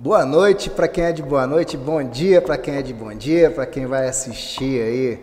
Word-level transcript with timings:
Boa 0.00 0.24
noite 0.24 0.70
para 0.70 0.86
quem 0.86 1.02
é 1.02 1.12
de 1.12 1.24
boa 1.24 1.44
noite, 1.44 1.76
bom 1.76 2.00
dia 2.04 2.40
para 2.40 2.56
quem 2.56 2.76
é 2.76 2.82
de 2.82 2.94
bom 2.94 3.12
dia, 3.12 3.50
para 3.50 3.66
quem 3.66 3.84
vai 3.84 4.06
assistir 4.06 4.80
aí 4.80 5.20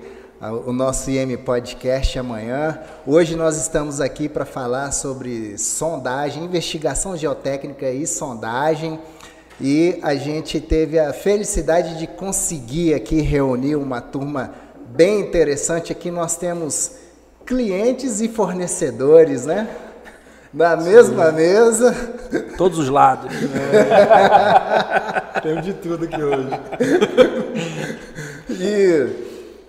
o 0.65 0.73
nosso 0.73 1.09
IM 1.09 1.37
Podcast 1.37 2.19
amanhã. 2.19 2.77
Hoje 3.07 3.37
nós 3.37 3.55
estamos 3.55 4.01
aqui 4.01 4.27
para 4.27 4.43
falar 4.43 4.91
sobre 4.91 5.57
sondagem, 5.57 6.43
investigação 6.43 7.15
geotécnica 7.15 7.89
e 7.89 8.05
sondagem. 8.05 8.99
E 9.61 9.97
a 10.01 10.13
gente 10.15 10.59
teve 10.59 10.99
a 10.99 11.13
felicidade 11.13 11.97
de 11.97 12.05
conseguir 12.05 12.95
aqui 12.95 13.21
reunir 13.21 13.77
uma 13.77 14.01
turma 14.01 14.55
bem 14.89 15.21
interessante. 15.21 15.93
Aqui 15.93 16.11
nós 16.11 16.35
temos 16.35 16.97
clientes 17.45 18.19
e 18.19 18.27
fornecedores, 18.27 19.45
né? 19.45 19.69
Na 20.55 20.77
mesma 20.77 21.31
Sim. 21.31 21.35
mesa. 21.35 21.93
Todos 22.57 22.79
os 22.79 22.89
lados. 22.89 23.31
É. 25.35 25.41
Temos 25.41 25.65
de 25.65 25.73
tudo 25.73 26.05
aqui 26.05 26.23
hoje. 26.23 26.49
E 28.49 29.07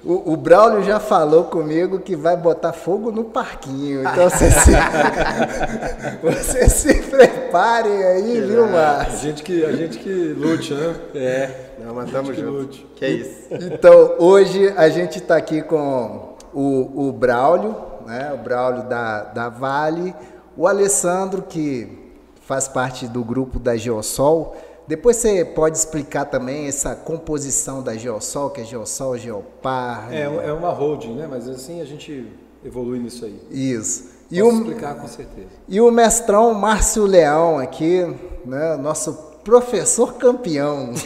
o, 0.04 0.32
o, 0.32 0.36
Braulio 0.36 0.84
já 0.84 1.00
falou 1.00 1.44
comigo 1.44 1.98
que 1.98 2.14
vai 2.14 2.36
botar 2.36 2.72
fogo 2.72 3.10
no 3.10 3.24
parquinho. 3.24 4.02
Então 4.02 4.30
você 4.30 4.50
se, 4.50 4.70
você 6.22 6.68
se 6.68 7.02
preparem 7.02 8.04
aí, 8.04 8.40
viu, 8.40 8.68
Márcio? 8.68 9.12
A 9.12 9.16
gente 9.16 9.42
que, 9.42 9.64
a 9.64 9.72
gente 9.72 9.98
que 9.98 10.32
lute, 10.38 10.72
né? 10.72 10.94
É. 11.14 11.50
Não, 11.84 11.94
mas 11.94 12.10
tamo 12.10 12.32
junto. 12.32 12.50
Lute. 12.50 12.86
Que 12.94 13.04
é 13.04 13.10
isso. 13.10 13.48
Então, 13.50 14.14
hoje 14.18 14.72
a 14.76 14.88
gente 14.88 15.18
está 15.18 15.36
aqui 15.36 15.60
com 15.62 16.36
o, 16.54 17.08
o 17.08 17.12
Braulio, 17.12 17.74
né? 18.06 18.32
O 18.32 18.38
Braulio 18.38 18.84
da, 18.84 19.24
da 19.24 19.48
Vale, 19.48 20.14
o 20.56 20.66
Alessandro, 20.66 21.42
que 21.42 22.06
faz 22.42 22.68
parte 22.68 23.06
do 23.06 23.24
grupo 23.24 23.58
da 23.58 23.76
Geosol. 23.76 24.56
Depois 24.86 25.16
você 25.16 25.44
pode 25.44 25.76
explicar 25.76 26.26
também 26.26 26.66
essa 26.66 26.94
composição 26.94 27.82
da 27.82 27.96
Geosol, 27.96 28.50
que 28.50 28.60
é 28.60 28.64
Geosol, 28.64 29.18
Geopar. 29.18 30.08
É, 30.12 30.22
é 30.22 30.52
uma 30.52 30.70
holding, 30.70 31.14
né? 31.14 31.26
Mas 31.28 31.48
assim 31.48 31.80
a 31.80 31.84
gente 31.84 32.26
evolui 32.64 32.98
nisso 32.98 33.24
aí. 33.24 33.40
Isso. 33.50 34.16
E 34.30 34.40
Posso 34.40 34.54
o, 34.54 34.58
explicar 34.58 34.94
com 34.94 35.08
certeza. 35.08 35.48
E 35.68 35.80
o 35.80 35.90
mestrão 35.90 36.54
Márcio 36.54 37.04
Leão 37.04 37.58
aqui, 37.58 38.02
né? 38.44 38.76
Nosso 38.76 39.12
professor 39.44 40.14
campeão. 40.14 40.94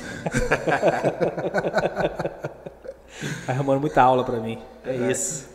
Tá 3.44 3.52
arrumando 3.52 3.80
muita 3.80 4.00
aula 4.00 4.24
para 4.24 4.38
mim. 4.38 4.58
É, 4.84 4.96
é 4.96 5.10
isso. 5.10 5.49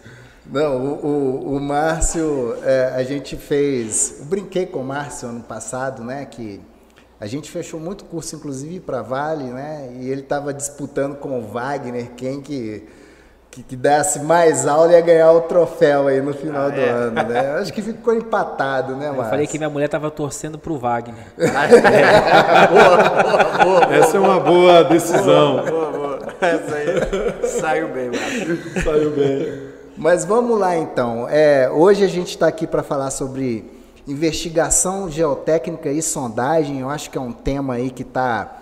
Não, 0.47 0.77
o, 0.77 1.05
o, 1.05 1.55
o 1.55 1.59
Márcio, 1.59 2.55
é, 2.63 2.93
a 2.95 3.03
gente 3.03 3.35
fez. 3.35 4.17
Eu 4.19 4.25
brinquei 4.25 4.65
com 4.65 4.79
o 4.79 4.83
Márcio 4.83 5.29
ano 5.29 5.41
passado, 5.41 6.03
né? 6.03 6.25
Que 6.25 6.61
a 7.19 7.25
gente 7.25 7.49
fechou 7.49 7.79
muito 7.79 8.05
curso, 8.05 8.35
inclusive, 8.35 8.79
para 8.79 9.01
Vale, 9.01 9.45
né? 9.45 9.89
E 9.99 10.09
ele 10.09 10.21
estava 10.21 10.53
disputando 10.53 11.15
com 11.15 11.39
o 11.39 11.41
Wagner 11.41 12.11
quem 12.15 12.41
que, 12.41 12.87
que, 13.49 13.63
que, 13.63 13.75
desse 13.75 14.19
mais 14.19 14.67
aula 14.67 14.91
ia 14.91 15.01
ganhar 15.01 15.31
o 15.31 15.41
troféu 15.41 16.07
aí 16.07 16.21
no 16.21 16.33
final 16.33 16.67
ah, 16.67 16.69
do 16.69 16.79
é. 16.79 16.89
ano, 16.89 17.23
né? 17.23 17.55
Acho 17.59 17.73
que 17.73 17.81
ficou 17.81 18.13
empatado, 18.13 18.95
né, 18.95 19.07
Márcio? 19.07 19.23
Eu 19.23 19.29
falei 19.29 19.47
que 19.47 19.57
minha 19.57 19.69
mulher 19.69 19.85
estava 19.85 20.11
torcendo 20.11 20.59
para 20.59 20.71
o 20.71 20.77
Wagner. 20.77 21.25
boa, 22.69 22.97
boa, 22.97 23.63
boa, 23.63 23.95
Essa 23.95 24.17
é 24.17 24.19
uma 24.19 24.39
boa 24.39 24.83
decisão. 24.83 25.65
Boa, 25.65 25.91
boa, 25.91 26.19
Essa 26.39 26.75
aí 26.75 27.47
saiu 27.47 27.87
bem, 27.87 28.11
Márcio. 28.11 28.83
Saiu 28.83 29.11
bem. 29.11 29.64
Mas 30.05 30.23
vamos 30.23 30.59
lá, 30.59 30.77
então. 30.77 31.27
É, 31.27 31.67
hoje 31.67 32.03
a 32.03 32.07
gente 32.07 32.27
está 32.27 32.45
aqui 32.45 32.67
para 32.67 32.83
falar 32.83 33.09
sobre 33.09 33.65
Investigação 34.07 35.09
geotécnica 35.09 35.91
e 35.91 35.99
sondagem, 35.99 36.81
eu 36.81 36.91
acho 36.91 37.09
que 37.09 37.17
é 37.17 37.21
um 37.21 37.31
tema 37.31 37.73
aí 37.73 37.89
que 37.89 38.03
está 38.03 38.55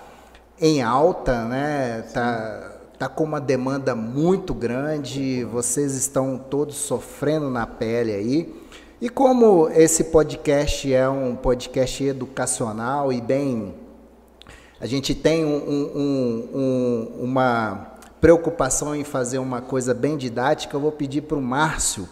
em 0.57 0.81
alta, 0.81 1.43
né? 1.43 2.01
Está 2.07 2.71
tá 2.97 3.09
com 3.09 3.25
uma 3.25 3.41
demanda 3.41 3.93
muito 3.93 4.53
grande, 4.53 5.43
vocês 5.43 5.95
estão 5.95 6.37
todos 6.37 6.77
sofrendo 6.77 7.49
na 7.49 7.67
pele 7.67 8.13
aí. 8.13 8.55
E 9.01 9.09
como 9.09 9.67
esse 9.67 10.05
podcast 10.05 10.93
é 10.93 11.09
um 11.09 11.35
podcast 11.35 12.05
educacional 12.05 13.11
e 13.11 13.19
bem. 13.19 13.75
A 14.79 14.85
gente 14.85 15.13
tem 15.13 15.43
um, 15.43 15.57
um, 15.57 16.49
um, 16.53 17.23
uma 17.25 17.92
preocupação 18.23 18.95
em 18.95 19.03
fazer 19.03 19.37
uma 19.37 19.59
coisa 19.59 19.93
bem 19.93 20.15
didática, 20.15 20.77
eu 20.77 20.79
vou 20.79 20.93
pedir 20.93 21.23
para 21.23 21.37
o 21.37 21.41
Márcio 21.41 22.07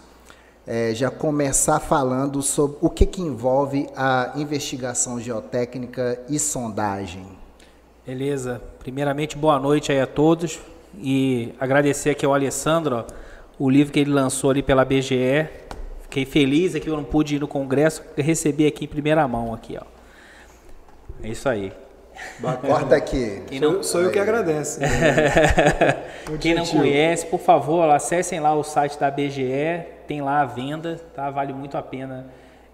é, 0.67 0.93
já 0.93 1.09
começar 1.09 1.79
falando 1.79 2.41
sobre 2.41 2.79
o 2.81 2.89
que, 2.89 3.05
que 3.05 3.21
envolve 3.21 3.87
a 3.95 4.33
investigação 4.35 5.21
geotécnica 5.21 6.21
e 6.27 6.37
sondagem. 6.37 7.25
Beleza. 8.05 8.61
Primeiramente, 8.79 9.37
boa 9.37 9.57
noite 9.57 9.89
aí 9.89 10.01
a 10.01 10.05
todos 10.05 10.59
e 10.97 11.53
agradecer 11.57 12.09
aqui 12.09 12.25
ao 12.25 12.33
Alessandro 12.33 12.97
ó, 12.97 13.05
o 13.57 13.69
livro 13.69 13.93
que 13.93 13.99
ele 14.01 14.11
lançou 14.11 14.49
ali 14.49 14.61
pela 14.61 14.83
BGE. 14.83 15.47
Fiquei 16.01 16.25
feliz 16.25 16.75
aqui, 16.75 16.89
eu 16.89 16.97
não 16.97 17.05
pude 17.05 17.37
ir 17.37 17.39
no 17.39 17.47
congresso, 17.47 18.03
recebi 18.17 18.67
aqui 18.67 18.83
em 18.83 18.89
primeira 18.89 19.25
mão 19.29 19.53
aqui, 19.53 19.77
ó. 19.79 19.85
É 21.23 21.29
isso 21.29 21.47
aí. 21.47 21.71
Corta 22.41 22.95
aqui. 22.95 23.41
Quem 23.47 23.59
não... 23.59 23.73
Sou, 23.75 23.83
sou 23.83 24.01
eu 24.01 24.11
que 24.11 24.19
agradeço. 24.19 24.79
Né? 24.79 24.87
Quem 26.39 26.53
não 26.53 26.65
conhece, 26.65 27.25
por 27.25 27.39
favor, 27.39 27.89
acessem 27.89 28.39
lá 28.39 28.55
o 28.55 28.63
site 28.63 28.99
da 28.99 29.11
BGE, 29.11 29.85
tem 30.07 30.21
lá 30.21 30.41
a 30.41 30.45
venda, 30.45 30.99
tá? 31.13 31.29
Vale 31.29 31.53
muito 31.53 31.77
a 31.77 31.81
pena. 31.81 32.27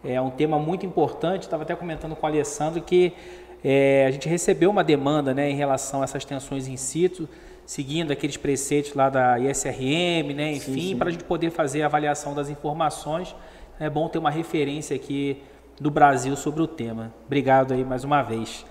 É 0.04 0.22
um 0.22 0.30
tema 0.30 0.60
muito 0.60 0.86
importante. 0.86 1.44
Estava 1.44 1.64
até 1.64 1.76
comentando 1.76 2.16
com 2.16 2.26
o 2.26 2.30
Alessandro 2.30 2.82
que 2.82 3.14
é, 3.64 4.06
a 4.08 4.12
gente 4.12 4.30
recebeu 4.30 4.70
uma 4.70 4.84
demanda 4.84 5.34
né, 5.34 5.50
em 5.50 5.56
relação 5.56 6.02
a 6.02 6.04
essas 6.04 6.24
tensões 6.24 6.68
in 6.68 6.78
situ, 6.78 7.28
seguindo 7.66 8.12
aqueles 8.12 8.38
preceitos 8.38 8.94
lá 8.94 9.10
da 9.10 9.40
ISRM, 9.40 10.34
né, 10.34 10.54
enfim, 10.54 10.96
para 10.96 11.10
a 11.10 11.12
gente 11.12 11.24
poder 11.24 11.50
fazer 11.50 11.82
a 11.82 11.88
avaliação 11.88 12.34
das 12.34 12.50
informações. 12.50 13.36
É 13.80 13.90
bom 13.90 14.08
ter 14.08 14.20
uma 14.20 14.32
referência 14.32 14.96
aqui 14.96 15.42
do 15.80 15.92
Brasil 15.92 16.36
sobre 16.36 16.62
o 16.62 16.68
tema. 16.68 17.14
Obrigado 17.26 17.74
aí 17.74 17.84
mais 17.84 18.04
uma 18.04 18.22
vez. 18.22 18.66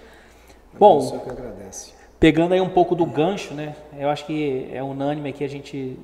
Bom, 0.78 1.24
pegando 2.20 2.52
aí 2.52 2.60
um 2.60 2.68
pouco 2.68 2.94
do 2.94 3.06
gancho, 3.06 3.54
né? 3.54 3.74
Eu 3.98 4.08
acho 4.10 4.26
que 4.26 4.68
é 4.72 4.82
unânime 4.82 5.30
aqui 5.30 5.44
a 5.44 5.48
gente, 5.48 5.98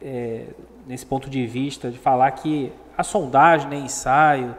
é, 0.00 0.44
nesse 0.86 1.06
ponto 1.06 1.30
de 1.30 1.46
vista, 1.46 1.90
de 1.90 1.98
falar 1.98 2.30
que 2.32 2.72
a 2.96 3.02
sondagem, 3.02 3.68
né, 3.68 3.76
ensaio, 3.76 4.54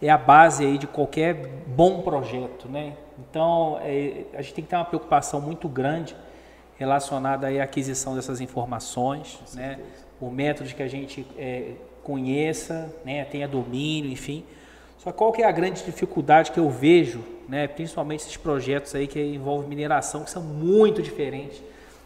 é 0.00 0.10
a 0.10 0.18
base 0.18 0.64
aí 0.64 0.78
de 0.78 0.86
qualquer 0.86 1.34
bom 1.66 2.02
projeto, 2.02 2.68
né? 2.68 2.92
Então, 3.18 3.78
é, 3.82 4.24
a 4.34 4.42
gente 4.42 4.54
tem 4.54 4.64
que 4.64 4.70
ter 4.70 4.76
uma 4.76 4.84
preocupação 4.84 5.40
muito 5.40 5.68
grande 5.68 6.14
relacionada 6.76 7.48
aí 7.48 7.60
à 7.60 7.64
aquisição 7.64 8.14
dessas 8.14 8.40
informações, 8.40 9.40
né? 9.54 9.78
O 10.20 10.30
método 10.30 10.72
que 10.72 10.82
a 10.82 10.88
gente 10.88 11.26
é, 11.36 11.72
conheça, 12.04 12.94
né? 13.04 13.24
Tenha 13.24 13.48
domínio, 13.48 14.10
enfim. 14.10 14.44
Só 15.08 15.12
qual 15.12 15.32
que 15.32 15.40
é 15.40 15.46
a 15.46 15.50
grande 15.50 15.82
dificuldade 15.82 16.52
que 16.52 16.60
eu 16.60 16.68
vejo 16.68 17.24
né, 17.48 17.66
principalmente 17.66 18.20
esses 18.20 18.36
projetos 18.36 18.94
aí 18.94 19.06
que 19.06 19.18
envolvem 19.18 19.66
mineração, 19.66 20.22
que 20.22 20.30
são 20.30 20.42
muito 20.42 21.00
diferentes 21.00 21.62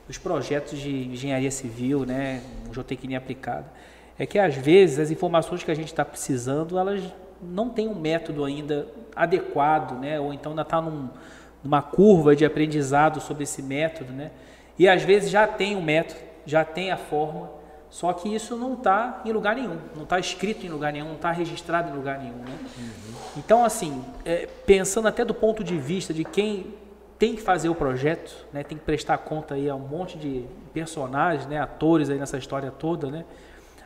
dos 0.06 0.18
projetos 0.18 0.78
de 0.78 1.08
engenharia 1.08 1.50
civil, 1.50 2.06
né, 2.06 2.40
geotecnia 2.72 3.18
aplicada. 3.18 3.66
É 4.16 4.24
que 4.24 4.38
às 4.38 4.54
vezes 4.54 5.00
as 5.00 5.10
informações 5.10 5.64
que 5.64 5.70
a 5.72 5.74
gente 5.74 5.88
está 5.88 6.04
precisando, 6.04 6.78
elas 6.78 7.02
não 7.42 7.70
têm 7.70 7.88
um 7.88 7.94
método 7.96 8.44
ainda 8.44 8.86
adequado, 9.16 10.00
né, 10.00 10.20
ou 10.20 10.32
então 10.32 10.52
ainda 10.52 10.62
está 10.62 10.80
num, 10.80 11.08
numa 11.60 11.82
curva 11.82 12.36
de 12.36 12.44
aprendizado 12.44 13.20
sobre 13.20 13.42
esse 13.42 13.64
método, 13.64 14.12
né, 14.12 14.30
e 14.78 14.88
às 14.88 15.02
vezes 15.02 15.28
já 15.28 15.44
tem 15.48 15.74
o 15.74 15.80
um 15.80 15.82
método, 15.82 16.20
já 16.46 16.64
tem 16.64 16.92
a 16.92 16.96
forma, 16.96 17.50
só 17.92 18.10
que 18.14 18.34
isso 18.34 18.56
não 18.56 18.72
está 18.72 19.20
em 19.22 19.32
lugar 19.32 19.54
nenhum, 19.54 19.76
não 19.94 20.04
está 20.04 20.18
escrito 20.18 20.64
em 20.64 20.70
lugar 20.70 20.94
nenhum, 20.94 21.08
não 21.08 21.16
está 21.16 21.30
registrado 21.30 21.90
em 21.90 21.92
lugar 21.94 22.18
nenhum. 22.18 22.38
Né? 22.38 22.58
Uhum. 22.78 23.14
Então, 23.36 23.62
assim, 23.62 24.02
é, 24.24 24.48
pensando 24.64 25.08
até 25.08 25.26
do 25.26 25.34
ponto 25.34 25.62
de 25.62 25.76
vista 25.76 26.14
de 26.14 26.24
quem 26.24 26.72
tem 27.18 27.36
que 27.36 27.42
fazer 27.42 27.68
o 27.68 27.74
projeto, 27.74 28.46
né, 28.50 28.64
tem 28.64 28.78
que 28.78 28.84
prestar 28.84 29.18
conta 29.18 29.56
aí 29.56 29.68
a 29.68 29.74
um 29.74 29.86
monte 29.86 30.16
de 30.16 30.46
personagens, 30.72 31.46
né, 31.46 31.60
atores 31.60 32.08
aí 32.08 32.18
nessa 32.18 32.38
história 32.38 32.70
toda, 32.70 33.10
né, 33.10 33.26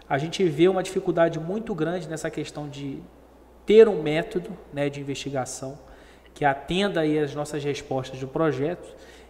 a 0.09 0.19
gente 0.19 0.45
vê 0.45 0.69
uma 0.69 0.85
dificuldade 0.85 1.41
muito 1.41 1.75
grande 1.75 2.09
nessa 2.09 2.31
questão 2.31 2.69
de 2.69 3.03
ter 3.67 3.89
um 3.89 4.01
método 4.01 4.57
né, 4.73 4.89
de 4.89 5.01
investigação 5.01 5.77
que 6.33 6.45
atenda 6.45 7.01
aí 7.01 7.19
as 7.19 7.35
nossas 7.35 7.65
respostas 7.65 8.21
do 8.21 8.29
projeto 8.29 8.89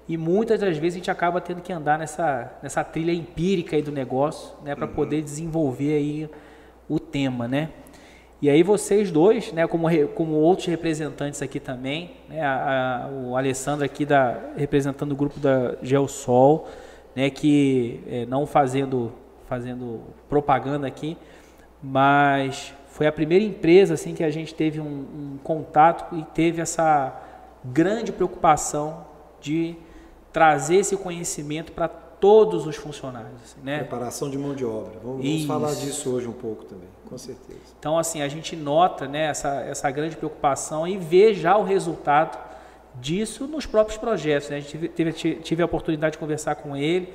e 0.08 0.16
muitas 0.16 0.60
das 0.60 0.76
vezes 0.78 0.94
a 0.94 0.98
gente 0.98 1.10
acaba 1.10 1.40
tendo 1.40 1.60
que 1.60 1.72
andar 1.72 1.98
nessa, 1.98 2.52
nessa 2.62 2.84
trilha 2.84 3.12
empírica 3.12 3.74
aí 3.74 3.82
do 3.82 3.90
negócio, 3.90 4.54
né, 4.62 4.74
para 4.74 4.86
uhum. 4.86 4.92
poder 4.92 5.22
desenvolver 5.22 5.96
aí 5.96 6.30
o 6.88 7.00
tema, 7.00 7.48
né? 7.48 7.70
E 8.40 8.50
aí 8.50 8.62
vocês 8.62 9.10
dois, 9.10 9.50
né, 9.52 9.66
como, 9.66 9.88
como 10.14 10.34
outros 10.34 10.68
representantes 10.68 11.42
aqui 11.42 11.58
também, 11.58 12.12
né, 12.28 12.40
a, 12.42 13.06
a, 13.06 13.08
o 13.08 13.36
Alessandro 13.36 13.84
aqui 13.84 14.04
da, 14.04 14.38
representando 14.56 15.12
o 15.12 15.16
grupo 15.16 15.40
da 15.40 15.76
Geosol, 15.82 16.68
né, 17.14 17.30
que 17.30 18.00
é, 18.06 18.26
não 18.26 18.46
fazendo, 18.46 19.12
fazendo 19.46 20.02
propaganda 20.28 20.86
aqui, 20.86 21.16
mas 21.82 22.72
foi 22.88 23.06
a 23.06 23.12
primeira 23.12 23.44
empresa 23.44 23.94
assim 23.94 24.14
que 24.14 24.22
a 24.22 24.30
gente 24.30 24.54
teve 24.54 24.80
um, 24.80 24.84
um 24.84 25.38
contato 25.42 26.14
e 26.14 26.22
teve 26.34 26.60
essa 26.60 27.14
grande 27.64 28.12
preocupação 28.12 29.04
de 29.40 29.76
trazer 30.36 30.76
esse 30.76 30.94
conhecimento 30.98 31.72
para 31.72 31.88
todos 31.88 32.66
os 32.66 32.76
funcionários. 32.76 33.40
Assim, 33.42 33.60
né? 33.64 33.78
Preparação 33.78 34.28
de 34.28 34.36
mão 34.36 34.54
de 34.54 34.66
obra. 34.66 34.92
Vamos, 35.02 35.24
vamos 35.24 35.44
falar 35.46 35.74
disso 35.74 36.14
hoje 36.14 36.28
um 36.28 36.32
pouco 36.34 36.66
também, 36.66 36.90
com 37.08 37.16
certeza. 37.16 37.58
Então, 37.78 37.98
assim, 37.98 38.20
a 38.20 38.28
gente 38.28 38.54
nota 38.54 39.08
né, 39.08 39.28
essa, 39.30 39.62
essa 39.62 39.90
grande 39.90 40.14
preocupação 40.14 40.86
e 40.86 40.98
vê 40.98 41.32
já 41.32 41.56
o 41.56 41.62
resultado 41.62 42.36
disso 42.96 43.46
nos 43.46 43.64
próprios 43.64 43.96
projetos. 43.96 44.50
Né? 44.50 44.58
A 44.58 44.60
gente 44.60 44.88
teve, 44.88 45.12
tive 45.14 45.62
a 45.62 45.64
oportunidade 45.64 46.12
de 46.12 46.18
conversar 46.18 46.56
com 46.56 46.76
ele. 46.76 47.10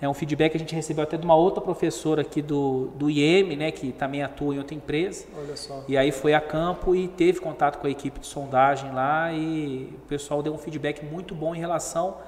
É 0.00 0.08
um 0.08 0.14
feedback 0.14 0.52
que 0.52 0.56
a 0.56 0.60
gente 0.60 0.72
recebeu 0.76 1.02
até 1.02 1.16
de 1.16 1.24
uma 1.24 1.34
outra 1.34 1.60
professora 1.60 2.22
aqui 2.22 2.40
do, 2.40 2.92
do 2.94 3.10
IEM, 3.10 3.56
né, 3.56 3.72
que 3.72 3.90
também 3.90 4.22
atua 4.22 4.54
em 4.54 4.58
outra 4.58 4.76
empresa. 4.76 5.26
Olha 5.36 5.56
só. 5.56 5.82
E 5.88 5.96
aí 5.96 6.12
foi 6.12 6.32
a 6.32 6.40
campo 6.40 6.94
e 6.94 7.08
teve 7.08 7.40
contato 7.40 7.80
com 7.80 7.88
a 7.88 7.90
equipe 7.90 8.20
de 8.20 8.26
sondagem 8.28 8.92
lá 8.92 9.32
e 9.32 9.92
o 9.96 10.06
pessoal 10.06 10.44
deu 10.44 10.54
um 10.54 10.58
feedback 10.58 11.04
muito 11.04 11.34
bom 11.34 11.56
em 11.56 11.58
relação 11.58 12.18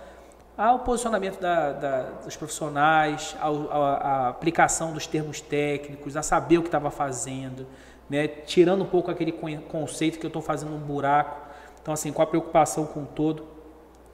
ao 0.57 0.81
posicionamento 0.81 1.41
da, 1.41 1.73
da, 1.73 2.03
dos 2.25 2.37
profissionais, 2.37 3.37
ao, 3.41 3.71
a, 3.71 4.29
aplicação 4.29 4.93
dos 4.93 5.07
termos 5.07 5.41
técnicos, 5.41 6.17
a 6.17 6.23
saber 6.23 6.59
o 6.59 6.63
que 6.63 6.69
estava 6.69 6.91
fazendo, 6.91 7.67
né? 8.09 8.29
tirando 8.29 8.83
um 8.83 8.87
pouco 8.87 9.11
aquele 9.11 9.33
conceito 9.33 10.19
que 10.19 10.27
eu 10.27 10.29
estou 10.29 10.43
fazendo 10.43 10.75
um 10.75 10.79
buraco. 10.79 11.49
Então, 11.83 11.93
assim, 11.93 12.13
com 12.13 12.23
a 12.23 12.27
preocupação 12.27 12.87
com 12.87 13.05
todo. 13.05 13.47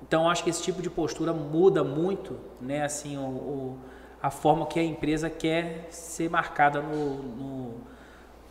Então, 0.02 0.28
acho 0.28 0.42
que 0.42 0.50
esse 0.50 0.62
tipo 0.62 0.82
de 0.82 0.90
postura 0.90 1.32
muda 1.32 1.84
muito, 1.84 2.36
né? 2.60 2.82
Assim, 2.82 3.16
o, 3.16 3.20
o 3.20 3.78
a 4.22 4.30
forma 4.30 4.66
que 4.66 4.78
a 4.78 4.84
empresa 4.84 5.30
quer 5.30 5.86
ser 5.90 6.28
marcada 6.28 6.80
no, 6.82 7.14
no, 7.22 7.74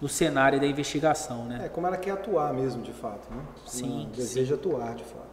no, 0.01 0.09
cenário 0.09 0.59
da 0.59 0.65
investigação, 0.65 1.45
né? 1.45 1.65
É 1.65 1.69
como 1.69 1.85
ela 1.85 1.97
quer 1.97 2.12
atuar 2.12 2.53
mesmo, 2.53 2.81
de 2.81 2.92
fato, 2.92 3.31
né? 3.31 3.44
Sim. 3.65 4.03
Ela 4.06 4.15
deseja 4.15 4.56
sim. 4.56 4.59
atuar, 4.59 4.95
de 4.95 5.03
fato. 5.03 5.28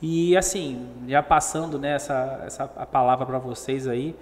E 0.00 0.36
assim, 0.36 0.86
já 1.08 1.22
passando 1.22 1.78
né, 1.78 1.94
essa, 1.94 2.42
essa 2.46 2.70
a 2.76 2.86
palavra 2.86 3.26
para 3.26 3.38
vocês 3.38 3.88
aí, 3.88 4.14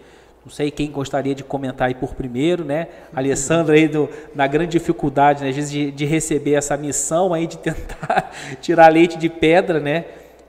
não 0.44 0.50
sei 0.50 0.70
quem 0.70 0.90
gostaria 0.90 1.34
de 1.34 1.43
comentar 1.43 1.88
aí 1.88 1.94
por 1.94 2.14
primeiro, 2.14 2.64
né? 2.64 2.87
Alessandra 3.14 3.75
aí 3.75 3.88
do, 3.88 4.08
na 4.32 4.46
grande 4.46 4.78
dificuldade, 4.78 5.43
né, 5.43 5.50
às 5.50 5.56
vezes, 5.56 5.70
de, 5.70 5.90
de 5.90 6.05
receber 6.05 6.55
essa 6.55 6.76
missão 6.76 7.34
aí 7.34 7.49
de 7.49 7.58
tentar 7.58 8.31
tirar 8.62 8.93
leite 8.93 9.19
de 9.19 9.28
pedra, 9.28 9.81
né? 9.81 10.05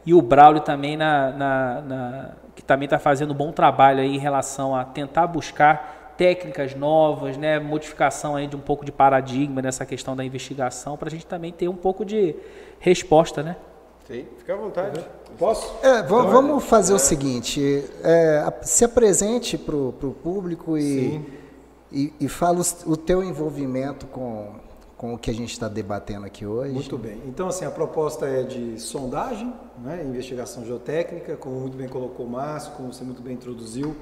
E 0.06 0.14
o 0.14 0.22
Braulio 0.22 0.62
também 0.62 0.96
na, 0.96 1.32
na, 1.32 1.82
na 1.82 2.32
que 2.56 2.64
também 2.64 2.86
está 2.86 3.00
fazendo 3.00 3.32
um 3.32 3.36
bom 3.36 3.52
trabalho 3.52 4.00
aí 4.00 4.16
em 4.16 4.20
relação 4.20 4.76
a 4.76 4.86
tentar 4.86 5.28
buscar 5.28 6.14
técnicas 6.16 6.76
novas, 6.76 7.36
né? 7.36 7.60
Modificação 7.60 8.36
aí 8.36 8.48
de 8.48 8.56
um 8.56 8.60
pouco 8.60 8.86
de 8.86 8.92
paradigma 8.92 9.62
nessa 9.62 9.86
questão 9.86 10.16
da 10.16 10.24
investigação, 10.24 10.96
para 10.96 11.08
a 11.08 11.12
gente 11.12 11.26
também 11.26 11.52
ter 11.52 11.68
um 11.68 11.76
pouco 11.76 12.06
de 12.06 12.36
resposta, 12.80 13.44
né? 13.44 13.56
Sim, 14.08 14.26
fica 14.38 14.54
à 14.54 14.56
vontade. 14.56 15.06
Posso? 15.38 15.76
É, 15.86 16.00
então, 16.00 16.30
vamos 16.30 16.64
fazer 16.64 16.94
é. 16.94 16.96
o 16.96 17.00
seguinte: 17.00 17.84
é, 18.02 18.54
se 18.62 18.86
apresente 18.86 19.58
para 19.58 19.76
o 19.76 20.16
público 20.24 20.78
e, 20.78 21.22
e, 21.92 22.14
e 22.22 22.28
fala 22.30 22.62
o, 22.62 22.92
o 22.92 22.96
teu 22.96 23.22
envolvimento 23.22 24.08
com, 24.08 24.56
com 24.98 25.14
o 25.14 25.18
que 25.18 25.30
a 25.30 25.34
gente 25.34 25.52
está 25.52 25.68
debatendo 25.68 26.26
aqui 26.26 26.46
hoje. 26.46 26.74
Muito 26.74 26.98
bem. 26.98 27.22
Então, 27.26 27.50
assim, 27.50 27.66
a 27.66 27.72
proposta 27.72 28.26
é 28.26 28.44
de 28.44 28.80
sondagem, 28.80 29.54
né, 29.84 30.02
investigação 30.06 30.66
geotécnica, 30.66 31.36
como 31.36 31.60
muito 31.60 31.76
bem 31.76 31.90
colocou 31.90 32.26
o 32.26 32.30
Márcio, 32.30 32.72
como 32.78 32.94
você 32.94 33.04
muito 33.04 33.22
bem 33.22 33.34
introduziu. 33.34 33.94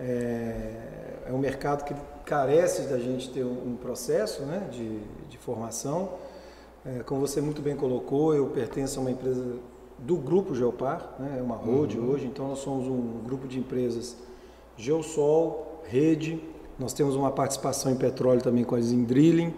É, 0.00 1.28
é 1.28 1.32
um 1.32 1.38
mercado 1.38 1.84
que 1.84 1.94
carece 2.24 2.82
da 2.82 2.98
gente 2.98 3.28
ter 3.30 3.44
um, 3.44 3.72
um 3.72 3.76
processo 3.76 4.42
né, 4.44 4.66
de, 4.70 4.98
de 5.28 5.36
formação. 5.36 6.14
É, 6.84 7.02
como 7.04 7.20
você 7.20 7.40
muito 7.40 7.62
bem 7.62 7.76
colocou, 7.76 8.34
eu 8.34 8.46
pertenço 8.46 8.98
a 8.98 9.02
uma 9.02 9.10
empresa 9.10 9.44
do 9.98 10.16
grupo 10.16 10.52
Geopar, 10.52 11.14
né, 11.16 11.36
é 11.38 11.42
uma 11.42 11.54
road 11.54 11.96
uhum. 11.96 12.10
hoje, 12.10 12.26
então 12.26 12.48
nós 12.48 12.58
somos 12.58 12.88
um 12.88 13.22
grupo 13.24 13.46
de 13.46 13.56
empresas 13.56 14.16
Geosol, 14.76 15.80
Rede, 15.84 16.42
nós 16.76 16.92
temos 16.92 17.14
uma 17.14 17.30
participação 17.30 17.92
em 17.92 17.94
petróleo 17.94 18.42
também 18.42 18.64
com 18.64 18.74
a 18.74 18.80
Zindrilling, 18.80 19.54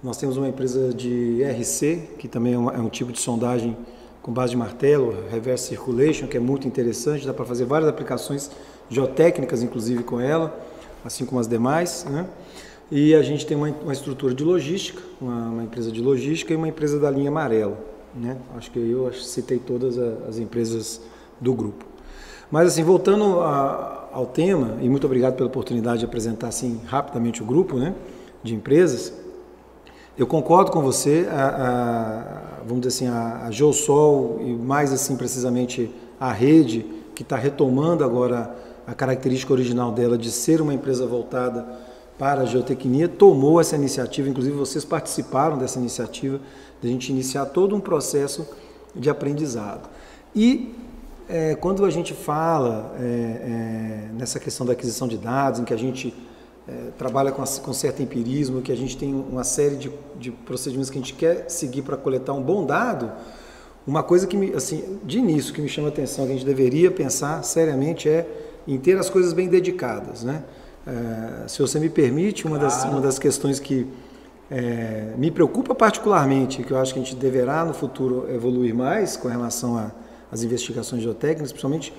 nós 0.00 0.16
temos 0.16 0.36
uma 0.36 0.48
empresa 0.48 0.94
de 0.94 1.42
RC, 1.42 2.10
que 2.16 2.28
também 2.28 2.54
é, 2.54 2.58
uma, 2.58 2.72
é 2.72 2.78
um 2.78 2.88
tipo 2.88 3.10
de 3.10 3.18
sondagem 3.18 3.76
com 4.22 4.32
base 4.32 4.50
de 4.52 4.56
martelo, 4.56 5.14
Reverse 5.28 5.66
Circulation, 5.66 6.28
que 6.28 6.36
é 6.36 6.40
muito 6.40 6.68
interessante, 6.68 7.26
dá 7.26 7.34
para 7.34 7.44
fazer 7.44 7.64
várias 7.64 7.88
aplicações 7.88 8.52
geotécnicas, 8.88 9.64
inclusive, 9.64 10.04
com 10.04 10.20
ela, 10.20 10.56
assim 11.04 11.26
como 11.26 11.40
as 11.40 11.48
demais. 11.48 12.04
Né? 12.08 12.28
E 12.90 13.14
a 13.14 13.22
gente 13.22 13.44
tem 13.44 13.56
uma, 13.56 13.68
uma 13.68 13.92
estrutura 13.92 14.34
de 14.34 14.42
logística, 14.42 15.02
uma, 15.20 15.48
uma, 15.48 15.62
empresa 15.64 15.92
de 15.92 16.00
logística 16.00 16.52
e 16.52 16.56
uma 16.56 16.68
empresa 16.68 16.98
da 16.98 17.10
linha 17.10 17.28
amarela. 17.28 17.78
Né? 18.14 18.38
Acho 18.56 18.70
que 18.70 18.78
eu 18.78 19.12
citei 19.12 19.58
todas 19.58 19.98
as 19.98 20.38
empresas 20.38 21.00
do 21.38 21.52
grupo. 21.52 21.84
Mas 22.50 22.68
assim, 22.68 22.82
voltando 22.82 23.40
a, 23.40 24.08
ao 24.10 24.24
tema, 24.24 24.78
e 24.80 24.88
muito 24.88 25.04
obrigado 25.04 25.34
pela 25.34 25.48
oportunidade 25.48 25.98
de 25.98 26.06
apresentar 26.06 26.48
assim 26.48 26.80
rapidamente 26.86 27.42
o 27.42 27.46
grupo 27.46 27.76
né, 27.76 27.94
de 28.42 28.54
empresas, 28.54 29.12
eu 30.16 30.26
concordo 30.26 30.70
com 30.72 30.80
você, 30.80 31.28
a, 31.30 31.46
a, 31.46 32.64
vamos 32.64 32.86
dizer 32.86 33.06
assim, 33.06 33.06
a, 33.06 33.46
a 33.46 33.50
Geosol 33.50 34.40
e 34.40 34.50
mais 34.50 34.92
assim 34.94 35.14
precisamente 35.14 35.90
a 36.18 36.32
rede, 36.32 36.86
que 37.14 37.22
está 37.22 37.36
retomando 37.36 38.02
agora 38.02 38.52
a 38.86 38.94
característica 38.94 39.52
original 39.52 39.92
dela 39.92 40.16
de 40.16 40.30
ser 40.30 40.62
uma 40.62 40.72
empresa 40.72 41.06
voltada 41.06 41.66
para 42.18 42.42
a 42.42 42.44
geotecnia 42.44 43.08
tomou 43.08 43.60
essa 43.60 43.76
iniciativa, 43.76 44.28
inclusive 44.28 44.56
vocês 44.56 44.84
participaram 44.84 45.56
dessa 45.56 45.78
iniciativa, 45.78 46.40
de 46.80 46.88
a 46.88 46.90
gente 46.90 47.10
iniciar 47.10 47.46
todo 47.46 47.76
um 47.76 47.80
processo 47.80 48.46
de 48.94 49.08
aprendizado. 49.08 49.88
E 50.34 50.74
é, 51.28 51.54
quando 51.54 51.84
a 51.84 51.90
gente 51.90 52.14
fala 52.14 52.94
é, 52.98 53.02
é, 53.04 54.08
nessa 54.14 54.40
questão 54.40 54.66
da 54.66 54.72
aquisição 54.72 55.06
de 55.06 55.16
dados, 55.16 55.60
em 55.60 55.64
que 55.64 55.74
a 55.74 55.78
gente 55.78 56.14
trabalha 56.98 57.32
com, 57.32 57.42
com, 57.42 57.72
certo 57.72 58.02
empirismo, 58.02 58.60
que 58.60 58.70
a 58.70 58.76
gente 58.76 58.94
tem 58.94 59.14
uma 59.14 59.42
série 59.42 59.76
de, 59.76 59.90
de 60.20 60.30
procedimentos 60.30 60.90
que 60.90 60.98
a 60.98 61.00
gente 61.00 61.14
quer 61.14 61.48
seguir 61.48 61.80
para 61.80 61.96
coletar 61.96 62.34
um 62.34 62.42
bom 62.42 62.66
dado, 62.66 63.10
uma 63.86 64.02
coisa 64.02 64.26
que, 64.26 64.36
me, 64.36 64.52
assim, 64.52 64.98
de 65.02 65.18
início, 65.18 65.54
que 65.54 65.62
me 65.62 65.68
chama 65.68 65.88
a 65.88 65.90
atenção, 65.90 66.26
que 66.26 66.32
a 66.32 66.34
gente 66.34 66.44
deveria 66.44 66.90
pensar 66.90 67.42
seriamente 67.42 68.06
é 68.06 68.28
em 68.66 68.76
ter 68.76 68.98
as 68.98 69.08
coisas 69.08 69.32
bem 69.32 69.48
dedicadas, 69.48 70.22
né? 70.22 70.44
É, 70.88 71.46
se 71.46 71.60
você 71.60 71.78
me 71.78 71.90
permite, 71.90 72.46
uma, 72.46 72.58
claro. 72.58 72.74
das, 72.74 72.84
uma 72.84 73.00
das 73.00 73.18
questões 73.18 73.60
que 73.60 73.86
é, 74.50 75.12
me 75.18 75.30
preocupa 75.30 75.74
particularmente, 75.74 76.62
que 76.62 76.72
eu 76.72 76.78
acho 76.78 76.94
que 76.94 77.00
a 77.00 77.02
gente 77.02 77.14
deverá 77.14 77.62
no 77.62 77.74
futuro 77.74 78.26
evoluir 78.32 78.74
mais 78.74 79.14
com 79.14 79.28
relação 79.28 79.92
às 80.32 80.42
investigações 80.42 81.02
geotécnicas, 81.02 81.52
principalmente 81.52 81.92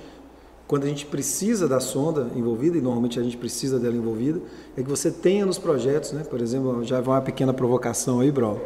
quando 0.68 0.86
a 0.86 0.88
gente 0.88 1.06
precisa 1.06 1.68
da 1.68 1.80
sonda 1.80 2.28
envolvida, 2.36 2.78
e 2.78 2.82
normalmente 2.82 3.20
a 3.20 3.24
gente 3.24 3.38
precisa 3.38 3.80
dela 3.80 3.96
envolvida, 3.96 4.40
é 4.76 4.82
que 4.82 4.90
você 4.90 5.12
tenha 5.12 5.46
nos 5.46 5.60
projetos, 5.60 6.12
né? 6.12 6.24
por 6.24 6.42
exemplo, 6.42 6.84
já 6.84 7.00
vai 7.00 7.16
uma 7.16 7.22
pequena 7.22 7.54
provocação 7.54 8.22
aí, 8.22 8.32
Bro, 8.32 8.60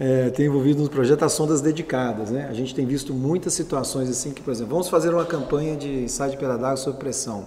é, 0.00 0.30
tem 0.30 0.46
envolvido 0.46 0.80
nos 0.80 0.88
projetos 0.88 1.22
as 1.22 1.32
sondas 1.32 1.60
dedicadas. 1.60 2.30
Né? 2.30 2.48
A 2.50 2.54
gente 2.54 2.74
tem 2.74 2.84
visto 2.84 3.14
muitas 3.14 3.52
situações 3.52 4.08
assim 4.08 4.32
que, 4.32 4.42
por 4.42 4.50
exemplo, 4.50 4.72
vamos 4.72 4.88
fazer 4.88 5.14
uma 5.14 5.24
campanha 5.24 5.76
de 5.76 6.04
ensaio 6.04 6.32
de 6.32 6.36
pedra 6.36 6.56
d'água 6.56 6.76
sob 6.76 6.98
pressão 6.98 7.46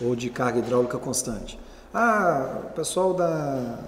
ou 0.00 0.14
de 0.14 0.30
carga 0.30 0.58
hidráulica 0.58 0.98
constante. 0.98 1.58
Ah, 1.92 2.62
o 2.70 2.74
pessoal 2.74 3.12
da, 3.12 3.78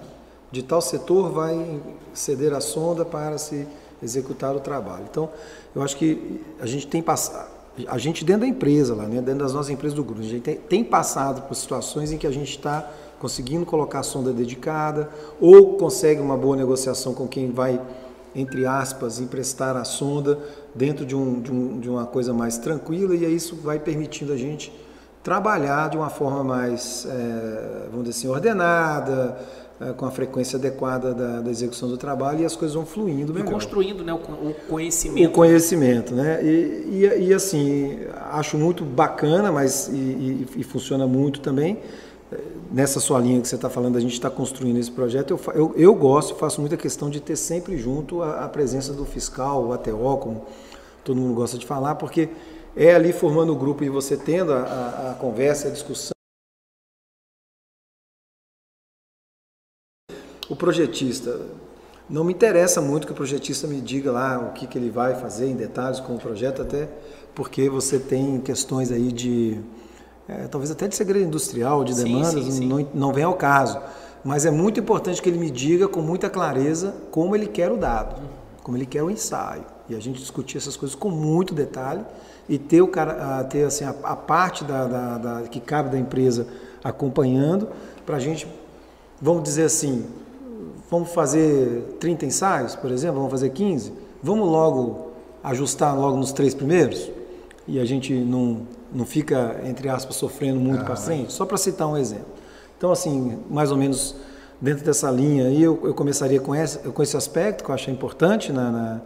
de 0.51 0.61
tal 0.63 0.81
setor 0.81 1.31
vai 1.31 1.81
ceder 2.13 2.53
a 2.53 2.61
sonda 2.61 3.03
para 3.03 3.37
se 3.37 3.67
executar 4.01 4.55
o 4.55 4.59
trabalho. 4.59 5.05
Então, 5.09 5.29
eu 5.75 5.81
acho 5.81 5.97
que 5.97 6.41
a 6.59 6.65
gente 6.65 6.87
tem 6.87 7.01
passado, 7.01 7.49
a 7.87 7.97
gente 7.97 8.23
dentro 8.23 8.41
da 8.41 8.47
empresa, 8.47 8.95
lá, 8.95 9.03
né, 9.03 9.21
dentro 9.21 9.39
das 9.39 9.53
nossas 9.53 9.69
empresas 9.69 9.95
do 9.95 10.03
grupo, 10.03 10.21
a 10.21 10.23
gente 10.23 10.41
tem, 10.41 10.55
tem 10.55 10.83
passado 10.83 11.41
por 11.47 11.55
situações 11.55 12.11
em 12.11 12.17
que 12.17 12.25
a 12.25 12.31
gente 12.31 12.51
está 12.51 12.89
conseguindo 13.19 13.65
colocar 13.65 13.99
a 13.99 14.03
sonda 14.03 14.31
dedicada 14.31 15.09
ou 15.41 15.77
consegue 15.77 16.21
uma 16.21 16.37
boa 16.37 16.55
negociação 16.55 17.13
com 17.13 17.27
quem 17.27 17.51
vai, 17.51 17.81
entre 18.33 18.65
aspas, 18.65 19.19
emprestar 19.19 19.75
a 19.75 19.83
sonda 19.83 20.39
dentro 20.73 21.05
de, 21.05 21.15
um, 21.15 21.41
de, 21.41 21.51
um, 21.51 21.79
de 21.79 21.89
uma 21.89 22.05
coisa 22.05 22.33
mais 22.33 22.57
tranquila 22.57 23.15
e 23.15 23.25
aí 23.25 23.35
isso 23.35 23.55
vai 23.57 23.79
permitindo 23.79 24.31
a 24.31 24.37
gente 24.37 24.71
trabalhar 25.25 25.89
de 25.89 25.97
uma 25.97 26.11
forma 26.11 26.43
mais, 26.43 27.07
é, 27.09 27.87
vamos 27.89 28.05
dizer 28.07 28.19
assim, 28.19 28.27
ordenada, 28.27 29.35
é, 29.81 29.91
com 29.91 30.05
a 30.05 30.11
frequência 30.11 30.55
adequada 30.55 31.15
da, 31.15 31.41
da, 31.41 31.49
execução 31.49 31.89
do 31.89 31.97
trabalho 31.97 32.41
e 32.41 32.45
as 32.45 32.55
coisas 32.55 32.75
vão 32.75 32.85
fluindo 32.85 33.33
melhor. 33.33 33.49
E 33.49 33.51
construindo 33.51 34.03
né, 34.03 34.13
o, 34.13 34.17
o 34.17 34.53
conhecimento. 34.69 35.27
O 35.27 35.31
conhecimento, 35.31 36.13
né? 36.13 36.39
E, 36.43 36.47
e, 36.91 37.27
e, 37.29 37.33
assim, 37.33 37.97
acho 38.33 38.55
muito 38.55 38.85
bacana, 38.85 39.51
mas 39.51 39.87
e, 39.87 40.47
e, 40.57 40.63
funciona 40.63 41.07
muito 41.07 41.39
também. 41.39 41.79
Nessa 42.71 42.99
sua 42.99 43.19
linha 43.19 43.41
que 43.41 43.47
você 43.47 43.55
está 43.55 43.69
falando, 43.69 43.97
a 43.97 44.01
gente 44.01 44.13
está 44.13 44.29
construindo 44.29 44.77
esse 44.77 44.91
projeto. 44.91 45.31
Eu, 45.31 45.53
eu, 45.55 45.73
eu 45.75 45.95
gosto, 45.95 46.35
faço 46.35 46.61
muita 46.61 46.77
questão 46.77 47.09
de 47.09 47.19
ter 47.19 47.35
sempre 47.35 47.77
junto 47.77 48.21
a, 48.21 48.45
a 48.45 48.47
presença 48.47 48.93
do 48.93 49.05
fiscal, 49.05 49.65
o 49.65 49.73
ATO, 49.73 50.17
como 50.17 50.45
todo 51.03 51.19
mundo 51.19 51.33
gosta 51.33 51.57
de 51.57 51.65
falar, 51.65 51.95
porque 51.95 52.29
é 52.75 52.93
ali 52.93 53.13
formando 53.13 53.53
o 53.53 53.55
grupo 53.55 53.83
e 53.83 53.89
você 53.89 54.17
tendo 54.17 54.51
a, 54.51 54.59
a, 54.59 55.11
a 55.11 55.15
conversa, 55.15 55.69
a 55.69 55.71
discussão. 55.71 56.11
O 60.49 60.55
projetista, 60.55 61.41
não 62.09 62.23
me 62.23 62.33
interessa 62.33 62.79
muito 62.81 63.07
que 63.07 63.13
o 63.13 63.15
projetista 63.15 63.65
me 63.65 63.81
diga 63.81 64.11
lá 64.11 64.37
o 64.37 64.53
que, 64.53 64.67
que 64.67 64.77
ele 64.77 64.91
vai 64.91 65.15
fazer 65.15 65.47
em 65.47 65.55
detalhes 65.55 65.99
com 65.99 66.15
o 66.15 66.19
projeto, 66.19 66.61
até 66.61 66.87
porque 67.33 67.69
você 67.69 67.97
tem 67.97 68.39
questões 68.39 68.91
aí 68.91 69.11
de, 69.11 69.59
é, 70.27 70.47
talvez 70.47 70.69
até 70.69 70.87
de 70.87 70.95
segredo 70.95 71.25
industrial, 71.25 71.83
de 71.83 71.95
demandas, 71.95 72.43
sim, 72.43 72.51
sim. 72.51 72.67
Não, 72.67 72.87
não 72.93 73.13
vem 73.13 73.23
ao 73.23 73.33
caso. 73.33 73.81
Mas 74.23 74.45
é 74.45 74.51
muito 74.51 74.79
importante 74.79 75.21
que 75.21 75.29
ele 75.29 75.37
me 75.37 75.49
diga 75.49 75.87
com 75.87 76.01
muita 76.01 76.29
clareza 76.29 76.95
como 77.11 77.35
ele 77.35 77.47
quer 77.47 77.71
o 77.71 77.77
dado, 77.77 78.21
como 78.63 78.77
ele 78.77 78.85
quer 78.85 79.03
o 79.03 79.09
ensaio. 79.09 79.65
E 79.87 79.95
a 79.95 79.99
gente 79.99 80.19
discutir 80.19 80.57
essas 80.57 80.75
coisas 80.75 80.95
com 80.95 81.09
muito 81.09 81.53
detalhe 81.53 82.03
e 82.47 82.57
ter, 82.57 82.81
o 82.81 82.87
cara, 82.87 83.43
ter 83.45 83.63
assim, 83.63 83.83
a, 83.83 83.95
a 84.03 84.15
parte 84.15 84.63
da, 84.63 84.85
da, 84.85 85.17
da, 85.17 85.41
que 85.47 85.59
cabe 85.59 85.89
da 85.89 85.97
empresa 85.97 86.47
acompanhando 86.83 87.67
para 88.05 88.17
a 88.17 88.19
gente, 88.19 88.47
vamos 89.21 89.43
dizer 89.43 89.63
assim, 89.63 90.05
vamos 90.89 91.11
fazer 91.11 91.97
30 91.99 92.25
ensaios, 92.25 92.75
por 92.75 92.91
exemplo, 92.91 93.17
vamos 93.17 93.31
fazer 93.31 93.49
15, 93.49 93.91
vamos 94.21 94.47
logo 94.47 95.11
ajustar 95.43 95.97
logo 95.97 96.17
nos 96.17 96.31
três 96.31 96.53
primeiros 96.53 97.09
e 97.67 97.79
a 97.79 97.85
gente 97.85 98.13
não, 98.13 98.61
não 98.93 99.05
fica, 99.05 99.59
entre 99.65 99.89
aspas, 99.89 100.15
sofrendo 100.15 100.59
muito 100.59 100.81
ah, 100.81 100.85
para 100.85 100.95
frente, 100.95 101.33
só 101.33 101.45
para 101.45 101.57
citar 101.57 101.87
um 101.87 101.97
exemplo. 101.97 102.27
Então, 102.77 102.91
assim, 102.91 103.39
mais 103.49 103.71
ou 103.71 103.77
menos 103.77 104.15
dentro 104.61 104.85
dessa 104.85 105.09
linha 105.09 105.47
aí, 105.47 105.61
eu, 105.61 105.79
eu 105.83 105.93
começaria 105.93 106.39
com 106.39 106.55
esse, 106.55 106.79
com 106.79 107.01
esse 107.01 107.17
aspecto 107.17 107.63
que 107.63 107.69
eu 107.69 107.75
acho 107.75 107.89
importante 107.89 108.51
na, 108.51 108.71
na 108.71 109.01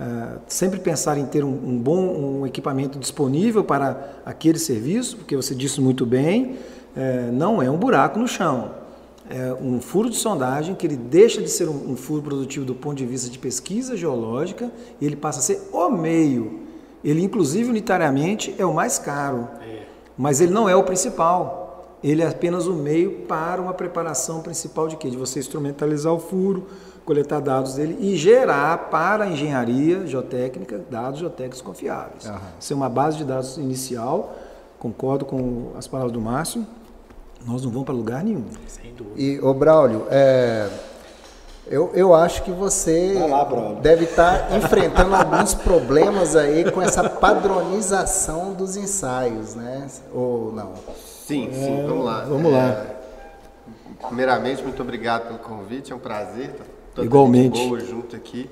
Uh, 0.00 0.40
sempre 0.48 0.80
pensar 0.80 1.18
em 1.18 1.26
ter 1.26 1.44
um, 1.44 1.50
um, 1.50 1.78
bom 1.78 2.40
um 2.40 2.46
equipamento 2.46 2.98
disponível 2.98 3.62
para 3.62 4.14
aquele 4.24 4.58
serviço, 4.58 5.18
porque 5.18 5.36
você 5.36 5.54
disse 5.54 5.78
muito 5.78 6.06
bem, 6.06 6.56
uh, 6.96 7.30
não 7.30 7.60
é 7.60 7.70
um 7.70 7.76
buraco 7.76 8.18
no 8.18 8.26
chão, 8.26 8.70
é 9.28 9.52
um 9.60 9.78
furo 9.78 10.08
de 10.08 10.16
sondagem 10.16 10.74
que 10.74 10.86
ele 10.86 10.96
deixa 10.96 11.42
de 11.42 11.50
ser 11.50 11.68
um, 11.68 11.92
um, 11.92 11.96
furo 11.96 12.22
produtivo 12.22 12.64
do 12.64 12.74
ponto 12.74 12.96
de 12.96 13.04
vista 13.04 13.28
de 13.28 13.38
pesquisa 13.38 13.94
geológica 13.94 14.72
e 14.98 15.04
ele 15.04 15.16
passa 15.16 15.40
a 15.40 15.42
ser 15.42 15.68
o 15.70 15.90
meio. 15.90 16.60
Ele, 17.04 17.22
inclusive, 17.22 17.68
unitariamente, 17.68 18.54
é 18.56 18.64
o 18.64 18.72
mais 18.72 18.98
caro, 18.98 19.48
é. 19.60 19.82
mas 20.16 20.40
ele 20.40 20.52
não 20.52 20.66
é 20.66 20.74
o 20.74 20.82
principal. 20.82 21.96
Ele 22.02 22.22
é 22.22 22.26
apenas 22.26 22.66
o 22.66 22.72
meio 22.72 23.26
para 23.28 23.60
uma 23.60 23.74
preparação 23.74 24.40
principal 24.40 24.88
de 24.88 24.96
quê? 24.96 25.10
De 25.10 25.16
você 25.18 25.38
instrumentalizar 25.38 26.12
o 26.12 26.18
furo, 26.18 26.66
coletar 27.10 27.40
dados 27.40 27.74
dele 27.74 27.96
e 27.98 28.16
gerar 28.16 28.88
para 28.88 29.24
a 29.24 29.26
engenharia 29.26 30.06
geotécnica 30.06 30.80
dados 30.88 31.18
geotécnicos 31.18 31.60
confiáveis. 31.60 32.26
Uhum. 32.26 32.38
Ser 32.60 32.74
uma 32.74 32.88
base 32.88 33.16
de 33.16 33.24
dados 33.24 33.56
inicial, 33.56 34.32
concordo 34.78 35.24
com 35.24 35.72
as 35.76 35.88
palavras 35.88 36.12
do 36.12 36.20
Márcio, 36.20 36.64
nós 37.44 37.64
não 37.64 37.70
vamos 37.72 37.84
para 37.84 37.94
lugar 37.94 38.22
nenhum. 38.22 38.44
Sem 38.68 38.94
dúvida. 38.94 39.20
E, 39.20 39.40
ô 39.40 39.52
Braulio, 39.52 40.06
é, 40.08 40.68
eu, 41.66 41.90
eu 41.94 42.14
acho 42.14 42.44
que 42.44 42.52
você 42.52 43.14
lá, 43.28 43.44
deve 43.82 44.04
estar 44.04 44.56
enfrentando 44.56 45.12
alguns 45.12 45.52
problemas 45.52 46.36
aí 46.36 46.70
com 46.70 46.80
essa 46.80 47.10
padronização 47.10 48.52
dos 48.52 48.76
ensaios, 48.76 49.56
né? 49.56 49.88
Ou 50.14 50.52
não? 50.52 50.74
Sim, 51.26 51.48
é, 51.48 51.54
sim, 51.54 51.86
vamos 51.88 52.04
lá. 52.04 52.20
Vamos 52.20 52.52
é, 52.52 52.56
lá. 52.56 52.86
Primeiramente, 54.06 54.62
muito 54.62 54.80
obrigado 54.80 55.26
pelo 55.26 55.40
convite, 55.40 55.90
é 55.90 55.96
um 55.96 55.98
prazer 55.98 56.50
estar 56.50 56.79
Igualmente. 56.98 57.66
boa 57.66 57.80
junto 57.80 58.16
aqui. 58.16 58.48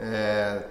É, 0.00 0.62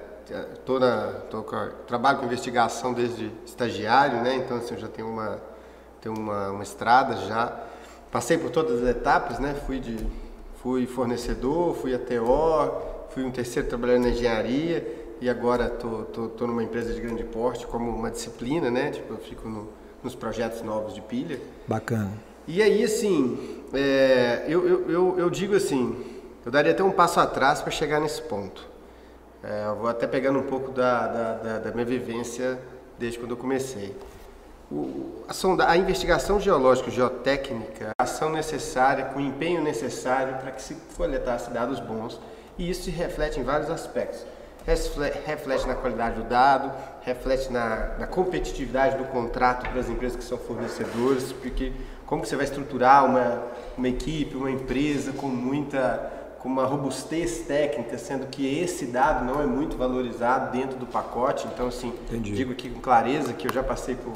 tô 0.66 0.80
na, 0.80 1.08
tô 1.30 1.44
com, 1.44 1.56
trabalho 1.88 2.20
com 2.20 2.26
investigação 2.26 2.94
desde 2.94 3.32
estagiário, 3.46 4.22
né? 4.22 4.36
Então 4.36 4.58
assim, 4.58 4.74
eu 4.74 4.80
já 4.80 4.88
tenho 4.88 5.08
uma, 5.08 5.40
tenho 6.02 6.16
uma, 6.16 6.52
uma 6.52 6.64
estrada 6.64 7.16
já. 7.28 7.64
Passei 8.12 8.38
por 8.38 8.50
todas 8.50 8.82
as 8.82 8.90
etapas, 8.90 9.40
né? 9.40 9.54
Fui 9.66 9.80
de 9.80 9.98
fui 10.62 10.86
fornecedor, 10.86 11.76
fui 11.76 11.94
ATO, 11.94 13.08
fui 13.10 13.24
um 13.24 13.32
terceiro 13.32 13.68
trabalhando 13.70 14.04
na 14.04 14.10
engenharia 14.10 14.86
e 15.22 15.30
agora 15.30 15.70
tô, 15.70 16.04
tô, 16.04 16.28
tô 16.28 16.48
numa 16.48 16.64
empresa 16.64 16.94
de 16.94 17.00
grande 17.00 17.24
porte 17.24 17.66
como 17.66 17.90
uma 17.90 18.12
disciplina, 18.12 18.70
né? 18.70 18.92
Tipo, 18.92 19.14
eu 19.14 19.18
fico 19.18 19.48
no, 19.48 19.70
nos 20.04 20.16
projetos 20.16 20.62
novos 20.62 20.94
de 20.94 21.02
pilha. 21.02 21.40
Bacana. 21.68 22.12
E 22.48 22.62
aí, 22.62 22.84
assim, 22.84 23.64
é, 23.74 24.46
eu, 24.48 24.68
eu, 24.68 24.90
eu, 24.90 25.20
eu 25.20 25.30
digo 25.30 25.56
assim, 25.56 25.96
eu 26.48 26.52
daria 26.52 26.72
até 26.72 26.82
um 26.82 26.92
passo 26.92 27.20
atrás 27.20 27.62
para 27.62 27.72
chegar 27.72 28.00
nesse 28.00 28.22
ponto. 28.22 28.66
É, 29.44 29.66
eu 29.66 29.76
vou 29.76 29.90
até 29.90 30.08
pegando 30.08 30.40
um 30.40 30.44
pouco 30.44 30.72
da, 30.72 31.06
da, 31.06 31.34
da, 31.34 31.60
da 31.60 31.72
minha 31.74 31.86
vivência 31.86 32.58
desde 32.98 33.20
quando 33.20 33.32
eu 33.32 33.38
comecei. 33.38 33.94
O, 34.72 35.26
a, 35.28 35.34
sonda, 35.34 35.70
a, 35.70 35.76
investigação 35.76 36.40
geológica 36.40 36.90
geotécnica, 36.90 37.92
a 38.00 38.04
ação 38.04 38.30
necessária, 38.30 39.04
com 39.08 39.20
o 39.20 39.22
empenho 39.22 39.62
necessário 39.62 40.38
para 40.38 40.52
que 40.52 40.62
se 40.62 40.78
coletasse 40.96 41.52
dados 41.52 41.82
bons, 41.82 42.18
e 42.58 42.70
isso 42.70 42.84
se 42.84 42.92
reflete 42.92 43.42
em 43.42 43.44
vários 43.44 43.70
aspectos. 43.70 44.26
Reflete 44.66 45.68
na 45.68 45.76
qualidade 45.76 46.16
do 46.16 46.30
dado, 46.30 46.72
reflete 47.02 47.52
na, 47.52 47.96
na 48.00 48.08
competitividade 48.08 48.98
do 48.98 49.04
contrato 49.06 49.70
para 49.70 49.82
as 49.82 49.90
empresas 49.90 50.18
que 50.18 50.24
são 50.24 50.38
fornecedoras, 50.38 51.34
porque 51.34 51.74
como 52.06 52.26
você 52.26 52.38
vai 52.38 52.46
estruturar 52.46 53.04
uma, 53.06 53.44
uma 53.78 53.90
equipe, 53.90 54.34
uma 54.38 54.50
empresa 54.50 55.12
com 55.12 55.28
muita 55.28 56.17
com 56.40 56.48
uma 56.48 56.66
robustez 56.66 57.40
técnica, 57.40 57.98
sendo 57.98 58.28
que 58.28 58.60
esse 58.60 58.86
dado 58.86 59.26
não 59.26 59.42
é 59.42 59.46
muito 59.46 59.76
valorizado 59.78 60.52
dentro 60.52 60.78
do 60.78 60.86
pacote. 60.86 61.48
Então, 61.48 61.68
assim, 61.68 61.90
Entendi. 62.08 62.32
digo 62.32 62.52
aqui 62.52 62.70
com 62.70 62.80
clareza 62.80 63.34
que 63.34 63.48
eu 63.48 63.54
já 63.54 63.64
passei 63.64 63.96
por, 63.96 64.14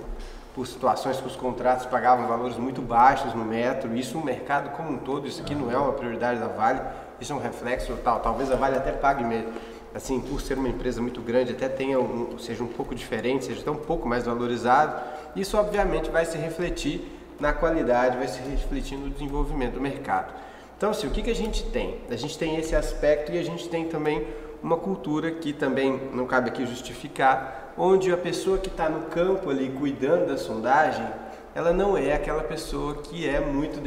por 0.54 0.68
situações 0.68 1.18
que 1.18 1.28
os 1.28 1.36
contratos 1.36 1.86
pagavam 1.86 2.28
valores 2.28 2.58
muito 2.58 2.82
baixos 2.82 3.34
no 3.34 3.44
metro. 3.44 3.96
Isso 3.96 4.18
no 4.18 4.24
mercado 4.24 4.75
como 4.75 4.92
um 4.92 4.98
todo, 4.98 5.28
isso 5.28 5.42
aqui 5.42 5.56
não 5.56 5.72
é 5.72 5.78
uma 5.78 5.94
prioridade 5.94 6.40
da 6.40 6.48
Vale, 6.48 6.82
isso 7.20 7.34
é 7.34 7.36
um 7.36 7.40
reflexo 7.40 7.98
tal. 8.04 8.20
Talvez 8.20 8.51
a 8.51 8.56
Vale 8.56 8.78
até 8.78 8.92
pague 8.92 9.24
mesmo. 9.24 9.51
Assim, 9.94 10.22
por 10.22 10.40
ser 10.40 10.58
uma 10.58 10.70
empresa 10.70 11.01
muito 11.01 11.22
grande, 11.22 11.51
até 11.51 11.68
tenha 11.68 12.00
um, 12.00 12.38
seja 12.40 12.63
um 12.63 12.68
pouco 12.68 12.96
diferente, 12.96 13.46
seja 13.46 13.60
até 13.60 13.72
um 13.72 13.75
pouco 13.75 14.08
mais 14.08 14.25
valorizado. 14.25 14.96
Isso, 15.36 15.58
obviamente, 15.58 16.10
vai 16.10 16.24
se 16.24 16.38
refletir 16.38 17.01
na 17.40 17.51
qualidade, 17.51 18.16
vai 18.16 18.28
se 18.28 18.40
refletir 18.40 18.98
no 18.98 19.10
desenvolvimento 19.10 19.74
do 19.74 19.82
mercado. 19.82 20.32
Então, 20.81 20.89
assim, 20.89 21.05
o 21.05 21.11
que, 21.11 21.21
que 21.21 21.29
a 21.29 21.35
gente 21.35 21.63
tem? 21.65 22.00
A 22.09 22.15
gente 22.15 22.35
tem 22.39 22.57
esse 22.57 22.75
aspecto 22.75 23.31
e 23.31 23.38
a 23.38 23.43
gente 23.43 23.69
tem 23.69 23.88
também 23.88 24.25
uma 24.63 24.75
cultura 24.75 25.29
que 25.29 25.53
também 25.53 26.09
não 26.11 26.25
cabe 26.25 26.50
aqui 26.50 26.65
justificar, 26.65 27.71
onde 27.77 28.11
a 28.11 28.17
pessoa 28.17 28.57
que 28.57 28.67
está 28.67 28.89
no 28.89 29.05
campo 29.05 29.51
ali 29.51 29.69
cuidando 29.69 30.25
da 30.25 30.38
sondagem, 30.38 31.05
ela 31.53 31.71
não 31.71 31.95
é 31.95 32.13
aquela 32.13 32.41
pessoa 32.41 32.95
que 32.95 33.29
é 33.29 33.39
muito 33.39 33.79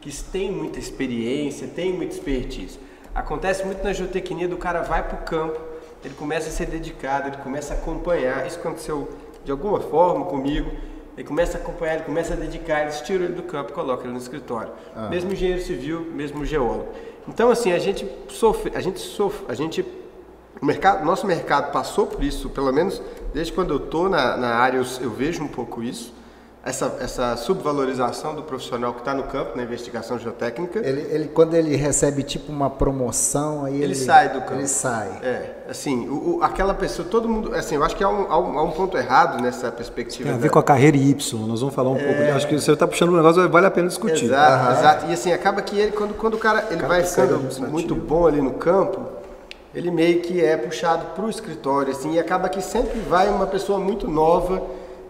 que 0.00 0.12
tem 0.32 0.50
muita 0.50 0.80
experiência, 0.80 1.68
tem 1.68 1.92
muita 1.92 2.16
expertise. 2.16 2.76
Acontece 3.14 3.64
muito 3.64 3.84
na 3.84 3.92
geotecnia 3.92 4.48
do 4.48 4.56
cara 4.56 4.82
vai 4.82 5.06
para 5.06 5.20
o 5.20 5.22
campo, 5.22 5.60
ele 6.04 6.14
começa 6.14 6.48
a 6.48 6.50
ser 6.50 6.66
dedicado, 6.66 7.28
ele 7.28 7.36
começa 7.36 7.72
a 7.72 7.76
acompanhar. 7.76 8.44
Isso 8.48 8.58
aconteceu 8.58 9.08
de 9.44 9.52
alguma 9.52 9.78
forma 9.78 10.24
comigo. 10.24 10.72
Ele 11.16 11.26
começa 11.26 11.58
a 11.58 11.60
acompanhar, 11.60 11.94
ele 11.94 12.04
começa 12.04 12.32
a 12.34 12.36
dedicar, 12.36 12.82
eles 12.82 13.00
tiram 13.02 13.24
ele 13.24 13.34
do 13.34 13.42
campo 13.42 13.70
e 13.70 13.74
colocam 13.74 14.04
ele 14.04 14.12
no 14.12 14.18
escritório. 14.18 14.72
Ah. 14.96 15.08
Mesmo 15.08 15.32
engenheiro 15.32 15.62
civil, 15.62 16.00
mesmo 16.00 16.44
geólogo. 16.44 16.88
Então, 17.28 17.50
assim, 17.50 17.72
a 17.72 17.78
gente 17.78 18.08
sofre, 18.28 18.72
a 18.74 18.80
gente 18.80 18.98
sofre, 18.98 19.44
a 19.48 19.54
gente, 19.54 19.84
o 20.60 20.64
mercado, 20.64 21.04
nosso 21.04 21.26
mercado 21.26 21.70
passou 21.70 22.06
por 22.06 22.22
isso, 22.24 22.48
pelo 22.50 22.72
menos 22.72 23.00
desde 23.32 23.52
quando 23.52 23.74
eu 23.74 23.84
estou 23.84 24.08
na, 24.08 24.36
na 24.36 24.54
área 24.54 24.78
eu, 24.78 24.86
eu 25.00 25.10
vejo 25.10 25.42
um 25.42 25.48
pouco 25.48 25.82
isso 25.82 26.12
essa, 26.64 26.96
essa 27.00 27.36
subvalorização 27.36 28.36
do 28.36 28.42
profissional 28.42 28.92
que 28.92 29.00
está 29.00 29.12
no 29.12 29.24
campo, 29.24 29.56
na 29.56 29.64
investigação 29.64 30.16
geotécnica. 30.16 30.78
Ele, 30.78 31.00
ele, 31.10 31.28
quando 31.28 31.54
ele 31.54 31.74
recebe 31.74 32.22
tipo 32.22 32.52
uma 32.52 32.70
promoção, 32.70 33.64
aí 33.64 33.74
ele, 33.74 33.84
ele 33.84 33.94
sai 33.96 34.28
do 34.28 34.40
campo. 34.40 34.54
Ele 34.54 34.68
sai. 34.68 35.08
É, 35.22 35.50
assim, 35.68 36.08
o, 36.08 36.36
o, 36.36 36.42
aquela 36.42 36.72
pessoa, 36.72 37.06
todo 37.08 37.28
mundo, 37.28 37.52
assim, 37.52 37.74
eu 37.74 37.82
acho 37.82 37.96
que 37.96 38.04
há 38.04 38.08
um, 38.08 38.30
há 38.30 38.38
um, 38.38 38.58
há 38.58 38.62
um 38.62 38.70
ponto 38.70 38.96
errado 38.96 39.42
nessa 39.42 39.72
perspectiva. 39.72 40.28
Tem 40.28 40.34
a 40.34 40.38
ver 40.38 40.48
da... 40.48 40.52
com 40.52 40.58
a 40.60 40.62
carreira 40.62 40.96
Y, 40.96 41.46
nós 41.48 41.60
vamos 41.60 41.74
falar 41.74 41.90
um 41.90 41.96
é... 41.96 42.04
pouco, 42.04 42.22
de, 42.22 42.30
acho 42.30 42.46
que 42.46 42.60
você 42.60 42.72
está 42.72 42.86
puxando 42.86 43.10
um 43.10 43.16
negócio, 43.16 43.48
vale 43.50 43.66
a 43.66 43.70
pena 43.70 43.88
discutir. 43.88 44.26
Exato, 44.26 44.64
uhum. 44.64 44.78
exato. 44.78 45.06
E 45.06 45.12
assim, 45.12 45.32
acaba 45.32 45.60
que 45.62 45.76
ele, 45.76 45.90
quando, 45.90 46.14
quando 46.14 46.34
o 46.34 46.38
cara, 46.38 46.66
ele 46.70 46.76
o 46.76 46.78
cara 46.78 46.88
vai 46.88 47.02
ficando 47.02 47.70
muito 47.70 47.96
bom 47.96 48.28
ali 48.28 48.40
no 48.40 48.52
campo, 48.52 49.00
ele 49.74 49.90
meio 49.90 50.20
que 50.20 50.40
é 50.40 50.56
puxado 50.56 51.06
para 51.06 51.24
o 51.24 51.30
escritório, 51.30 51.90
assim, 51.90 52.12
e 52.12 52.20
acaba 52.20 52.48
que 52.48 52.60
sempre 52.60 53.00
vai 53.00 53.28
uma 53.28 53.48
pessoa 53.48 53.80
muito 53.80 54.06
nova 54.06 54.62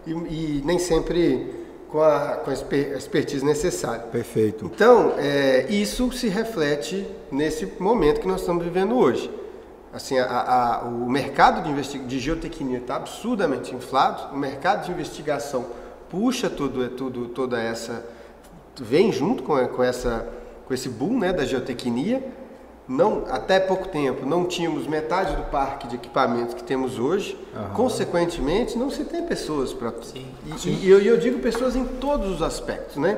e, 0.05 0.11
e 0.11 0.61
nem 0.65 0.79
sempre 0.79 1.63
com 1.89 2.01
a, 2.01 2.37
com 2.37 2.49
a 2.49 2.53
expertise 2.53 3.45
necessária. 3.45 4.05
Perfeito. 4.07 4.65
Então, 4.65 5.13
é, 5.17 5.67
isso 5.69 6.11
se 6.11 6.27
reflete 6.27 7.05
nesse 7.31 7.71
momento 7.79 8.19
que 8.19 8.27
nós 8.27 8.41
estamos 8.41 8.63
vivendo 8.63 8.97
hoje. 8.97 9.29
Assim, 9.93 10.17
a, 10.17 10.25
a, 10.25 10.85
o 10.85 11.07
mercado 11.07 11.61
de, 11.61 11.99
de 11.99 12.19
geotecnia 12.19 12.79
está 12.79 12.95
absurdamente 12.95 13.75
inflado, 13.75 14.33
o 14.33 14.37
mercado 14.37 14.85
de 14.85 14.91
investigação 14.91 15.67
puxa 16.09 16.49
tudo, 16.49 16.89
tudo, 16.89 17.27
toda 17.27 17.61
essa, 17.61 18.03
vem 18.79 19.11
junto 19.11 19.43
com, 19.43 19.55
com, 19.67 19.83
essa, 19.83 20.27
com 20.65 20.73
esse 20.73 20.89
boom 20.89 21.19
né, 21.19 21.31
da 21.31 21.45
geotecnia, 21.45 22.23
não, 22.87 23.23
até 23.29 23.59
pouco 23.61 23.87
tempo 23.87 24.25
não 24.25 24.45
tínhamos 24.45 24.85
metade 24.87 25.35
do 25.35 25.43
parque 25.43 25.87
de 25.87 25.95
equipamentos 25.95 26.53
que 26.53 26.63
temos 26.63 26.99
hoje. 26.99 27.37
Uhum. 27.55 27.69
Consequentemente, 27.73 28.77
não 28.77 28.89
se 28.89 29.05
tem 29.05 29.25
pessoas 29.25 29.73
para. 29.73 29.93
E, 30.13 30.19
e, 30.67 30.85
e 30.85 30.89
eu, 30.89 30.99
eu, 30.99 31.17
digo 31.17 31.39
pessoas 31.39 31.75
em 31.75 31.85
todos 31.85 32.29
os 32.29 32.41
aspectos, 32.41 32.97
né? 32.97 33.17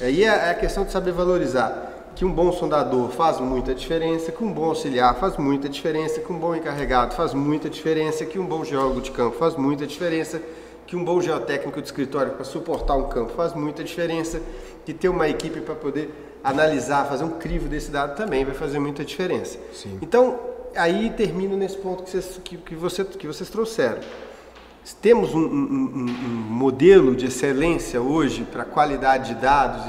Aí 0.00 0.22
é, 0.22 0.28
é 0.28 0.50
a 0.50 0.54
questão 0.54 0.84
de 0.84 0.92
saber 0.92 1.12
valorizar. 1.12 2.12
que 2.14 2.24
um 2.24 2.32
bom 2.32 2.52
sondador 2.52 3.10
faz 3.10 3.40
muita 3.40 3.74
diferença, 3.74 4.30
que 4.30 4.44
um 4.44 4.52
bom 4.52 4.66
auxiliar 4.66 5.14
faz 5.16 5.36
muita 5.36 5.68
diferença, 5.68 6.20
que 6.20 6.32
um 6.32 6.38
bom 6.38 6.54
encarregado 6.54 7.14
faz 7.14 7.34
muita 7.34 7.68
diferença, 7.68 8.24
que 8.24 8.38
um 8.38 8.46
bom 8.46 8.64
geólogo 8.64 9.00
de 9.00 9.10
campo 9.10 9.36
faz 9.36 9.56
muita 9.56 9.86
diferença, 9.86 10.40
que 10.86 10.94
um 10.94 11.04
bom 11.04 11.20
geotécnico 11.20 11.80
de 11.80 11.86
escritório 11.86 12.32
para 12.32 12.44
suportar 12.44 12.96
um 12.96 13.08
campo 13.08 13.32
faz 13.32 13.54
muita 13.54 13.82
diferença, 13.82 14.40
que 14.84 14.94
ter 14.94 15.08
uma 15.08 15.28
equipe 15.28 15.60
para 15.60 15.74
poder 15.74 16.29
analisar, 16.42 17.06
fazer 17.06 17.24
um 17.24 17.38
crivo 17.38 17.68
desse 17.68 17.90
dado 17.90 18.16
também 18.16 18.44
vai 18.44 18.54
fazer 18.54 18.78
muita 18.78 19.04
diferença. 19.04 19.58
Sim. 19.72 19.98
Então, 20.00 20.38
aí 20.74 21.10
termino 21.10 21.56
nesse 21.56 21.76
ponto 21.76 22.02
que 22.04 22.10
vocês, 22.10 22.40
que, 22.42 22.56
que, 22.56 22.74
você, 22.74 23.04
que 23.04 23.26
vocês 23.26 23.48
trouxeram. 23.48 24.00
Temos 25.00 25.34
um, 25.34 25.40
um, 25.40 26.06
um, 26.06 26.06
modelo 26.50 27.14
de 27.14 27.26
excelência 27.26 28.00
hoje 28.00 28.44
para 28.50 28.64
qualidade 28.64 29.34
de 29.34 29.40
dados 29.40 29.88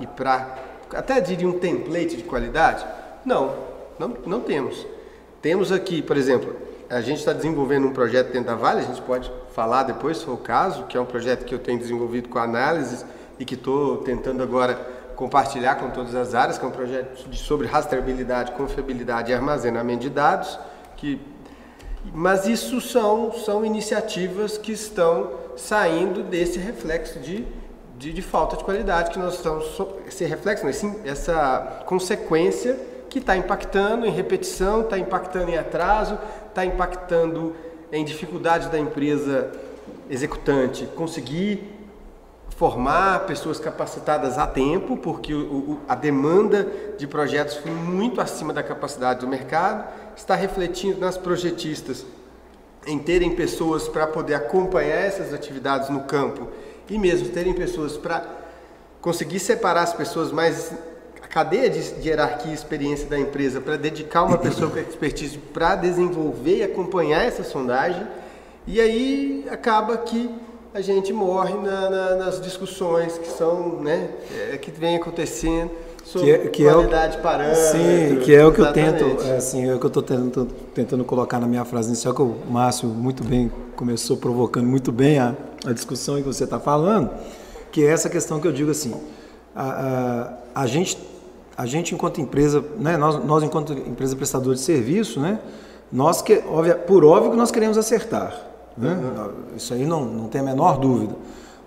e 0.00 0.06
para 0.06 0.66
até 0.94 1.20
diria 1.20 1.48
um 1.48 1.58
template 1.58 2.16
de 2.16 2.22
qualidade? 2.22 2.84
Não, 3.24 3.54
não, 3.98 4.16
não 4.26 4.40
temos. 4.40 4.86
Temos 5.42 5.70
aqui, 5.70 6.00
por 6.00 6.16
exemplo, 6.16 6.56
a 6.88 7.00
gente 7.00 7.18
está 7.18 7.32
desenvolvendo 7.32 7.86
um 7.86 7.92
projeto 7.92 8.32
dentro 8.32 8.48
da 8.48 8.54
Vale, 8.54 8.80
a 8.80 8.84
gente 8.84 9.02
pode 9.02 9.30
falar 9.52 9.82
depois, 9.82 10.18
se 10.18 10.24
for 10.24 10.32
o 10.34 10.38
caso, 10.38 10.84
que 10.84 10.96
é 10.96 11.00
um 11.00 11.04
projeto 11.04 11.44
que 11.44 11.54
eu 11.54 11.58
tenho 11.58 11.78
desenvolvido 11.78 12.28
com 12.28 12.38
análises 12.38 13.04
e 13.38 13.44
que 13.44 13.54
estou 13.54 13.98
tentando 13.98 14.42
agora 14.42 14.95
compartilhar 15.16 15.76
com 15.76 15.90
todas 15.90 16.14
as 16.14 16.34
áreas, 16.34 16.58
que 16.58 16.64
é 16.64 16.68
um 16.68 16.72
projeto 16.72 17.28
de, 17.28 17.38
sobre 17.38 17.66
rastreabilidade, 17.66 18.52
confiabilidade 18.52 19.32
e 19.32 19.34
armazenamento 19.34 20.02
de 20.02 20.10
dados, 20.10 20.58
que 20.96 21.20
mas 22.14 22.46
isso 22.46 22.80
são, 22.80 23.32
são 23.32 23.64
iniciativas 23.64 24.56
que 24.56 24.70
estão 24.70 25.30
saindo 25.56 26.22
desse 26.22 26.58
reflexo 26.58 27.18
de, 27.18 27.44
de, 27.98 28.12
de 28.12 28.22
falta 28.22 28.56
de 28.56 28.62
qualidade 28.62 29.10
que 29.10 29.18
nós 29.18 29.34
estamos. 29.34 29.66
Esse 30.06 30.24
reflexo? 30.24 30.70
Sim, 30.72 31.00
essa 31.04 31.82
consequência 31.84 32.78
que 33.10 33.18
está 33.18 33.36
impactando 33.36 34.06
em 34.06 34.10
repetição, 34.10 34.82
está 34.82 34.98
impactando 34.98 35.50
em 35.50 35.56
atraso, 35.56 36.18
está 36.48 36.64
impactando 36.64 37.56
em 37.90 38.04
dificuldade 38.04 38.68
da 38.68 38.78
empresa 38.78 39.50
executante 40.08 40.86
conseguir 40.94 41.75
formar 42.56 43.26
pessoas 43.26 43.60
capacitadas 43.60 44.38
a 44.38 44.46
tempo, 44.46 44.96
porque 44.96 45.32
o, 45.34 45.38
o, 45.38 45.80
a 45.86 45.94
demanda 45.94 46.66
de 46.96 47.06
projetos 47.06 47.56
foi 47.56 47.70
muito 47.70 48.18
acima 48.18 48.52
da 48.52 48.62
capacidade 48.62 49.20
do 49.20 49.28
mercado, 49.28 49.86
está 50.16 50.34
refletindo 50.34 50.98
nas 50.98 51.18
projetistas 51.18 52.06
em 52.86 52.98
terem 52.98 53.34
pessoas 53.34 53.88
para 53.88 54.06
poder 54.06 54.34
acompanhar 54.34 54.96
essas 54.96 55.34
atividades 55.34 55.90
no 55.90 56.04
campo 56.04 56.48
e 56.88 56.98
mesmo 56.98 57.28
terem 57.28 57.52
pessoas 57.52 57.96
para 57.98 58.24
conseguir 59.02 59.40
separar 59.40 59.82
as 59.82 59.92
pessoas 59.92 60.32
mais 60.32 60.72
a 61.22 61.26
cadeia 61.26 61.68
de, 61.68 62.00
de 62.00 62.08
hierarquia 62.08 62.52
e 62.52 62.54
experiência 62.54 63.06
da 63.06 63.18
empresa 63.18 63.60
para 63.60 63.76
dedicar 63.76 64.22
uma 64.22 64.38
pessoa 64.38 64.70
com 64.70 64.78
expertise 64.78 65.36
para 65.36 65.74
desenvolver 65.74 66.58
e 66.58 66.62
acompanhar 66.62 67.22
essa 67.22 67.44
sondagem. 67.44 68.06
E 68.66 68.80
aí 68.80 69.46
acaba 69.50 69.98
que 69.98 70.30
a 70.76 70.82
gente 70.82 71.10
morre 71.10 71.54
na, 71.54 71.88
na, 71.88 72.16
nas 72.16 72.38
discussões 72.38 73.16
que 73.16 73.28
são, 73.28 73.80
né, 73.80 74.10
é, 74.52 74.58
que 74.58 74.70
vem 74.70 74.96
acontecendo 74.96 75.70
sobre 76.04 76.26
que 76.26 76.32
é, 76.32 76.48
que 76.48 76.64
qualidade 76.64 77.16
é 77.16 77.18
o, 77.18 77.22
parâmetro. 77.22 77.62
Sim, 77.62 78.20
que 78.22 78.34
é 78.34 78.44
o 78.44 78.52
que 78.52 78.60
exatamente. 78.60 79.02
eu 79.02 79.16
tento, 79.16 79.30
assim, 79.32 79.66
é 79.66 79.74
o 79.74 79.78
que 79.78 79.86
eu 79.86 79.88
estou 79.88 80.02
tentando, 80.02 80.48
tentando 80.74 81.04
colocar 81.06 81.40
na 81.40 81.46
minha 81.46 81.64
frase 81.64 81.88
inicial, 81.88 82.14
que 82.14 82.20
o 82.20 82.36
Márcio 82.50 82.90
muito 82.90 83.24
bem 83.24 83.50
começou 83.74 84.18
provocando 84.18 84.66
muito 84.66 84.92
bem 84.92 85.18
a, 85.18 85.34
a 85.64 85.72
discussão 85.72 86.16
que 86.16 86.22
você 86.22 86.44
está 86.44 86.60
falando, 86.60 87.10
que 87.72 87.82
é 87.82 87.90
essa 87.90 88.10
questão 88.10 88.38
que 88.38 88.46
eu 88.46 88.52
digo 88.52 88.70
assim, 88.70 88.94
a, 89.54 90.34
a, 90.54 90.62
a 90.62 90.66
gente 90.66 90.98
a 91.56 91.64
gente 91.64 91.94
enquanto 91.94 92.20
empresa, 92.20 92.62
né, 92.76 92.98
nós, 92.98 93.24
nós 93.24 93.42
enquanto 93.42 93.72
empresa 93.72 94.14
prestadora 94.14 94.54
de 94.54 94.60
serviço, 94.60 95.20
né, 95.20 95.40
nós 95.90 96.20
que, 96.20 96.44
óbvio, 96.46 96.76
por 96.80 97.02
óbvio 97.02 97.30
que 97.30 97.36
nós 97.38 97.50
queremos 97.50 97.78
acertar, 97.78 98.46
né? 98.76 98.94
Uhum. 98.94 99.56
Isso 99.56 99.72
aí 99.72 99.84
não, 99.84 100.04
não 100.04 100.28
tem 100.28 100.40
a 100.40 100.44
menor 100.44 100.78
dúvida. 100.78 101.14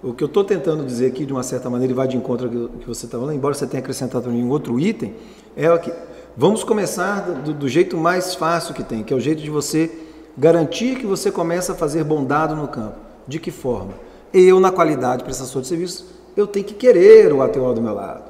O 0.01 0.13
que 0.13 0.23
eu 0.23 0.27
estou 0.27 0.43
tentando 0.43 0.85
dizer 0.85 1.07
aqui, 1.07 1.25
de 1.25 1.33
uma 1.33 1.43
certa 1.43 1.69
maneira, 1.69 1.91
e 1.91 1.95
vai 1.95 2.07
de 2.07 2.15
encontro 2.15 2.47
ao 2.47 2.69
que 2.79 2.87
você 2.87 3.05
está 3.05 3.17
falando, 3.17 3.35
embora 3.35 3.53
você 3.53 3.67
tenha 3.67 3.81
acrescentado 3.81 4.29
um 4.29 4.49
outro 4.49 4.79
item, 4.79 5.13
é 5.57 5.77
que 5.77 5.91
vamos 6.37 6.63
começar 6.63 7.21
do, 7.21 7.53
do, 7.53 7.67
jeito 7.67 7.97
mais 7.97 8.33
fácil 8.33 8.73
que 8.73 8.81
tem, 8.81 9.03
que 9.03 9.13
é 9.13 9.17
o 9.17 9.19
jeito 9.19 9.41
de 9.41 9.49
você 9.49 9.91
garantir 10.37 10.95
que 10.95 11.05
você 11.05 11.29
começa 11.29 11.73
a 11.73 11.75
fazer 11.75 12.03
bondado 12.05 12.55
no 12.55 12.67
campo. 12.67 12.95
De 13.27 13.39
que 13.39 13.51
forma? 13.51 13.93
Eu, 14.33 14.59
na 14.59 14.71
qualidade 14.71 15.17
de 15.17 15.23
prestador 15.25 15.61
de 15.61 15.67
serviço, 15.67 16.07
eu 16.37 16.47
tenho 16.47 16.65
que 16.65 16.73
querer 16.73 17.33
o 17.33 17.41
ATO 17.41 17.73
do 17.73 17.81
meu 17.81 17.93
lado. 17.93 18.23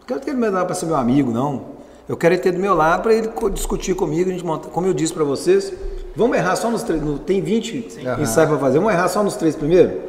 Não 0.00 0.06
quero 0.06 0.20
ter 0.20 0.32
do 0.32 0.38
meu 0.38 0.50
lado 0.50 0.66
para 0.66 0.74
ser 0.74 0.86
meu 0.86 0.96
amigo, 0.96 1.30
não. 1.30 1.78
Eu 2.08 2.16
quero 2.16 2.36
ter 2.38 2.50
do 2.50 2.58
meu 2.58 2.74
lado 2.74 3.02
para 3.02 3.14
ele 3.14 3.30
discutir 3.52 3.94
comigo, 3.94 4.30
a 4.30 4.32
gente 4.32 4.44
monta, 4.44 4.68
como 4.68 4.86
eu 4.86 4.94
disse 4.94 5.12
para 5.12 5.24
vocês, 5.24 5.72
Vamos 6.18 6.36
errar 6.36 6.56
só 6.56 6.68
nos 6.68 6.82
três. 6.82 7.00
No, 7.00 7.16
tem 7.16 7.40
20 7.40 7.92
Sim. 7.92 8.00
ensaios 8.20 8.50
para 8.50 8.58
fazer. 8.58 8.78
Vamos 8.78 8.92
errar 8.92 9.06
só 9.06 9.22
nos 9.22 9.36
três 9.36 9.54
primeiro? 9.54 10.00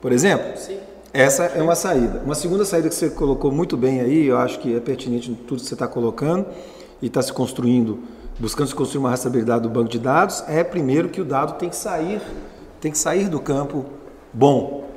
Por 0.00 0.12
exemplo? 0.12 0.56
Sim. 0.56 0.78
Essa 1.12 1.46
é 1.46 1.60
uma 1.60 1.74
saída. 1.74 2.22
Uma 2.24 2.36
segunda 2.36 2.64
saída 2.64 2.88
que 2.88 2.94
você 2.94 3.10
colocou 3.10 3.50
muito 3.50 3.76
bem 3.76 4.00
aí, 4.00 4.26
eu 4.26 4.38
acho 4.38 4.60
que 4.60 4.76
é 4.76 4.78
pertinente 4.78 5.32
em 5.32 5.34
tudo 5.34 5.60
que 5.60 5.66
você 5.66 5.74
está 5.74 5.88
colocando 5.88 6.46
e 7.02 7.06
está 7.08 7.20
se 7.20 7.32
construindo, 7.32 7.98
buscando 8.38 8.68
se 8.68 8.76
construir 8.76 9.00
uma 9.00 9.10
rastreabilidade 9.10 9.64
do 9.64 9.68
banco 9.68 9.88
de 9.88 9.98
dados, 9.98 10.44
é 10.46 10.62
primeiro 10.62 11.08
que 11.08 11.20
o 11.20 11.24
dado 11.24 11.58
tem 11.58 11.68
que 11.68 11.76
sair, 11.76 12.22
tem 12.80 12.92
que 12.92 12.98
sair 12.98 13.28
do 13.28 13.40
campo 13.40 13.86
bom. 14.32 14.88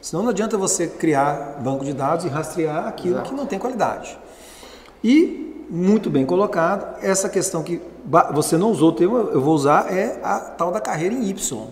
Senão 0.00 0.22
não 0.22 0.30
adianta 0.30 0.56
você 0.56 0.86
criar 0.86 1.60
banco 1.60 1.84
de 1.84 1.92
dados 1.92 2.24
e 2.24 2.28
rastrear 2.28 2.86
aquilo 2.86 3.16
Exato. 3.16 3.30
que 3.30 3.36
não 3.36 3.46
tem 3.46 3.58
qualidade. 3.58 4.16
E, 5.02 5.41
muito 5.70 6.10
bem 6.10 6.24
colocado, 6.24 6.98
essa 7.02 7.28
questão 7.28 7.62
que 7.62 7.80
você 8.32 8.56
não 8.56 8.70
usou 8.70 8.90
o 8.90 8.92
termo, 8.92 9.16
eu 9.16 9.40
vou 9.40 9.54
usar, 9.54 9.92
é 9.92 10.20
a 10.22 10.38
tal 10.38 10.70
da 10.70 10.80
carreira 10.80 11.14
em 11.14 11.28
Y. 11.28 11.66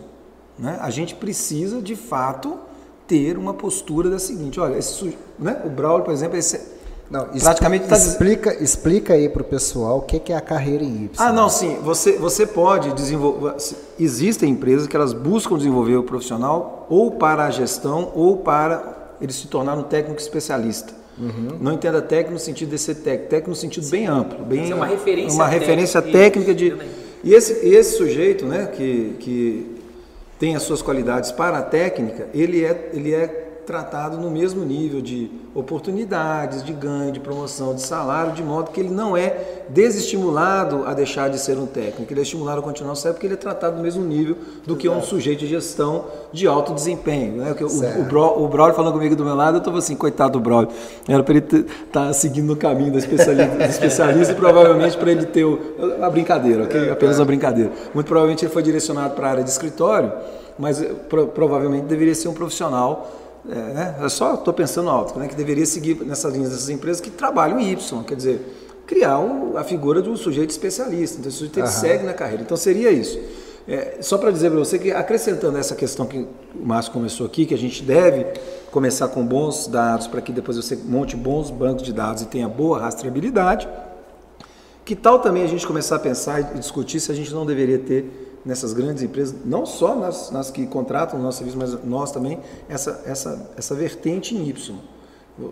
Né? 0.59 0.79
A 0.81 0.91
gente 0.91 1.15
precisa, 1.15 1.81
de 1.81 1.97
fato, 1.97 2.59
ter 3.07 3.37
uma 3.37 3.55
postura 3.55 4.09
da 4.11 4.19
seguinte, 4.19 4.61
olha, 4.61 4.77
esse, 4.77 5.17
né? 5.39 5.61
o 5.65 5.69
Braulio, 5.69 6.05
por 6.05 6.13
exemplo, 6.13 6.37
esse, 6.37 6.61
não, 7.11 7.27
praticamente 7.27 7.89
tá 7.89 7.97
explica, 7.97 8.63
explica 8.63 9.15
aí 9.15 9.29
para 9.29 9.43
o 9.43 9.45
pessoal 9.45 9.99
o 9.99 10.03
que 10.03 10.33
é 10.33 10.37
a 10.37 10.41
carreira 10.41 10.85
em 10.85 11.07
Y. 11.07 11.11
Ah, 11.19 11.33
não, 11.33 11.49
sim. 11.49 11.77
Você, 11.83 12.13
você 12.13 12.47
pode 12.47 12.93
desenvolver. 12.93 13.57
Existem 13.99 14.51
empresas 14.51 14.87
que 14.87 14.95
elas 14.95 15.13
buscam 15.13 15.57
desenvolver 15.57 15.97
o 15.97 16.05
profissional 16.05 16.87
ou 16.89 17.11
para 17.11 17.47
a 17.47 17.51
gestão 17.51 18.13
ou 18.15 18.37
para 18.37 19.17
ele 19.21 19.33
se 19.33 19.49
tornar 19.49 19.75
um 19.75 19.83
técnico 19.83 20.21
especialista. 20.21 21.00
Uhum. 21.21 21.59
Não 21.61 21.75
entenda 21.75 22.01
técnico 22.01 22.33
no 22.33 22.39
sentido 22.39 22.71
de 22.71 22.79
ser 22.79 22.95
técnico, 22.97 23.29
técnico 23.29 23.51
no 23.51 23.57
sentido 23.57 23.85
Sim. 23.85 23.91
bem 23.91 24.07
amplo, 24.07 24.45
bem 24.45 24.71
é 24.71 24.75
uma 24.75 24.87
referência, 24.87 25.35
uma 25.35 25.47
referência 25.47 26.01
técnica, 26.01 26.55
de 26.55 26.75
e 27.23 27.35
esse, 27.35 27.67
esse 27.67 27.99
sujeito, 27.99 28.47
né, 28.47 28.67
que, 28.67 29.15
que 29.21 29.77
tem 30.39 30.57
as 30.57 30.63
suas 30.63 30.81
qualidades 30.81 31.31
para 31.31 31.59
a 31.59 31.63
técnica, 31.63 32.29
ele 32.33 32.65
é 32.65 32.91
ele 32.95 33.13
é 33.13 33.50
tratado 33.71 34.17
no 34.17 34.29
mesmo 34.29 34.65
nível 34.65 35.01
de 35.01 35.31
oportunidades, 35.55 36.65
de 36.65 36.73
ganho, 36.73 37.13
de 37.13 37.21
promoção, 37.21 37.73
de 37.73 37.81
salário, 37.83 38.33
de 38.33 38.43
modo 38.43 38.73
que 38.73 38.81
ele 38.81 38.89
não 38.89 39.17
é 39.17 39.63
desestimulado 39.69 40.85
a 40.87 40.93
deixar 40.93 41.31
de 41.31 41.39
ser 41.39 41.57
um 41.57 41.67
técnico, 41.67 42.13
ele 42.13 42.19
é 42.19 42.23
estimulado 42.25 42.59
a 42.59 42.63
continuar 42.65 42.97
certo 42.97 43.15
porque 43.15 43.29
ele 43.29 43.35
é 43.35 43.37
tratado 43.37 43.77
no 43.77 43.83
mesmo 43.83 44.05
nível 44.05 44.37
do 44.67 44.75
que 44.75 44.89
um 44.89 45.01
sujeito 45.01 45.39
de 45.41 45.47
gestão 45.47 46.07
de 46.33 46.49
alto 46.49 46.75
desempenho. 46.75 47.37
Né? 47.37 47.55
O, 47.61 48.01
o, 48.01 48.05
Bro, 48.05 48.43
o 48.43 48.49
Braulio 48.49 48.75
falando 48.75 48.95
comigo 48.95 49.15
do 49.15 49.25
meu 49.25 49.37
lado, 49.37 49.59
eu 49.59 49.61
estava 49.61 49.79
assim, 49.79 49.95
coitado 49.95 50.33
do 50.33 50.41
Braulio, 50.41 50.71
era 51.09 51.23
para 51.23 51.37
ele 51.37 51.47
estar 51.47 51.69
tá 51.93 52.13
seguindo 52.13 52.49
no 52.49 52.57
caminho 52.57 52.91
do 52.91 52.99
especialista, 52.99 53.57
do 53.57 53.63
especialista 53.63 54.33
e 54.33 54.37
provavelmente 54.37 54.97
para 54.97 55.13
ele 55.13 55.27
ter 55.27 55.45
o, 55.45 55.61
uma 55.97 56.11
brincadeira, 56.11 56.65
ok? 56.65 56.91
Apenas 56.91 57.21
uma 57.21 57.25
brincadeira. 57.25 57.71
Muito 57.95 58.09
provavelmente 58.09 58.45
ele 58.45 58.53
foi 58.53 58.65
direcionado 58.65 59.15
para 59.15 59.29
a 59.29 59.31
área 59.31 59.45
de 59.45 59.51
escritório, 59.51 60.13
mas 60.59 60.85
pro, 61.09 61.29
provavelmente 61.29 61.85
deveria 61.85 62.17
ser 62.17 62.27
um 62.27 62.35
profissional 62.35 63.30
é? 63.49 64.03
Eu 64.03 64.11
só 64.11 64.35
estou 64.35 64.53
pensando 64.53 64.91
alto, 64.91 65.19
né? 65.19 65.29
que 65.29 65.35
deveria 65.35 65.67
seguir 65.67 66.05
nessas 66.05 66.33
linhas 66.33 66.51
dessas 66.51 66.69
empresas 66.69 67.01
que 67.01 67.11
trabalham 67.11 67.59
em 67.59 67.73
Y, 67.73 68.05
quer 68.05 68.15
dizer, 68.15 68.41
criar 68.87 69.19
a 69.57 69.65
figura 69.65 70.03
de 70.03 70.11
um 70.11 70.17
sujeito 70.17 70.51
especialista. 70.51 71.19
Então, 71.19 71.29
esse 71.29 71.39
sujeito 71.39 71.61
uhum. 71.61 71.67
segue 71.67 72.05
na 72.05 72.13
carreira. 72.13 72.43
Então, 72.43 72.57
seria 72.57 72.91
isso. 72.91 73.19
É, 73.69 73.99
só 74.01 74.19
para 74.19 74.31
dizer 74.31 74.51
para 74.51 74.59
você 74.59 74.79
que, 74.79 74.91
acrescentando 74.91 75.57
essa 75.57 75.75
questão 75.75 76.07
que 76.07 76.19
o 76.19 76.67
Márcio 76.67 76.93
começou 76.93 77.27
aqui, 77.27 77.47
que 77.47 77.55
a 77.55 77.59
gente 77.59 77.83
deve 77.83 78.27
começar 78.71 79.09
com 79.09 79.25
bons 79.25 79.69
dados 79.69 80.07
para 80.07 80.21
que 80.21 80.33
depois 80.33 80.57
você 80.57 80.77
monte 80.77 81.17
bons 81.17 81.51
bancos 81.51 81.85
de 81.85 81.93
dados 81.93 82.23
e 82.23 82.27
tenha 82.27 82.49
boa 82.49 82.81
rastreabilidade, 82.81 83.69
que 84.91 84.97
tal 84.97 85.21
também 85.21 85.45
a 85.45 85.47
gente 85.47 85.65
começar 85.65 85.95
a 85.95 85.99
pensar 86.01 86.41
e 86.41 86.59
discutir 86.59 86.99
se 86.99 87.13
a 87.13 87.15
gente 87.15 87.33
não 87.33 87.47
deveria 87.47 87.79
ter 87.79 88.41
nessas 88.45 88.73
grandes 88.73 89.05
empresas, 89.05 89.37
não 89.45 89.65
só 89.65 89.95
nas, 89.95 90.33
nas 90.33 90.51
que 90.51 90.67
contratam 90.67 91.21
o 91.21 91.23
nosso 91.23 91.39
serviço, 91.39 91.57
mas 91.57 91.85
nós 91.85 92.11
também, 92.11 92.41
essa, 92.69 93.01
essa, 93.07 93.53
essa 93.57 93.73
vertente 93.73 94.35
em 94.35 94.49
Y. 94.49 94.75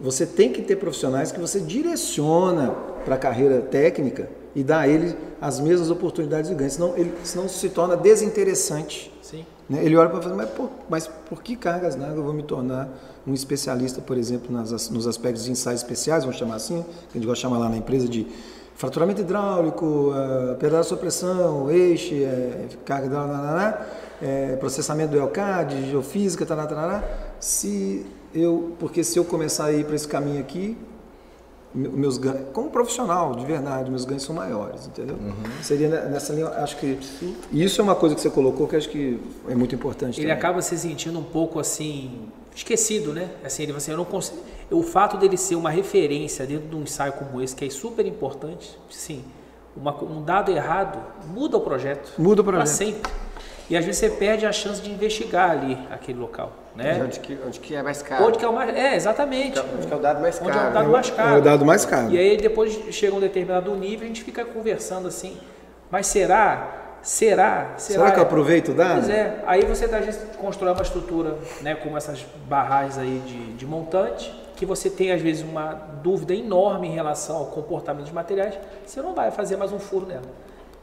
Você 0.03 0.27
tem 0.27 0.53
que 0.53 0.61
ter 0.61 0.74
profissionais 0.74 1.31
que 1.31 1.38
você 1.38 1.61
direciona 1.61 2.74
para 3.05 3.14
a 3.14 3.18
carreira 3.18 3.61
técnica 3.61 4.29
e 4.57 4.64
dar 4.64 4.81
a 4.81 4.88
ele 4.88 5.14
as 5.40 5.61
mesmas 5.61 5.88
oportunidades 5.88 6.51
de 6.51 6.57
ganho, 6.57 6.70
senão 6.72 6.96
ele 6.96 7.14
senão 7.22 7.48
se 7.48 7.68
torna 7.68 7.96
desinteressante. 7.96 9.16
Sim. 9.22 9.46
Né? 9.70 9.85
Ele 9.85 9.96
olha 9.96 10.09
para 10.09 10.20
fazer, 10.20 10.35
mas 10.35 10.51
por, 10.51 10.70
mas 10.90 11.07
por 11.07 11.44
que 11.44 11.55
cargas 11.55 11.94
d'água 11.94 12.16
eu 12.16 12.24
vou 12.24 12.33
me 12.33 12.42
tornar 12.42 12.88
um 13.24 13.35
especialista, 13.35 14.01
por 14.01 14.18
exemplo, 14.18 14.53
nas, 14.53 14.90
nos 14.90 15.07
aspectos 15.07 15.44
de 15.44 15.53
ensaios 15.53 15.83
especiais, 15.83 16.24
vamos 16.24 16.40
chamar 16.40 16.57
assim, 16.57 16.83
que 16.83 17.16
a 17.16 17.20
gente 17.20 17.27
gosta 17.27 17.37
de 17.37 17.42
chamar 17.42 17.59
lá 17.59 17.68
na 17.68 17.77
empresa 17.77 18.09
de 18.09 18.27
fraturamento 18.79 19.21
hidráulico, 19.21 19.85
uh, 19.85 20.55
pedaço 20.55 20.95
de 20.95 21.01
pressão, 21.01 21.69
eixo, 21.69 22.14
é, 22.14 22.69
carga 22.85 23.07
hidráulica, 23.07 23.87
é, 24.23 24.55
processamento 24.55 25.11
do 25.11 25.19
ELCAD, 25.19 25.91
geofísica, 25.91 26.47
tará, 26.47 26.64
tará, 26.64 27.03
se 27.41 28.07
eu, 28.33 28.77
porque 28.79 29.03
se 29.03 29.19
eu 29.19 29.25
começar 29.25 29.67
a 29.67 29.73
ir 29.73 29.85
para 29.85 29.97
esse 29.97 30.07
caminho 30.07 30.38
aqui, 30.38 30.79
meus 31.75 32.19
ganhos, 32.19 32.49
como 32.53 32.71
profissional, 32.71 33.35
de 33.35 33.45
verdade, 33.45 33.91
meus 33.91 34.05
ganhos 34.05 34.23
são 34.23 34.35
maiores, 34.35 34.87
entendeu? 34.87 35.17
Uhum. 35.17 35.35
Seria 35.61 35.88
nessa 35.88 36.33
linha, 36.33 36.47
acho 36.47 36.77
que 36.77 36.99
isso 37.53 37.81
é 37.81 37.85
uma 37.85 37.97
coisa 37.97 38.14
que 38.14 38.21
você 38.21 38.31
colocou 38.31 38.69
que 38.69 38.77
acho 38.77 38.88
que 38.88 39.21
é 39.49 39.57
muito 39.57 39.75
importante. 39.75 40.21
Ele 40.21 40.29
também. 40.29 40.38
acaba 40.38 40.62
se 40.62 40.79
sentindo 40.79 41.19
um 41.19 41.25
pouco 41.25 41.59
assim 41.59 42.29
esquecido, 42.59 43.12
né? 43.12 43.31
Assim, 43.44 43.62
ele 43.62 43.73
assim, 43.73 43.90
eu 43.90 43.97
não 43.97 44.05
consigo, 44.05 44.38
o 44.71 44.83
fato 44.83 45.16
dele 45.16 45.37
ser 45.37 45.55
uma 45.55 45.71
referência 45.71 46.47
dentro 46.47 46.68
de 46.68 46.77
um 46.77 46.83
ensaio 46.83 47.12
como 47.12 47.40
esse 47.40 47.55
que 47.55 47.64
é 47.64 47.71
super 47.71 48.05
importante, 48.07 48.79
sim, 48.90 49.25
uma, 49.77 49.94
um 50.03 50.23
dado 50.23 50.51
errado 50.51 50.99
muda 51.27 51.57
o 51.57 51.61
projeto. 51.61 52.12
Muda 52.18 52.42
o 52.42 52.44
projeto. 52.44 52.64
Para 52.64 52.75
sempre. 52.75 53.11
E 53.71 53.77
às 53.77 53.85
vezes 53.85 54.01
você 54.01 54.11
perde 54.11 54.47
a 54.47 54.53
chance 54.53 54.81
de 54.81 54.90
investigar 54.90 55.51
ali 55.51 55.79
aquele 55.90 56.18
local. 56.18 56.53
Né? 56.75 57.01
Onde, 57.05 57.21
que, 57.21 57.38
onde 57.47 57.61
que 57.61 57.75
é 57.75 57.83
mais 57.83 58.01
caro. 58.01 58.25
Onde 58.25 58.38
que 58.38 58.44
é 58.44 58.49
o 58.49 58.53
mais. 58.53 58.75
É, 58.75 58.97
exatamente. 58.97 59.59
Onde 59.59 59.87
que 59.87 59.92
é 59.92 59.97
o 59.97 60.01
dado 60.01 60.21
mais 60.21 60.38
caro. 60.38 60.51
Onde 60.51 60.59
é 60.59 60.68
o 60.68 60.73
dado 60.73 60.88
mais 60.88 61.11
caro. 61.11 61.29
É 61.29 61.38
o 61.38 61.42
dado 61.42 61.66
mais 61.66 61.85
caro. 61.85 62.11
E 62.11 62.18
aí 62.18 62.37
depois 62.38 62.73
chega 62.90 63.14
um 63.14 63.21
determinado 63.21 63.75
nível 63.77 64.05
a 64.05 64.09
gente 64.09 64.25
fica 64.25 64.44
conversando 64.44 65.07
assim. 65.07 65.37
Mas 65.90 66.07
será? 66.07 66.88
Será? 67.09 67.73
Será, 67.79 68.01
será 68.01 68.11
que 68.12 68.18
eu 68.18 68.23
aproveito 68.23 68.68
o 68.68 68.75
dado? 68.75 68.97
Pois 68.97 69.09
é. 69.09 69.42
Aí 69.47 69.64
você 69.64 69.87
vezes 70.05 70.21
constrói 70.37 70.75
uma 70.75 70.83
estrutura, 70.83 71.38
né, 71.62 71.75
como 71.75 71.97
essas 71.97 72.23
barragens 72.47 72.99
aí 72.99 73.23
de, 73.25 73.55
de 73.55 73.64
montante, 73.64 74.31
que 74.55 74.66
você 74.66 74.90
tem 74.90 75.11
às 75.11 75.23
vezes 75.23 75.42
uma 75.42 75.73
dúvida 76.03 76.35
enorme 76.35 76.87
em 76.87 76.92
relação 76.92 77.37
ao 77.37 77.47
comportamento 77.47 78.05
dos 78.05 78.12
materiais, 78.12 78.59
você 78.85 79.01
não 79.01 79.14
vai 79.14 79.31
fazer 79.31 79.57
mais 79.57 79.73
um 79.73 79.79
furo 79.79 80.05
nela 80.05 80.21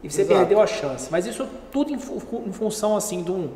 e 0.02 0.10
você 0.10 0.22
Exato. 0.22 0.40
perdeu 0.40 0.60
a 0.60 0.66
chance. 0.66 1.10
Mas 1.12 1.28
isso 1.28 1.48
tudo 1.72 1.92
em, 1.92 1.96
em 1.96 2.52
função 2.52 2.98
assim 2.98 3.22
de, 3.22 3.32
um, 3.32 3.52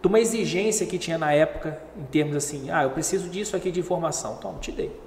de, 0.00 0.08
uma 0.08 0.18
exigência 0.18 0.86
que 0.86 0.96
tinha 0.96 1.18
na 1.18 1.30
época, 1.30 1.78
em 1.94 2.04
termos 2.04 2.36
assim, 2.36 2.70
ah, 2.70 2.84
eu 2.84 2.90
preciso 2.90 3.28
disso 3.28 3.54
aqui 3.54 3.70
de 3.70 3.80
informação. 3.80 4.36
Então, 4.38 4.54
te 4.54 4.72
dei. 4.72 4.98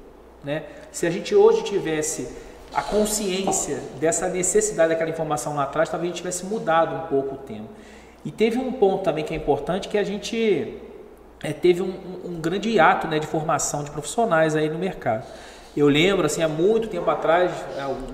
Né? 0.43 0.65
Se 0.91 1.07
a 1.07 1.09
gente 1.09 1.33
hoje 1.33 1.63
tivesse 1.63 2.29
a 2.77 2.81
consciência 2.83 3.81
dessa 3.99 4.29
necessidade 4.29 4.89
daquela 4.89 5.09
informação 5.09 5.55
lá 5.55 5.63
atrás, 5.63 5.89
talvez 5.89 6.11
a 6.11 6.13
gente 6.13 6.17
tivesse 6.17 6.45
mudado 6.45 6.95
um 6.95 7.07
pouco 7.07 7.33
o 7.33 7.37
tema. 7.39 7.65
E 8.23 8.29
teve 8.29 8.59
um 8.59 8.71
ponto 8.71 9.03
também 9.03 9.25
que 9.25 9.33
é 9.33 9.37
importante, 9.37 9.87
que 9.87 9.97
a 9.97 10.03
gente 10.03 10.77
é, 11.41 11.51
teve 11.51 11.81
um, 11.81 11.91
um, 12.23 12.39
grande 12.39 12.69
hiato 12.69 13.07
né, 13.07 13.17
de 13.17 13.25
formação 13.25 13.83
de 13.83 13.89
profissionais 13.89 14.55
aí 14.55 14.69
no 14.69 14.77
mercado. 14.77 15.25
Eu 15.75 15.87
lembro, 15.87 16.27
assim, 16.27 16.43
há 16.43 16.47
muito 16.47 16.87
tempo 16.87 17.09
atrás, 17.09 17.51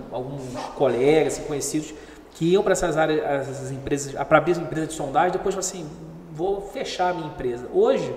alguns 0.10 0.43
colegas 0.76 1.34
assim, 1.34 1.43
conhecidos 1.43 1.93
que 2.32 2.54
iam 2.54 2.63
para 2.63 2.71
essas 2.71 2.95
áreas, 2.95 3.49
essas 3.49 3.69
empresas, 3.69 4.13
para 4.13 4.38
abrir 4.38 4.58
empresa 4.58 4.88
de 4.88 4.93
sondagem, 4.93 5.34
depois 5.34 5.58
assim, 5.58 5.86
vou 6.32 6.62
fechar 6.62 7.10
a 7.10 7.13
minha 7.13 7.28
empresa. 7.28 7.67
Hoje, 7.73 8.15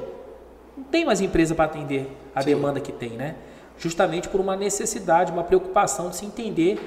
não 0.76 0.84
tem 0.84 1.04
mais 1.04 1.20
empresa 1.20 1.56
para 1.56 1.64
atender 1.64 2.08
a 2.32 2.40
Sim. 2.40 2.50
demanda 2.50 2.78
que 2.78 2.92
tem, 2.92 3.10
né? 3.10 3.34
Justamente 3.78 4.28
por 4.28 4.40
uma 4.40 4.56
necessidade, 4.56 5.32
uma 5.32 5.44
preocupação 5.44 6.10
de 6.10 6.16
se 6.16 6.26
entender 6.26 6.78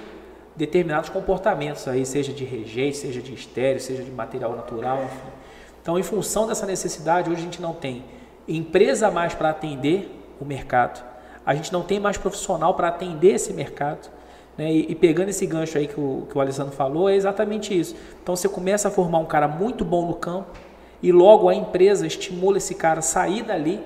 determinados 0.56 1.10
comportamentos 1.10 1.88
aí, 1.88 2.06
seja 2.06 2.34
de 2.34 2.44
rejeito, 2.44 2.98
seja 2.98 3.22
de 3.22 3.34
estéreo, 3.34 3.80
seja 3.80 4.04
de 4.04 4.12
material 4.12 4.56
natural, 4.56 5.04
enfim. 5.04 5.40
Então, 5.82 5.98
em 5.98 6.04
função 6.04 6.48
dessa 6.48 6.66
necessidade, 6.66 7.30
hoje 7.30 7.42
a 7.42 7.44
gente 7.44 7.62
não 7.62 7.74
tem 7.74 8.04
empresa 8.48 9.10
mais 9.10 9.34
para 9.34 9.50
atender 9.50 10.12
o 10.40 10.46
mercado. 10.46 11.04
A 11.46 11.56
gente 11.56 11.72
não 11.72 11.82
tem 11.82 12.00
mais 12.00 12.18
profissional 12.18 12.74
para 12.74 12.90
atender 12.90 13.36
esse 13.36 13.54
mercado. 13.54 14.10
Né? 14.58 14.72
E, 14.72 14.92
e, 14.92 14.96
pegando 14.96 15.30
esse 15.30 15.46
gancho 15.46 15.78
aí 15.78 15.88
que 15.88 16.00
o, 16.00 16.28
que 16.30 16.38
o 16.38 16.42
Alessandro 16.42 16.74
falou, 16.74 17.10
é 17.10 17.16
exatamente 17.16 17.78
isso. 17.78 17.96
Então 18.22 18.36
você 18.36 18.50
começa 18.50 18.90
a 18.90 18.92
formar 18.92 19.20
um 19.20 19.26
cara 19.26 19.48
muito 19.48 19.86
bom 19.86 20.06
no 20.06 20.16
campo 20.16 20.50
e 21.02 21.12
logo 21.12 21.48
a 21.48 21.56
empresa 21.56 22.06
estimula 22.06 22.58
esse 22.58 22.76
cara 22.76 23.00
a 23.00 23.02
sair 23.02 23.44
dali 23.44 23.82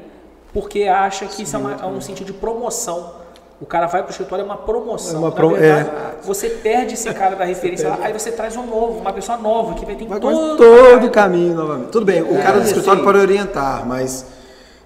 porque 0.54 0.84
acha 0.84 1.26
que 1.26 1.36
Sim, 1.36 1.44
isso 1.44 1.56
é, 1.56 1.60
uma, 1.60 1.74
é, 1.74 1.86
um 1.86 2.00
sentido 2.00 2.28
de 2.28 2.34
promoção. 2.34 3.24
O 3.60 3.66
cara 3.66 3.88
vai 3.88 4.02
para 4.02 4.10
o 4.10 4.12
escritório, 4.12 4.44
é 4.44 4.46
uma 4.46 4.58
promoção. 4.58 5.16
É 5.16 5.20
uma 5.20 5.32
pro... 5.32 5.50
verdade, 5.50 5.90
é. 5.90 6.16
você 6.22 6.50
perde 6.50 6.94
esse 6.94 7.12
cara 7.14 7.36
da 7.36 7.46
referência 7.46 7.90
lá, 7.90 8.00
aí 8.02 8.14
você 8.14 8.32
traz 8.32 8.56
um 8.56 8.66
novo, 8.66 9.00
uma 9.00 9.14
pessoa 9.14 9.38
nova 9.38 9.74
que 9.74 9.86
vai 9.86 9.96
ter 9.96 10.06
vai 10.06 10.20
todo, 10.20 10.58
todo 10.58 11.08
o 11.08 11.10
caminho 11.10 11.56
novamente. 11.56 11.90
Tudo 11.90 12.06
bem, 12.06 12.22
o 12.22 12.38
é, 12.38 12.42
cara 12.42 12.60
do 12.60 12.66
escritório 12.66 13.04
pode 13.04 13.18
orientar, 13.18 13.86
mas 13.88 14.26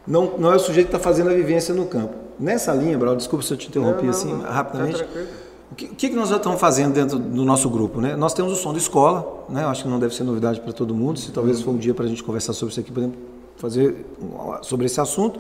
não, 0.06 0.38
não 0.38 0.54
é 0.54 0.56
o 0.56 0.60
sujeito 0.60 0.88
que 0.90 0.96
está 0.96 1.04
fazendo 1.04 1.30
a 1.30 1.34
vivência 1.34 1.74
no 1.74 1.86
campo. 1.86 2.14
Nessa 2.40 2.72
linha, 2.72 2.98
Brau, 2.98 3.16
desculpa 3.16 3.44
se 3.44 3.52
eu 3.52 3.58
te 3.58 3.68
interrompi 3.68 3.98
não, 3.98 4.04
não, 4.04 4.10
assim 4.12 4.34
não, 4.34 4.42
rapidamente. 4.42 5.04
Tá 5.04 5.20
o 5.72 5.76
que, 5.76 5.88
que, 5.88 6.16
nós 6.16 6.30
já 6.30 6.38
estamos 6.38 6.60
fazendo 6.62 6.94
dentro 6.94 7.20
do 7.20 7.44
nosso 7.44 7.70
grupo? 7.70 8.00
Né? 8.00 8.16
Nós 8.16 8.34
temos 8.34 8.54
o 8.54 8.56
som 8.56 8.72
de 8.72 8.80
escola, 8.80 9.44
né? 9.50 9.66
acho 9.66 9.84
que 9.84 9.90
não 9.90 10.00
deve 10.00 10.16
ser 10.16 10.24
novidade 10.24 10.62
para 10.62 10.72
todo 10.72 10.94
mundo, 10.94 11.20
se 11.20 11.32
talvez 11.32 11.62
for 11.62 11.72
um 11.72 11.78
dia 11.78 11.94
para 11.94 12.06
a 12.06 12.08
gente 12.08 12.24
conversar 12.24 12.54
sobre 12.54 12.72
isso 12.72 12.80
aqui, 12.80 12.92
podemos 12.92 13.18
fazer 13.58 14.06
sobre 14.62 14.86
esse 14.86 15.00
assunto, 15.02 15.40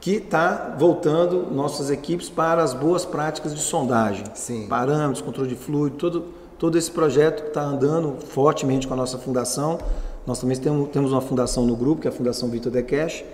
que 0.00 0.16
está 0.16 0.74
voltando 0.78 1.50
nossas 1.50 1.90
equipes 1.90 2.28
para 2.28 2.62
as 2.62 2.74
boas 2.74 3.04
práticas 3.04 3.54
de 3.54 3.60
sondagem, 3.60 4.24
Sim. 4.34 4.66
parâmetros, 4.66 5.22
controle 5.22 5.48
de 5.48 5.56
fluido, 5.56 5.96
todo, 5.96 6.24
todo 6.58 6.76
esse 6.76 6.90
projeto 6.90 7.46
está 7.46 7.62
andando 7.62 8.16
fortemente 8.20 8.86
com 8.86 8.92
a 8.92 8.96
nossa 8.96 9.16
fundação. 9.16 9.78
Nós 10.26 10.38
também 10.38 10.58
temos, 10.58 10.90
temos 10.90 11.12
uma 11.12 11.20
fundação 11.20 11.64
no 11.64 11.74
grupo, 11.74 12.02
que 12.02 12.08
é 12.08 12.10
a 12.10 12.12
Fundação 12.12 12.48
Vitor 12.50 12.70
De 12.70 12.82
Cash. 12.82 13.24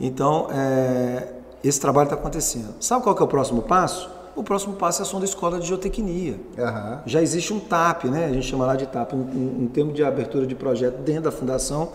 Então, 0.00 0.48
é, 0.50 1.28
esse 1.62 1.80
trabalho 1.80 2.06
está 2.06 2.16
acontecendo. 2.16 2.74
Sabe 2.80 3.02
qual 3.02 3.14
que 3.14 3.22
é 3.22 3.24
o 3.24 3.28
próximo 3.28 3.62
passo? 3.62 4.08
O 4.36 4.42
próximo 4.42 4.74
passo 4.76 5.02
é 5.02 5.04
a 5.04 5.04
sonda 5.04 5.24
escola 5.24 5.58
de 5.58 5.66
geotecnia. 5.66 6.38
Uhum. 6.56 6.98
Já 7.06 7.20
existe 7.20 7.52
um 7.52 7.58
TAP, 7.58 8.04
né? 8.04 8.26
a 8.26 8.32
gente 8.32 8.46
chama 8.46 8.64
lá 8.64 8.76
de 8.76 8.86
TAP, 8.86 9.12
um, 9.12 9.16
um, 9.16 9.62
um 9.62 9.66
termo 9.66 9.92
de 9.92 10.04
abertura 10.04 10.46
de 10.46 10.54
projeto 10.54 10.98
dentro 11.02 11.24
da 11.24 11.32
fundação, 11.32 11.90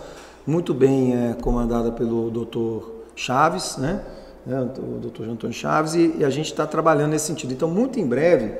muito 0.46 0.74
bem 0.74 1.14
é, 1.14 1.34
comandada 1.34 1.90
pelo 1.90 2.30
Dr. 2.30 2.86
Chaves, 3.16 3.76
né? 3.76 4.04
É, 4.46 4.60
o 4.60 4.98
Dr. 5.00 5.30
Antônio 5.30 5.54
Chaves, 5.54 5.94
e, 5.94 6.16
e 6.18 6.24
a 6.24 6.28
gente 6.28 6.46
está 6.46 6.66
trabalhando 6.66 7.12
nesse 7.12 7.26
sentido. 7.26 7.52
Então, 7.52 7.68
muito 7.68 7.98
em 7.98 8.06
breve, 8.06 8.52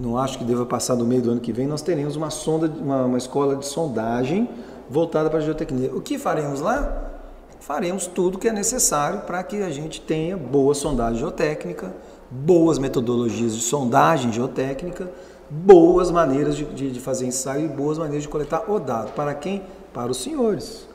não 0.00 0.16
acho 0.16 0.38
que 0.38 0.44
deva 0.44 0.64
passar 0.64 0.94
do 0.94 1.04
meio 1.04 1.20
do 1.20 1.30
ano 1.32 1.40
que 1.40 1.52
vem, 1.52 1.66
nós 1.66 1.82
teremos 1.82 2.16
uma 2.16 2.30
sonda, 2.30 2.66
uma, 2.66 3.04
uma 3.04 3.18
escola 3.18 3.56
de 3.56 3.66
sondagem 3.66 4.48
voltada 4.88 5.28
para 5.28 5.38
a 5.38 5.42
geotecnia. 5.42 5.94
O 5.94 6.00
que 6.00 6.18
faremos 6.18 6.60
lá? 6.60 7.12
Faremos 7.60 8.06
tudo 8.06 8.38
que 8.38 8.48
é 8.48 8.52
necessário 8.52 9.20
para 9.20 9.42
que 9.42 9.62
a 9.62 9.70
gente 9.70 10.00
tenha 10.00 10.36
boa 10.36 10.74
sondagem 10.74 11.18
geotécnica, 11.18 11.92
boas 12.30 12.78
metodologias 12.78 13.54
de 13.54 13.60
sondagem 13.60 14.32
geotécnica, 14.32 15.10
boas 15.50 16.10
maneiras 16.10 16.56
de, 16.56 16.64
de, 16.64 16.90
de 16.90 17.00
fazer 17.00 17.26
ensaio 17.26 17.66
e 17.66 17.68
boas 17.68 17.98
maneiras 17.98 18.22
de 18.22 18.28
coletar 18.28 18.70
o 18.70 18.78
dado. 18.78 19.12
Para 19.12 19.34
quem? 19.34 19.62
Para 19.96 20.10
os 20.10 20.18
senhores. 20.18 20.86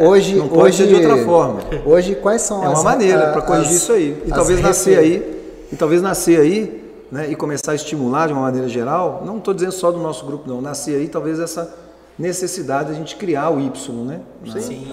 Hoje, 0.00 0.36
não 0.36 0.48
pode 0.48 0.62
hoje, 0.62 0.76
ser 0.78 0.86
de 0.86 0.94
outra 0.94 1.22
forma. 1.26 1.60
Hoje, 1.84 2.14
quais 2.14 2.40
são 2.40 2.64
é 2.64 2.68
as... 2.68 2.72
É 2.72 2.76
uma 2.76 2.82
maneira 2.82 3.32
para 3.32 3.42
corrigir 3.42 3.68
as, 3.68 3.82
isso 3.82 3.92
aí. 3.92 4.22
E 4.24 4.30
talvez 4.30 4.60
nascer 4.62 4.98
aí, 4.98 5.66
e 5.70 5.76
talvez 5.76 6.00
nascer 6.00 6.40
aí, 6.40 6.90
né, 7.12 7.28
e 7.28 7.36
começar 7.36 7.72
a 7.72 7.74
estimular 7.74 8.26
de 8.26 8.32
uma 8.32 8.40
maneira 8.40 8.66
geral, 8.66 9.22
não 9.26 9.36
estou 9.36 9.52
dizendo 9.52 9.72
só 9.72 9.92
do 9.92 9.98
nosso 9.98 10.24
grupo, 10.24 10.48
não, 10.48 10.62
nascer 10.62 10.96
aí 10.96 11.06
talvez 11.06 11.38
essa 11.38 11.70
necessidade 12.18 12.88
de 12.88 12.94
a 12.94 12.98
gente 12.98 13.14
criar 13.16 13.50
o 13.50 13.60
Y, 13.60 14.04
né? 14.06 14.22
Sim, 14.46 14.52
sim, 14.52 14.86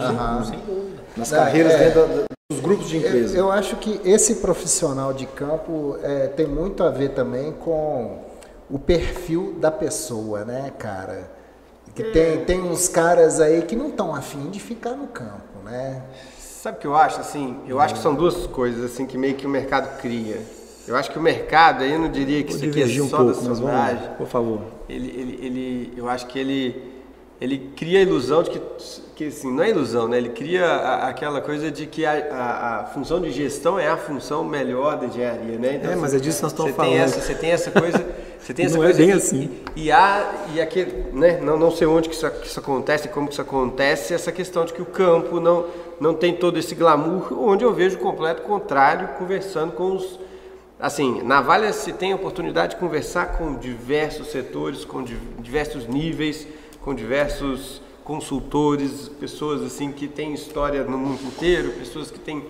sem 0.49 0.59
dúvida. 0.59 1.01
Nas 1.15 1.31
carreiras 1.31 1.71
é, 1.71 1.85
dentro 1.85 2.25
dos 2.51 2.59
grupos 2.59 2.89
de 2.89 2.97
empresa. 2.97 3.33
Eu, 3.33 3.45
eu, 3.45 3.51
acho 3.53 3.77
que 3.77 4.01
esse 4.03 4.35
profissional 4.35 5.13
de 5.13 5.25
campo 5.25 5.95
é, 6.03 6.27
tem 6.27 6.47
muito 6.47 6.83
a 6.83 6.89
ver 6.89 7.11
também 7.11 7.53
com 7.53 8.19
o 8.69 8.77
perfil 8.77 9.55
da 9.57 9.71
pessoa, 9.71 10.43
né, 10.43 10.73
cara? 10.77 11.39
Que 11.95 12.03
tem, 12.03 12.45
tem 12.45 12.61
uns 12.61 12.87
caras 12.87 13.39
aí 13.39 13.63
que 13.63 13.75
não 13.75 13.89
estão 13.89 14.15
afim 14.15 14.49
de 14.49 14.59
ficar 14.59 14.91
no 14.91 15.07
campo, 15.07 15.59
né? 15.63 16.03
Sabe 16.37 16.77
o 16.77 16.81
que 16.81 16.87
eu 16.87 16.95
acho, 16.95 17.19
assim? 17.19 17.59
Eu 17.67 17.79
acho 17.79 17.95
que 17.95 17.99
são 17.99 18.13
duas 18.13 18.47
coisas, 18.47 18.83
assim, 18.83 19.05
que 19.05 19.17
meio 19.17 19.35
que 19.35 19.45
o 19.45 19.49
mercado 19.49 19.99
cria. 19.99 20.39
Eu 20.87 20.95
acho 20.95 21.11
que 21.11 21.17
o 21.17 21.21
mercado, 21.21 21.83
aí 21.83 21.91
eu 21.91 21.99
não 21.99 22.09
diria 22.09 22.43
que 22.43 22.53
Vou 22.53 22.61
isso 22.61 22.69
aqui 22.69 22.83
é 22.83 22.87
só 22.87 23.03
um 23.03 23.09
pouco, 23.09 23.25
da 23.25 23.55
sondagem. 23.55 24.09
Por 24.17 24.27
favor. 24.27 24.61
Ele, 24.89 25.09
ele, 25.09 25.45
ele, 25.45 25.93
eu 25.97 26.09
acho 26.09 26.27
que 26.27 26.39
ele 26.39 26.90
ele 27.41 27.71
cria 27.75 27.97
a 27.97 28.01
ilusão 28.03 28.43
de 28.43 28.51
que, 28.51 28.61
que 29.15 29.25
assim, 29.25 29.51
não 29.51 29.63
é 29.63 29.71
ilusão, 29.71 30.07
né? 30.07 30.19
Ele 30.19 30.29
cria 30.29 30.63
a, 30.63 31.07
aquela 31.07 31.41
coisa 31.41 31.71
de 31.71 31.87
que 31.87 32.05
a, 32.05 32.11
a, 32.11 32.81
a, 32.81 32.85
função 32.85 33.19
de 33.19 33.31
gestão 33.31 33.79
é 33.79 33.87
a 33.87 33.97
função 33.97 34.43
melhor 34.43 34.95
da 34.95 35.07
engenharia, 35.07 35.57
né? 35.57 35.75
Então, 35.77 35.91
é, 35.91 35.95
mas 35.95 36.13
é 36.13 36.19
disso 36.19 36.37
que 36.37 36.43
nós 36.43 36.51
estamos 36.51 36.75
falando. 36.75 36.91
Tem 36.91 37.01
essa, 37.01 37.19
você 37.19 37.33
tem 37.33 37.49
essa 37.49 37.71
coisa, 37.71 38.05
você 38.39 38.53
tem 38.53 38.65
essa 38.67 38.77
não 38.77 38.83
é 38.83 38.87
coisa 38.87 39.01
é 39.01 39.05
bem 39.07 39.15
assim. 39.15 39.49
E, 39.75 39.91
há 39.91 40.31
e 40.53 40.61
aquele, 40.61 41.05
né? 41.13 41.41
Não, 41.41 41.57
não 41.57 41.71
sei 41.71 41.87
onde 41.87 42.09
que 42.09 42.15
isso, 42.15 42.29
que 42.29 42.45
isso 42.45 42.59
acontece, 42.59 43.07
como 43.07 43.25
que 43.25 43.33
isso 43.33 43.41
acontece, 43.41 44.13
essa 44.13 44.31
questão 44.31 44.63
de 44.63 44.71
que 44.71 44.81
o 44.81 44.85
campo 44.85 45.39
não 45.39 45.65
não 45.99 46.13
tem 46.13 46.35
todo 46.35 46.57
esse 46.57 46.73
glamour, 46.75 47.31
onde 47.31 47.63
eu 47.63 47.73
vejo 47.73 47.95
o 47.95 47.99
completo 47.99 48.43
contrário, 48.43 49.07
conversando 49.17 49.71
com 49.73 49.95
os 49.95 50.19
assim, 50.79 51.21
na 51.23 51.41
Vale 51.41 51.71
se 51.73 51.91
tem 51.93 52.11
a 52.11 52.15
oportunidade 52.15 52.73
de 52.73 52.79
conversar 52.79 53.37
com 53.37 53.55
diversos 53.55 54.27
setores, 54.27 54.83
com 54.83 55.03
diversos 55.39 55.87
níveis, 55.87 56.47
com 56.81 56.93
diversos 56.93 57.81
consultores, 58.03 59.09
pessoas 59.19 59.61
assim 59.61 59.91
que 59.91 60.07
têm 60.07 60.33
história 60.33 60.83
no 60.83 60.97
mundo 60.97 61.23
inteiro, 61.23 61.71
pessoas 61.71 62.11
que 62.11 62.19
têm 62.19 62.43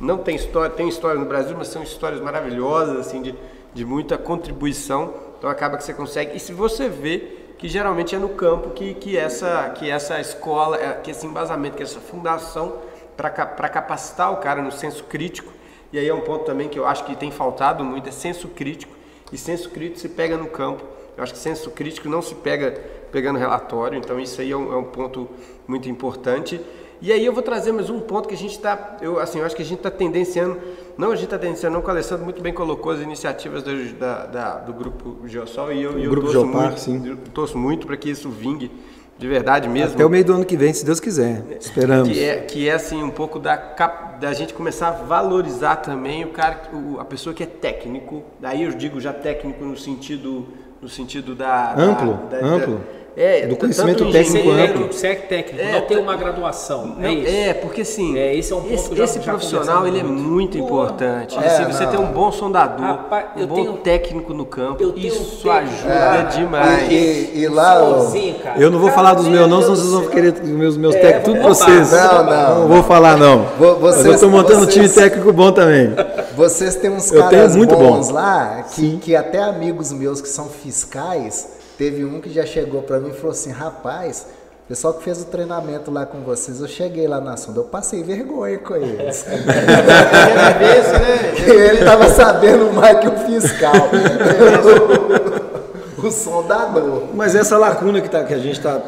não 0.00 0.18
têm 0.18 0.36
história, 0.36 0.70
têm 0.70 0.88
história 0.88 1.18
no 1.18 1.26
Brasil, 1.26 1.56
mas 1.58 1.68
são 1.68 1.82
histórias 1.82 2.20
maravilhosas 2.20 2.98
assim 2.98 3.20
de, 3.20 3.34
de 3.74 3.84
muita 3.84 4.16
contribuição. 4.16 5.12
Então 5.36 5.50
acaba 5.50 5.76
que 5.76 5.82
você 5.82 5.92
consegue. 5.92 6.36
E 6.36 6.40
se 6.40 6.52
você 6.52 6.88
vê 6.88 7.36
que 7.58 7.68
geralmente 7.68 8.14
é 8.14 8.18
no 8.18 8.28
campo 8.28 8.70
que, 8.70 8.94
que 8.94 9.16
essa 9.16 9.70
que 9.70 9.90
essa 9.90 10.20
escola, 10.20 10.76
é, 10.76 10.92
que 10.94 11.10
esse 11.10 11.26
embasamento, 11.26 11.76
que 11.76 11.82
essa 11.82 11.98
fundação 11.98 12.76
para 13.16 13.68
capacitar 13.68 14.32
o 14.32 14.36
cara 14.36 14.62
no 14.62 14.70
senso 14.70 15.02
crítico. 15.04 15.52
E 15.92 15.98
aí 15.98 16.06
é 16.06 16.14
um 16.14 16.20
ponto 16.20 16.44
também 16.44 16.68
que 16.68 16.78
eu 16.78 16.86
acho 16.86 17.04
que 17.04 17.16
tem 17.16 17.32
faltado 17.32 17.82
muito 17.82 18.08
é 18.08 18.12
senso 18.12 18.46
crítico. 18.48 18.94
E 19.32 19.36
senso 19.36 19.70
crítico 19.70 19.98
se 19.98 20.08
pega 20.08 20.36
no 20.36 20.46
campo. 20.46 20.84
Eu 21.16 21.24
acho 21.24 21.32
que 21.32 21.38
senso 21.40 21.70
crítico 21.72 22.08
não 22.08 22.22
se 22.22 22.36
pega 22.36 22.80
pegando 23.10 23.38
relatório, 23.38 23.98
então 23.98 24.18
isso 24.18 24.40
aí 24.40 24.50
é 24.50 24.56
um, 24.56 24.72
é 24.72 24.76
um 24.76 24.84
ponto 24.84 25.28
muito 25.66 25.88
importante. 25.88 26.60
E 27.00 27.12
aí 27.12 27.24
eu 27.24 27.32
vou 27.32 27.42
trazer 27.42 27.70
mais 27.70 27.88
um 27.90 28.00
ponto 28.00 28.28
que 28.28 28.34
a 28.34 28.38
gente 28.38 28.52
está, 28.52 28.96
eu 29.00 29.20
assim, 29.20 29.38
eu 29.38 29.46
acho 29.46 29.54
que 29.54 29.62
a 29.62 29.64
gente 29.64 29.78
está 29.78 29.90
tendenciando, 29.90 30.58
não 30.96 31.12
a 31.12 31.14
gente 31.14 31.26
está 31.26 31.38
tendenciando, 31.38 31.76
não, 31.76 31.82
que 31.82 31.86
o 31.86 31.90
Alessandro 31.90 32.24
muito 32.24 32.42
bem 32.42 32.52
colocou 32.52 32.90
as 32.90 33.00
iniciativas 33.00 33.62
do, 33.62 33.92
da, 33.94 34.26
da, 34.26 34.54
do 34.58 34.72
grupo 34.72 35.16
Geosol 35.24 35.72
e 35.72 35.82
eu, 35.82 35.92
o 35.92 35.98
eu 35.98 36.10
grupo 36.10 36.32
torço, 36.32 36.44
Geopar, 36.44 36.66
muito, 36.66 36.80
sim. 36.80 37.08
eu 37.08 37.16
torço 37.32 37.56
muito 37.56 37.86
para 37.86 37.96
que 37.96 38.10
isso 38.10 38.28
vingue 38.28 38.70
de 39.16 39.26
verdade 39.26 39.68
mesmo. 39.68 39.94
Até 39.94 40.04
o 40.04 40.08
meio 40.08 40.24
do 40.24 40.32
ano 40.32 40.44
que 40.44 40.56
vem, 40.56 40.72
se 40.72 40.84
Deus 40.84 41.00
quiser. 41.00 41.44
Esperamos. 41.60 42.08
Que 42.08 42.24
é, 42.24 42.36
que 42.38 42.68
é 42.68 42.72
assim 42.72 43.02
um 43.02 43.10
pouco 43.10 43.38
da, 43.38 43.56
da 44.20 44.32
gente 44.32 44.54
começar 44.54 44.88
a 44.88 44.92
valorizar 44.92 45.76
também 45.76 46.24
o 46.24 46.28
cara, 46.28 46.62
o, 46.72 47.00
a 47.00 47.04
pessoa 47.04 47.34
que 47.34 47.42
é 47.42 47.46
técnico. 47.46 48.22
Daí 48.40 48.62
eu 48.62 48.70
digo 48.70 49.00
já 49.00 49.12
técnico 49.12 49.64
no 49.64 49.76
sentido 49.76 50.46
no 50.80 50.88
sentido 50.88 51.34
da 51.34 51.72
amplo, 51.72 52.28
da, 52.30 52.38
amplo. 52.38 52.76
Da, 52.76 53.07
é, 53.18 53.46
do 53.46 53.56
conhecimento 53.56 53.98
tanto 53.98 54.12
técnico 54.12 54.50
amplo. 54.50 54.92
ser 54.92 55.16
técnico, 55.22 55.60
É, 55.60 55.72
não 55.72 55.80
ter 55.82 55.96
tá- 55.96 56.00
uma 56.00 56.16
graduação. 56.16 56.94
Não, 56.98 57.04
é 57.08 57.12
isso. 57.12 57.34
é, 57.34 57.54
porque 57.54 57.80
assim, 57.82 58.16
É, 58.16 58.34
esse 58.34 58.52
é 58.52 58.56
um 58.56 58.60
ponto 58.60 58.72
esse, 58.74 58.94
já- 58.96 59.04
esse 59.04 59.18
já 59.20 59.24
profissional 59.32 59.86
ele 59.86 59.98
é 60.00 60.02
muito. 60.02 60.22
muito 60.22 60.58
Pô, 60.58 60.64
importante. 60.64 61.36
é, 61.36 61.46
assim, 61.46 61.64
você 61.64 61.84
não. 61.84 61.90
ter 61.90 61.98
um 61.98 62.06
bom 62.06 62.30
sondador, 62.32 62.84
Rapaz, 62.86 63.24
um 63.36 63.40
eu 63.40 63.46
bom 63.46 63.54
tenho- 63.56 63.72
técnico 63.74 64.32
no 64.32 64.44
campo, 64.46 64.82
um 64.84 64.92
isso 64.96 65.50
ajuda 65.50 65.92
É, 65.92 66.22
demais. 66.36 66.90
E, 66.92 67.30
e- 67.40 67.48
lá, 67.48 67.78
Sozinho, 67.78 68.34
cara. 68.38 68.60
Eu 68.60 68.70
não 68.70 68.78
vou 68.78 68.88
Cara, 68.88 69.00
falar 69.02 69.14
dos 69.14 69.24
meu 69.26 69.32
meus 69.46 69.50
não, 69.50 69.60
senão 69.62 69.76
vocês 69.76 69.90
vão 69.90 70.06
querer 70.06 70.32
os 70.34 70.48
meus, 70.48 70.76
meus 70.76 70.94
É, 70.94 70.98
técnicos, 71.00 71.24
tudo 71.24 71.42
vamos 71.42 71.58
vocês. 71.58 71.90
não, 71.92 72.24
não. 72.24 72.58
Não 72.60 72.68
vou 72.68 72.82
falar 72.82 73.16
não. 73.16 73.38
Vo- 73.58 73.78
Mas 73.80 73.96
eu 73.96 74.02
vocês- 74.02 74.14
estou 74.14 74.30
montando 74.30 74.62
um 74.62 74.66
time 74.66 74.88
vocês- 74.88 74.94
técnico 75.10 75.32
bom 75.32 75.50
também. 75.50 75.92
vocês 76.36 76.76
têm 76.76 76.90
uns 76.90 77.10
caras 77.10 77.56
muito 77.56 77.74
bons 77.76 78.08
bom. 78.08 78.14
lá, 78.14 78.64
que 79.00 79.16
até 79.16 79.42
amigos 79.42 79.92
meus 79.92 80.20
que 80.20 80.28
são 80.28 80.46
fiscais, 80.48 81.48
teve 81.78 82.04
um 82.04 82.20
que 82.20 82.28
já 82.28 82.44
chegou 82.44 82.82
para 82.82 82.98
mim 82.98 83.10
e 83.10 83.14
falou 83.14 83.30
assim, 83.30 83.50
rapaz, 83.50 84.26
o 84.64 84.68
pessoal 84.68 84.94
que 84.94 85.04
fez 85.04 85.22
o 85.22 85.26
treinamento 85.26 85.90
lá 85.90 86.04
com 86.04 86.20
vocês, 86.20 86.60
eu 86.60 86.68
cheguei 86.68 87.06
lá 87.06 87.20
na 87.20 87.36
sonda, 87.36 87.60
eu 87.60 87.64
passei 87.64 88.02
vergonha 88.02 88.58
com 88.58 88.74
eles. 88.76 89.24
Ele 91.46 91.84
tava 91.84 92.08
sabendo 92.10 92.72
mais 92.74 92.98
que 92.98 93.08
o 93.08 93.12
fiscal. 93.12 93.72
o 95.96 96.10
sondador. 96.10 97.04
Mas 97.14 97.34
essa 97.34 97.56
lacuna 97.56 98.00
que, 98.00 98.08
tá, 98.08 98.24
que 98.24 98.34
a 98.34 98.38
gente 98.38 98.58
está, 98.58 98.80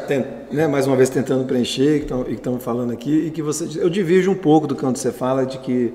né, 0.51 0.67
mais 0.67 0.85
uma 0.85 0.95
vez, 0.95 1.09
tentando 1.09 1.45
preencher, 1.45 2.01
que 2.01 2.05
tão- 2.05 2.21
e 2.21 2.25
que 2.25 2.31
estamos 2.33 2.63
falando 2.63 2.91
aqui, 2.91 3.27
e 3.27 3.31
que 3.31 3.41
você, 3.41 3.67
eu 3.79 3.89
divirjo 3.89 4.31
um 4.31 4.35
pouco 4.35 4.67
do 4.67 4.75
que 4.75 4.85
você 4.85 5.11
fala 5.11 5.45
de 5.45 5.57
que 5.59 5.93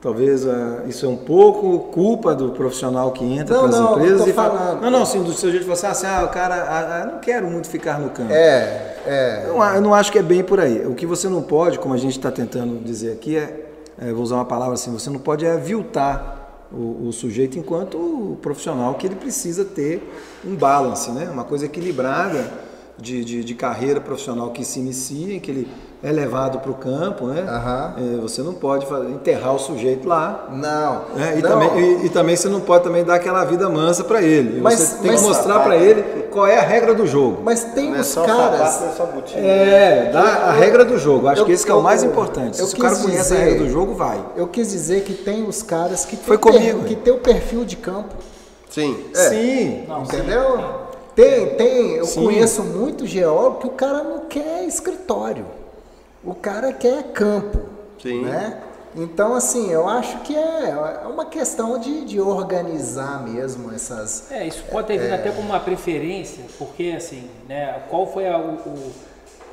talvez 0.00 0.46
ah, 0.46 0.84
isso 0.86 1.04
é 1.04 1.08
um 1.08 1.16
pouco 1.16 1.90
culpa 1.90 2.34
do 2.34 2.50
profissional 2.50 3.12
que 3.12 3.24
entra 3.24 3.54
Não, 3.54 3.62
para 3.62 3.68
as 3.70 3.74
não, 3.76 3.90
não 3.90 3.98
empresas 3.98 4.24
tô 4.24 4.30
e 4.30 4.32
fala, 4.32 4.58
falando. 4.58 4.80
não, 4.82 4.90
não, 4.90 5.02
assim, 5.02 5.22
do 5.22 5.32
seu 5.32 5.50
jeito 5.50 5.64
de 5.68 5.76
falar 5.76 5.92
assim, 5.92 6.06
ah, 6.06 6.24
o 6.24 6.28
cara, 6.28 6.54
ah, 6.54 7.02
ah, 7.02 7.06
não 7.06 7.18
quero 7.20 7.48
muito 7.48 7.68
ficar 7.68 7.98
no 7.98 8.10
campo. 8.10 8.32
É, 8.32 8.96
é. 9.06 9.44
Eu, 9.46 9.62
eu 9.62 9.80
não 9.80 9.94
acho 9.94 10.12
que 10.12 10.18
é 10.18 10.22
bem 10.22 10.42
por 10.42 10.60
aí. 10.60 10.86
O 10.86 10.94
que 10.94 11.06
você 11.06 11.28
não 11.28 11.42
pode, 11.42 11.78
como 11.78 11.94
a 11.94 11.98
gente 11.98 12.16
está 12.16 12.30
tentando 12.30 12.82
dizer 12.82 13.12
aqui, 13.12 13.36
é, 13.36 13.66
é, 14.00 14.12
vou 14.12 14.22
usar 14.22 14.36
uma 14.36 14.44
palavra 14.44 14.74
assim, 14.74 14.92
você 14.92 15.10
não 15.10 15.18
pode 15.18 15.44
é 15.44 15.52
aviltar 15.52 16.66
o, 16.72 17.08
o 17.08 17.12
sujeito 17.12 17.58
enquanto 17.58 17.96
o 17.96 18.38
profissional 18.40 18.94
que 18.94 19.06
ele 19.06 19.16
precisa 19.16 19.64
ter 19.64 20.12
um 20.44 20.54
balance, 20.54 21.10
né? 21.10 21.28
uma 21.32 21.44
coisa 21.44 21.66
equilibrada 21.66 22.52
de, 22.98 23.24
de, 23.24 23.44
de 23.44 23.54
carreira 23.54 24.00
profissional 24.00 24.50
que 24.50 24.64
se 24.64 24.78
inicia, 24.78 25.34
em 25.34 25.40
que 25.40 25.50
ele 25.50 25.68
é 26.02 26.12
levado 26.12 26.60
para 26.60 26.70
o 26.70 26.74
campo, 26.74 27.26
né? 27.26 27.44
É, 27.96 28.16
você 28.20 28.40
não 28.40 28.54
pode 28.54 28.86
enterrar 29.10 29.54
o 29.54 29.58
sujeito 29.58 30.06
lá. 30.08 30.46
Não. 30.52 31.16
né? 31.16 31.34
E, 31.38 31.42
não. 31.42 31.50
também, 31.50 31.70
e, 32.02 32.06
e 32.06 32.08
também 32.08 32.36
você 32.36 32.48
não 32.48 32.60
pode 32.60 32.84
também 32.84 33.02
dar 33.04 33.16
aquela 33.16 33.44
vida 33.44 33.68
mansa 33.68 34.04
para 34.04 34.22
ele. 34.22 34.60
Mas- 34.60 34.78
você 34.78 34.96
tem 35.02 35.10
mas- 35.10 35.20
que 35.20 35.26
mostrar 35.26 35.58
para 35.60 35.76
ele 35.76 36.02
qual 36.30 36.46
é 36.46 36.56
a 36.56 36.62
regra 36.62 36.94
do 36.94 37.04
jogo. 37.06 37.42
Mas 37.42 37.64
tem 37.64 37.86
Não 37.90 37.96
é 37.96 38.04
caras. 38.04 38.06
sapato, 38.06 39.12
não 39.34 39.40
é. 39.42 40.06
É, 40.06 40.10
dá 40.12 40.20
a 40.22 40.52
regra 40.52 40.84
do 40.84 40.96
jogo. 40.98 41.26
Acho 41.26 41.42
Eu- 41.42 41.46
que 41.46 41.52
esse 41.52 41.64
que 41.66 41.72
é 41.72 41.74
o 41.74 41.82
mais 41.82 42.04
importante. 42.04 42.56
Se 42.56 42.62
o 42.76 42.78
cara 42.78 42.94
conhece 42.94 43.34
a 43.34 43.38
regra 43.38 43.58
do 43.64 43.68
jogo, 43.70 43.94
vai. 43.94 44.20
Eu 44.36 44.46
quis 44.46 44.70
dizer 44.70 45.02
que 45.02 45.14
tem 45.14 45.46
os 45.48 45.62
caras 45.64 46.04
que 46.04 46.16
Foi 46.16 46.38
tem, 46.38 46.52
comigo. 46.52 46.84
que 46.84 46.94
tem 46.94 47.12
o 47.12 47.18
perfil 47.18 47.64
de 47.64 47.76
campo. 47.76 48.14
Sim. 48.70 48.96
Sim. 49.14 49.84
entendeu? 50.04 50.60
Tem, 51.16 51.46
tem. 51.56 51.96
Eu 51.96 52.04
Sim. 52.04 52.22
conheço 52.24 52.62
muito 52.62 53.04
geólogo 53.04 53.56
que 53.58 53.66
o 53.66 53.70
cara 53.70 54.04
não 54.04 54.20
quer 54.28 54.64
escritório. 54.64 55.44
O 56.28 56.34
cara 56.34 56.72
quer 56.74 57.04
campo. 57.12 57.58
Sim. 58.02 58.22
Né? 58.24 58.60
Então, 58.94 59.34
assim, 59.34 59.70
eu 59.70 59.88
acho 59.88 60.18
que 60.20 60.34
é 60.36 60.70
é 60.70 61.06
uma 61.06 61.24
questão 61.26 61.78
de, 61.78 62.04
de 62.04 62.20
organizar 62.20 63.22
mesmo 63.26 63.72
essas. 63.72 64.30
É, 64.30 64.46
isso 64.46 64.62
pode 64.70 64.88
ter 64.88 64.98
vindo 64.98 65.14
até 65.14 65.30
como 65.30 65.48
uma 65.48 65.60
preferência, 65.60 66.44
porque 66.58 66.94
assim, 66.96 67.30
né, 67.48 67.82
qual 67.88 68.06
foi 68.06 68.28
a, 68.28 68.36
o- 68.38 68.92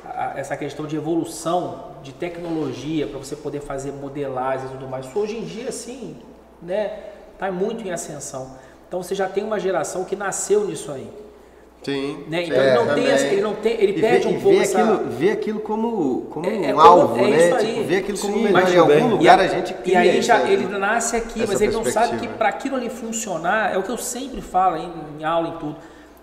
a- 0.04 0.32
essa 0.36 0.56
questão 0.56 0.86
de 0.86 0.96
evolução 0.96 1.92
de 2.02 2.12
tecnologia 2.12 3.06
para 3.06 3.18
você 3.18 3.36
poder 3.36 3.60
fazer 3.60 3.92
modelagem 3.92 4.66
e 4.66 4.70
tudo 4.70 4.86
mais. 4.88 5.06
Isso 5.06 5.18
hoje 5.18 5.36
em 5.38 5.44
dia, 5.44 5.68
assim, 5.68 6.16
né, 6.62 6.98
tá 7.38 7.50
muito 7.50 7.86
em 7.86 7.92
ascensão. 7.92 8.52
Então 8.88 9.02
você 9.02 9.14
já 9.14 9.28
tem 9.28 9.42
uma 9.44 9.58
geração 9.58 10.04
que 10.04 10.14
nasceu 10.16 10.66
nisso 10.66 10.92
aí. 10.92 11.10
Sim. 11.86 12.24
Né? 12.26 12.42
Então 12.42 12.60
É, 12.60 12.66
ele 12.66 12.74
não 12.74 12.94
tem, 12.94 13.04
ele 13.06 13.40
não 13.40 13.54
tem, 13.54 13.72
ele 13.74 14.00
perde 14.00 14.26
um 14.26 14.30
e 14.32 14.40
pouco 14.40 14.56
vê 14.58 14.64
essa... 14.64 14.82
aquilo, 14.82 15.10
vê 15.10 15.30
aquilo 15.30 15.60
como, 15.60 16.22
como 16.32 16.44
É- 16.44 16.70
é 16.70 16.74
um 16.74 16.80
alvo, 16.80 17.16
é 17.24 17.30
né? 17.30 17.56
Tipo, 17.58 17.84
vê 17.84 17.96
aquilo 17.98 18.18
como 18.18 18.32
Sim, 18.34 18.42
melhor. 18.42 18.60
mas 18.62 18.74
Em 18.74 18.78
algum 18.78 18.92
bem. 18.92 19.08
lugar 19.10 19.38
E 19.38 19.42
a 19.42 19.46
gente 19.46 19.76
E 19.84 19.94
aí 19.96 20.20
já 20.20 20.38
essa- 20.38 20.48
ele 20.48 20.66
nasce 20.66 21.14
aqui, 21.14 21.44
mas 21.46 21.60
ele 21.60 21.72
não 21.72 21.84
sabe 21.84 22.18
que 22.18 22.26
para 22.26 22.48
aquilo 22.48 22.74
ali 22.74 22.90
funcionar, 22.90 23.72
é 23.72 23.78
o 23.78 23.84
que 23.84 23.90
eu 23.90 23.96
sempre 23.98 24.40
falo 24.40 24.76
em, 24.76 24.92
em 25.20 25.24
aula 25.24 25.46
em 25.50 25.58
tudo. 25.58 25.76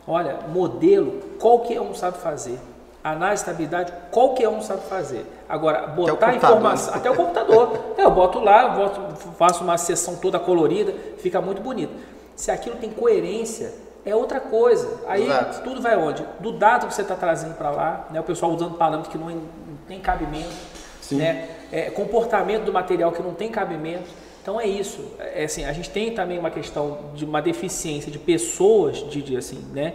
Olha, 0.05 0.39
modelo, 0.53 1.13
qualquer 1.39 1.79
um 1.79 1.93
sabe 1.93 2.17
fazer. 2.17 2.59
Análise 3.01 3.45
de 3.45 3.49
estabilidade, 3.49 3.93
qualquer 4.11 4.49
um 4.49 4.61
sabe 4.61 4.81
fazer. 4.89 5.25
Agora, 5.47 5.87
botar 5.87 6.11
computador. 6.31 6.35
informação, 6.35 6.93
até 6.93 7.09
o 7.09 7.15
computador. 7.15 7.79
Eu 7.97 8.11
boto 8.11 8.39
lá, 8.41 8.67
boto, 8.67 8.99
faço 9.37 9.63
uma 9.63 9.77
sessão 9.77 10.17
toda 10.17 10.37
colorida, 10.39 10.93
fica 11.19 11.39
muito 11.39 11.61
bonito. 11.61 11.93
Se 12.35 12.51
aquilo 12.51 12.75
tem 12.75 12.89
coerência, 12.89 13.71
é 14.05 14.15
outra 14.15 14.39
coisa. 14.39 15.01
Aí 15.07 15.23
Exato. 15.23 15.63
tudo 15.63 15.81
vai 15.81 15.97
onde? 15.97 16.25
Do 16.39 16.51
dado 16.51 16.87
que 16.87 16.93
você 16.93 17.01
está 17.01 17.15
trazendo 17.15 17.55
para 17.55 17.71
lá, 17.71 18.07
né? 18.11 18.19
o 18.19 18.23
pessoal 18.23 18.51
usando 18.51 18.77
parâmetros 18.77 19.11
que 19.11 19.17
não, 19.17 19.29
não 19.29 19.77
tem 19.87 19.99
cabimento, 19.99 20.53
né? 21.11 21.49
É, 21.71 21.89
comportamento 21.89 22.63
do 22.63 22.73
material 22.73 23.11
que 23.11 23.21
não 23.21 23.33
tem 23.33 23.49
cabimento. 23.49 24.09
Então 24.41 24.59
é 24.59 24.67
isso. 24.67 25.13
É, 25.19 25.45
assim, 25.45 25.63
a 25.63 25.71
gente 25.71 25.89
tem 25.89 26.11
também 26.11 26.37
uma 26.37 26.51
questão 26.51 27.11
de 27.15 27.23
uma 27.23 27.41
deficiência 27.41 28.11
de 28.11 28.19
pessoas, 28.19 28.97
de, 29.09 29.21
de, 29.21 29.37
assim, 29.37 29.65
né? 29.73 29.93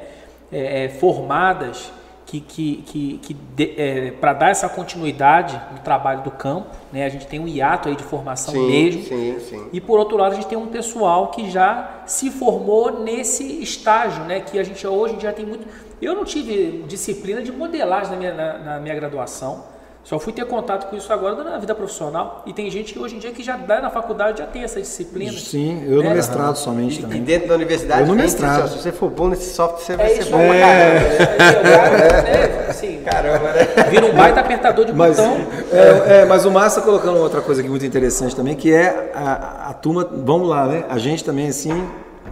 É, 0.51 0.85
é, 0.85 0.89
formadas 0.89 1.93
que, 2.29 2.41
que, 2.43 2.85
que, 2.85 3.19
que 3.23 4.13
para 4.21 4.35
dar 4.35 4.51
essa 4.51 4.69
continuidade 4.69 5.59
no 5.73 5.79
trabalho 5.79 6.21
do 6.23 6.31
campo, 6.31 6.77
né? 6.93 7.07
A 7.07 7.09
gente 7.09 7.27
tem 7.27 7.41
um 7.41 7.49
hiato 7.49 7.89
aí 7.89 7.97
de 7.97 8.03
formação 8.03 8.53
Sim, 8.53 8.67
mesmo. 8.67 9.03
sim, 9.05 9.41
sim. 9.41 9.69
E 9.73 9.81
por 9.81 9.99
outro 9.99 10.19
lado, 10.19 10.33
a 10.33 10.35
gente 10.35 10.47
tem 10.47 10.59
um 10.59 10.67
pessoal 10.67 11.29
que 11.29 11.51
já 11.51 12.03
se 12.05 12.31
formou 12.31 13.01
nesse 13.01 13.63
estágio, 13.63 14.25
né? 14.25 14.41
Que 14.41 14.59
a 14.59 14.63
gente 14.63 14.87
hoje 14.87 15.17
dia 15.17 15.33
tem 15.33 15.47
muito. 15.47 15.67
Eu 16.03 16.15
não 16.15 16.25
tive 16.25 16.85
disciplina 16.87 17.41
de 17.41 17.51
modelagem 17.51 18.11
na 18.11 18.17
minha, 18.19 18.35
na, 18.35 18.59
na 18.59 18.79
minha 18.79 18.95
graduação. 18.95 19.65
Só 20.09 20.19
fui 20.19 20.33
ter 20.33 20.47
contato 20.47 20.89
com 20.89 20.97
isso 20.97 21.13
agora 21.13 21.45
na 21.45 21.59
vida 21.59 21.75
profissional. 21.75 22.43
E 22.47 22.53
tem 22.55 22.71
gente 22.71 22.95
que 22.95 22.99
hoje 22.99 23.17
em 23.17 23.19
dia 23.19 23.31
que 23.31 23.43
já 23.43 23.59
dá 23.59 23.79
na 23.79 23.91
faculdade 23.91 24.39
já 24.39 24.47
tem 24.47 24.63
essa 24.63 24.81
disciplina. 24.81 25.33
Sim, 25.33 25.85
eu 25.87 26.03
no 26.03 26.09
É. 26.09 26.15
mestrado 26.15 26.57
somente 26.57 26.97
E, 26.97 26.99
e 27.01 27.03
também. 27.03 27.23
dentro 27.23 27.49
da 27.49 27.55
universidade, 27.57 28.01
Eu 28.01 28.07
no 28.07 28.15
mestrado. 28.15 28.69
se 28.71 28.79
você 28.79 28.91
for 28.91 29.11
bom 29.11 29.29
nesse 29.29 29.53
software, 29.53 29.85
você 29.85 29.97
vai 29.99 30.07
É 30.07 30.15
ser 30.15 30.21
isso 30.23 30.31
bom 30.31 30.39
aí. 30.39 30.49
pra 30.49 31.27
caramba. 31.37 32.29
É, 32.29 32.67
assim, 32.71 33.03
Caramba, 33.05 33.53
né? 33.53 33.65
vira 33.91 34.07
um 34.07 34.15
baita 34.15 34.41
apertador 34.41 34.87
de 34.87 34.93
Mas, 34.95 35.17
botão. 35.19 35.37
é, 35.73 36.21
é, 36.21 36.25
mas 36.25 36.47
o 36.47 36.51
Massa 36.51 36.81
colocando 36.81 37.19
outra 37.19 37.43
coisa 37.43 37.61
aqui 37.61 37.69
muito 37.69 37.85
interessante 37.85 38.35
também, 38.35 38.55
que 38.57 38.73
é 38.73 39.13
a, 39.15 39.69
a 39.69 39.75
turma, 39.75 40.09
vamos 40.11 40.49
lá, 40.49 40.67
né? 40.67 40.85
A 40.89 40.97
gente 40.97 41.23
também, 41.23 41.49
assim, 41.49 41.87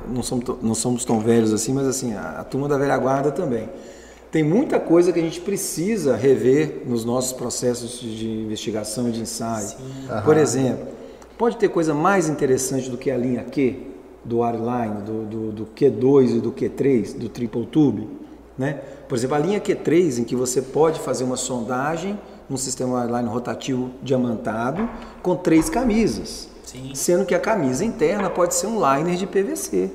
não 0.08 0.22
somos, 0.22 0.44
não 0.62 0.74
somos 0.74 1.04
tão 1.04 1.20
velhos 1.20 1.52
assim, 1.52 1.74
mas 1.74 1.86
assim, 1.86 2.14
a, 2.14 2.40
a 2.40 2.44
turma 2.44 2.68
da 2.68 2.78
velha 2.78 2.96
guarda 2.96 3.30
também. 3.30 3.68
Tem 4.30 4.42
muita 4.42 4.78
coisa 4.78 5.12
que 5.12 5.18
a 5.18 5.22
gente 5.22 5.40
precisa 5.40 6.16
rever 6.16 6.82
nos 6.86 7.04
nossos 7.04 7.32
processos 7.32 8.00
de 8.00 8.28
investigação 8.28 9.08
e 9.08 9.12
de 9.12 9.20
ensaio. 9.20 9.76
Por 10.24 10.36
exemplo, 10.36 10.88
pode 11.38 11.56
ter 11.56 11.68
coisa 11.68 11.94
mais 11.94 12.28
interessante 12.28 12.90
do 12.90 12.98
que 12.98 13.10
a 13.10 13.16
linha 13.16 13.44
Q? 13.44 13.94
do 14.26 14.42
Airline, 14.42 15.02
do, 15.02 15.24
do, 15.24 15.52
do 15.52 15.66
Q2 15.66 16.38
e 16.38 16.40
do 16.40 16.52
Q3, 16.52 17.16
do 17.16 17.28
Triple 17.28 17.66
Tube. 17.66 18.08
Né? 18.58 18.80
Por 19.08 19.16
exemplo, 19.16 19.36
a 19.36 19.38
linha 19.38 19.60
Q3, 19.60 20.18
em 20.18 20.24
que 20.24 20.34
você 20.34 20.60
pode 20.60 20.98
fazer 21.00 21.24
uma 21.24 21.36
sondagem 21.36 22.18
num 22.48 22.56
sistema 22.56 23.02
Airline 23.02 23.28
rotativo 23.28 23.90
diamantado 24.02 24.88
com 25.22 25.36
três 25.36 25.70
camisas. 25.70 26.48
Sim. 26.64 26.92
Sendo 26.94 27.24
que 27.24 27.34
a 27.34 27.38
camisa 27.38 27.84
interna 27.84 28.28
pode 28.28 28.54
ser 28.54 28.66
um 28.66 28.78
liner 28.80 29.16
de 29.16 29.26
PVC. 29.26 29.90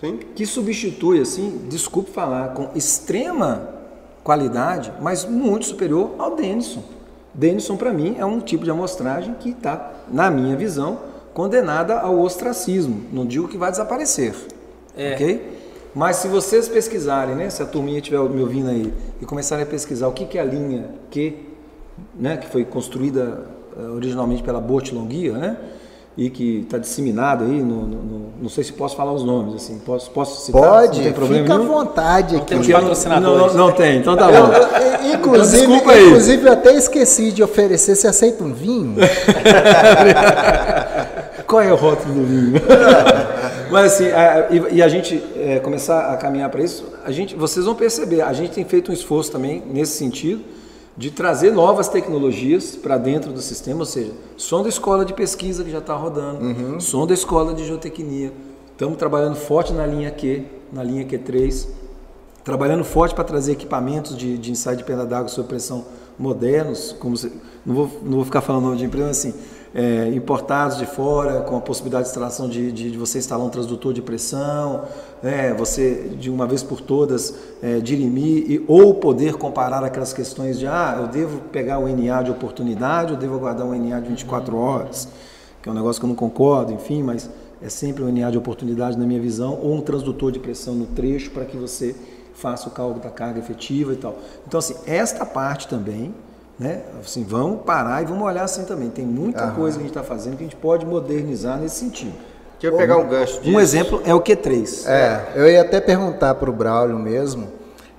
Sim. 0.00 0.18
Que 0.34 0.44
substitui, 0.44 1.20
assim, 1.20 1.66
desculpe 1.68 2.10
falar, 2.10 2.54
com 2.54 2.70
extrema 2.74 3.68
qualidade, 4.22 4.92
mas 5.00 5.24
muito 5.24 5.66
superior 5.66 6.12
ao 6.18 6.34
Denison. 6.34 6.82
Denison, 7.32 7.76
para 7.76 7.92
mim, 7.92 8.16
é 8.18 8.24
um 8.24 8.40
tipo 8.40 8.64
de 8.64 8.70
amostragem 8.70 9.34
que 9.34 9.50
está, 9.50 9.92
na 10.10 10.30
minha 10.30 10.56
visão, 10.56 10.98
condenada 11.32 11.98
ao 11.98 12.18
ostracismo. 12.20 13.02
Não 13.12 13.26
digo 13.26 13.48
que 13.48 13.58
vai 13.58 13.70
desaparecer. 13.70 14.34
É. 14.96 15.14
Ok? 15.14 15.54
Mas 15.94 16.16
se 16.16 16.28
vocês 16.28 16.68
pesquisarem, 16.68 17.36
né, 17.36 17.50
se 17.50 17.62
a 17.62 17.66
turminha 17.66 17.98
estiver 17.98 18.20
me 18.28 18.40
ouvindo 18.40 18.68
aí 18.68 18.92
e 19.20 19.24
começarem 19.24 19.64
a 19.64 19.66
pesquisar 19.66 20.08
o 20.08 20.12
que, 20.12 20.24
que 20.24 20.38
é 20.38 20.40
a 20.40 20.44
linha 20.44 20.90
Q, 21.10 21.34
né, 22.14 22.36
que 22.36 22.48
foi 22.48 22.64
construída 22.64 23.46
eh, 23.76 23.82
originalmente 23.88 24.42
pela 24.42 24.60
Boat 24.60 24.92
Longuia, 24.92 25.32
né, 25.34 25.56
e 26.16 26.30
que 26.30 26.60
está 26.60 26.78
disseminado 26.78 27.42
aí, 27.44 27.50
no, 27.50 27.82
no- 27.86 28.02
no- 28.02 28.30
não 28.42 28.48
sei 28.48 28.62
se 28.62 28.72
posso 28.72 28.94
falar 28.96 29.12
os 29.12 29.24
nomes, 29.24 29.56
assim, 29.56 29.78
posso, 29.80 30.10
posso 30.12 30.44
citar? 30.46 30.62
Pode, 30.62 30.98
não 30.98 31.04
tem 31.04 31.12
problema 31.12 31.42
fica 31.42 31.54
à 31.54 31.58
nenhum? 31.58 31.72
vontade 31.72 32.36
aqui. 32.36 32.54
eu 32.54 32.58
não- 32.60 32.70
patrocinadores. 32.70 33.54
Não, 33.54 33.66
não 33.66 33.72
tem, 33.74 33.98
então 33.98 34.16
tá 34.16 34.30
Eu- 34.30 34.46
bom. 34.46 34.52
eu- 34.52 35.14
inclusive, 35.14 35.66
Desculpa 35.66 35.90
aí. 35.92 36.06
inclusive, 36.06 36.46
eu 36.46 36.52
até 36.52 36.72
esqueci 36.74 37.32
de 37.32 37.42
oferecer. 37.42 37.96
Você 37.96 38.06
aceita 38.06 38.44
um 38.44 38.52
vinho? 38.52 38.94
Qual 41.46 41.60
é 41.62 41.72
o 41.72 41.76
rótulo 41.76 42.14
do 42.14 42.24
vinho? 42.24 42.52
Mas 43.70 43.94
assim, 43.94 44.06
a- 44.10 44.46
e, 44.50 44.76
e 44.76 44.82
a 44.82 44.88
gente 44.88 45.22
é, 45.36 45.58
começar 45.58 46.12
a 46.12 46.16
caminhar 46.16 46.48
para 46.48 46.62
isso, 46.62 46.84
a 47.04 47.10
gente, 47.10 47.34
vocês 47.34 47.64
vão 47.66 47.74
perceber, 47.74 48.20
a 48.22 48.32
gente 48.32 48.52
tem 48.52 48.64
feito 48.64 48.90
um 48.90 48.94
esforço 48.94 49.32
também 49.32 49.62
nesse 49.72 49.96
sentido 49.98 50.42
de 50.96 51.10
trazer 51.10 51.50
novas 51.52 51.88
tecnologias 51.88 52.76
para 52.76 52.96
dentro 52.96 53.32
do 53.32 53.40
sistema, 53.40 53.80
ou 53.80 53.86
seja, 53.86 54.12
som 54.36 54.62
da 54.62 54.68
escola 54.68 55.04
de 55.04 55.12
pesquisa 55.12 55.64
que 55.64 55.70
já 55.70 55.78
está 55.78 55.94
rodando, 55.94 56.80
som 56.80 57.06
da 57.06 57.14
escola 57.14 57.52
de 57.52 57.64
geotecnia. 57.64 58.32
Estamos 58.70 58.96
trabalhando 58.96 59.36
forte 59.36 59.72
na 59.72 59.86
linha 59.86 60.10
Q, 60.10 60.44
na 60.72 60.82
linha 60.82 61.04
Q3, 61.04 61.68
trabalhando 62.44 62.84
forte 62.84 63.14
para 63.14 63.24
trazer 63.24 63.52
equipamentos 63.52 64.16
de, 64.16 64.38
de 64.38 64.50
ensaio 64.52 64.76
de 64.76 64.84
perna 64.84 65.04
d'água 65.04 65.28
sob 65.28 65.48
pressão 65.48 65.84
modernos, 66.18 66.92
como 66.98 67.16
se- 67.16 67.32
não, 67.64 67.74
vou, 67.74 67.90
não 68.02 68.12
vou 68.12 68.24
ficar 68.24 68.40
falando 68.40 68.64
nome 68.64 68.76
de 68.76 68.84
empresa, 68.84 69.06
mas 69.08 69.18
assim, 69.18 69.34
é, 69.74 70.08
importados 70.14 70.78
de 70.78 70.86
fora, 70.86 71.40
com 71.40 71.56
a 71.56 71.60
possibilidade 71.60 72.04
de 72.04 72.10
instalação 72.10 72.48
de, 72.48 72.70
de, 72.70 72.92
de 72.92 72.96
você 72.96 73.18
instalar 73.18 73.44
um 73.44 73.50
transdutor 73.50 73.92
de 73.92 74.00
pressão, 74.00 74.84
né, 75.20 75.52
você 75.52 76.10
de 76.16 76.30
uma 76.30 76.46
vez 76.46 76.62
por 76.62 76.80
todas 76.80 77.34
é, 77.60 77.80
dirimir 77.80 78.48
e, 78.50 78.64
ou 78.68 78.94
poder 78.94 79.34
comparar 79.34 79.82
aquelas 79.82 80.12
questões 80.12 80.58
de 80.60 80.66
ah, 80.68 80.98
eu 81.00 81.08
devo 81.08 81.40
pegar 81.50 81.78
o 81.80 81.88
NA 81.88 82.22
de 82.22 82.30
oportunidade, 82.30 83.12
eu 83.14 83.18
devo 83.18 83.34
aguardar 83.34 83.66
um 83.66 83.74
NA 83.74 83.98
de 83.98 84.10
24 84.10 84.56
horas, 84.56 85.08
que 85.60 85.68
é 85.68 85.72
um 85.72 85.74
negócio 85.74 86.00
que 86.00 86.04
eu 86.04 86.08
não 86.08 86.16
concordo, 86.16 86.72
enfim, 86.72 87.02
mas 87.02 87.28
é 87.60 87.68
sempre 87.68 88.04
um 88.04 88.12
NA 88.12 88.30
de 88.30 88.38
oportunidade 88.38 88.96
na 88.96 89.04
minha 89.06 89.20
visão, 89.20 89.58
ou 89.60 89.74
um 89.74 89.80
transdutor 89.80 90.30
de 90.30 90.38
pressão 90.38 90.74
no 90.74 90.86
trecho 90.86 91.30
para 91.32 91.44
que 91.44 91.56
você 91.56 91.96
faça 92.34 92.68
o 92.68 92.72
cálculo 92.72 93.00
da 93.00 93.10
carga 93.10 93.38
efetiva 93.38 93.92
e 93.92 93.96
tal. 93.96 94.16
Então, 94.46 94.58
assim, 94.58 94.74
esta 94.86 95.24
parte 95.24 95.68
também, 95.68 96.14
né? 96.58 96.82
Assim, 97.04 97.24
vamos 97.24 97.62
parar 97.62 98.02
e 98.02 98.06
vamos 98.06 98.22
olhar 98.24 98.44
assim 98.44 98.64
também. 98.64 98.90
Tem 98.90 99.04
muita 99.04 99.48
coisa 99.52 99.76
que 99.78 99.84
a 99.84 99.86
gente 99.86 99.96
está 99.96 100.02
fazendo 100.02 100.36
que 100.36 100.42
a 100.44 100.46
gente 100.46 100.56
pode 100.56 100.84
modernizar 100.86 101.58
nesse 101.58 101.76
sentido. 101.76 102.14
Deixa 102.60 102.74
eu 102.74 102.78
pegar 102.78 102.96
um 102.98 103.06
gancho 103.08 103.40
disso. 103.40 103.54
Um 103.56 103.60
exemplo 103.60 104.00
é 104.04 104.14
o 104.14 104.20
Q3. 104.20 104.86
É, 104.88 105.32
eu 105.34 105.48
ia 105.50 105.62
até 105.62 105.80
perguntar 105.80 106.34
para 106.36 106.48
o 106.48 106.52
Braulio 106.52 106.98
mesmo, 106.98 107.48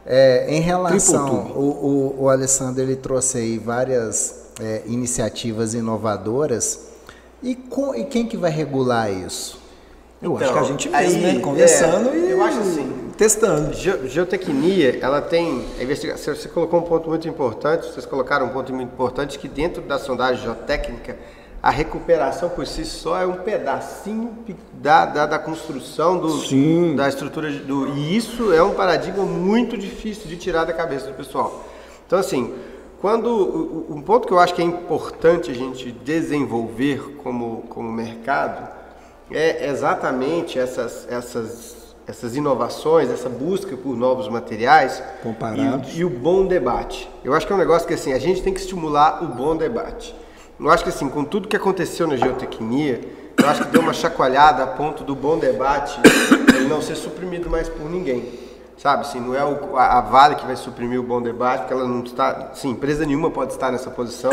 é, 0.06 0.46
em 0.48 0.60
relação, 0.62 1.52
o, 1.56 2.16
o, 2.20 2.24
o 2.24 2.30
Alessandro 2.30 2.82
ele 2.82 2.96
trouxe 2.96 3.38
aí 3.38 3.58
várias 3.58 4.46
é, 4.60 4.82
iniciativas 4.86 5.74
inovadoras, 5.74 6.80
e, 7.44 7.56
com- 7.56 7.94
e 7.94 8.06
quem 8.06 8.26
que 8.26 8.38
vai 8.38 8.50
regular 8.50 9.12
isso? 9.12 9.60
Eu 10.22 10.34
Então, 10.36 10.44
acho 10.48 10.54
que 10.54 10.60
a 10.60 10.64
gente 10.64 10.90
aí, 10.96 11.14
mesmo, 11.18 11.34
né? 11.38 11.40
Conversando 11.44 12.10
é, 12.10 12.16
e 12.18 12.32
eu 12.32 12.44
acho 12.44 12.60
assim, 12.60 13.05
testando. 13.18 13.74
Ge- 13.74 14.08
Geotecnia, 14.08 15.00
ela 15.02 15.22
tem. 15.22 15.66
Investigação, 15.80 16.36
você 16.36 16.48
colocou 16.50 16.80
um 16.80 16.84
ponto 16.84 17.10
muito 17.10 17.28
importante, 17.28 17.86
vocês 17.88 18.06
colocaram 18.06 18.48
um 18.48 18.50
ponto 18.50 18.74
muito 18.74 18.92
importante, 18.94 19.38
que 19.40 19.48
dentro 19.48 19.82
da 19.82 19.98
sondagem 20.00 20.44
geotécnica, 20.44 21.18
a 21.62 21.70
recuperação 21.70 22.50
por 22.50 22.68
si 22.68 22.86
só 22.86 23.20
é 23.20 23.26
um 23.26 23.38
pedacinho 23.38 24.30
pe- 24.46 24.56
da, 24.74 25.06
da, 25.06 25.26
da 25.26 25.40
construção 25.40 26.18
do, 26.18 26.30
Sim. 26.30 26.96
da 26.96 27.10
estrutura. 27.10 27.52
Do, 27.52 27.88
e 27.98 28.16
isso 28.16 28.54
é 28.54 28.62
um 28.62 28.74
paradigma 28.76 29.24
muito 29.26 29.78
difícil 29.78 30.28
de 30.28 30.38
tirar 30.38 30.64
da 30.66 30.74
cabeça 30.74 31.08
do 31.08 31.14
pessoal. 31.14 31.64
Então, 32.06 32.20
assim, 32.20 32.54
quando. 33.02 33.86
Um 33.90 34.02
ponto 34.02 34.28
que 34.28 34.34
eu 34.34 34.40
acho 34.40 34.54
que 34.54 34.62
é 34.62 34.66
importante 34.66 35.50
a 35.50 35.54
gente 35.56 35.92
desenvolver 35.92 37.16
como, 37.24 37.64
como 37.70 37.92
mercado 37.92 38.68
é 39.32 39.68
exatamente 39.70 40.60
essas, 40.60 41.08
essas, 41.10 41.76
essas 42.08 42.36
inovações, 42.36 43.10
essa 43.10 43.28
busca 43.30 43.76
por 43.76 43.96
novos 43.98 44.28
materiais 44.30 45.02
Comparados. 45.24 45.96
e, 45.96 46.00
e 46.00 46.06
o 46.06 46.10
bom 46.10 46.46
debate. 46.46 47.10
Eu 47.24 47.34
acho 47.34 47.48
que 47.48 47.52
é 47.54 47.56
um 47.56 47.60
negócio 47.60 47.88
que 47.88 47.94
assim, 47.94 48.14
a 48.14 48.20
gente 48.20 48.42
tem 48.44 48.54
que 48.54 48.60
estimular 48.60 49.24
o 49.24 49.28
bom 49.28 49.56
debate. 49.56 50.16
Eu 50.60 50.70
acho 50.70 50.84
que 50.84 50.90
assim, 50.90 51.10
com 51.10 51.24
tudo 51.24 51.48
que 51.48 51.56
aconteceu 51.56 52.08
na 52.08 52.16
geotecnia, 52.16 53.02
eu 53.38 53.48
acho 53.50 53.64
que 53.66 53.72
deu 53.72 53.82
uma 53.82 53.94
chacoalhada 53.94 54.64
a 54.64 54.68
ponto 54.68 55.04
do 55.04 55.16
bom 55.16 55.38
debate 55.38 56.00
ele 56.56 56.68
não 56.68 56.82
ser 56.82 56.96
suprimido 56.96 57.50
mais 57.50 57.68
por 57.68 57.90
ninguém. 57.90 58.46
Sabe, 58.78 59.02
assim, 59.02 59.20
não 59.22 59.34
é 59.34 59.44
o- 59.44 59.78
a, 59.78 59.98
a 60.00 60.02
Vale 60.02 60.36
que 60.36 60.46
vai 60.46 60.56
suprimir 60.58 61.00
o 61.00 61.04
bom 61.04 61.22
debate, 61.22 61.62
porque 61.62 61.74
ela 61.74 61.88
não 61.88 62.04
está, 62.04 62.52
sim, 62.54 62.72
empresa 62.72 63.06
nenhuma 63.06 63.32
pode 63.32 63.54
estar 63.54 63.72
nessa 63.72 63.90
posição, 63.90 64.30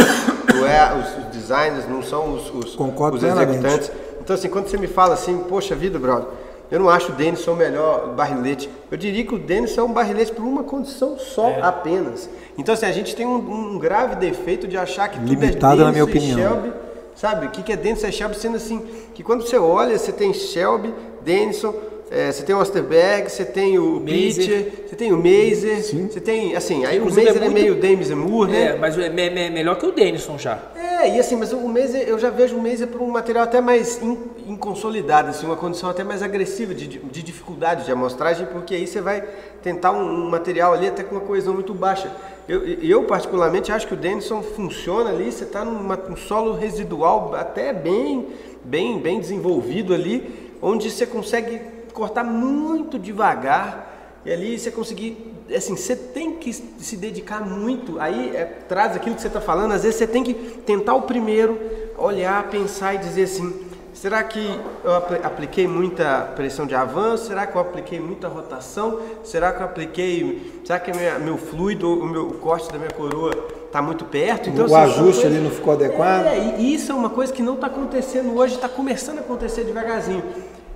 não 0.53 0.67
é 0.67 0.93
os, 0.99 1.25
os 1.25 1.25
designers, 1.33 1.89
não 1.89 2.03
são 2.03 2.35
os, 2.35 2.53
os, 2.53 2.75
Concordo 2.75 3.17
os 3.17 3.23
executantes. 3.23 3.91
Então, 4.21 4.35
assim, 4.35 4.49
quando 4.49 4.67
você 4.67 4.77
me 4.77 4.89
fala 4.89 5.15
assim, 5.15 5.39
poxa 5.49 5.77
vida, 5.77 5.97
brother, 5.99 6.27
eu 6.73 6.81
não 6.81 6.89
acho 6.89 7.13
o 7.13 7.15
Denison 7.15 7.53
o 7.53 7.57
melhor 7.57 8.15
barrilete. 8.15 8.67
Eu 8.91 8.97
diria 8.97 9.23
que 9.27 9.35
o 9.35 9.39
Denison 9.39 9.83
é 9.83 9.85
um 9.85 9.93
barrilete 9.93 10.33
por 10.33 10.43
uma 10.43 10.65
condição 10.65 11.19
só 11.19 11.59
apenas. 11.61 12.31
Então, 12.57 12.73
assim, 12.73 12.87
a 12.87 12.93
gente 12.93 13.15
tem 13.15 13.27
um, 13.27 13.75
um 13.75 13.79
grave 13.79 14.17
defeito 14.17 14.67
de 14.67 14.79
achar 14.79 15.09
que 15.09 15.19
tudo 15.19 15.29
Limitado 15.29 15.83
é 15.83 15.85
na 15.85 15.93
minha 15.93 16.07
Denison 16.07 16.27
e 16.27 16.33
opinião. 16.33 16.51
Shelby. 16.55 16.73
Sabe, 17.15 17.47
o 17.47 17.51
que, 17.51 17.63
que 17.63 17.73
é 17.73 17.77
Denison 17.77 18.07
e 18.07 18.13
Shelby 18.13 18.37
sendo 18.37 18.57
assim, 18.57 18.81
que 19.13 19.23
quando 19.23 19.43
você 19.43 19.59
olha, 19.59 19.99
você 19.99 20.11
tem 20.11 20.33
Shelby, 20.33 20.95
Denison, 21.21 21.75
eh, 22.13 22.31
você 22.33 22.43
tem 22.43 22.55
o 22.55 22.59
Osterberg, 22.61 23.31
você 23.31 23.45
tem 23.45 23.79
o. 23.79 24.01
Pitcher, 24.01 24.73
você 24.87 24.95
tem 24.97 25.13
o 25.13 25.17
Mazer, 25.17 25.83
você 25.83 26.21
tem, 26.21 26.55
assim, 26.55 26.85
aí 26.85 26.99
o 26.99 27.03
Inclusive, 27.03 27.27
Mazer 27.27 27.43
é 27.43 27.45
é, 27.47 27.49
muito- 27.49 27.63
meio 27.63 27.75
Dames 27.81 28.11
Moore, 28.11 28.51
né? 28.53 28.63
É, 28.67 28.77
mas 28.79 28.99
é, 28.99 29.09
me- 29.09 29.31
me- 29.31 29.51
melhor 29.51 29.77
que 29.79 29.87
o 29.87 29.93
Denison 29.93 30.37
já. 30.39 30.59
É, 30.77 31.17
e 31.17 31.19
assim, 31.19 31.37
mas 31.37 31.53
o 31.53 31.61
Mazer, 31.69 32.07
eu 32.09 32.19
já 32.19 32.31
vejo 32.31 32.57
o 32.57 32.63
Mazer 32.63 32.89
por 32.89 33.01
um 33.01 33.11
material 33.11 33.45
até 33.45 33.61
mais 33.61 34.01
in- 34.03 34.19
inconsolidado, 34.47 35.31
assim, 35.31 35.47
uma 35.47 35.57
condição 35.57 35.89
até 35.91 36.05
mais 36.05 36.23
agressiva 36.23 36.75
de, 36.75 36.87
de- 36.87 36.99
de 36.99 37.23
dificuldade 37.23 37.85
de 37.85 37.91
amostragem, 37.93 38.47
porque 38.53 38.75
aí 38.75 38.87
você 38.87 39.01
vai 39.01 39.25
tentar 39.63 39.93
um, 39.93 40.03
um 40.27 40.31
material 40.31 40.73
ali 40.75 40.87
até 40.89 41.03
com 41.03 41.17
uma 41.17 41.21
coesão 41.25 41.55
muito 41.55 41.75
baixa. 41.75 42.11
Eu, 42.49 42.65
eu 42.65 43.05
particularmente 43.05 43.71
acho 43.73 43.87
que 43.87 43.95
o 43.95 43.97
Denison 43.97 44.43
funciona 44.43 45.11
ali, 45.11 45.31
você 45.31 45.45
está 45.45 45.65
num 45.65 46.17
solo 46.17 46.53
residual 46.55 47.35
até 47.35 47.73
bem, 47.73 48.27
bem, 48.65 48.99
bem 48.99 49.21
desenvolvido 49.21 49.95
ali, 49.95 50.51
onde 50.61 50.91
você 50.91 51.07
consegue 51.07 51.61
cortar 51.93 52.25
muito 52.25 52.99
devagar 52.99 54.21
e 54.25 54.33
ali 54.33 54.59
você 54.59 54.71
conseguir, 54.71 55.35
assim, 55.55 55.77
você 55.77 55.97
tem 55.97 56.33
que 56.37 56.53
se 56.53 56.97
dedicar 56.97 57.41
muito. 57.47 57.99
Aí 58.01 58.35
é, 58.37 58.45
traz 58.69 58.95
aquilo 58.97 59.15
que 59.17 59.21
você 59.21 59.27
está 59.29 59.41
falando. 59.41 59.73
Às 59.73 59.83
vezes 59.83 59.99
você 59.99 60.07
tem 60.07 60.23
que 60.23 60.33
tentar 60.35 60.95
o 60.95 61.03
primeiro, 61.03 61.59
olhar, 61.99 62.45
pensar 62.49 62.95
e 62.95 62.99
dizer 62.99 63.25
assim: 63.25 63.53
será 63.93 64.23
que 64.23 64.59
eu 64.85 64.95
apl- 64.95 65.17
apliquei 65.25 65.67
muita 65.67 66.21
pressão 66.37 66.67
de 66.67 66.75
avanço? 66.75 67.27
Será 67.27 67.47
que 67.49 67.57
eu 67.57 67.61
apliquei 67.61 67.99
muita 67.99 68.29
rotação? 68.29 69.01
Será 69.25 69.53
que 69.53 69.61
eu 69.61 69.67
apliquei? 69.67 70.61
Será 70.65 70.79
que 70.79 70.93
minha- 70.97 71.19
meu 71.19 71.37
fluido, 71.37 71.93
o 71.93 72.07
meu 72.07 72.29
o 72.29 72.35
corte 72.35 72.71
da 72.73 72.79
minha 72.79 72.91
coroa 72.93 73.33
está 73.67 73.83
muito 73.83 74.05
perto? 74.05 74.51
O 74.51 74.65
assim, 74.65 74.75
ajuste 74.75 75.03
coisas- 75.03 75.25
ali 75.25 75.39
não 75.41 75.51
ficou 75.51 75.73
adequado? 75.73 76.27
é, 76.27 76.59
e 76.61 76.75
isso 76.75 76.93
é 76.93 76.95
uma 76.95 77.11
coisa 77.11 77.33
que 77.33 77.43
não 77.43 77.55
está 77.55 77.67
acontecendo 77.67 78.37
hoje, 78.37 78.55
está 78.55 78.69
começando 78.69 79.19
a 79.19 79.21
acontecer 79.23 79.65
devagarzinho. 79.65 80.23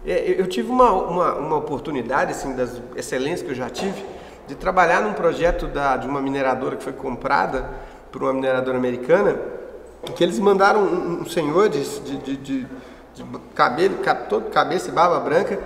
É, 0.06 0.34
eu- 0.38 0.46
tive 0.46 0.70
uma, 0.70 0.90
uma, 0.92 1.34
uma 1.34 1.56
oportunidade, 1.56 2.30
assim, 2.32 2.54
das 2.54 2.80
excelências 2.94 3.42
que 3.42 3.50
eu 3.50 3.54
já 3.54 3.68
tive, 3.68 4.04
de 4.46 4.54
trabalhar 4.54 5.00
num 5.02 5.12
projeto 5.12 5.66
da, 5.66 5.96
de 5.96 6.06
uma 6.06 6.20
mineradora 6.22 6.76
que 6.76 6.84
foi 6.84 6.92
comprada 6.92 7.68
por 8.12 8.22
uma 8.22 8.32
mineradora 8.32 8.78
americana, 8.78 9.36
que 10.14 10.22
eles 10.22 10.38
mandaram 10.38 10.82
um, 10.82 11.22
um 11.22 11.26
senhor 11.26 11.68
de, 11.68 11.82
de, 12.00 12.16
de, 12.18 12.36
de- 12.36 12.66
cabelo, 13.54 13.96
ca- 13.98 14.14
todo 14.14 14.50
cabeça 14.50 14.88
e 14.90 14.92
barba 14.92 15.18
branca, 15.18 15.58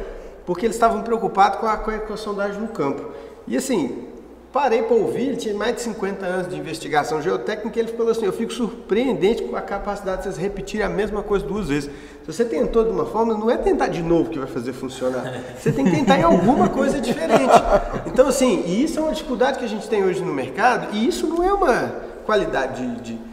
porque 0.46 0.64
eles 0.64 0.76
estavam 0.76 1.02
preocupados 1.02 1.58
com 1.60 1.66
a, 1.66 1.76
com 1.76 2.12
a 2.14 2.16
sondagem 2.16 2.60
no 2.60 2.68
campo. 2.68 3.10
E 3.46 3.56
assim, 3.56 4.08
parei 4.52 4.82
para 4.82 4.96
ouvir, 4.96 5.28
ele 5.28 5.36
tinha 5.36 5.54
mais 5.54 5.76
de 5.76 5.82
50 5.82 6.26
anos 6.26 6.48
de 6.48 6.58
investigação 6.58 7.22
geotécnica, 7.22 7.78
e 7.78 7.82
ele 7.82 7.92
falou 7.92 8.10
assim, 8.10 8.26
eu 8.26 8.32
fico 8.32 8.52
surpreendente 8.52 9.42
com 9.44 9.54
a 9.54 9.60
capacidade 9.60 10.18
de 10.18 10.24
vocês 10.24 10.36
repetirem 10.36 10.84
a 10.84 10.88
mesma 10.88 11.22
coisa 11.22 11.46
duas 11.46 11.68
vezes. 11.68 11.90
Se 12.24 12.26
você 12.26 12.44
tentou 12.44 12.84
de 12.84 12.90
uma 12.90 13.06
forma, 13.06 13.34
não 13.34 13.50
é 13.50 13.56
tentar 13.56 13.88
de 13.88 14.02
novo 14.02 14.30
que 14.30 14.38
vai 14.38 14.48
fazer 14.48 14.72
funcionar. 14.72 15.22
Você 15.56 15.70
tem 15.70 15.84
que 15.84 15.92
tentar 15.92 16.18
em 16.18 16.22
alguma 16.22 16.68
coisa 16.68 17.00
diferente. 17.00 17.52
Então, 18.06 18.28
assim, 18.28 18.64
e 18.66 18.82
isso 18.82 18.98
é 18.98 19.02
uma 19.02 19.12
dificuldade 19.12 19.58
que 19.58 19.64
a 19.64 19.68
gente 19.68 19.88
tem 19.88 20.04
hoje 20.04 20.20
no 20.20 20.32
mercado, 20.32 20.94
e 20.94 21.06
isso 21.06 21.26
não 21.26 21.42
é 21.42 21.52
uma 21.52 22.10
qualidade 22.24 22.86
de, 22.96 23.14
de 23.14 23.30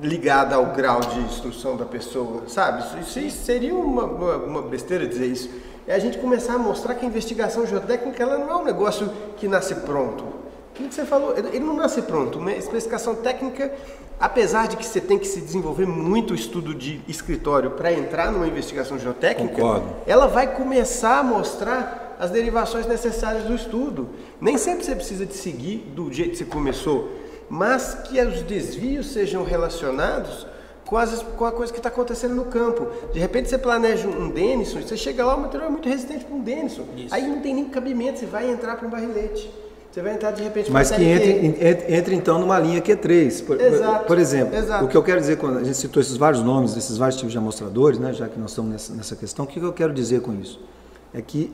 ligada 0.00 0.54
ao 0.54 0.66
grau 0.66 1.00
de 1.00 1.20
instrução 1.20 1.76
da 1.76 1.84
pessoa, 1.84 2.42
sabe? 2.46 2.84
Isso, 3.00 3.18
isso 3.18 3.44
seria 3.44 3.74
uma, 3.74 4.04
uma, 4.04 4.36
uma, 4.36 4.62
besteira 4.62 5.06
dizer 5.06 5.26
isso. 5.26 5.50
É 5.88 5.94
a 5.94 5.98
gente 5.98 6.18
começar 6.18 6.54
a 6.54 6.58
mostrar 6.58 6.94
que 6.94 7.06
a 7.06 7.08
investigação 7.08 7.66
geotécnica 7.66 8.22
ela 8.22 8.36
não 8.36 8.50
é 8.50 8.56
um 8.56 8.64
negócio 8.64 9.10
que 9.38 9.48
nasce 9.48 9.74
pronto. 9.74 10.22
Aquilo 10.74 10.90
que 10.90 10.94
você 10.94 11.06
falou, 11.06 11.34
ele 11.36 11.60
não 11.60 11.74
nasce 11.74 12.02
pronto. 12.02 12.38
Uma 12.38 12.52
especificação 12.52 13.14
técnica, 13.14 13.72
apesar 14.20 14.68
de 14.68 14.76
que 14.76 14.84
você 14.84 15.00
tem 15.00 15.18
que 15.18 15.26
se 15.26 15.40
desenvolver 15.40 15.86
muito 15.86 16.34
estudo 16.34 16.74
de 16.74 17.00
escritório 17.08 17.70
para 17.70 17.90
entrar 17.90 18.30
numa 18.30 18.46
investigação 18.46 18.98
geotécnica, 18.98 19.54
Concordo. 19.54 19.88
ela 20.06 20.26
vai 20.26 20.54
começar 20.54 21.20
a 21.20 21.22
mostrar 21.22 22.16
as 22.20 22.30
derivações 22.30 22.86
necessárias 22.86 23.44
do 23.44 23.54
estudo. 23.54 24.10
Nem 24.38 24.58
sempre 24.58 24.84
você 24.84 24.94
precisa 24.94 25.24
de 25.24 25.32
seguir 25.32 25.90
do 25.96 26.12
jeito 26.12 26.32
que 26.32 26.36
você 26.36 26.44
começou 26.44 27.08
mas 27.48 27.94
que 28.04 28.20
os 28.20 28.42
desvios 28.42 29.12
sejam 29.12 29.42
relacionados 29.42 30.46
com, 30.88 30.96
as, 30.96 31.22
com 31.22 31.44
a 31.44 31.52
coisa 31.52 31.70
que 31.70 31.78
está 31.78 31.90
acontecendo 31.90 32.34
no 32.34 32.46
campo. 32.46 32.88
De 33.12 33.20
repente 33.20 33.50
você 33.50 33.58
planeja 33.58 34.08
um 34.08 34.30
Denison, 34.30 34.80
você 34.80 34.96
chega 34.96 35.22
lá, 35.22 35.36
o 35.36 35.40
material 35.42 35.68
é 35.68 35.70
muito 35.70 35.86
resistente 35.86 36.24
para 36.24 36.34
um 36.34 36.40
Denison. 36.40 36.84
Isso. 36.96 37.14
Aí 37.14 37.28
não 37.28 37.40
tem 37.40 37.54
nem 37.54 37.66
cabimento, 37.66 38.18
você 38.18 38.24
vai 38.24 38.50
entrar 38.50 38.74
para 38.76 38.88
um 38.88 38.90
barrilete. 38.90 39.52
Você 39.92 40.00
vai 40.00 40.14
entrar 40.14 40.30
de 40.30 40.42
repente 40.42 40.70
Mas 40.70 40.90
que 40.90 41.02
entre, 41.02 41.46
entre, 41.46 41.94
entre, 41.94 42.14
então 42.14 42.38
numa 42.38 42.58
linha 42.58 42.80
Q3. 42.80 43.44
Por, 43.44 43.60
exato, 43.60 44.06
por 44.06 44.18
exemplo, 44.18 44.56
exato. 44.56 44.84
o 44.86 44.88
que 44.88 44.96
eu 44.96 45.02
quero 45.02 45.20
dizer 45.20 45.36
quando 45.36 45.58
a 45.58 45.64
gente 45.64 45.76
citou 45.76 46.00
esses 46.00 46.16
vários 46.16 46.42
nomes, 46.42 46.74
esses 46.74 46.96
vários 46.96 47.16
tipos 47.16 47.32
de 47.32 47.38
amostradores, 47.38 47.98
né, 47.98 48.14
já 48.14 48.26
que 48.26 48.38
nós 48.38 48.50
estamos 48.50 48.72
nessa, 48.72 48.94
nessa 48.94 49.14
questão, 49.14 49.44
o 49.44 49.48
que 49.48 49.60
eu 49.60 49.72
quero 49.74 49.92
dizer 49.92 50.22
com 50.22 50.32
isso? 50.40 50.58
É 51.12 51.20
que 51.20 51.52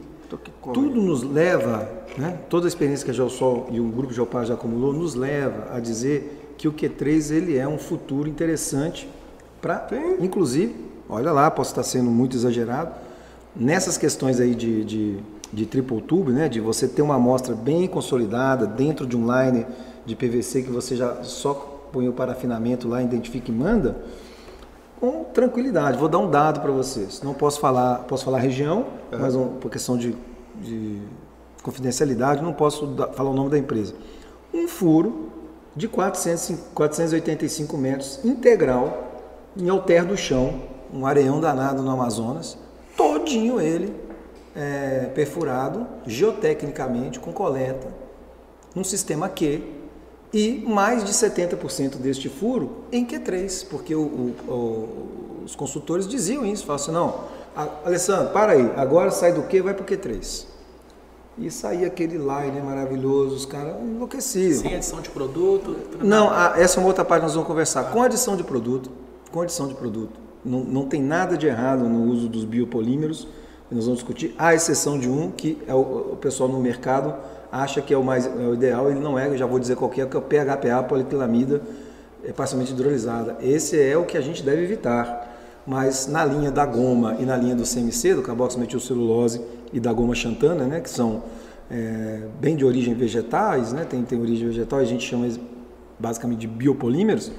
tudo 0.72 1.00
nos 1.00 1.24
leva, 1.24 1.90
né, 2.16 2.38
toda 2.48 2.66
a 2.66 2.68
experiência 2.68 3.04
que 3.04 3.10
a 3.10 3.14
Geosol 3.14 3.66
e 3.72 3.80
o 3.80 3.88
grupo 3.88 4.12
Geopar 4.12 4.44
já 4.44 4.54
acumulou, 4.54 4.92
nos 4.92 5.16
leva 5.16 5.74
a 5.74 5.80
dizer 5.80 6.52
que 6.56 6.68
o 6.68 6.72
Q3 6.72 7.32
ele 7.32 7.58
é 7.58 7.66
um 7.66 7.78
futuro 7.78 8.28
interessante 8.28 9.08
inclusive, 10.20 10.74
olha 11.08 11.32
lá, 11.32 11.50
posso 11.50 11.70
estar 11.70 11.82
sendo 11.82 12.10
muito 12.10 12.36
exagerado, 12.36 12.92
nessas 13.54 13.96
questões 13.96 14.40
aí 14.40 14.54
de, 14.54 14.84
de, 14.84 15.18
de 15.52 15.66
triple 15.66 16.02
tube, 16.02 16.32
né, 16.32 16.48
de 16.48 16.60
você 16.60 16.88
ter 16.88 17.02
uma 17.02 17.14
amostra 17.14 17.54
bem 17.54 17.86
consolidada 17.86 18.66
dentro 18.66 19.06
de 19.06 19.16
um 19.16 19.26
line 19.26 19.66
de 20.04 20.14
PVC 20.14 20.62
que 20.62 20.70
você 20.70 20.96
já 20.96 21.22
só 21.22 21.54
põe 21.92 22.08
o 22.08 22.12
parafinamento 22.12 22.88
lá, 22.88 23.02
identifica 23.02 23.50
e 23.50 23.54
manda, 23.54 23.96
com 25.00 25.24
tranquilidade. 25.24 25.96
Vou 25.96 26.08
dar 26.08 26.18
um 26.18 26.28
dado 26.28 26.60
para 26.60 26.72
vocês. 26.72 27.22
Não 27.22 27.32
posso 27.34 27.60
falar, 27.60 27.98
posso 28.00 28.24
falar 28.24 28.38
região, 28.38 28.86
é. 29.12 29.16
mas 29.16 29.34
um, 29.34 29.48
por 29.48 29.70
questão 29.70 29.96
de, 29.96 30.14
de, 30.60 31.00
confidencialidade, 31.62 32.42
não 32.42 32.52
posso 32.52 32.94
falar 33.14 33.30
o 33.30 33.34
nome 33.34 33.50
da 33.50 33.58
empresa. 33.58 33.94
Um 34.52 34.68
furo 34.68 35.30
de 35.74 35.88
400, 35.88 36.54
485 36.74 37.78
metros 37.78 38.20
integral 38.24 39.13
em 39.56 39.68
alter 39.68 40.04
do 40.04 40.16
chão, 40.16 40.62
um 40.92 41.06
areião 41.06 41.40
danado 41.40 41.82
no 41.82 41.90
Amazonas, 41.90 42.58
todinho 42.96 43.60
ele 43.60 43.94
é, 44.54 45.10
perfurado 45.14 45.86
geotecnicamente 46.06 47.18
com 47.18 47.32
coleta, 47.32 47.88
um 48.74 48.84
sistema 48.84 49.28
Q, 49.28 49.62
e 50.32 50.64
mais 50.66 51.04
de 51.04 51.12
70% 51.12 51.96
deste 51.96 52.28
furo 52.28 52.84
em 52.90 53.06
Q3, 53.06 53.66
porque 53.68 53.94
o, 53.94 54.00
o, 54.00 54.34
o, 54.48 55.44
os 55.44 55.54
consultores 55.54 56.08
diziam 56.08 56.44
isso, 56.44 56.66
falavam 56.66 56.84
assim, 56.84 56.92
não, 56.92 57.24
Alessandro, 57.84 58.32
para 58.32 58.52
aí, 58.52 58.72
agora 58.76 59.12
sai 59.12 59.32
do 59.32 59.42
Q, 59.44 59.62
vai 59.62 59.74
para 59.74 59.84
o 59.84 59.86
Q3. 59.86 60.46
E 61.36 61.50
saía 61.50 61.86
aquele 61.86 62.16
line 62.16 62.60
maravilhoso, 62.64 63.34
os 63.34 63.46
caras 63.46 63.74
enlouqueciam. 63.80 64.60
Sem 64.60 64.74
adição 64.74 65.00
de 65.00 65.10
produto? 65.10 65.76
Não, 66.00 66.30
a, 66.30 66.54
essa 66.56 66.78
é 66.78 66.80
uma 66.80 66.86
outra 66.86 67.04
parte 67.04 67.22
que 67.22 67.26
nós 67.26 67.34
vamos 67.34 67.48
conversar. 67.48 67.90
Com 67.90 68.02
adição 68.02 68.36
de 68.36 68.44
produto, 68.44 68.90
com 69.34 69.40
adição 69.40 69.66
de 69.66 69.74
produto. 69.74 70.20
Não, 70.44 70.60
não 70.62 70.86
tem 70.86 71.02
nada 71.02 71.36
de 71.36 71.48
errado 71.48 71.88
no 71.88 72.04
uso 72.04 72.28
dos 72.28 72.44
biopolímeros, 72.44 73.26
nós 73.68 73.86
vamos 73.86 73.98
discutir, 73.98 74.32
à 74.38 74.54
exceção 74.54 74.96
de 74.96 75.08
um, 75.08 75.32
que 75.32 75.58
é 75.66 75.74
o, 75.74 76.12
o 76.12 76.18
pessoal 76.20 76.48
no 76.48 76.60
mercado 76.60 77.12
acha 77.50 77.82
que 77.82 77.92
é 77.92 77.98
o 77.98 78.04
mais 78.04 78.26
é 78.26 78.30
o 78.30 78.54
ideal, 78.54 78.88
ele 78.88 79.00
não 79.00 79.18
é, 79.18 79.26
eu 79.26 79.36
já 79.36 79.46
vou 79.46 79.58
dizer 79.58 79.74
qual 79.74 79.90
que 79.90 80.00
é, 80.00 80.06
que 80.06 80.16
é 80.16 80.18
o 80.18 80.22
PHPA, 80.22 80.84
poliquilamida 80.88 81.60
é 82.24 82.32
parcialmente 82.32 82.72
hidrolisada. 82.72 83.36
Esse 83.40 83.80
é 83.80 83.96
o 83.96 84.04
que 84.04 84.16
a 84.16 84.20
gente 84.20 84.42
deve 84.42 84.62
evitar. 84.62 85.32
Mas 85.66 86.06
na 86.06 86.24
linha 86.24 86.50
da 86.50 86.64
goma 86.64 87.16
e 87.18 87.24
na 87.24 87.36
linha 87.36 87.54
do 87.54 87.64
CMC, 87.64 88.14
do 88.14 88.22
carboximetilcelulose 88.22 89.40
e 89.72 89.80
da 89.80 89.92
goma 89.92 90.14
xantana, 90.14 90.64
né, 90.64 90.80
que 90.80 90.90
são 90.90 91.24
é, 91.70 92.20
bem 92.40 92.54
de 92.54 92.64
origem 92.64 92.94
vegetais, 92.94 93.72
né, 93.72 93.84
tem, 93.88 94.02
tem 94.04 94.20
origem 94.20 94.46
vegetal, 94.46 94.78
a 94.78 94.84
gente 94.84 95.06
chama 95.06 95.28
basicamente 95.98 96.40
de 96.40 96.46
biopolímeros, 96.46 97.32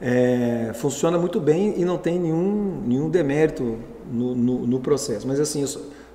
é, 0.00 0.72
funciona 0.74 1.18
muito 1.18 1.40
bem 1.40 1.74
e 1.76 1.84
não 1.84 1.96
tem 1.96 2.18
nenhum, 2.18 2.82
nenhum 2.86 3.08
demérito 3.08 3.78
no, 4.10 4.34
no, 4.34 4.66
no 4.66 4.80
processo. 4.80 5.26
Mas 5.26 5.40
assim, 5.40 5.64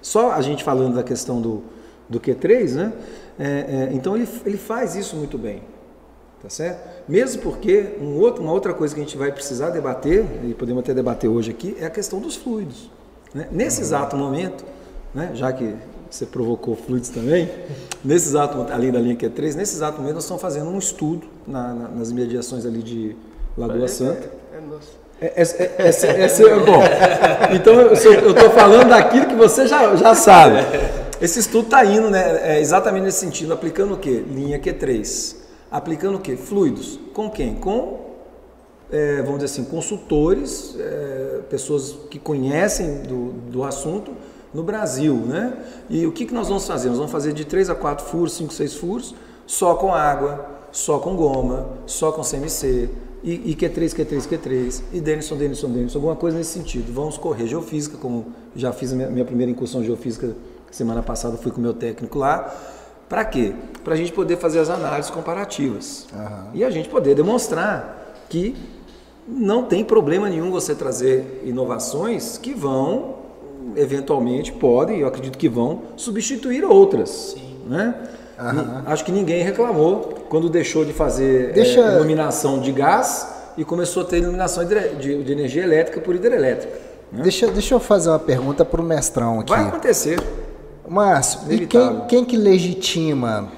só 0.02 0.32
a 0.32 0.42
gente 0.42 0.64
falando 0.64 0.96
da 0.96 1.04
questão 1.04 1.42
do, 1.42 1.64
do 2.08 2.20
Q3, 2.20 2.74
né? 2.74 2.94
É, 3.40 3.46
é, 3.46 3.90
então 3.94 4.16
ele, 4.16 4.28
ele 4.46 4.58
faz 4.58 4.96
isso 4.96 5.16
muito 5.16 5.38
bem, 5.38 5.64
tá 6.42 6.50
certo? 6.50 6.88
Mesmo 7.08 7.42
porque 7.42 7.96
um 8.00 8.20
outro, 8.20 8.44
uma 8.44 8.52
outra 8.52 8.74
coisa 8.74 8.94
que 8.94 9.02
a 9.02 9.04
gente 9.04 9.18
vai 9.18 9.32
precisar 9.32 9.70
debater, 9.70 10.26
e 10.44 10.54
podemos 10.54 10.84
até 10.84 10.94
debater 10.94 11.30
hoje 11.30 11.52
aqui, 11.52 11.76
é 11.80 11.86
a 11.86 11.90
questão 11.90 12.20
dos 12.20 12.36
fluidos. 12.36 12.90
Né? 13.34 13.48
Nesse 13.52 13.78
uhum. 13.78 13.86
exato 13.86 14.18
momento, 14.18 14.66
né, 15.14 15.32
já 15.34 15.52
que 15.52 15.76
você 16.10 16.26
provocou 16.26 16.76
fluidos 16.76 17.10
também, 17.10 17.50
nesse 18.04 18.28
exato 18.28 18.72
além 18.72 18.92
da 18.92 19.00
linha 19.00 19.16
Q3, 19.16 19.56
nesse 19.56 19.76
exato 19.76 19.98
momento 19.98 20.16
nós 20.16 20.24
estamos 20.26 20.42
fazendo 20.42 20.70
um 20.70 20.78
estudo 20.78 21.26
na, 21.48 21.74
na, 21.74 21.88
nas 21.88 22.12
imediações 22.12 22.66
ali 22.66 22.84
de 22.84 23.16
Lagoa 23.58 23.88
Santa. 23.88 24.30
É, 24.54 24.58
é 24.58 24.62
nosso. 24.62 25.02
É, 25.22 25.26
é, 25.28 25.44
é, 25.86 26.26
é, 26.26 26.60
bom, 26.66 26.82
então 27.54 27.74
eu 27.76 27.94
estou 27.94 28.50
falando 28.50 28.90
daquilo 28.90 29.28
que 29.28 29.36
você 29.36 29.68
já, 29.68 29.96
já 29.96 30.16
sabe. 30.16 30.58
Esse 31.22 31.38
estudo 31.38 31.66
está 31.66 31.86
indo 31.86 32.10
né, 32.10 32.56
é 32.56 32.60
exatamente 32.60 33.04
nesse 33.04 33.20
sentido, 33.20 33.54
aplicando 33.54 33.94
o 33.94 33.98
quê? 33.98 34.24
Linha 34.28 34.58
Q3. 34.60 35.36
Aplicando 35.70 36.16
o 36.16 36.20
quê? 36.20 36.36
Fluidos. 36.36 37.00
Com 37.14 37.30
quem? 37.30 37.54
Com, 37.54 38.00
é, 38.92 39.18
vamos 39.22 39.44
dizer 39.44 39.46
assim, 39.46 39.64
consultores, 39.66 40.76
é, 40.80 41.42
pessoas 41.48 41.96
que 42.10 42.18
conhecem 42.18 43.04
do, 43.04 43.32
do 43.52 43.64
assunto 43.64 44.14
no 44.52 44.64
Brasil. 44.64 45.14
Né? 45.16 45.54
E 45.88 46.08
o 46.08 46.12
que, 46.12 46.26
que 46.26 46.34
nós 46.34 46.48
vamos 46.48 46.66
fazer? 46.66 46.90
Nós 46.90 46.98
vamos 46.98 47.12
fazer 47.12 47.32
de 47.32 47.46
3 47.46 47.70
a 47.70 47.76
4 47.76 48.04
furos, 48.08 48.34
5, 48.34 48.52
6 48.52 48.74
furos, 48.74 49.14
só 49.46 49.76
com 49.76 49.94
água, 49.94 50.46
só 50.72 50.98
com 50.98 51.16
goma, 51.16 51.68
só 51.86 52.12
com 52.12 52.24
CMC, 52.24 52.90
e, 53.24 53.52
e 53.52 53.56
Q3, 53.56 53.96
Q3, 53.96 54.28
Q3, 54.28 54.82
e 54.94 55.00
Denison, 55.00 55.36
Denison, 55.38 55.70
Denison, 55.70 55.98
alguma 55.98 56.16
coisa 56.16 56.38
nesse 56.38 56.52
sentido. 56.52 56.92
Vamos 56.94 57.18
correr 57.18 57.48
geofísica, 57.48 57.98
como 57.98 58.28
já 58.56 58.72
fiz 58.72 58.94
a 58.94 58.96
minha, 58.96 59.10
minha 59.10 59.26
primeira 59.26 59.52
incursão 59.52 59.84
geofísica 59.84 60.36
Semana 60.72 61.04
passada 61.04 61.36
fui 61.36 61.52
com 61.52 61.58
o 61.58 61.62
meu 61.62 61.74
técnico 61.74 62.18
lá. 62.18 62.50
Para 63.10 63.26
quê? 63.26 63.54
Para 63.84 63.94
a 63.94 63.98
gente 63.98 64.14
poder 64.14 64.38
fazer 64.38 64.60
as 64.60 64.70
análises 64.70 65.12
comparativas. 65.12 66.08
Uhum. 66.14 66.50
E 66.54 66.64
a 66.64 66.70
gente 66.70 66.88
poder 66.88 67.14
demonstrar 67.14 68.16
que 68.30 68.56
não 69.28 69.66
tem 69.66 69.84
problema 69.84 70.30
nenhum 70.30 70.50
você 70.50 70.74
trazer 70.74 71.42
inovações 71.44 72.38
que 72.38 72.54
vão, 72.54 73.16
eventualmente, 73.76 74.54
podem, 74.54 75.00
eu 75.02 75.08
acredito 75.08 75.38
que 75.38 75.50
vão, 75.50 75.82
substituir 75.98 76.64
outras. 76.64 77.10
Sim. 77.36 77.58
Né? 77.68 77.96
Uhum. 78.42 78.82
Acho 78.88 79.06
que 79.06 79.12
ninguém 79.12 79.44
reclamou 79.44 80.16
quando 80.28 80.50
deixou 80.50 80.84
de 80.84 80.94
fazer 80.94 81.54
Deixa... 81.54 81.80
é, 81.80 81.96
iluminação 81.96 82.60
de 82.60 82.72
gás 82.72 83.28
e 83.56 83.64
começou 83.64 84.04
a 84.04 84.06
ter 84.06 84.18
iluminação 84.18 84.66
de, 84.66 84.96
de, 84.96 85.32
energia 85.32 85.64
elétrica 85.64 86.02
por 86.02 86.16
hidrelétrica. 86.16 86.74
Né? 87.12 87.24
Deixa, 87.24 87.48
deixa 87.48 87.76
eu 87.76 87.80
fazer 87.80 88.10
uma 88.10 88.20
pergunta 88.20 88.66
para 88.66 88.82
o 88.82 88.84
mestrão 88.84 89.42
aqui. 89.42 89.52
Vai 89.52 89.68
acontecer. 89.68 90.20
Márcio, 90.88 91.40
e 91.50 91.68
quem, 91.68 92.02
quem 92.08 92.26
que 92.26 92.36
legitima? 92.36 93.50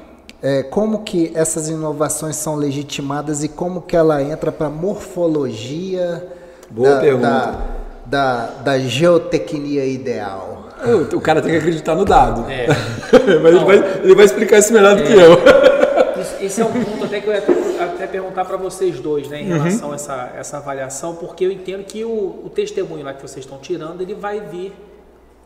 É, 0.42 0.62
como 0.62 1.04
que 1.04 1.32
essas 1.34 1.70
inovações 1.70 2.36
são 2.36 2.56
legitimadas 2.56 3.44
e 3.44 3.48
como 3.48 3.82
que 3.82 3.96
ela 3.96 4.22
entra 4.22 4.52
para 4.52 4.68
a 4.68 4.70
morfologia 4.70 6.28
Boa 6.70 6.96
da, 6.96 7.00
pergunta. 7.00 7.28
Da, 7.28 7.66
da, 8.06 8.46
da 8.64 8.80
geotecnia 8.80 9.86
ideal? 9.86 10.63
O, 11.16 11.22
cara 11.22 11.42
tem 11.42 11.52
que 11.52 11.58
acreditar 11.58 11.96
no 11.96 12.06
dado. 12.06 12.50
É. 12.50 12.68
Mas 13.42 13.56
ele 13.56 13.66
vai, 13.66 13.78
ele 14.04 14.16
vai, 14.16 14.26
explicar 14.26 14.60
isso 14.60 14.74
melhor 14.74 14.96
do 14.96 15.04
é. 15.04 15.06
que 15.06 15.14
eu. 15.14 15.38
Esse 16.42 16.62
é 16.62 16.66
um 16.66 16.72
ponto 16.72 17.06
até 17.06 17.20
que 17.20 17.28
eu 17.28 17.34
ia 17.34 17.40
até, 17.40 17.84
até 17.84 18.08
perguntar 18.08 18.46
para 18.46 18.58
vocês 18.58 19.00
dois, 19.00 19.28
né, 19.28 19.42
em 19.42 19.52
uhum. 19.52 19.58
relação 19.60 19.92
a 19.92 19.96
essa, 19.96 20.32
essa 20.38 20.58
avaliação, 20.58 21.16
porque 21.16 21.46
eu 21.46 21.52
entendo 21.52 21.84
que 21.84 22.04
o, 22.04 22.42
o 22.46 22.52
testemunho 22.54 23.04
lá 23.04 23.14
que 23.14 23.22
vocês 23.22 23.46
estão 23.46 23.60
tirando, 23.60 24.02
ele 24.02 24.14
vai 24.14 24.40
vir 24.40 24.74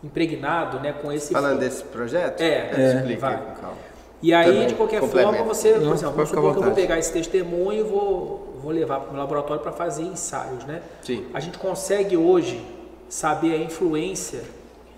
impregnado 0.04 0.80
né, 0.80 0.94
com 0.94 1.12
esse. 1.12 1.34
Falando 1.34 1.60
desse 1.60 1.84
projeto? 1.84 2.42
É, 2.42 2.72
é. 2.76 2.94
explica 2.96 3.22
vai. 3.22 3.38
calma. 3.62 3.88
E 4.22 4.34
aí, 4.34 4.52
Também, 4.52 4.68
de 4.68 4.74
qualquer 4.74 5.02
forma, 5.02 5.44
você, 5.44 5.74
por 5.74 5.82
Não, 5.82 5.94
exemplo, 5.94 6.16
vamos 6.16 6.30
supor 6.30 6.54
que 6.54 6.60
eu 6.60 6.64
vou 6.64 6.74
pegar 6.74 6.98
esse 6.98 7.14
testemunho 7.14 7.80
e 7.80 7.84
vou, 7.84 8.58
vou 8.64 8.72
levar 8.72 9.00
para 9.00 9.10
o 9.10 9.12
meu 9.12 9.22
laboratório 9.22 9.62
para 9.62 9.72
fazer 9.72 10.04
ensaios, 10.04 10.66
né? 10.66 10.82
Sim. 11.04 11.26
A 11.34 11.40
gente 11.40 11.60
consegue 11.60 12.18
hoje 12.18 12.60
saber 13.08 13.54
a 13.54 13.58
influência 13.58 14.42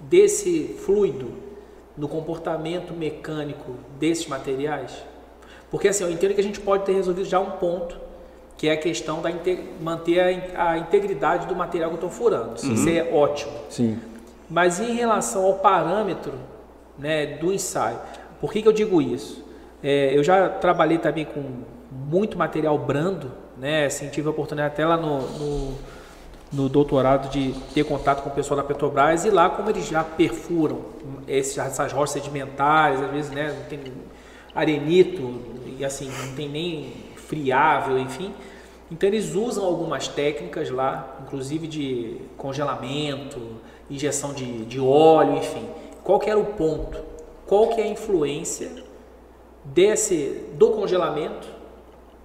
desse 0.01 0.75
fluido 0.85 1.31
no 1.97 2.07
comportamento 2.07 2.93
mecânico 2.93 3.73
desses 3.99 4.27
materiais? 4.27 4.91
Porque 5.69 5.87
assim, 5.87 6.03
eu 6.03 6.11
entendo 6.11 6.33
que 6.33 6.41
a 6.41 6.43
gente 6.43 6.59
pode 6.59 6.85
ter 6.85 6.93
resolvido 6.93 7.27
já 7.27 7.39
um 7.39 7.51
ponto, 7.51 7.97
que 8.57 8.67
é 8.67 8.73
a 8.73 8.77
questão 8.77 9.21
da 9.21 9.29
manter 9.79 10.19
a 10.19 10.31
in- 10.31 10.41
a, 10.55 10.77
integridade 10.77 11.47
do 11.47 11.55
material 11.55 11.89
que 11.91 11.95
eu 11.95 12.07
estou 12.07 12.09
furando. 12.09 12.55
Isso 12.55 12.89
é 12.89 13.09
ótimo. 13.13 13.53
Sim. 13.69 13.99
Mas 14.49 14.79
em 14.79 14.93
relação 14.93 15.45
ao 15.45 15.55
parâmetro 15.55 16.33
né, 16.97 17.37
do 17.37 17.53
ensaio, 17.53 17.99
por 18.41 18.51
que, 18.51 18.61
que 18.61 18.67
eu 18.67 18.73
digo 18.73 19.01
isso? 19.01 19.45
É, 19.81 20.17
eu 20.17 20.23
já 20.23 20.49
trabalhei 20.49 20.97
também 20.97 21.23
com 21.25 21.43
muito 21.91 22.37
material 22.37 22.77
brando, 22.77 23.31
né? 23.57 23.85
Assim, 23.85 24.09
tive 24.09 24.27
a 24.27 24.31
oportunidade 24.31 24.73
até 24.73 24.85
lá 24.85 24.97
no, 24.97 25.21
no, 25.21 25.73
no 26.51 26.67
doutorado 26.67 27.29
de 27.29 27.53
ter 27.73 27.83
contato 27.83 28.23
com 28.23 28.29
o 28.29 28.33
pessoal 28.33 28.57
da 28.57 28.63
Petrobras 28.63 29.23
e 29.25 29.29
lá 29.29 29.49
como 29.49 29.69
eles 29.69 29.87
já 29.87 30.03
perfuram 30.03 30.81
essas 31.27 31.91
rochas 31.91 32.11
sedimentares, 32.11 33.01
às 33.01 33.11
vezes 33.11 33.31
né, 33.31 33.55
não 33.57 33.65
tem 33.65 33.79
arenito 34.53 35.41
e 35.77 35.85
assim 35.85 36.09
não 36.09 36.35
tem 36.35 36.49
nem 36.49 36.93
friável, 37.15 37.99
enfim. 37.99 38.33
Então 38.91 39.07
eles 39.07 39.35
usam 39.35 39.63
algumas 39.63 40.07
técnicas 40.07 40.71
lá, 40.71 41.17
inclusive 41.21 41.67
de 41.67 42.17
congelamento, 42.35 43.39
injeção 43.89 44.33
de, 44.33 44.65
de 44.65 44.79
óleo, 44.79 45.37
enfim. 45.37 45.65
Qual 46.03 46.19
que 46.19 46.29
era 46.29 46.39
o 46.39 46.45
ponto? 46.45 46.99
Qual 47.45 47.67
que 47.67 47.79
é 47.79 47.83
a 47.83 47.87
influência 47.87 48.83
desse 49.63 50.45
do 50.53 50.71
congelamento, 50.71 51.47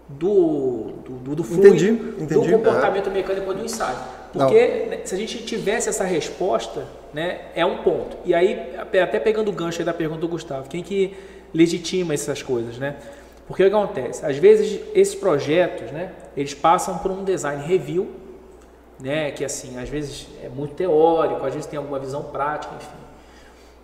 do, 0.08 0.92
do, 1.06 1.34
do 1.36 1.44
fluido, 1.44 1.68
Entendi, 1.68 2.22
entendi. 2.22 2.34
do 2.34 2.58
comportamento 2.58 3.10
mecânico 3.10 3.54
do 3.54 3.64
ensaio? 3.64 3.96
Porque 4.32 4.86
né, 4.90 5.00
se 5.04 5.14
a 5.14 5.18
gente 5.18 5.44
tivesse 5.44 5.88
essa 5.88 6.04
resposta, 6.04 6.86
né, 7.12 7.42
é 7.54 7.64
um 7.64 7.78
ponto. 7.78 8.16
E 8.24 8.34
aí, 8.34 8.74
até 8.76 9.18
pegando 9.18 9.48
o 9.48 9.52
gancho 9.52 9.80
aí 9.80 9.84
da 9.84 9.94
pergunta 9.94 10.20
do 10.20 10.28
Gustavo, 10.28 10.68
quem 10.68 10.82
que 10.82 11.14
legitima 11.54 12.12
essas 12.12 12.42
coisas, 12.42 12.78
né? 12.78 12.96
Porque 13.46 13.62
o 13.62 13.70
que 13.70 13.74
acontece? 13.74 14.24
Às 14.26 14.36
vezes 14.36 14.80
esses 14.94 15.14
projetos, 15.14 15.90
né, 15.92 16.12
eles 16.36 16.54
passam 16.54 16.98
por 16.98 17.10
um 17.10 17.22
design 17.22 17.62
review, 17.64 18.10
né, 18.98 19.30
que 19.30 19.44
assim, 19.44 19.78
às 19.78 19.88
vezes 19.88 20.26
é 20.42 20.48
muito 20.48 20.74
teórico, 20.74 21.44
às 21.44 21.54
vezes 21.54 21.68
tem 21.68 21.78
alguma 21.78 21.98
visão 21.98 22.24
prática, 22.24 22.74
enfim. 22.74 23.04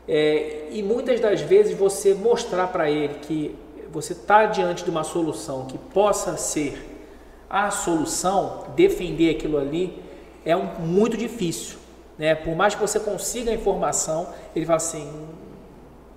É, 0.09 0.66
e 0.71 0.83
muitas 0.83 1.21
das 1.21 1.41
vezes 1.43 1.77
você 1.77 2.14
mostrar 2.14 2.66
para 2.68 2.91
ele 2.91 3.14
que 3.23 3.55
você 3.93 4.12
está 4.12 4.47
diante 4.47 4.84
de 4.84 4.91
uma 4.91 5.05
solução 5.05 5.66
que 5.66 5.76
possa 5.78 6.36
ser 6.36 6.86
a 7.49 7.70
solução, 7.70 8.66
defender 8.76 9.30
aquilo 9.30 9.59
ali, 9.59 10.01
é 10.45 10.57
um, 10.57 10.66
muito 10.80 11.16
difícil. 11.16 11.78
Né? 12.18 12.34
Por 12.34 12.55
mais 12.55 12.74
que 12.74 12.80
você 12.80 13.01
consiga 13.01 13.51
a 13.51 13.55
informação, 13.55 14.28
ele 14.55 14.64
fala 14.64 14.76
assim: 14.76 15.11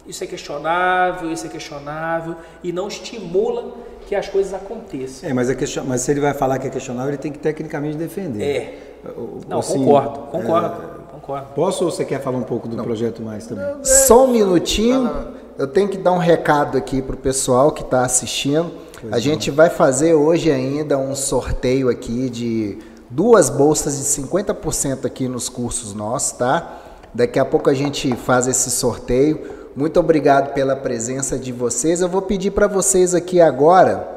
isso 0.05 0.24
é 0.24 0.28
questionável, 0.28 1.32
isso 1.32 1.45
é 1.45 1.49
questionável, 1.49 2.36
e 2.63 2.71
não 2.71 2.88
estimula 2.88 3.74
que 4.05 4.15
as 4.15 4.28
coisas 4.28 4.53
aconteçam. 4.53 5.30
É, 5.30 5.34
mas, 5.34 5.49
é 5.49 5.55
question... 5.55 5.84
mas 5.86 6.01
se 6.01 6.11
ele 6.11 6.19
vai 6.19 6.34
falar 6.34 6.59
que 6.59 6.67
é 6.67 6.69
questionável, 6.69 7.09
ele 7.09 7.17
tem 7.17 7.32
que 7.32 7.39
tecnicamente 7.39 7.97
defender. 7.97 8.43
É. 8.43 9.09
O- 9.09 9.39
Não, 9.47 9.59
assim, 9.59 9.80
concordo, 9.80 10.19
concordo, 10.32 10.82
concordo. 11.11 11.47
Posso 11.55 11.86
ou 11.86 11.91
você 11.91 12.05
quer 12.05 12.21
falar 12.21 12.38
um 12.38 12.43
pouco 12.43 12.67
do 12.67 12.82
projeto 12.84 13.21
mais 13.21 13.47
também? 13.47 13.65
Só 13.84 14.26
um 14.26 14.28
minutinho, 14.28 15.09
eu 15.58 15.68
tenho 15.68 15.88
que 15.88 15.97
dar 15.97 16.12
um 16.12 16.18
recado 16.18 16.78
aqui 16.78 17.01
pro 17.01 17.18
pessoal 17.18 17.72
que 17.72 17.84
está 17.84 18.04
assistindo. 18.04 18.72
A 19.12 19.20
gente 19.20 19.51
vai 19.51 19.70
fazer 19.70 20.14
hoje 20.14 20.49
ainda 20.49 20.97
um 20.97 21.16
sorteio 21.16 21.89
aqui 21.89 22.30
de 22.30 22.80
duas 23.10 23.49
bolsas 23.49 23.97
de 23.97 24.04
50% 24.04 25.06
aqui 25.06 25.28
nos 25.28 25.49
cursos 25.49 25.93
nossos, 25.93 26.32
tá? 26.34 26.82
Daqui 27.14 27.38
a 27.38 27.45
pouco 27.45 27.70
a 27.70 27.74
gente 27.74 28.16
faz 28.16 28.47
esse 28.47 28.72
sorteio. 28.72 29.39
Muito 29.76 29.99
obrigado 29.99 30.54
pela 30.54 30.76
presença 30.76 31.38
de 31.38 31.51
vocês. 31.51 32.01
Eu 32.01 32.10
vou 32.10 32.22
pedir 32.22 32.51
para 32.51 32.68
vocês 32.68 33.14
aqui 33.14 33.39
agora 33.39 34.08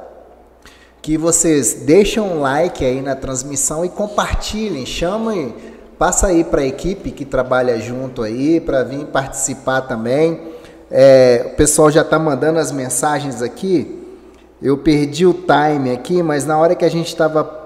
que 1.02 1.18
vocês 1.18 1.74
deixem 1.84 2.22
um 2.22 2.40
like 2.40 2.84
aí 2.84 3.00
na 3.02 3.14
transmissão 3.14 3.84
e 3.84 3.88
compartilhem, 3.88 4.86
chamem, 4.86 5.54
passa 5.98 6.28
aí 6.28 6.42
para 6.42 6.62
a 6.62 6.66
equipe 6.66 7.10
que 7.10 7.24
trabalha 7.24 7.78
junto 7.78 8.22
aí 8.22 8.60
para 8.60 8.82
vir 8.82 9.06
participar 9.06 9.82
também. 9.82 10.55
É, 10.90 11.50
o 11.52 11.56
pessoal 11.56 11.90
já 11.90 12.02
está 12.02 12.18
mandando 12.18 12.58
as 12.58 12.70
mensagens 12.70 13.42
aqui. 13.42 14.02
Eu 14.62 14.78
perdi 14.78 15.26
o 15.26 15.34
time 15.34 15.92
aqui, 15.92 16.22
mas 16.22 16.46
na 16.46 16.56
hora 16.58 16.74
que 16.74 16.84
a 16.84 16.88
gente 16.88 17.08
estava 17.08 17.64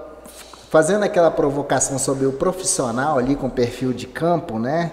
fazendo 0.69 1.03
aquela 1.03 1.29
provocação 1.29 1.99
sobre 1.99 2.25
o 2.25 2.31
profissional 2.31 3.17
ali 3.17 3.35
com 3.35 3.49
perfil 3.49 3.93
de 3.93 4.07
campo, 4.07 4.57
né? 4.57 4.91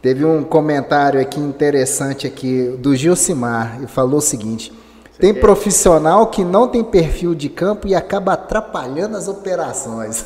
Teve 0.00 0.24
um 0.24 0.44
comentário 0.44 1.20
aqui 1.20 1.40
interessante 1.40 2.26
aqui 2.26 2.76
do 2.78 2.94
Gilcimar 2.94 3.82
e 3.82 3.86
falou 3.86 4.18
o 4.18 4.22
seguinte: 4.22 4.72
tem 5.18 5.34
profissional 5.34 6.28
que 6.28 6.44
não 6.44 6.68
tem 6.68 6.84
perfil 6.84 7.34
de 7.34 7.48
campo 7.48 7.88
e 7.88 7.94
acaba 7.94 8.34
atrapalhando 8.34 9.16
as 9.16 9.26
operações. 9.28 10.24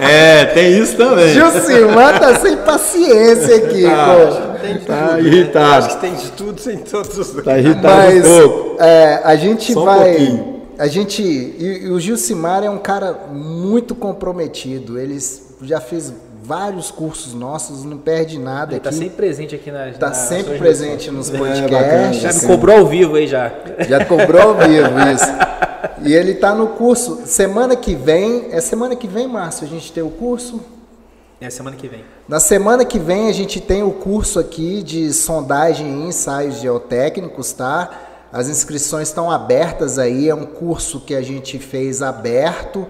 É, 0.00 0.44
tem 0.46 0.78
isso 0.78 0.96
também. 0.96 1.28
Gilcimar 1.32 2.18
tá 2.18 2.34
sem 2.36 2.56
paciência 2.58 3.56
aqui, 3.56 3.82
pô. 3.84 4.58
Tem 4.60 4.76
de 4.78 4.84
Tá 4.86 5.06
tudo, 5.08 5.12
né? 5.14 5.20
irritado. 5.22 5.86
Acho 5.86 5.94
que 5.96 6.00
tem 6.00 6.14
de 6.14 6.30
tudo 6.32 6.70
em 6.70 6.78
todos 6.78 7.18
os 7.18 7.42
Tá 7.44 7.58
irritado 7.58 7.94
Mas 7.96 8.26
um 8.26 8.48
pouco. 8.48 8.82
é, 8.82 9.20
a 9.24 9.36
gente 9.36 9.72
Só 9.72 9.82
um 9.82 9.84
vai. 9.84 10.08
pouquinho. 10.16 10.62
a 10.78 10.86
gente. 10.86 11.22
E, 11.22 11.84
e 11.86 11.90
o 11.90 11.98
Gilcimar 12.00 12.62
é 12.64 12.70
um 12.70 12.78
cara 12.78 13.12
muito 13.32 13.94
comprometido. 13.94 14.98
Ele 14.98 15.18
já 15.62 15.80
fez 15.80 16.12
vários 16.48 16.90
cursos 16.90 17.34
nossos, 17.34 17.84
não 17.84 17.98
perde 17.98 18.38
nada 18.38 18.72
Ele 18.72 18.78
está 18.78 18.88
aqui. 18.88 18.98
sempre 18.98 19.14
presente 19.16 19.54
aqui 19.54 19.70
nas. 19.70 19.98
Tá 19.98 20.08
nas 20.08 20.16
sempre 20.16 20.56
presente 20.58 21.10
nos 21.10 21.28
É, 21.32 21.36
podcasts. 21.36 22.16
Já 22.22 22.28
me 22.30 22.36
assim. 22.36 22.46
cobrou 22.46 22.78
ao 22.78 22.86
vivo 22.86 23.16
aí 23.16 23.26
já. 23.26 23.52
Já 23.86 24.04
cobrou 24.06 24.40
ao 24.40 24.54
vivo 24.56 24.88
isso. 25.14 25.26
E 26.02 26.14
ele 26.14 26.34
tá 26.34 26.54
no 26.54 26.68
curso. 26.68 27.20
Semana 27.26 27.76
que 27.76 27.94
vem, 27.94 28.46
é 28.50 28.60
semana 28.62 28.96
que 28.96 29.06
vem, 29.06 29.28
Márcio, 29.28 29.66
a 29.66 29.68
gente 29.70 29.92
tem 29.92 30.02
o 30.02 30.08
curso? 30.10 30.58
É 31.40 31.50
semana 31.50 31.76
que 31.76 31.86
vem. 31.86 32.02
Na 32.26 32.40
semana 32.40 32.84
que 32.84 32.98
vem 32.98 33.28
a 33.28 33.32
gente 33.32 33.60
tem 33.60 33.82
o 33.82 33.92
curso 33.92 34.40
aqui 34.40 34.82
de 34.82 35.12
sondagem 35.12 35.86
e 35.86 36.08
ensaios 36.08 36.56
geotécnicos, 36.60 37.52
tá? 37.52 37.90
As 38.32 38.48
inscrições 38.48 39.08
estão 39.08 39.30
abertas 39.30 39.98
aí, 39.98 40.28
é 40.28 40.34
um 40.34 40.44
curso 40.44 41.00
que 41.00 41.14
a 41.14 41.22
gente 41.22 41.58
fez 41.58 42.02
aberto. 42.02 42.86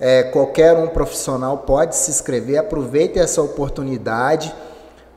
É, 0.00 0.22
qualquer 0.22 0.76
um 0.76 0.86
profissional 0.86 1.58
pode 1.58 1.96
se 1.96 2.10
inscrever, 2.10 2.58
aproveite 2.58 3.18
essa 3.18 3.42
oportunidade. 3.42 4.54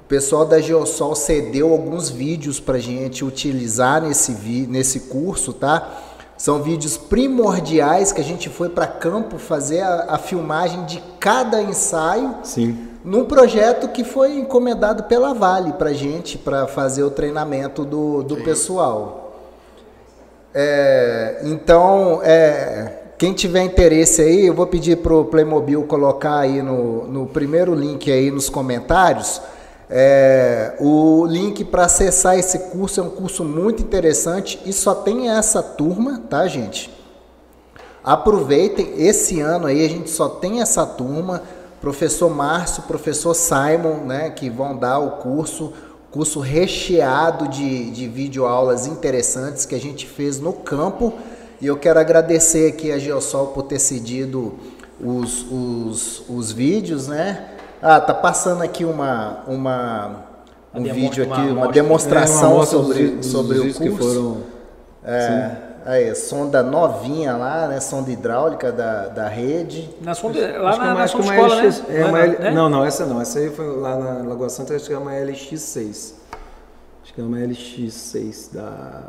O 0.03 0.05
pessoal 0.07 0.45
da 0.45 0.59
Geosol 0.59 1.15
cedeu 1.15 1.71
alguns 1.71 2.09
vídeos 2.09 2.59
para 2.59 2.79
gente 2.79 3.23
utilizar 3.23 4.01
nesse, 4.01 4.34
vi 4.34 4.65
nesse 4.67 5.01
curso, 5.01 5.53
tá? 5.53 6.01
São 6.36 6.63
vídeos 6.63 6.97
primordiais 6.97 8.11
que 8.11 8.19
a 8.19 8.23
gente 8.23 8.49
foi 8.49 8.67
para 8.67 8.88
campo 8.88 9.38
fazer 9.38 9.82
a, 9.82 10.15
a 10.15 10.17
filmagem 10.17 10.84
de 10.86 10.99
cada 11.19 11.61
ensaio 11.61 12.38
Sim. 12.41 12.88
num 13.05 13.25
projeto 13.25 13.88
que 13.89 14.03
foi 14.03 14.34
encomendado 14.34 15.03
pela 15.03 15.36
Vale 15.36 15.73
para 15.73 15.93
gente 15.93 16.39
para 16.39 16.65
fazer 16.65 17.03
o 17.03 17.11
treinamento 17.11 17.86
do, 17.86 18.23
do 18.23 18.38
pessoal. 18.38 19.39
É, 20.51 21.41
então, 21.43 22.21
é, 22.23 23.01
quem 23.22 23.34
tiver 23.34 23.61
interesse 23.61 24.19
aí, 24.19 24.47
eu 24.47 24.53
vou 24.55 24.65
pedir 24.65 24.97
para 24.97 25.13
o 25.13 25.24
Playmobil 25.24 25.84
colocar 25.84 26.39
aí 26.39 26.59
no, 26.59 27.05
no 27.05 27.28
primeiro 27.28 27.76
link 27.76 28.11
aí 28.11 28.32
nos 28.32 28.49
comentários. 28.49 29.39
é, 29.88 30.74
o 30.80 31.24
link 31.28 31.63
para 31.65 31.86
acessar 31.86 32.39
esse 32.39 32.57
curso 32.72 32.99
é 32.99 33.03
um 33.03 33.11
curso 33.11 33.45
muito 33.45 33.84
interessante 33.84 34.59
e 34.65 34.74
só 34.74 34.95
tem 34.95 35.30
essa 35.30 35.61
turma, 35.61 36.19
tá, 36.28 36.47
gente? 36.47 36.91
Aproveitem, 38.03 38.91
esse 38.97 39.39
ano 39.39 39.67
aí 39.67 39.86
a 39.86 39.88
gente 39.88 40.09
só 40.09 40.28
tem 40.28 40.59
essa 40.59 40.84
turma, 40.84 41.43
professor 41.80 42.28
Márcio, 42.28 42.82
professor 42.88 43.36
Simon, 43.36 43.97
né, 44.03 44.32
que 44.32 44.49
vão 44.49 44.76
dar 44.76 44.97
o 44.97 45.11
curso, 45.17 45.74
curso 46.09 46.39
recheado 46.39 47.47
de, 47.47 47.91
de 47.91 48.07
videoaulas 48.07 48.88
interessantes 48.88 49.63
que 49.63 49.76
a 49.76 49.80
gente 49.80 50.07
fez 50.07 50.39
no 50.39 50.53
campo. 50.53 51.13
E 51.62 51.68
eu 51.68 51.78
quero 51.78 51.99
agradecer 51.99 52.68
aqui 52.74 52.91
a 52.91 52.97
Geosol 52.97 53.47
por 53.47 53.64
ter 53.64 53.80
cedido 53.80 54.55
os, 54.99 55.45
os, 55.51 56.24
os 56.30 56.51
vídeos, 56.51 57.07
né? 57.07 57.49
Ah, 57.82 57.99
tá 58.01 58.14
passando 58.14 58.64
aqui 58.64 58.84
uma, 58.84 59.43
uma, 59.47 60.24
um 60.74 60.84
vídeo 60.84 61.24
aqui, 61.24 61.41
uma 61.41 61.66
uma 61.66 61.72
demonstração 61.72 62.51
É, 62.53 62.55
uma 62.55 62.66
sobre, 62.66 63.07
dos- 63.07 63.18
dos 63.18 63.26
sobre 63.28 63.59
o 63.59 63.64
vídeos 63.64 63.78
curso. 63.78 63.97
que 63.97 64.03
foram. 64.03 64.38
É, 65.03 65.51
aí, 65.86 66.16
sonda 66.16 66.62
novinha 66.64 67.36
lá, 67.38 67.68
né? 67.68 67.80
Sonda 67.80 68.12
hidráulica 68.12 68.72
da, 68.72 69.07
da 69.07 69.28
rede. 69.28 69.89
Na 70.01 70.14
sonda, 70.16 70.39
lá 70.59 70.70
Acho 70.70 70.80
que 70.80 70.84
é 70.84 70.88
na, 70.88 70.91
uma- 70.91 70.93
na 70.99 71.03
acho 71.03 71.18
que 71.18 71.24
sonda 71.24 71.36
escola, 71.36 71.62
LX 71.64 71.80
né? 71.88 71.99
é 72.01 72.05
uma 72.05 72.12
Não, 72.12 72.18
L- 72.26 72.38
né? 72.39 72.51
Não, 72.51 72.70
não, 72.70 72.86
essa 72.86 73.05
não. 73.05 73.22
Essa 73.22 73.39
aí 73.39 73.49
foi 73.51 73.68
lá 73.78 73.97
na 73.97 74.30
Lagoa 74.30 74.49
Santa, 74.49 74.76
acho 74.76 74.86
que 74.88 74.93
é 74.93 74.97
uma 74.97 75.12
LX6. 75.12 76.14
Acho 77.03 77.14
que 77.14 77.22
é 77.22 77.24
uma 77.24 77.38
LX6 77.38 78.53
da. 78.53 79.03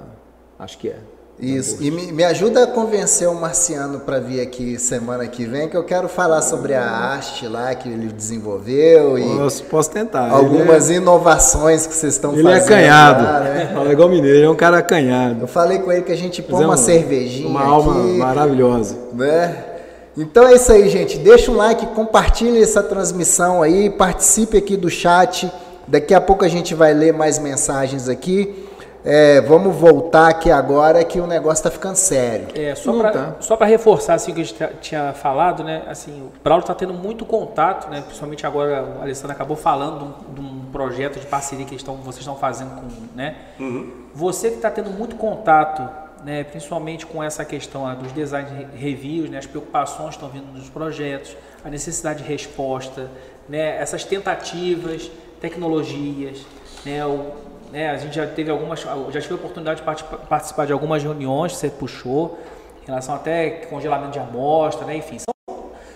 Acho 0.59 0.78
que 0.78 0.88
é. 0.88 0.96
Isso, 1.40 1.82
e 1.82 1.90
me, 1.90 2.12
me, 2.12 2.22
ajuda 2.22 2.62
a 2.62 2.66
convencer 2.68 3.28
o 3.28 3.34
Marciano 3.34 4.00
para 4.00 4.20
vir 4.20 4.40
aqui 4.40 4.78
semana 4.78 5.26
que 5.26 5.44
vem, 5.44 5.68
que 5.68 5.76
eu 5.76 5.82
quero 5.82 6.08
falar 6.08 6.40
sobre 6.40 6.72
a 6.72 7.14
haste 7.14 7.48
lá 7.48 7.74
que 7.74 7.88
ele 7.88 8.12
desenvolveu 8.12 9.18
e 9.18 9.38
posso, 9.38 9.64
posso 9.64 9.90
tentar. 9.90 10.30
algumas 10.30 10.88
é... 10.88 10.94
inovações 10.94 11.84
que 11.84 11.94
vocês 11.94 12.14
estão 12.14 12.32
ele 12.32 12.44
fazendo. 12.44 12.72
Ele 12.72 12.84
é 12.84 12.88
acanhado, 12.88 13.24
lá, 13.24 13.40
né? 13.40 13.74
é 13.88 13.92
igual 13.92 14.08
mineiro, 14.08 14.36
ele 14.36 14.46
é 14.46 14.50
um 14.50 14.54
cara 14.54 14.78
acanhado. 14.78 15.40
Eu 15.40 15.48
falei 15.48 15.80
com 15.80 15.90
ele 15.90 16.02
que 16.02 16.12
a 16.12 16.16
gente 16.16 16.40
põe 16.42 16.64
uma 16.64 16.76
cervejinha 16.76 17.48
Uma 17.48 17.64
alma 17.64 18.00
aqui, 18.00 18.18
maravilhosa. 18.18 18.96
Né? 19.12 19.64
Então 20.16 20.46
é 20.46 20.54
isso 20.54 20.70
aí, 20.70 20.88
gente. 20.88 21.18
Deixa 21.18 21.50
um 21.50 21.56
like, 21.56 21.86
compartilhe 21.86 22.62
essa 22.62 22.82
transmissão 22.82 23.62
aí, 23.62 23.90
participe 23.90 24.58
aqui 24.58 24.76
do 24.76 24.90
chat. 24.90 25.50
Daqui 25.88 26.14
a 26.14 26.20
pouco 26.20 26.44
a 26.44 26.48
gente 26.48 26.74
vai 26.74 26.94
ler 26.94 27.12
mais 27.12 27.38
mensagens 27.38 28.08
aqui. 28.08 28.68
É, 29.05 29.40
vamos 29.40 29.74
voltar 29.74 30.28
aqui 30.28 30.50
agora 30.50 31.05
que 31.05 31.20
o 31.20 31.26
negócio 31.26 31.61
está 31.61 31.70
ficando 31.70 31.96
sério. 31.96 32.48
É, 32.55 32.74
só 32.74 32.92
para 32.92 33.11
tá. 33.11 33.64
reforçar 33.64 34.14
assim, 34.14 34.30
o 34.30 34.34
que 34.34 34.40
a 34.40 34.44
gente 34.44 34.76
tinha 34.80 35.12
falado, 35.12 35.64
né? 35.64 35.82
Assim, 35.88 36.22
o 36.22 36.30
Braulio 36.42 36.62
está 36.62 36.74
tendo 36.74 36.94
muito 36.94 37.24
contato, 37.24 37.90
né? 37.90 38.00
Principalmente 38.00 38.46
agora 38.46 38.84
o 38.98 39.03
Alessandro 39.03 39.32
acabou 39.32 39.57
falando 39.57 39.98
de 39.98 40.05
um, 40.05 40.34
de 40.34 40.40
um 40.40 40.64
projeto 40.70 41.18
de 41.18 41.26
parceria 41.26 41.66
que 41.66 41.74
estão, 41.74 41.96
vocês 41.96 42.20
estão 42.20 42.36
fazendo 42.36 42.70
com. 42.76 42.86
Né? 43.16 43.36
Uhum. 43.59 44.07
Você 44.14 44.50
que 44.50 44.57
está 44.57 44.70
tendo 44.70 44.90
muito 44.90 45.16
contato, 45.16 45.88
né? 46.24 46.44
principalmente 46.44 47.05
com 47.05 47.22
essa 47.22 47.44
questão 47.44 47.86
ah, 47.86 47.94
dos 47.94 48.12
design 48.12 48.68
reviews, 48.76 49.28
né? 49.28 49.38
as 49.38 49.46
preocupações 49.46 50.16
que 50.16 50.24
estão 50.24 50.28
vindo 50.28 50.53
dos 50.53 50.70
projetos, 50.70 51.36
a 51.64 51.68
necessidade 51.68 52.22
de 52.22 52.28
resposta, 52.28 53.11
né? 53.48 53.78
essas 53.78 54.05
tentativas, 54.05 55.11
tecnologias, 55.40 56.46
né? 56.86 57.05
O, 57.05 57.51
né, 57.72 57.90
a 57.90 57.96
gente 57.96 58.14
já 58.14 58.26
teve 58.26 58.50
algumas, 58.50 58.80
já 58.80 59.20
tive 59.20 59.32
a 59.32 59.36
oportunidade 59.36 59.80
de 59.80 60.04
participar 60.28 60.66
de 60.66 60.72
algumas 60.72 61.02
reuniões 61.02 61.52
que 61.52 61.58
você 61.58 61.70
puxou, 61.70 62.38
em 62.82 62.86
relação 62.86 63.14
até 63.14 63.48
congelamento 63.70 64.12
de 64.12 64.18
amostra, 64.18 64.86
né, 64.86 64.96
enfim, 64.96 65.18
são, 65.18 65.34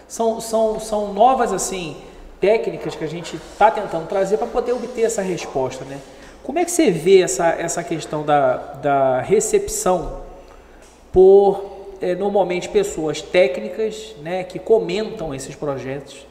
são, 0.09 0.41
são, 0.41 0.81
são 0.81 1.13
novas 1.13 1.53
assim 1.53 1.99
técnicas 2.41 2.97
que 2.97 3.05
a 3.05 3.09
gente 3.09 3.37
está 3.37 3.71
tentando 3.71 4.09
trazer 4.09 4.39
para 4.39 4.47
poder 4.47 4.73
obter 4.73 5.03
essa 5.03 5.21
resposta, 5.21 5.85
né? 5.85 5.99
Como 6.43 6.59
é 6.59 6.65
que 6.65 6.71
você 6.71 6.91
vê 6.91 7.23
essa, 7.23 7.49
essa 7.49 7.83
questão 7.83 8.25
da, 8.25 8.57
da 8.57 9.21
recepção 9.21 10.21
por 11.13 11.97
é, 12.01 12.15
normalmente 12.15 12.69
pessoas 12.69 13.21
técnicas, 13.21 14.15
né, 14.23 14.45
que 14.45 14.59
comentam 14.59 15.35
esses 15.35 15.55
projetos 15.55 16.27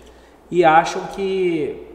e 0.49 0.63
acham 0.63 1.01
que 1.07 1.94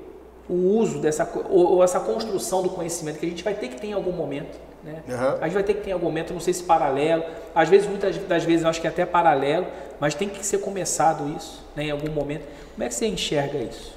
o 0.50 0.76
uso 0.78 0.98
dessa 0.98 1.30
ou, 1.48 1.74
ou, 1.74 1.84
essa 1.84 2.00
construção 2.00 2.60
do 2.60 2.70
conhecimento 2.70 3.20
que 3.20 3.26
a 3.26 3.28
gente 3.28 3.44
vai 3.44 3.54
ter 3.54 3.68
que 3.68 3.80
ter 3.80 3.86
em 3.86 3.92
algum 3.92 4.10
momento. 4.10 4.58
Né? 4.82 5.00
Uhum. 5.08 5.36
A 5.40 5.44
gente 5.44 5.54
vai 5.54 5.62
ter 5.62 5.74
que 5.74 5.82
ter 5.82 5.90
em 5.90 5.92
algum 5.92 6.06
momento, 6.06 6.32
não 6.32 6.40
sei 6.40 6.52
se 6.52 6.64
paralelo, 6.64 7.22
às 7.54 7.68
vezes, 7.68 7.88
muitas 7.88 8.16
das 8.16 8.42
vezes, 8.44 8.64
eu 8.64 8.68
acho 8.68 8.80
que 8.80 8.86
é 8.86 8.90
até 8.90 9.06
paralelo, 9.06 9.66
mas 10.00 10.14
tem 10.14 10.28
que 10.28 10.44
ser 10.44 10.58
começado 10.58 11.28
isso 11.36 11.64
né, 11.76 11.84
em 11.84 11.90
algum 11.92 12.10
momento. 12.10 12.44
Como 12.74 12.82
é 12.82 12.88
que 12.88 12.94
você 12.94 13.06
enxerga 13.06 13.58
isso? 13.58 13.94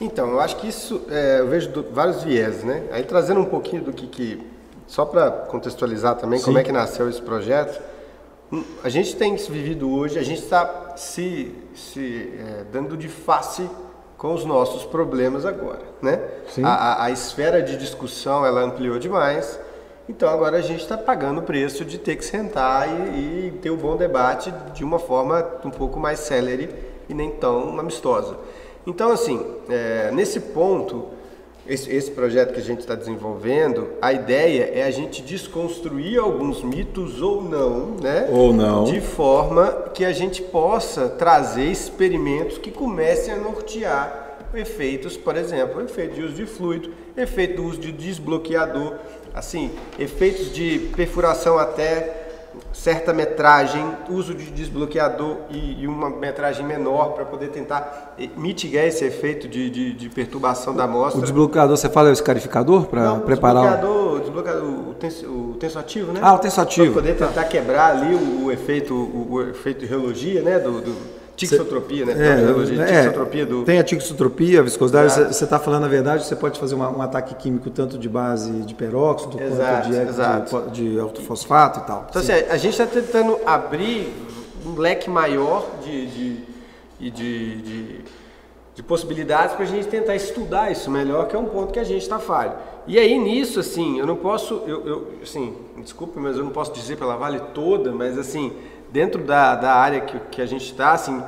Então, 0.00 0.30
eu 0.30 0.40
acho 0.40 0.56
que 0.56 0.68
isso, 0.68 1.02
é, 1.10 1.40
eu 1.40 1.48
vejo 1.48 1.70
do, 1.70 1.82
vários 1.90 2.22
viés, 2.22 2.62
né? 2.62 2.84
Aí 2.92 3.02
trazendo 3.02 3.40
um 3.40 3.46
pouquinho 3.46 3.82
do 3.82 3.92
que, 3.92 4.06
que 4.06 4.46
só 4.86 5.04
para 5.04 5.30
contextualizar 5.30 6.14
também, 6.14 6.38
Sim. 6.38 6.44
como 6.44 6.58
é 6.58 6.62
que 6.62 6.70
nasceu 6.70 7.08
esse 7.08 7.20
projeto, 7.20 7.82
hum, 8.52 8.62
a 8.84 8.88
gente 8.88 9.16
tem 9.16 9.34
vivido 9.34 9.90
hoje, 9.90 10.16
a 10.16 10.22
gente 10.22 10.42
está 10.42 10.94
se, 10.96 11.52
se 11.74 12.32
é, 12.38 12.64
dando 12.70 12.96
de 12.96 13.08
face 13.08 13.68
com 14.18 14.34
os 14.34 14.44
nossos 14.44 14.84
problemas 14.84 15.46
agora, 15.46 15.80
né? 16.02 16.20
A, 16.62 16.68
a, 16.68 17.04
a, 17.04 17.10
esfera 17.12 17.62
de 17.62 17.76
discussão 17.76 18.44
ela 18.44 18.60
ampliou 18.60 18.98
demais, 18.98 19.58
então 20.08 20.28
agora 20.28 20.56
a 20.56 20.60
gente 20.60 20.82
está 20.82 20.98
pagando 20.98 21.38
o 21.38 21.42
preço 21.42 21.84
de 21.84 21.98
ter 21.98 22.16
que 22.16 22.24
sentar 22.24 22.88
e, 22.88 23.46
e, 23.46 23.50
ter 23.62 23.70
um 23.70 23.76
bom 23.76 23.96
debate 23.96 24.52
de 24.74 24.82
uma 24.82 24.98
forma 24.98 25.46
um 25.64 25.70
pouco 25.70 26.00
mais 26.00 26.18
célere 26.18 26.74
e 27.08 27.14
nem 27.14 27.30
tão 27.30 27.78
amistosa. 27.78 28.36
Então 28.84 29.12
assim, 29.12 29.46
é, 29.68 30.10
nesse 30.10 30.40
ponto, 30.40 31.06
esse, 31.68 31.94
esse, 31.94 32.10
projeto 32.10 32.54
que 32.54 32.60
a 32.60 32.62
gente 32.62 32.80
está 32.80 32.94
desenvolvendo, 32.94 33.90
a 34.00 34.12
ideia 34.12 34.72
é 34.74 34.84
a 34.84 34.90
gente 34.90 35.20
desconstruir 35.20 36.18
alguns 36.18 36.62
mitos 36.62 37.20
ou 37.20 37.42
não, 37.42 37.96
né? 38.00 38.26
Ou 38.30 38.54
não. 38.54 38.84
De 38.84 39.00
forma 39.00 39.90
que 39.92 40.04
a 40.04 40.12
gente 40.12 40.40
possa 40.40 41.08
trazer 41.08 41.66
experimentos 41.66 42.56
que 42.56 42.70
comecem 42.70 43.34
a 43.34 43.36
nortear 43.36 44.28
efeitos, 44.54 45.16
por 45.16 45.36
exemplo, 45.36 45.82
efeito 45.82 46.14
de 46.14 46.22
uso 46.22 46.34
de 46.34 46.46
fluido, 46.46 46.90
efeito 47.14 47.56
do 47.56 47.68
uso 47.68 47.78
de 47.78 47.92
desbloqueador, 47.92 48.94
assim, 49.34 49.70
efeitos 49.98 50.52
de 50.52 50.90
perfuração 50.96 51.58
até 51.58 52.17
certa 52.72 53.12
metragem, 53.12 53.84
uso 54.08 54.34
de 54.34 54.50
desbloqueador 54.50 55.36
e, 55.50 55.82
e 55.82 55.86
uma 55.86 56.10
metragem 56.10 56.64
menor 56.64 57.12
para 57.12 57.24
poder 57.24 57.48
tentar 57.48 58.14
eh, 58.18 58.28
mitigar 58.36 58.84
esse 58.84 59.04
efeito 59.04 59.48
de, 59.48 59.70
de, 59.70 59.92
de, 59.92 60.08
perturbação 60.08 60.74
da 60.74 60.84
amostra. 60.84 61.18
O 61.18 61.22
desbloqueador, 61.22 61.76
você 61.76 61.88
fala 61.88 62.08
é 62.08 62.10
o 62.10 62.12
escarificador 62.12 62.86
para 62.86 63.16
preparar? 63.16 63.64
O 63.64 63.68
desbloqueador, 63.68 64.14
o, 64.14 64.20
desbloqueador 64.20 64.64
o, 64.64 64.94
tens, 64.94 65.22
o 65.22 65.56
tensoativo, 65.58 66.12
né? 66.12 66.20
Ah, 66.22 66.34
o 66.34 66.38
tensoativo. 66.38 66.92
Para 66.92 67.02
poder 67.02 67.16
tentar 67.16 67.44
quebrar 67.44 67.96
ali 67.96 68.14
o, 68.14 68.46
o 68.46 68.52
efeito, 68.52 68.94
o, 68.94 69.32
o, 69.32 69.42
efeito 69.42 69.80
de 69.80 69.86
relogia, 69.86 70.42
né? 70.42 70.58
do, 70.58 70.80
do 70.80 71.17
Tixotropia, 71.38 72.04
né? 72.04 72.14
É, 72.18 73.40
é, 73.40 73.44
do... 73.46 73.62
Tem 73.62 73.78
a 73.78 73.84
tixotropia, 73.84 74.58
a 74.58 74.62
viscosidade. 74.64 75.32
Você 75.32 75.44
está 75.44 75.58
falando 75.60 75.84
a 75.84 75.88
verdade, 75.88 76.24
você 76.24 76.34
pode 76.34 76.58
fazer 76.58 76.74
uma, 76.74 76.90
um 76.90 77.00
ataque 77.00 77.32
químico 77.36 77.70
tanto 77.70 77.96
de 77.96 78.08
base 78.08 78.50
de 78.62 78.74
peróxido 78.74 79.40
exato, 79.40 80.50
quanto 80.50 80.70
de, 80.72 80.94
de, 80.94 80.98
autofosfato 80.98 81.78
e 81.78 81.82
tal. 81.84 82.06
Então, 82.10 82.20
assim, 82.20 82.32
a 82.32 82.56
gente 82.56 82.72
está 82.72 82.86
tentando 82.86 83.38
abrir 83.46 84.12
um 84.66 84.76
leque 84.76 85.08
maior 85.08 85.64
de, 85.84 86.06
de, 86.08 86.36
de, 86.98 87.10
de, 87.62 88.00
de 88.74 88.82
possibilidades 88.82 89.54
para 89.54 89.64
a 89.64 89.68
gente 89.68 89.86
tentar 89.86 90.16
estudar 90.16 90.72
isso 90.72 90.90
melhor, 90.90 91.28
que 91.28 91.36
é 91.36 91.38
um 91.38 91.46
ponto 91.46 91.72
que 91.72 91.78
a 91.78 91.84
gente 91.84 92.02
está 92.02 92.18
falho. 92.18 92.54
E 92.84 92.98
aí 92.98 93.16
nisso, 93.16 93.60
assim, 93.60 94.00
eu 94.00 94.06
não 94.06 94.16
posso, 94.16 94.62
eu, 94.66 94.84
eu 94.84 95.08
assim, 95.22 95.54
desculpe, 95.76 96.18
mas 96.18 96.36
eu 96.36 96.42
não 96.42 96.50
posso 96.50 96.72
dizer 96.72 96.96
pela 96.96 97.14
Vale 97.14 97.38
toda, 97.54 97.92
mas 97.92 98.18
assim 98.18 98.52
dentro 98.90 99.22
da, 99.22 99.54
da 99.54 99.74
área 99.74 100.00
que, 100.00 100.18
que 100.30 100.42
a 100.42 100.46
gente 100.46 100.64
está, 100.64 100.92
assim, 100.92 101.22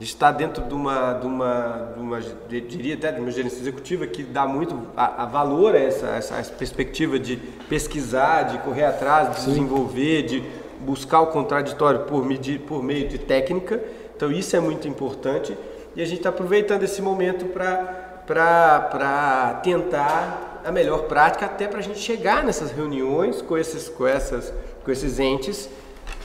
está 0.00 0.30
dentro 0.30 0.64
de 0.64 0.74
uma, 0.74 1.14
de 1.14 1.26
uma, 1.26 1.92
de 1.94 2.00
uma 2.00 2.20
diria 2.48 2.94
até 2.94 3.12
de 3.12 3.20
uma 3.20 3.30
gerência 3.30 3.58
executiva 3.58 4.06
que 4.06 4.22
dá 4.22 4.46
muito 4.46 4.86
a, 4.96 5.24
a 5.24 5.26
valor 5.26 5.74
a 5.74 5.78
essa, 5.78 6.06
essa, 6.08 6.36
essa, 6.36 6.52
perspectiva 6.52 7.18
de 7.18 7.36
pesquisar, 7.68 8.44
de 8.44 8.58
correr 8.58 8.84
atrás, 8.84 9.30
de 9.30 9.40
Sim. 9.40 9.50
desenvolver, 9.50 10.22
de 10.22 10.42
buscar 10.80 11.20
o 11.20 11.26
contraditório 11.26 12.00
por, 12.00 12.24
medir, 12.24 12.60
por 12.60 12.82
meio 12.82 13.08
de 13.08 13.18
técnica. 13.18 13.82
Então 14.16 14.32
isso 14.32 14.56
é 14.56 14.60
muito 14.60 14.88
importante 14.88 15.56
e 15.94 16.00
a 16.00 16.04
gente 16.04 16.18
está 16.18 16.30
aproveitando 16.30 16.82
esse 16.82 17.02
momento 17.02 17.46
para 17.46 19.60
tentar 19.62 20.62
a 20.64 20.72
melhor 20.72 21.04
prática 21.04 21.46
até 21.46 21.66
para 21.66 21.78
a 21.78 21.82
gente 21.82 21.98
chegar 21.98 22.44
nessas 22.44 22.70
reuniões 22.70 23.42
com 23.42 23.56
esses, 23.56 23.88
com 23.88 24.06
essas, 24.06 24.52
com 24.84 24.90
esses 24.90 25.18
entes 25.18 25.68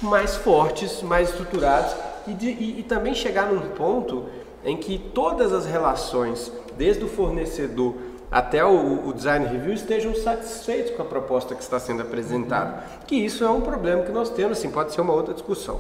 mais 0.02 0.36
fortes, 0.36 1.02
mais 1.02 1.30
estruturados 1.30 1.96
e, 2.28 2.34
de, 2.34 2.50
e, 2.50 2.80
e 2.80 2.84
também 2.84 3.14
chegar 3.14 3.52
num 3.52 3.70
ponto 3.70 4.26
em 4.64 4.76
que 4.76 4.98
todas 4.98 5.54
as 5.54 5.66
relações, 5.66 6.52
desde 6.78 7.04
o 7.04 7.08
fornecedor 7.08 7.96
até 8.32 8.66
o, 8.66 9.08
o, 9.08 9.14
design 9.14 9.46
review 9.46 9.74
estejam 9.74 10.14
satisfeitos 10.16 10.92
com 10.96 11.02
a 11.02 11.06
proposta 11.06 11.56
que 11.56 11.62
está 11.62 11.80
sendo 11.80 12.02
apresentada. 12.02 12.84
Que 13.08 13.16
isso 13.16 13.44
é 13.44 13.50
um 13.50 13.62
problema 13.62 14.04
que 14.04 14.12
nós 14.12 14.30
temos, 14.30 14.58
assim, 14.58 14.70
pode 14.70 14.94
ser 14.94 15.02
uma 15.02 15.14
outra 15.14 15.34
discussão. 15.34 15.80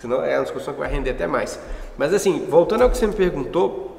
Senão 0.00 0.24
é 0.24 0.36
uma 0.38 0.44
discussão 0.44 0.72
que 0.72 0.80
vai 0.80 0.88
render 0.88 1.10
até 1.10 1.26
mais. 1.26 1.58
Mas 1.98 2.14
assim, 2.14 2.46
voltando 2.48 2.82
ao 2.82 2.90
que 2.90 2.96
você 2.96 3.06
me 3.06 3.12
perguntou, 3.12 3.90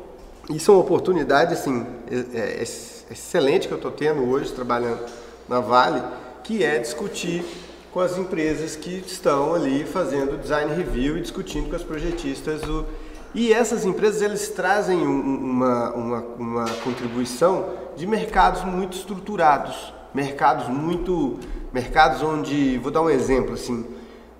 isso 0.49 0.71
é 0.71 0.73
uma 0.73 0.81
oportunidade 0.81 1.53
assim, 1.53 1.85
é, 2.09 2.59
é, 2.59 2.63
excelente 2.63 3.67
que 3.67 3.73
eu 3.73 3.77
estou 3.77 3.91
tendo 3.91 4.27
hoje 4.27 4.51
trabalhando 4.51 5.05
na 5.47 5.59
Vale, 5.59 6.01
que 6.43 6.63
é 6.63 6.79
discutir 6.79 7.45
com 7.93 7.99
as 7.99 8.17
empresas 8.17 8.75
que 8.75 9.03
estão 9.05 9.53
ali 9.53 9.83
fazendo 9.83 10.37
design 10.37 10.73
review 10.73 11.17
e 11.17 11.21
discutindo 11.21 11.69
com 11.69 11.75
as 11.75 11.83
projetistas. 11.83 12.63
O... 12.63 12.85
E 13.33 13.51
essas 13.51 13.85
empresas 13.85 14.21
eles 14.21 14.49
trazem 14.49 15.01
uma, 15.01 15.91
uma, 15.91 16.19
uma 16.37 16.69
contribuição 16.83 17.69
de 17.95 18.07
mercados 18.07 18.63
muito 18.63 18.97
estruturados, 18.97 19.93
mercados 20.13 20.67
muito, 20.67 21.37
mercados 21.73 22.21
onde, 22.21 22.77
vou 22.77 22.91
dar 22.91 23.01
um 23.01 23.09
exemplo 23.09 23.53
assim, 23.53 23.85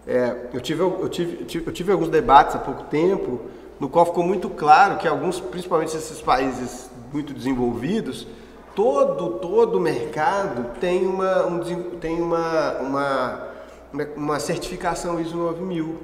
é, 0.07 0.49
eu, 0.53 0.59
tive, 0.59 0.81
eu, 0.81 1.09
tive, 1.09 1.63
eu 1.65 1.71
tive 1.71 1.91
alguns 1.91 2.09
debates 2.09 2.55
há 2.55 2.59
pouco 2.59 2.83
tempo 2.85 3.41
no 3.79 3.87
qual 3.89 4.05
ficou 4.05 4.23
muito 4.23 4.49
claro 4.49 4.97
que 4.97 5.07
alguns, 5.07 5.39
principalmente 5.39 5.95
esses 5.95 6.21
países 6.21 6.89
muito 7.11 7.33
desenvolvidos, 7.33 8.27
todo 8.75 9.39
todo 9.39 9.79
mercado 9.79 10.79
tem 10.79 11.05
uma 11.05 11.45
um, 11.45 11.59
tem 11.99 12.21
uma, 12.21 12.73
uma 12.79 13.51
uma 14.15 14.39
certificação 14.39 15.19
ISO 15.19 15.35
9000 15.35 15.95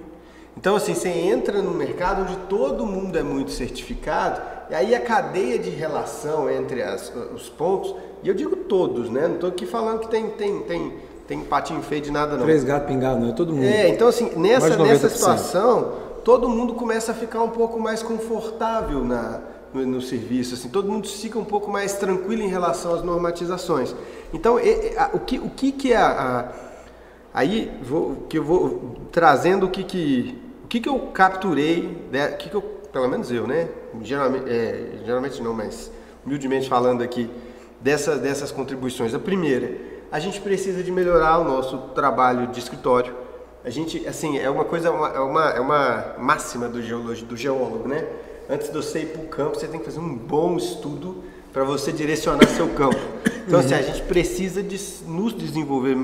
Então, 0.57 0.75
assim, 0.75 0.93
você 0.93 1.09
entra 1.09 1.61
no 1.61 1.71
mercado 1.71 2.23
onde 2.23 2.35
todo 2.49 2.85
mundo 2.85 3.17
é 3.17 3.23
muito 3.23 3.51
certificado, 3.51 4.41
e 4.69 4.75
aí 4.75 4.95
a 4.95 4.99
cadeia 4.99 5.57
de 5.57 5.69
relação 5.69 6.49
entre 6.49 6.81
as, 6.81 7.13
os 7.33 7.47
pontos, 7.47 7.95
e 8.23 8.27
eu 8.27 8.33
digo 8.33 8.55
todos, 8.55 9.09
né? 9.09 9.27
Não 9.27 9.35
estou 9.35 9.49
aqui 9.49 9.65
falando 9.65 9.99
que 9.99 10.09
tem, 10.09 10.29
tem, 10.31 10.59
tem, 10.63 10.93
tem 11.27 11.39
patinho 11.41 11.81
feio 11.81 12.01
de 12.01 12.11
nada, 12.11 12.35
não. 12.35 12.43
Três 12.43 12.63
gatos 12.63 12.87
pingados, 12.87 13.21
não 13.21 13.29
é 13.29 13.33
todo 13.33 13.53
mundo. 13.53 13.63
É, 13.63 13.87
então, 13.89 14.07
assim, 14.07 14.31
nessa, 14.35 14.75
nessa 14.77 15.09
situação, 15.09 15.93
todo 16.23 16.49
mundo 16.49 16.73
começa 16.73 17.11
a 17.11 17.15
ficar 17.15 17.43
um 17.43 17.51
pouco 17.51 17.79
mais 17.79 18.03
confortável 18.03 19.03
na, 19.03 19.39
no, 19.85 20.01
serviço, 20.01 20.55
assim, 20.55 20.69
todo 20.69 20.91
mundo 20.91 21.07
fica 21.07 21.37
um 21.37 21.45
pouco 21.45 21.69
mais 21.71 21.93
tranquilo 21.93 22.41
em 22.41 22.47
relação 22.47 22.93
às 22.93 23.03
normatizações. 23.03 23.95
Então, 24.33 24.57
o, 25.13 25.19
que, 25.19 25.39
o 25.39 25.49
que, 25.49 25.71
que 25.71 25.93
é 25.93 25.97
a, 25.97 26.39
a 26.39 26.67
Aí 27.37 27.71
vou, 27.83 28.25
que 28.27 28.39
eu 28.39 28.43
vou 28.43 28.95
trazendo 29.11 29.67
o 29.67 29.69
que, 29.69 29.83
que, 29.83 30.41
o 30.63 30.67
que, 30.67 30.79
que 30.79 30.89
eu 30.89 30.97
capturei, 31.13 31.95
né, 32.11 32.29
o 32.29 32.37
que, 32.37 32.49
que 32.49 32.55
eu, 32.55 32.63
pelo 32.91 33.07
menos 33.07 33.31
eu, 33.31 33.45
né? 33.45 33.69
Geralmente, 34.01 34.49
é, 34.49 35.01
geralmente 35.05 35.43
não, 35.43 35.53
mas 35.53 35.91
humildemente 36.25 36.67
falando 36.67 37.03
aqui, 37.03 37.29
dessas, 37.79 38.19
dessas 38.19 38.51
contribuições. 38.51 39.13
A 39.13 39.19
primeira, 39.19 39.71
a 40.11 40.19
gente 40.19 40.41
precisa 40.41 40.81
de 40.81 40.91
melhorar 40.91 41.37
o 41.37 41.43
nosso 41.43 41.77
trabalho 41.93 42.47
de 42.47 42.57
escritório. 42.57 43.13
A 43.63 43.69
gente, 43.69 44.07
assim, 44.07 44.39
é 44.39 44.49
uma 44.49 44.65
coisa, 44.65 44.87
é 44.87 45.19
uma, 45.19 45.49
é 45.51 45.59
uma 45.59 46.15
máxima 46.17 46.67
do, 46.67 46.81
geologi, 46.81 47.23
do 47.23 47.37
geólogo, 47.37 47.87
né? 47.87 48.03
Antes 48.49 48.67
de 48.67 48.73
você 48.73 48.99
ir 48.99 49.07
para 49.07 49.21
o 49.21 49.27
campo, 49.27 49.59
você 49.59 49.67
tem 49.67 49.79
que 49.79 49.85
fazer 49.85 49.99
um 49.99 50.15
bom 50.15 50.55
estudo 50.55 51.23
para 51.51 51.63
você 51.63 51.91
direcionar 51.91 52.47
seu 52.47 52.69
campo. 52.69 52.99
Então, 53.45 53.59
assim, 53.59 53.73
a 53.73 53.81
gente 53.81 54.01
precisa 54.03 54.63
de 54.63 54.79
nos 55.05 55.33
desenvolver 55.33 55.95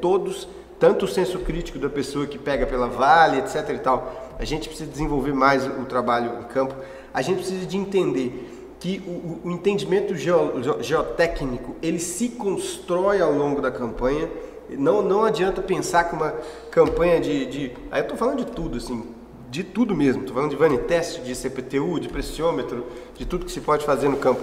todos 0.00 0.48
tanto 0.78 1.04
o 1.04 1.08
senso 1.08 1.38
crítico 1.40 1.78
da 1.78 1.88
pessoa 1.88 2.26
que 2.26 2.38
pega 2.38 2.66
pela 2.66 2.86
vale, 2.86 3.38
etc 3.38 3.70
e 3.70 3.78
tal. 3.78 4.34
A 4.38 4.44
gente 4.44 4.68
precisa 4.68 4.90
desenvolver 4.90 5.32
mais 5.32 5.66
o 5.66 5.84
trabalho 5.84 6.40
em 6.40 6.44
campo. 6.44 6.74
A 7.14 7.22
gente 7.22 7.38
precisa 7.38 7.64
de 7.64 7.76
entender 7.76 8.76
que 8.78 9.02
o, 9.06 9.48
o 9.48 9.50
entendimento 9.50 10.14
geo, 10.14 10.52
geotécnico 10.82 11.76
ele 11.82 11.98
se 11.98 12.30
constrói 12.30 13.20
ao 13.20 13.32
longo 13.32 13.60
da 13.60 13.70
campanha. 13.70 14.28
Não, 14.68 15.00
não 15.00 15.24
adianta 15.24 15.62
pensar 15.62 16.04
que 16.04 16.14
uma 16.14 16.34
campanha 16.70 17.20
de, 17.20 17.46
de 17.46 17.72
aí 17.90 18.00
eu 18.00 18.02
estou 18.02 18.16
falando 18.16 18.44
de 18.44 18.46
tudo 18.46 18.76
assim, 18.76 19.02
de 19.50 19.64
tudo 19.64 19.94
mesmo. 19.94 20.22
Estou 20.22 20.34
falando 20.34 20.50
de 20.50 20.56
vaniteste, 20.56 21.20
de 21.20 21.34
CPTU, 21.34 22.00
de 22.00 22.08
pressiômetro, 22.08 22.86
de 23.14 23.24
tudo 23.24 23.44
que 23.44 23.52
se 23.52 23.60
pode 23.60 23.84
fazer 23.84 24.08
no 24.08 24.16
campo. 24.16 24.42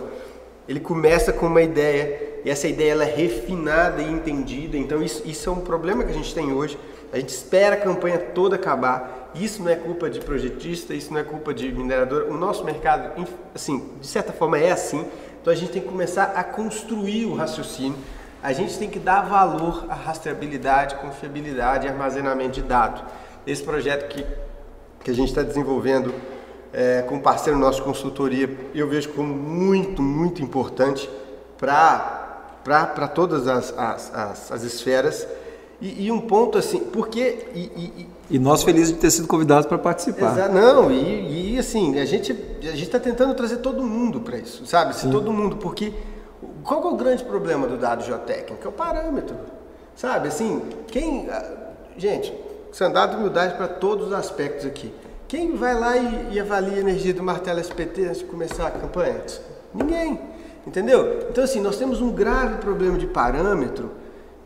Ele 0.68 0.80
começa 0.80 1.34
com 1.34 1.48
uma 1.48 1.62
ideia 1.62 2.42
e 2.46 2.50
essa 2.50 2.68
ideia 2.68 2.92
ela 2.92 3.04
é 3.04 3.14
refinada 3.14 4.02
e 4.02 4.12
entendida. 4.12 4.78
Então 4.78 5.02
isso, 5.02 5.22
isso 5.26 5.50
é 5.50 5.52
um 5.52 5.62
problema 5.62 6.04
que 6.04 6.12
a 6.12 6.14
gente 6.14 6.34
tem 6.34 6.54
hoje. 6.54 6.78
A 7.12 7.18
gente 7.18 7.30
espera 7.30 7.76
a 7.76 7.80
campanha 7.80 8.18
toda 8.18 8.56
acabar. 8.56 9.32
Isso 9.36 9.62
não 9.62 9.70
é 9.70 9.76
culpa 9.76 10.10
de 10.10 10.20
projetista, 10.20 10.94
isso 10.94 11.12
não 11.12 11.20
é 11.20 11.24
culpa 11.24 11.54
de 11.54 11.72
minerador. 11.72 12.28
O 12.30 12.38
nosso 12.38 12.64
mercado, 12.64 13.28
assim, 13.54 13.90
de 14.00 14.08
certa 14.08 14.32
forma 14.32 14.58
é 14.58 14.72
assim. 14.72 15.06
Então 15.42 15.52
a 15.52 15.56
gente 15.56 15.72
tem 15.72 15.82
que 15.82 15.88
começar 15.88 16.34
a 16.36 16.44
construir 16.44 17.26
o 17.26 17.36
raciocínio. 17.36 17.98
A 18.42 18.52
gente 18.52 18.78
tem 18.78 18.90
que 18.90 19.00
dar 19.00 19.22
valor 19.22 19.86
à 19.90 19.94
rastreabilidade, 19.94 20.96
confiabilidade 20.96 21.86
e 21.86 21.90
armazenamento 21.90 22.52
de 22.52 22.62
dados. 22.62 23.04
Esse 23.46 23.64
projeto 23.64 24.08
que, 24.08 24.26
que 25.04 25.12
a 25.12 25.14
gente 25.14 25.30
está 25.30 25.42
desenvolvendo 25.42 26.14
é, 26.74 27.04
com 27.04 27.16
um 27.16 27.20
parceiro 27.20 27.60
nosso 27.60 27.80
de 27.80 27.84
consultoria, 27.84 28.50
eu 28.74 28.90
vejo 28.90 29.10
como 29.10 29.34
muito, 29.34 30.02
muito 30.02 30.42
importante 30.42 31.10
para 31.58 33.08
todas 33.14 33.48
as, 33.48 33.78
as, 33.78 34.14
as, 34.14 34.52
as 34.52 34.64
esferas. 34.64 35.28
E, 35.80 36.06
e, 36.06 36.12
um 36.12 36.22
ponto 36.22 36.58
assim, 36.58 36.80
porque. 36.80 37.48
E, 37.54 37.60
e, 37.60 38.10
e 38.32 38.40
nós 38.40 38.64
felizes 38.64 38.94
de 38.94 39.00
ter 39.00 39.12
sido 39.12 39.28
convidados 39.28 39.66
para 39.66 39.78
participar. 39.78 40.50
Não, 40.50 40.90
e, 40.90 41.60
assim, 41.60 42.00
a 42.00 42.06
gente 42.06 42.32
a 42.32 42.72
está 42.76 43.00
tentando 43.00 43.34
trazer 43.36 43.58
todo 43.58 43.84
mundo 43.84 44.22
para 44.22 44.38
isso, 44.38 44.66
sabe? 44.66 44.96
Se 44.96 45.10
todo 45.10 45.32
mundo, 45.32 45.58
porque 45.58 45.94
qual 46.64 46.84
é 46.84 46.94
o 46.94 46.96
grande 46.96 47.24
problema 47.24 47.68
do 47.68 47.78
dado 47.78 48.04
geotécnico? 48.04 48.66
É 48.66 48.70
o 48.70 48.72
parâmetro, 48.72 49.36
sabe? 49.96 50.30
Assim, 50.30 50.62
quem. 50.88 51.28
Gente, 51.98 52.34
dado 52.92 53.12
de 53.12 53.18
humildade 53.18 53.56
para 53.56 53.68
todos 53.68 54.08
os 54.08 54.14
aspectos 54.14 54.66
aqui. 54.66 54.94
Quem 55.28 55.56
vai 55.56 55.74
lá 55.74 55.98
e, 55.98 56.34
e 56.34 56.40
avalia 56.40 56.78
a 56.78 56.80
energia 56.80 57.14
do 57.14 57.24
martelo 57.24 57.60
SPT 57.60 58.06
antes 58.06 58.20
de 58.20 58.26
começar 58.26 58.68
a 58.68 58.72
campanha? 58.72 59.22
Ninguém. 59.74 60.20
Entendeu? 60.66 61.28
Então, 61.30 61.44
assim, 61.44 61.60
nós 61.60 61.78
temos 61.78 62.02
um 62.02 62.12
grave 62.12 62.58
problema 62.58 62.98
de 62.98 63.08
parâmetro 63.08 63.92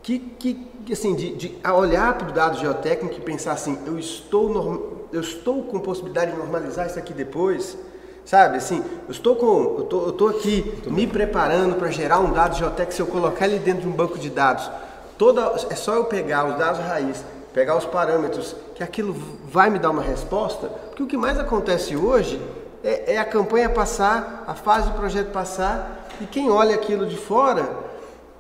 que, 0.02 0.20
que 0.20 0.68
assim, 0.92 1.16
de, 1.16 1.36
de 1.36 1.58
olhar 1.74 2.18
para 2.18 2.30
o 2.30 2.32
dado 2.32 2.58
geotécnico 2.58 3.16
e 3.16 3.22
pensar 3.22 3.52
assim, 3.52 3.78
eu 3.86 4.00
estou, 4.00 4.50
norm, 4.50 4.80
eu 5.12 5.22
estou 5.22 5.64
com 5.64 5.80
possibilidade 5.80 6.32
de 6.32 6.38
normalizar 6.38 6.88
isso 6.88 6.98
aqui 6.98 7.14
depois, 7.14 7.78
sabe? 8.26 8.58
Assim, 8.58 8.84
eu 9.06 9.12
estou 9.12 9.36
com, 9.36 9.76
eu 9.78 9.84
estou, 9.84 10.04
eu 10.04 10.10
estou 10.10 10.30
aqui 10.30 10.82
me 10.88 11.06
preparando 11.06 11.76
para 11.76 11.92
gerar 11.92 12.20
um 12.20 12.32
dado 12.32 12.56
geotécnico, 12.56 12.94
se 12.94 13.02
eu 13.02 13.08
colocar 13.08 13.48
ele 13.48 13.60
dentro 13.60 13.82
de 13.82 13.88
um 13.88 13.92
banco 13.92 14.18
de 14.18 14.30
dados, 14.30 14.70
toda, 15.18 15.54
é 15.70 15.76
só 15.76 15.96
eu 15.96 16.06
pegar 16.06 16.48
os 16.48 16.58
dados 16.58 16.80
raiz 16.80 17.24
pegar 17.58 17.76
os 17.76 17.86
parâmetros, 17.86 18.55
que 18.76 18.84
aquilo 18.84 19.16
vai 19.49 19.72
me 19.72 19.80
dar 19.80 19.89
uma 19.89 20.03
resposta, 20.03 20.68
porque 20.68 21.01
o 21.01 21.08
que 21.08 21.18
mais 21.18 21.39
acontece 21.39 21.97
hoje 21.97 22.39
é, 22.84 23.16
é 23.16 23.18
a 23.18 23.26
campanha 23.26 23.68
passar, 23.68 24.43
a 24.45 24.53
fase 24.53 24.91
do 24.91 24.95
projeto 24.95 25.32
passar, 25.32 26.08
e 26.22 26.26
quem 26.28 26.51
olha 26.51 26.76
aquilo 26.76 27.08
de 27.08 27.18
fora, 27.18 27.68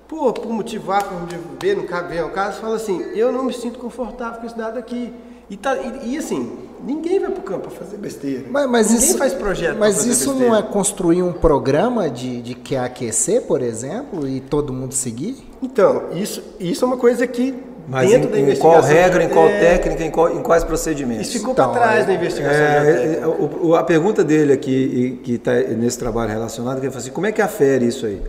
por, 0.07 0.33
por 0.33 0.53
motivo 0.53 0.91
A, 0.91 1.01
por 1.01 1.19
motivo 1.19 1.49
B, 1.59 1.73
no 1.73 1.85
caso, 1.85 2.09
vem 2.09 2.19
ao 2.19 2.29
caso, 2.29 2.61
fala 2.61 2.75
assim, 2.75 3.01
eu 3.15 3.31
não 3.31 3.43
me 3.43 3.53
sinto 3.53 3.79
confortável 3.79 4.39
com 4.39 4.45
esse 4.45 4.55
dado 4.55 4.77
aqui. 4.77 5.11
E, 5.49 5.57
tá, 5.57 5.75
e, 5.75 6.13
e 6.13 6.17
assim, 6.19 6.55
ninguém 6.83 7.19
vai 7.19 7.31
para 7.31 7.39
o 7.39 7.43
campo 7.43 7.61
para 7.61 7.71
fazer 7.71 7.97
besteira. 7.97 8.45
Mas, 8.51 8.69
mas 8.69 8.91
ninguém 8.91 9.07
isso, 9.07 9.17
faz 9.17 9.33
projeto 9.33 9.77
Mas 9.79 10.05
isso 10.05 10.29
besteira. 10.29 10.49
não 10.51 10.55
é 10.55 10.61
construir 10.61 11.23
um 11.23 11.33
programa 11.33 12.07
de, 12.07 12.39
de 12.43 12.53
QAQC, 12.53 13.41
por 13.47 13.63
exemplo, 13.63 14.27
e 14.27 14.41
todo 14.41 14.71
mundo 14.71 14.93
seguir? 14.93 15.37
Então, 15.59 16.11
isso, 16.11 16.43
isso 16.59 16.85
é 16.85 16.87
uma 16.87 16.97
coisa 16.97 17.25
que 17.25 17.66
mas 17.87 18.09
dentro 18.09 18.27
em, 18.29 18.31
da 18.31 18.39
investigação. 18.39 18.79
Em 18.79 18.81
qual 18.81 18.81
regra, 18.81 19.23
em 19.23 19.29
qual 19.29 19.45
é... 19.47 19.59
técnica, 19.59 20.03
em, 20.03 20.11
qual, 20.11 20.29
em, 20.35 20.41
quais 20.41 20.63
procedimentos? 20.63 21.27
Isso 21.27 21.37
ficou 21.37 21.53
então, 21.53 21.71
para 21.71 21.81
trás 21.81 22.03
é, 22.03 22.07
da 22.07 22.13
investigação. 22.13 22.61
É, 22.61 23.21
o, 23.25 23.75
a 23.75 23.83
pergunta 23.83 24.23
dele 24.23 24.51
aqui, 24.51 25.21
que 25.23 25.35
está 25.35 25.53
nesse 25.53 25.97
trabalho 25.97 26.29
relacionado, 26.31 26.79
que 26.79 26.85
ele 26.85 26.91
fala 26.91 27.01
assim, 27.01 27.11
como 27.11 27.25
é 27.27 27.31
que 27.31 27.41
afere 27.41 27.85
isso 27.85 28.05
aí? 28.05 28.21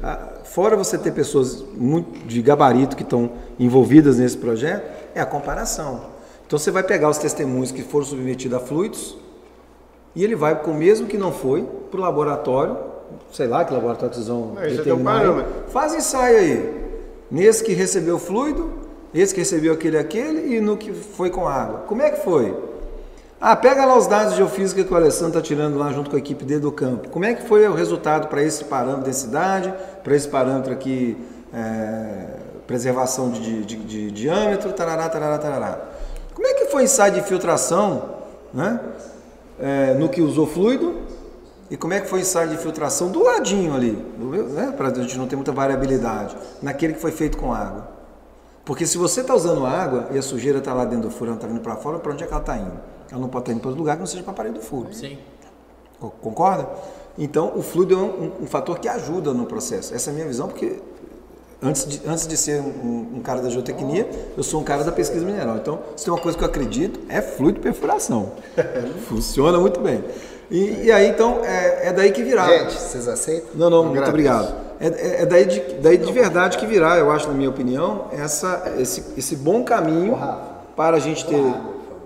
fora 0.44 0.76
você 0.76 0.96
ter 0.96 1.12
pessoas 1.12 1.62
muito 1.76 2.26
de 2.26 2.40
gabarito 2.40 2.96
que 2.96 3.02
estão 3.02 3.32
envolvidas 3.58 4.18
nesse 4.18 4.36
projeto, 4.36 4.90
é 5.14 5.20
a 5.20 5.26
comparação. 5.26 6.00
Então 6.46 6.58
você 6.58 6.70
vai 6.70 6.82
pegar 6.82 7.10
os 7.10 7.18
testemunhos 7.18 7.70
que 7.70 7.82
foram 7.82 8.06
submetidos 8.06 8.56
a 8.56 8.60
fluidos 8.60 9.16
e 10.14 10.24
ele 10.24 10.34
vai, 10.34 10.60
com 10.60 10.70
o 10.70 10.74
mesmo 10.74 11.06
que 11.06 11.18
não 11.18 11.30
foi, 11.30 11.62
para 11.90 12.00
o 12.00 12.02
laboratório, 12.02 12.76
sei 13.30 13.46
lá 13.46 13.64
que 13.64 13.72
laboratório 13.72 14.10
que 14.10 14.16
vocês 14.16 14.28
vão 14.28 14.54
é, 14.58 14.68
determinar. 14.68 15.30
Um 15.30 15.44
faz 15.68 15.94
ensaio 15.94 16.38
aí. 16.38 16.88
Nesse 17.30 17.62
que 17.62 17.72
recebeu 17.74 18.18
fluido, 18.18 18.87
esse 19.14 19.34
que 19.34 19.40
recebeu 19.40 19.72
aquele 19.72 19.98
aquele 19.98 20.56
e 20.56 20.60
no 20.60 20.76
que 20.76 20.92
foi 20.92 21.30
com 21.30 21.48
água. 21.48 21.80
Como 21.86 22.02
é 22.02 22.10
que 22.10 22.22
foi? 22.22 22.54
Ah, 23.40 23.54
pega 23.54 23.84
lá 23.84 23.96
os 23.96 24.08
dados 24.08 24.32
de 24.32 24.38
geofísica 24.38 24.82
que 24.82 24.92
o 24.92 24.96
Alessandro 24.96 25.28
está 25.28 25.40
tirando 25.40 25.78
lá 25.78 25.92
junto 25.92 26.10
com 26.10 26.16
a 26.16 26.18
equipe 26.18 26.44
dele 26.44 26.60
do 26.60 26.72
campo. 26.72 27.08
Como 27.08 27.24
é 27.24 27.34
que 27.34 27.46
foi 27.46 27.66
o 27.68 27.72
resultado 27.72 28.26
para 28.26 28.42
esse 28.42 28.64
parâmetro 28.64 29.02
de 29.02 29.10
densidade, 29.10 29.72
para 30.02 30.16
esse 30.16 30.26
parâmetro 30.26 30.72
aqui, 30.72 31.16
é, 31.54 32.24
preservação 32.66 33.30
de, 33.30 33.64
de, 33.64 33.76
de, 33.76 33.76
de, 33.76 34.10
diâmetro, 34.10 34.72
tarará, 34.72 35.08
tarará, 35.08 35.38
tarará. 35.38 35.80
Como 36.34 36.48
é 36.48 36.54
que 36.54 36.66
foi 36.66 36.82
o 36.82 36.84
ensaio 36.84 37.14
de 37.14 37.22
filtração 37.22 38.16
né, 38.52 38.80
é, 39.60 39.94
no 39.94 40.08
que 40.08 40.20
usou 40.20 40.46
fluido 40.46 40.96
e 41.70 41.76
como 41.76 41.94
é 41.94 42.00
que 42.00 42.08
foi 42.08 42.18
o 42.18 42.22
ensaio 42.22 42.48
de 42.48 42.56
filtração 42.56 43.08
do 43.10 43.22
ladinho 43.22 43.72
ali, 43.72 43.92
né, 44.52 44.74
para 44.76 44.88
a 44.88 44.94
gente 44.94 45.16
não 45.16 45.28
ter 45.28 45.36
muita 45.36 45.52
variabilidade, 45.52 46.36
naquele 46.60 46.94
que 46.94 47.00
foi 47.00 47.12
feito 47.12 47.38
com 47.38 47.54
água. 47.54 47.97
Porque 48.68 48.86
se 48.86 48.98
você 48.98 49.22
está 49.22 49.34
usando 49.34 49.64
água 49.64 50.08
e 50.10 50.18
a 50.18 50.20
sujeira 50.20 50.58
está 50.58 50.74
lá 50.74 50.84
dentro 50.84 51.08
do 51.08 51.10
furo, 51.10 51.30
ela 51.30 51.36
está 51.36 51.48
vindo 51.48 51.60
para 51.60 51.74
fora, 51.76 51.98
para 51.98 52.12
onde 52.12 52.22
é 52.22 52.26
que 52.26 52.32
ela 52.34 52.42
está 52.42 52.54
indo? 52.54 52.78
Ela 53.10 53.18
não 53.18 53.28
pode 53.30 53.44
estar 53.44 53.52
indo 53.52 53.60
para 53.60 53.68
outro 53.70 53.80
lugar 53.80 53.96
que 53.96 54.00
não 54.00 54.06
seja 54.06 54.22
para 54.22 54.32
a 54.32 54.36
parede 54.36 54.56
do 54.56 54.60
furo. 54.60 54.92
Sim. 54.92 55.16
Concorda? 55.98 56.68
Então, 57.16 57.50
o 57.56 57.62
fluido 57.62 57.94
é 57.94 57.96
um, 57.96 58.02
um, 58.02 58.32
um, 58.42 58.46
fator 58.46 58.78
que 58.78 58.86
ajuda 58.86 59.32
no 59.32 59.46
processo. 59.46 59.94
Essa 59.94 60.10
é 60.10 60.12
a 60.12 60.14
minha 60.14 60.26
visão, 60.26 60.48
porque 60.48 60.80
antes 61.62 61.86
de, 61.86 62.02
antes 62.06 62.26
de 62.26 62.36
ser 62.36 62.60
um, 62.60 63.14
um, 63.14 63.22
cara 63.22 63.40
da 63.40 63.48
geotecnia, 63.48 64.06
eu 64.36 64.42
sou 64.42 64.60
um 64.60 64.64
cara 64.64 64.84
da 64.84 64.92
pesquisa 64.92 65.24
mineral. 65.24 65.56
Então, 65.56 65.80
se 65.96 66.04
tem 66.04 66.12
uma 66.12 66.20
coisa 66.20 66.36
que 66.36 66.44
eu 66.44 66.48
acredito, 66.48 67.00
é 67.08 67.22
fluido 67.22 67.60
perfuração. 67.60 68.32
Funciona 69.08 69.58
muito 69.58 69.80
bem. 69.80 70.04
E, 70.50 70.84
e, 70.84 70.92
aí, 70.92 71.08
então, 71.08 71.42
é, 71.42 71.88
é 71.88 71.92
daí 71.94 72.12
que 72.12 72.22
virá. 72.22 72.46
Gente, 72.46 72.74
vocês 72.74 73.08
aceitam? 73.08 73.48
Não, 73.54 73.70
não, 73.70 73.86
muito 73.86 74.10
obrigado. 74.10 74.67
É, 74.80 74.86
é, 74.86 75.22
é, 75.22 75.26
daí, 75.26 75.44
de, 75.44 75.60
daí 75.80 75.98
de 75.98 76.12
verdade 76.12 76.56
que 76.56 76.66
virá, 76.66 76.96
eu 76.96 77.10
acho, 77.10 77.26
na 77.28 77.34
minha 77.34 77.50
opinião, 77.50 78.06
essa, 78.12 78.74
esse, 78.78 79.18
esse 79.18 79.34
bom 79.34 79.64
caminho 79.64 80.16
para 80.76 80.96
a 80.96 81.00
gente 81.00 81.26
ter, 81.26 81.54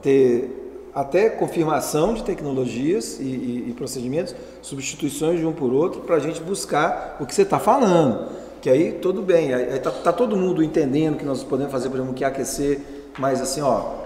ter 0.00 0.90
até 0.94 1.28
confirmação 1.28 2.14
de 2.14 2.22
tecnologias 2.22 3.18
e, 3.20 3.24
e, 3.24 3.70
e 3.70 3.72
procedimentos, 3.74 4.34
substituições 4.62 5.38
de 5.38 5.46
um 5.46 5.52
por 5.52 5.72
outro, 5.72 6.00
para 6.00 6.16
a 6.16 6.18
gente 6.18 6.40
buscar 6.40 7.18
o 7.20 7.26
que 7.26 7.34
você 7.34 7.42
está 7.42 7.58
falando. 7.58 8.28
Que 8.62 8.70
aí 8.70 8.92
tudo 8.92 9.20
bem, 9.20 9.52
aí 9.52 9.76
está 9.76 9.90
tá 9.90 10.12
todo 10.12 10.36
mundo 10.36 10.62
entendendo 10.62 11.18
que 11.18 11.24
nós 11.24 11.42
podemos 11.42 11.72
fazer, 11.72 11.90
por 11.90 11.96
exemplo, 11.96 12.14
que 12.14 12.24
aquecer, 12.24 12.80
mas 13.18 13.40
assim, 13.40 13.60
ó, 13.60 13.96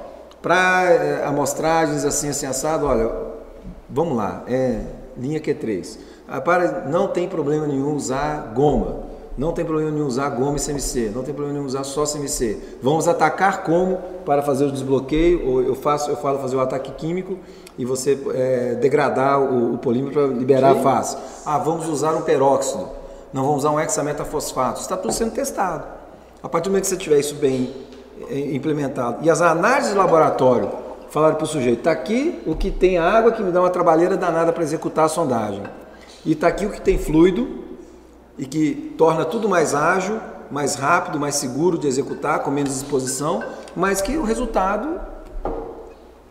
para 0.43 0.91
é, 0.91 1.25
amostragens 1.25 2.05
assim, 2.05 2.31
assim, 2.31 2.47
assado, 2.47 2.87
olha, 2.87 3.13
vamos 3.89 4.17
lá, 4.17 4.45
é 4.49 4.81
linha 5.17 5.39
Q3. 5.41 5.99
Para, 6.45 6.87
não 6.89 7.09
tem 7.09 7.29
problema 7.29 7.67
nenhum 7.67 7.95
usar 7.95 8.53
goma. 8.55 9.07
Não 9.39 9.53
tem 9.53 9.65
problema 9.65 9.91
nenhum 9.91 10.07
usar 10.07 10.31
goma 10.31 10.57
e 10.57 10.61
CMC, 10.61 11.13
não 11.15 11.23
tem 11.23 11.35
problema 11.35 11.53
nenhum 11.53 11.67
usar 11.67 11.85
só 11.85 12.05
CMC. 12.05 12.59
Vamos 12.83 13.07
atacar 13.07 13.65
como 13.65 13.99
para 14.25 14.43
fazer 14.43 14.65
o 14.65 14.73
desbloqueio, 14.73 15.47
ou 15.47 15.63
eu 15.63 15.75
faço, 15.75 16.11
eu 16.11 16.17
falo 16.17 16.39
fazer 16.39 16.57
o 16.57 16.61
ataque 16.61 16.91
químico 16.93 17.39
e 17.77 17.85
você 17.85 18.19
é, 18.35 18.75
degradar 18.77 19.39
o, 19.39 19.75
o 19.75 19.79
polímero 19.79 20.15
para 20.15 20.27
liberar 20.27 20.73
Sim. 20.73 20.81
a 20.81 20.83
face. 20.83 21.17
Ah, 21.45 21.59
vamos 21.59 21.87
usar 21.87 22.15
um 22.15 22.23
peróxido, 22.23 22.89
não 23.31 23.43
vamos 23.43 23.59
usar 23.59 23.73
um 23.73 23.79
hexametafosfato. 23.79 24.81
Está 24.81 24.97
tudo 24.97 25.13
sendo 25.13 25.33
testado. 25.33 25.85
A 26.43 26.49
partir 26.49 26.69
do 26.69 26.71
momento 26.71 26.85
que 26.85 26.89
você 26.89 26.97
tiver 26.97 27.19
isso 27.19 27.35
bem 27.35 27.75
é, 28.31 28.55
implementado 28.55 29.19
e 29.23 29.29
as 29.29 29.43
análises 29.43 29.93
de 29.93 29.99
laboratório 29.99 30.71
falaram 31.11 31.35
para 31.35 31.45
o 31.45 31.47
sujeito, 31.47 31.81
está 31.81 31.91
aqui 31.91 32.43
o 32.47 32.57
que 32.57 32.71
tem 32.71 32.97
água 32.97 33.33
que 33.33 33.43
me 33.43 33.53
dá 33.53 33.61
uma 33.61 33.71
trabalheira 33.71 34.17
danada 34.17 34.51
para 34.51 34.63
executar 34.63 35.05
a 35.05 35.09
sondagem. 35.09 35.63
E 36.27 36.33
está 36.33 36.49
aqui 36.49 36.67
o 36.67 36.71
que 36.71 36.81
tem 36.81 36.99
fluido 36.99 37.49
e 38.37 38.45
que 38.45 38.93
torna 38.99 39.25
tudo 39.25 39.49
mais 39.49 39.77
ágil, 39.77 40.21
mais 40.51 40.75
rápido, 40.75 41.21
mais 41.21 41.37
seguro 41.37 41.79
de 41.79 41.87
executar, 41.87 42.41
com 42.41 42.51
menos 42.51 42.77
exposição, 42.77 43.45
mas 43.77 44.03
que 44.03 44.17
o 44.17 44.25
resultado 44.25 45.01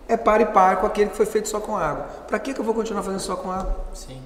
é 0.05 0.17
par 0.17 0.41
e 0.41 0.45
par 0.45 0.81
com 0.81 0.85
aquele 0.85 1.09
que 1.11 1.15
foi 1.15 1.25
feito 1.25 1.47
só 1.47 1.61
com 1.61 1.77
água. 1.77 2.07
Para 2.27 2.37
que, 2.39 2.53
que 2.53 2.59
eu 2.59 2.65
vou 2.65 2.73
continuar 2.73 3.03
fazendo 3.03 3.21
só 3.21 3.37
com 3.37 3.49
água? 3.49 3.73
Sim. 3.93 4.19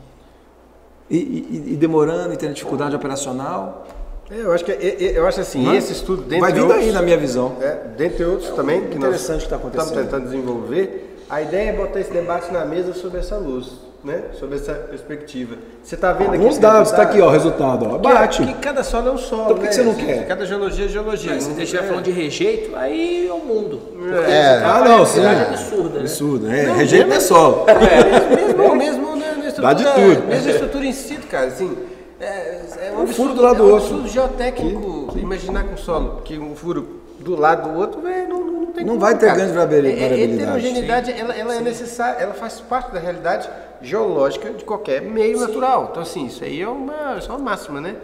E, 1.08 1.18
e, 1.18 1.74
e 1.74 1.76
demorando 1.76 2.34
e 2.34 2.38
tendo 2.38 2.56
dificuldade 2.56 2.96
operacional. 2.96 3.86
É, 4.30 4.42
eu 4.42 4.52
acho 4.52 4.66
que 4.66 4.72
eu 4.72 5.28
acho 5.28 5.42
assim, 5.42 5.64
Mas 5.64 5.84
esse 5.84 5.94
estudo 5.94 6.24
dentro 6.24 6.42
vai 6.42 6.52
vir 6.52 6.68
daí 6.68 6.92
na 6.92 7.04
minha 7.04 7.18
visão. 7.18 7.58
É, 7.62 7.76
dentre 7.96 8.26
outros 8.26 8.50
é, 8.50 8.54
também 8.54 8.88
que 8.88 8.98
interessante 8.98 9.40
que 9.40 9.44
está 9.46 9.58
acontecendo. 9.58 9.88
Estamos 9.88 10.12
tentando 10.12 10.26
desenvolver. 10.26 11.26
A 11.30 11.44
ideia 11.44 11.70
é 11.70 11.74
botar 11.74 12.00
esse 12.00 12.12
debate 12.12 12.52
na 12.52 12.66
mesa 12.66 12.94
sobre 12.94 13.20
essa 13.20 13.38
luz 13.38 13.89
né, 14.04 14.24
sobre 14.40 14.56
essa 14.56 14.74
perspectiva. 14.74 15.58
Você 15.84 15.96
está 15.96 16.14
vendo 16.14 16.34
aqui. 16.34 16.46
Os 16.46 16.58
dados, 16.58 16.92
está 16.92 17.04
aqui, 17.04 17.20
ó, 17.20 17.28
o 17.28 17.30
resultado. 17.30 17.86
Ó, 17.86 17.98
bate. 17.98 18.44
Que, 18.44 18.54
que 18.54 18.60
cada 18.60 18.84
solo 18.84 19.10
é 19.10 19.12
um 19.12 19.18
solo. 19.18 19.44
Então 19.44 19.56
por 19.56 19.62
que, 19.62 19.68
né? 19.68 19.72
você 19.72 19.84
não 19.84 19.94
quer? 19.94 20.28
Cada 20.28 20.46
geologia 20.46 20.86
é 20.86 20.88
geologia. 20.88 21.34
Mas 21.34 21.44
se 21.44 21.54
você 21.54 21.64
estiver 21.64 21.84
falando 21.84 22.04
de 22.04 22.12
rejeito, 22.12 22.76
aí 22.76 23.28
é 23.28 23.34
o 23.34 23.40
mundo. 23.40 23.82
É. 24.28 24.62
Ah, 24.64 24.84
não, 24.86 25.06
sim. 25.06 25.22
É 25.22 25.42
absurda. 25.50 25.90
Né? 25.90 26.00
Absurda. 26.00 26.56
É, 26.56 26.66
não, 26.68 26.76
rejeito 26.76 27.08
não 27.08 27.16
é 27.16 27.20
solo. 27.20 27.66
É, 27.68 28.36
mesmo, 28.36 28.76
mesmo 28.76 29.16
né, 29.16 29.36
na 29.38 29.48
estrutura. 29.48 29.62
Dá 29.62 29.74
de 29.74 29.84
tudo. 29.84 30.28
Mesmo 30.28 30.48
a 30.48 30.52
estrutura 30.52 30.86
em 30.86 30.94
si, 30.94 31.16
cara, 31.30 31.48
assim. 31.48 31.78
É, 32.22 32.62
é 32.88 32.92
um 32.92 33.02
absurdo, 33.02 33.14
furo 33.14 33.34
do 33.34 33.42
lado 33.42 33.58
do 33.58 33.64
é 33.64 33.66
um 33.66 33.72
outro. 33.72 33.88
absurdo 33.88 34.10
geotécnico 34.10 35.08
que, 35.08 35.14
que... 35.14 35.20
imaginar 35.20 35.64
com 35.64 35.74
o 35.74 35.78
solo, 35.78 36.22
que 36.24 36.38
um 36.38 36.54
furo 36.54 37.00
do 37.20 37.36
lado 37.36 37.72
do 37.72 37.78
outro, 37.78 38.02
véio, 38.02 38.28
não, 38.28 38.44
não 38.44 38.66
tem 38.68 38.86
Não 38.86 38.98
vai 38.98 39.18
ter 39.18 39.28
cara. 39.28 39.38
grande 39.40 39.54
variabilidade. 39.54 40.14
A 40.14 40.18
heterogeneidade, 40.18 41.12
ela, 41.12 41.36
ela 41.36 41.56
é 41.56 41.60
necessária, 41.60 42.20
ela 42.22 42.34
faz 42.34 42.60
parte 42.62 42.92
da 42.92 43.00
realidade 43.00 43.50
geológica 43.82 44.52
de 44.52 44.64
qualquer 44.64 45.02
meio 45.02 45.38
Sim. 45.38 45.48
natural. 45.48 45.90
Então, 45.92 46.02
assim, 46.02 46.26
isso 46.26 46.44
aí 46.44 46.62
é 46.62 46.68
uma, 46.68 47.18
é 47.18 47.30
uma 47.30 47.40
máxima, 47.40 47.82
né? 47.82 47.96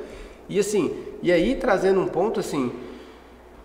E 0.47 0.59
assim, 0.59 0.93
e 1.23 1.31
aí 1.31 1.55
trazendo 1.55 1.99
um 1.99 2.07
ponto 2.07 2.39
assim, 2.39 2.71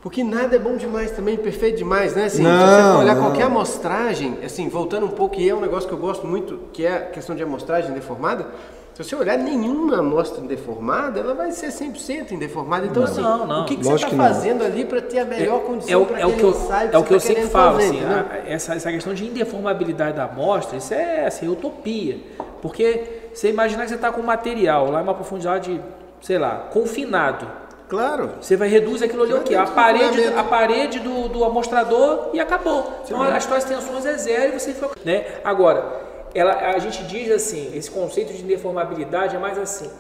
porque 0.00 0.24
nada 0.24 0.56
é 0.56 0.58
bom 0.58 0.76
demais 0.76 1.10
também, 1.10 1.36
perfeito 1.36 1.76
demais, 1.76 2.14
né? 2.14 2.24
Assim, 2.24 2.42
não, 2.42 2.58
se 2.58 2.66
você 2.66 3.02
olhar 3.02 3.14
não. 3.16 3.22
qualquer 3.22 3.42
amostragem, 3.42 4.38
assim, 4.42 4.68
voltando 4.68 5.04
um 5.04 5.10
pouco, 5.10 5.36
e 5.38 5.48
é 5.48 5.54
um 5.54 5.60
negócio 5.60 5.86
que 5.88 5.94
eu 5.94 5.98
gosto 5.98 6.26
muito, 6.26 6.58
que 6.72 6.86
é 6.86 6.96
a 6.96 7.00
questão 7.02 7.36
de 7.36 7.42
amostragem 7.42 7.92
deformada, 7.92 8.46
se 9.02 9.10
você 9.10 9.16
olhar 9.16 9.38
nenhuma 9.38 10.00
amostra 10.00 10.42
deformada, 10.42 11.20
ela 11.20 11.34
vai 11.34 11.52
ser 11.52 11.68
100% 11.68 12.32
indeformada. 12.32 12.86
Então, 12.86 13.02
não, 13.02 13.10
assim, 13.10 13.20
não, 13.22 13.46
não. 13.46 13.62
o 13.62 13.64
que, 13.64 13.76
que 13.76 13.84
você 13.84 13.94
está 14.04 14.10
fazendo 14.10 14.62
ali 14.62 14.84
para 14.84 15.00
ter 15.00 15.20
a 15.20 15.24
melhor 15.24 15.60
é, 15.62 15.64
condição 15.64 16.02
é, 16.02 16.04
para 16.04 16.20
é 16.20 16.22
aquele 16.24 16.46
o 16.46 16.52
que 16.52 16.58
ensaio 16.58 16.90
que 16.90 16.96
É 16.96 16.98
o 16.98 17.04
que 17.04 17.14
eu 17.14 17.20
tá 17.20 17.26
sempre 17.26 17.46
falo, 17.46 17.80
fazer, 17.80 17.88
assim, 17.88 18.04
a, 18.04 18.42
essa, 18.46 18.74
essa 18.74 18.92
questão 18.92 19.14
de 19.14 19.26
indeformabilidade 19.26 20.16
da 20.16 20.24
amostra, 20.24 20.76
isso 20.76 20.92
é 20.92 21.26
assim, 21.26 21.48
utopia. 21.48 22.18
Porque 22.60 23.30
você 23.32 23.48
imaginar 23.48 23.84
que 23.84 23.88
você 23.88 23.94
está 23.94 24.12
com 24.12 24.22
material 24.22 24.90
lá 24.90 25.00
em 25.00 25.02
uma 25.02 25.14
profundidade, 25.14 25.74
de, 25.74 25.80
sei 26.20 26.38
lá, 26.38 26.68
confinado. 26.70 27.46
Claro. 27.88 28.32
Você 28.40 28.56
vai 28.56 28.68
reduzir 28.68 29.06
aquilo 29.06 29.24
ali 29.24 29.32
o 29.34 29.40
quê? 29.40 29.54
A 29.56 29.66
parede, 29.66 30.24
a 30.26 30.44
parede 30.44 31.00
do, 31.00 31.28
do 31.28 31.44
amostrador 31.44 32.30
e 32.32 32.38
acabou. 32.38 32.82
Sim, 33.04 33.14
então, 33.14 33.22
as 33.22 33.44
suas 33.44 33.64
tensões 33.64 34.06
é 34.06 34.16
zero 34.16 34.54
e 34.54 34.60
você 34.60 34.72
fica. 34.72 34.90
Né? 35.04 35.24
Agora, 35.42 36.09
ela, 36.34 36.52
a 36.74 36.78
gente 36.78 37.02
diz 37.04 37.30
assim, 37.30 37.70
esse 37.74 37.90
conceito 37.90 38.32
de 38.32 38.42
deformabilidade 38.42 39.36
é 39.36 39.38
mais 39.38 39.58
assim, 39.58 39.90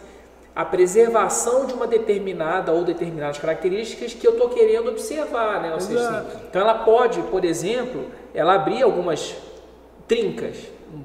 a 0.54 0.64
preservação 0.64 1.66
de 1.66 1.74
uma 1.74 1.86
determinada 1.86 2.72
ou 2.72 2.84
determinadas 2.84 3.38
características 3.38 4.14
que 4.14 4.26
eu 4.26 4.32
estou 4.32 4.48
querendo 4.48 4.88
observar, 4.88 5.62
né? 5.62 5.78
Seja, 5.78 6.08
assim, 6.08 6.38
então 6.48 6.62
ela 6.62 6.74
pode, 6.74 7.20
por 7.22 7.44
exemplo, 7.44 8.06
ela 8.34 8.54
abrir 8.54 8.82
algumas 8.82 9.36
trincas, 10.08 10.56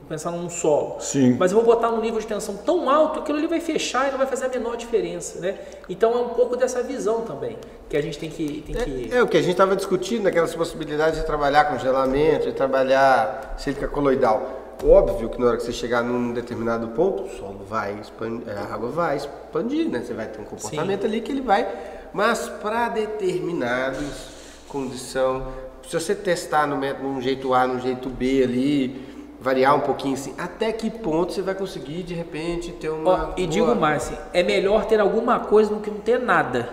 pensando 0.09 0.38
num 0.38 0.49
solo. 0.49 0.99
Sim. 0.99 1.38
Mas 1.39 1.51
eu 1.51 1.61
vou 1.61 1.65
botar 1.65 1.89
um 1.89 2.01
nível 2.01 2.19
de 2.19 2.26
tensão 2.26 2.57
tão 2.57 2.89
alto 2.89 3.13
que 3.13 3.19
aquilo 3.19 3.38
ali 3.38 3.47
vai 3.47 3.59
fechar 3.59 4.07
e 4.07 4.11
não 4.11 4.17
vai 4.17 4.26
fazer 4.26 4.45
a 4.45 4.49
menor 4.49 4.76
diferença, 4.76 5.39
né? 5.39 5.59
Então 5.88 6.11
é 6.13 6.17
um 6.17 6.30
pouco 6.30 6.55
dessa 6.55 6.82
visão 6.82 7.21
também 7.21 7.57
que 7.88 7.95
a 7.95 8.01
gente 8.01 8.17
tem 8.17 8.30
que 8.30 8.63
tem 8.65 8.76
que 8.76 9.13
é, 9.13 9.17
é 9.17 9.23
o 9.23 9.28
que 9.28 9.38
a 9.38 9.41
gente 9.41 9.51
estava 9.51 9.76
discutindo 9.76 10.23
naquelas 10.23 10.55
possibilidades 10.55 11.19
de 11.19 11.26
trabalhar 11.26 11.65
com 11.65 11.78
gelamento, 11.78 12.47
de 12.47 12.53
trabalhar 12.53 13.55
sílica 13.57 13.88
coloidal. 13.88 14.64
Óbvio 14.84 15.30
que 15.30 15.39
na 15.39 15.47
hora 15.47 15.57
que 15.57 15.63
você 15.63 15.71
chegar 15.71 16.03
num 16.03 16.34
determinado 16.34 16.89
ponto, 16.89 17.23
o 17.23 17.30
solo 17.30 17.61
vai 17.67 17.97
expandir, 17.99 18.43
a 18.57 18.73
água 18.73 18.89
vai 18.89 19.17
expandir, 19.17 19.89
né? 19.89 20.01
Você 20.05 20.13
vai 20.13 20.28
ter 20.28 20.41
um 20.41 20.43
comportamento 20.43 21.01
Sim. 21.01 21.07
ali 21.07 21.21
que 21.21 21.32
ele 21.32 21.41
vai. 21.41 21.67
Mas 22.13 22.49
para 22.61 22.89
determinados 22.89 24.30
condição, 24.67 25.47
se 25.88 25.99
você 25.99 26.13
testar 26.13 26.67
no 26.67 26.78
método 26.78 27.07
num 27.07 27.21
jeito 27.21 27.53
A, 27.53 27.65
num 27.65 27.80
jeito 27.80 28.09
B 28.09 28.43
ali, 28.43 29.01
variar 29.39 29.76
um 29.76 29.82
pouquinho 29.82 30.15
assim, 30.15 30.34
até 30.38 30.71
que 30.71 30.89
ponto 30.89 31.34
você 31.34 31.41
vai 31.41 31.55
conseguir 31.55 32.03
de 32.03 32.13
repente 32.13 32.71
ter 32.73 32.89
uma. 32.89 33.30
Oh, 33.30 33.39
e 33.39 33.41
boa... 33.41 33.47
digo 33.47 33.76
mais, 33.76 34.03
assim, 34.03 34.17
é 34.34 34.43
melhor 34.43 34.86
ter 34.86 34.99
alguma 34.99 35.39
coisa 35.39 35.73
do 35.73 35.80
que 35.80 35.89
não 35.89 35.99
ter 35.99 36.19
nada. 36.19 36.69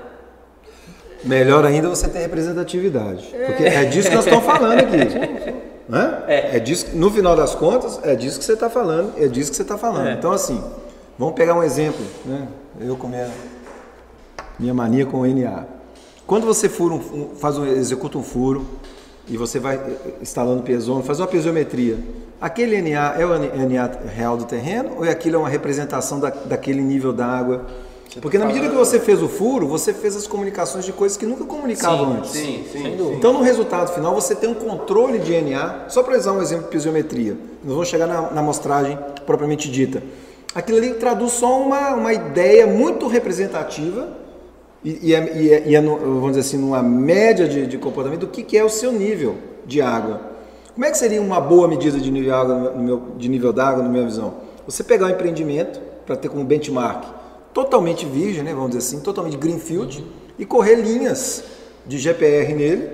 Melhor 1.24 1.64
ainda 1.64 1.88
você 1.88 2.08
ter 2.08 2.18
representatividade. 2.18 3.30
É. 3.34 3.46
Porque 3.46 3.62
é 3.64 3.84
disso 3.84 4.08
que 4.08 4.16
nós 4.16 4.24
estamos 4.26 4.44
falando 4.44 4.80
aqui. 4.80 5.62
Né? 5.92 6.22
É. 6.26 6.56
é 6.56 6.58
disso, 6.58 6.86
no 6.94 7.10
final 7.10 7.36
das 7.36 7.54
contas, 7.54 8.00
é 8.02 8.16
disso 8.16 8.38
que 8.38 8.46
você 8.46 8.54
está 8.54 8.70
falando, 8.70 9.12
é 9.18 9.28
disso 9.28 9.50
que 9.50 9.56
você 9.56 9.60
está 9.60 9.76
falando. 9.76 10.06
É. 10.06 10.14
Então, 10.14 10.32
assim, 10.32 10.58
vamos 11.18 11.34
pegar 11.34 11.54
um 11.54 11.62
exemplo, 11.62 12.02
né? 12.24 12.48
Eu 12.80 12.96
com 12.96 13.08
minha, 13.08 13.30
minha 14.58 14.72
mania 14.72 15.04
com 15.04 15.20
o 15.20 15.26
NA. 15.26 15.66
Quando 16.26 16.46
você 16.46 16.66
fura 16.66 16.94
um, 16.94 17.34
faz 17.36 17.58
um, 17.58 17.66
executa 17.66 18.16
um 18.16 18.22
furo 18.22 18.66
e 19.28 19.36
você 19.36 19.58
vai 19.58 19.76
eh, 19.76 20.14
instalando 20.22 20.62
piezômetro, 20.62 21.06
faz 21.06 21.20
uma 21.20 21.26
piezometria, 21.26 21.98
aquele 22.40 22.80
NA 22.80 23.14
é 23.18 23.26
o 23.26 23.38
NA 23.38 23.90
real 24.16 24.38
do 24.38 24.46
terreno 24.46 24.96
ou 24.96 25.04
é 25.04 25.10
aquilo 25.10 25.36
é 25.36 25.38
uma 25.40 25.48
representação 25.50 26.18
da, 26.18 26.30
daquele 26.30 26.80
nível 26.80 27.12
d'água? 27.12 27.66
Porque 28.20 28.36
na 28.36 28.44
medida 28.44 28.68
que 28.68 28.74
você 28.74 29.00
fez 29.00 29.22
o 29.22 29.28
furo, 29.28 29.66
você 29.66 29.92
fez 29.92 30.14
as 30.16 30.26
comunicações 30.26 30.84
de 30.84 30.92
coisas 30.92 31.16
que 31.16 31.24
nunca 31.24 31.44
comunicavam 31.44 32.06
sim, 32.06 32.18
antes. 32.18 32.30
Sim, 32.30 32.64
sim, 32.70 32.82
sim, 32.96 33.14
Então, 33.14 33.32
no 33.32 33.40
resultado 33.40 33.92
final, 33.94 34.14
você 34.14 34.34
tem 34.34 34.50
um 34.50 34.54
controle 34.54 35.18
de 35.18 35.40
NA. 35.40 35.86
Só 35.88 36.02
para 36.02 36.18
usar 36.18 36.32
um 36.32 36.42
exemplo 36.42 36.64
de 36.64 36.70
pisiometria, 36.70 37.36
nós 37.64 37.72
vamos 37.72 37.88
chegar 37.88 38.06
na, 38.06 38.30
na 38.30 38.40
amostragem 38.40 38.98
propriamente 39.24 39.70
dita. 39.70 40.02
Aquilo 40.54 40.78
ali 40.78 40.94
traduz 40.94 41.32
só 41.32 41.58
uma, 41.58 41.94
uma 41.94 42.12
ideia 42.12 42.66
muito 42.66 43.06
representativa 43.06 44.08
e, 44.84 45.10
e, 45.10 45.14
é, 45.14 45.36
e, 45.36 45.52
é, 45.52 45.68
e 45.68 45.74
é 45.74 45.80
vamos 45.80 46.28
dizer 46.30 46.40
assim, 46.40 46.58
numa 46.58 46.82
média 46.82 47.48
de, 47.48 47.66
de 47.66 47.78
comportamento 47.78 48.20
do 48.20 48.26
que, 48.26 48.42
que, 48.42 48.58
é 48.58 48.64
o 48.64 48.68
seu 48.68 48.92
nível 48.92 49.36
de 49.64 49.80
água. 49.80 50.20
Como 50.74 50.84
é 50.84 50.90
que 50.90 50.98
seria 50.98 51.22
uma 51.22 51.40
boa 51.40 51.66
medida 51.66 51.98
de 51.98 52.10
nível, 52.10 52.34
água, 52.34 52.72
no 52.72 52.82
meu, 52.82 53.02
de 53.16 53.28
nível 53.28 53.52
d'água, 53.52 53.82
na 53.82 53.88
minha 53.88 54.04
visão? 54.04 54.34
Você 54.66 54.84
pegar 54.84 55.06
um 55.06 55.10
empreendimento 55.10 55.80
para 56.04 56.16
ter 56.16 56.28
como 56.28 56.44
benchmark 56.44 57.21
totalmente 57.52 58.06
virgem, 58.06 58.42
né, 58.42 58.54
vamos 58.54 58.70
dizer 58.70 58.80
assim, 58.80 59.00
totalmente 59.00 59.36
greenfield, 59.36 60.00
uhum. 60.00 60.06
e 60.38 60.46
correr 60.46 60.76
linhas 60.76 61.44
de 61.86 61.98
GPR 61.98 62.54
nele, 62.54 62.88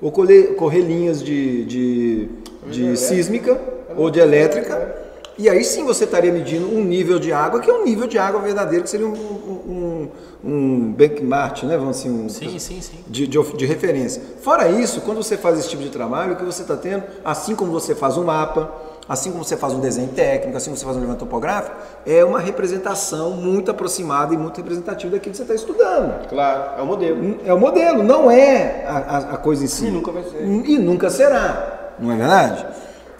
ou 0.00 0.10
correr, 0.10 0.54
correr 0.54 0.80
linhas 0.80 1.22
de, 1.22 1.64
de, 1.64 2.28
de 2.66 2.96
sísmica 2.96 3.60
ou 3.96 4.10
de 4.10 4.20
elétrica, 4.20 5.02
e 5.38 5.48
aí 5.48 5.64
sim 5.64 5.84
você 5.84 6.04
estaria 6.04 6.30
medindo 6.30 6.66
um 6.66 6.84
nível 6.84 7.18
de 7.18 7.32
água, 7.32 7.60
que 7.60 7.70
é 7.70 7.72
um 7.72 7.84
nível 7.84 8.06
de 8.06 8.18
água 8.18 8.40
verdadeiro, 8.40 8.84
que 8.84 8.90
seria 8.90 9.06
um, 9.06 9.12
um, 9.12 10.08
um 10.44 10.92
benchmark, 10.92 11.62
né? 11.62 11.76
Vamos 11.78 11.98
assim, 11.98 12.10
um, 12.10 12.28
sim, 12.28 12.58
sim, 12.58 12.80
sim. 12.80 12.98
De, 13.08 13.26
de, 13.26 13.56
de, 13.56 13.66
referência. 13.66 14.22
Fora 14.42 14.68
isso, 14.68 15.00
quando 15.00 15.22
você 15.22 15.36
faz 15.36 15.58
esse 15.58 15.70
tipo 15.70 15.82
de 15.82 15.88
trabalho, 15.88 16.34
o 16.34 16.36
que 16.36 16.44
você 16.44 16.62
está 16.62 16.76
tendo, 16.76 17.04
assim 17.24 17.54
como 17.54 17.72
você 17.72 17.94
faz 17.94 18.18
um 18.18 18.24
mapa, 18.24 18.72
assim 19.08 19.32
como 19.32 19.44
você 19.44 19.56
faz 19.56 19.72
um 19.72 19.80
desenho 19.80 20.08
técnico, 20.08 20.56
assim 20.56 20.70
como 20.70 20.76
você 20.76 20.84
faz 20.84 20.96
um 20.96 21.00
levantamento 21.00 21.28
topográfico, 21.28 21.76
é 22.06 22.24
uma 22.24 22.38
representação 22.38 23.32
muito 23.32 23.70
aproximada 23.70 24.32
e 24.32 24.36
muito 24.36 24.56
representativa 24.56 25.12
daquilo 25.12 25.32
que 25.32 25.36
você 25.36 25.42
está 25.42 25.54
estudando. 25.54 26.28
Claro, 26.28 26.78
é 26.78 26.82
o 26.82 26.86
modelo. 26.86 27.40
É 27.44 27.54
o 27.54 27.58
modelo, 27.58 28.02
não 28.02 28.30
é 28.30 28.84
a, 28.86 29.18
a, 29.18 29.36
coisa 29.36 29.64
em 29.64 29.66
si. 29.66 29.86
E 29.86 29.90
nunca 29.90 30.12
vai 30.12 30.22
ser. 30.22 30.42
E 30.42 30.78
nunca 30.78 31.10
será, 31.10 31.92
não 31.98 32.12
é 32.12 32.16
verdade? 32.16 32.66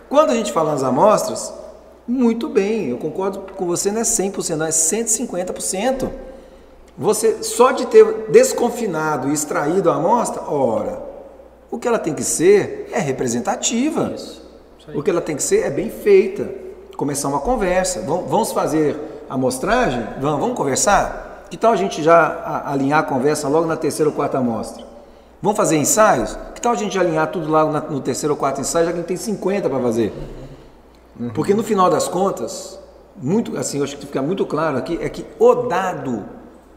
Quando 0.09 0.31
a 0.31 0.35
gente 0.35 0.53
fala 0.53 0.73
nas 0.73 0.83
amostras, 0.83 1.53
muito 2.07 2.49
bem, 2.49 2.91
eu 2.91 2.99
concordo 2.99 3.41
com 3.57 3.67
você, 3.67 3.91
não 3.91 4.01
é 4.01 4.05
100%, 4.05 4.57
não 4.57 4.67
é 4.67 4.71
150%. 4.71 6.09
Você, 6.99 7.43
só 7.43 7.73
de 7.73 7.87
ter 7.87 8.31
desconfinado 8.31 9.29
e 9.29 9.33
extraído 9.33 9.91
a 9.91 9.95
amostra, 9.95 10.43
ora, 10.43 11.11
O 11.71 11.79
que 11.79 11.89
ela 11.89 11.99
tem 11.99 12.13
que 12.13 12.23
ser 12.23 12.91
é 12.93 12.99
representativa. 12.99 14.13
Isso. 14.15 14.42
O 14.95 15.03
que 15.03 15.11
ela 15.11 15.21
tem 15.21 15.37
que 15.37 15.43
ser 15.43 15.65
é 15.65 15.71
bem 15.71 15.91
feita. 15.91 16.51
Começar 16.97 17.29
uma 17.29 17.41
conversa. 17.41 18.03
Vamos 18.03 18.53
fazer 18.53 18.97
a 19.29 19.35
amostragem? 19.35 20.07
Vamos, 20.21 20.41
vamos 20.41 20.57
conversar? 20.57 21.47
Que 21.51 21.57
tal 21.57 21.73
a 21.73 21.77
gente 21.77 22.03
já 22.03 22.63
alinhar 22.67 23.01
a 23.01 23.03
conversa 23.03 23.49
logo 23.49 23.67
na 23.67 23.77
terceira 23.77 24.09
ou 24.09 24.15
quarta 24.15 24.39
amostra? 24.39 24.85
Vamos 25.41 25.57
fazer 25.57 25.77
ensaios? 25.77 26.39
Que 26.55 26.61
tal 26.61 26.73
a 26.73 26.77
gente 26.77 26.99
alinhar 26.99 27.31
tudo 27.31 27.51
lá 27.51 27.65
no 27.65 28.01
terceiro 28.01 28.35
ou 28.35 28.39
quarto 28.39 28.61
ensaio, 28.61 28.87
já 28.87 28.93
que 28.93 28.99
a 28.99 29.01
gente 29.01 29.09
tem 29.09 29.17
50 29.17 29.69
para 29.69 29.81
fazer? 29.81 30.13
Porque 31.35 31.53
no 31.53 31.63
final 31.63 31.91
das 31.91 32.09
contas, 32.09 32.79
muito 33.17 33.57
assim, 33.59 33.79
eu 33.79 33.85
acho 33.85 33.97
que 33.97 34.07
fica 34.07 34.23
muito 34.23 34.47
claro 34.47 34.77
aqui, 34.77 34.99
é 35.01 35.09
que 35.09 35.27
o 35.39 35.55
dado 35.55 36.25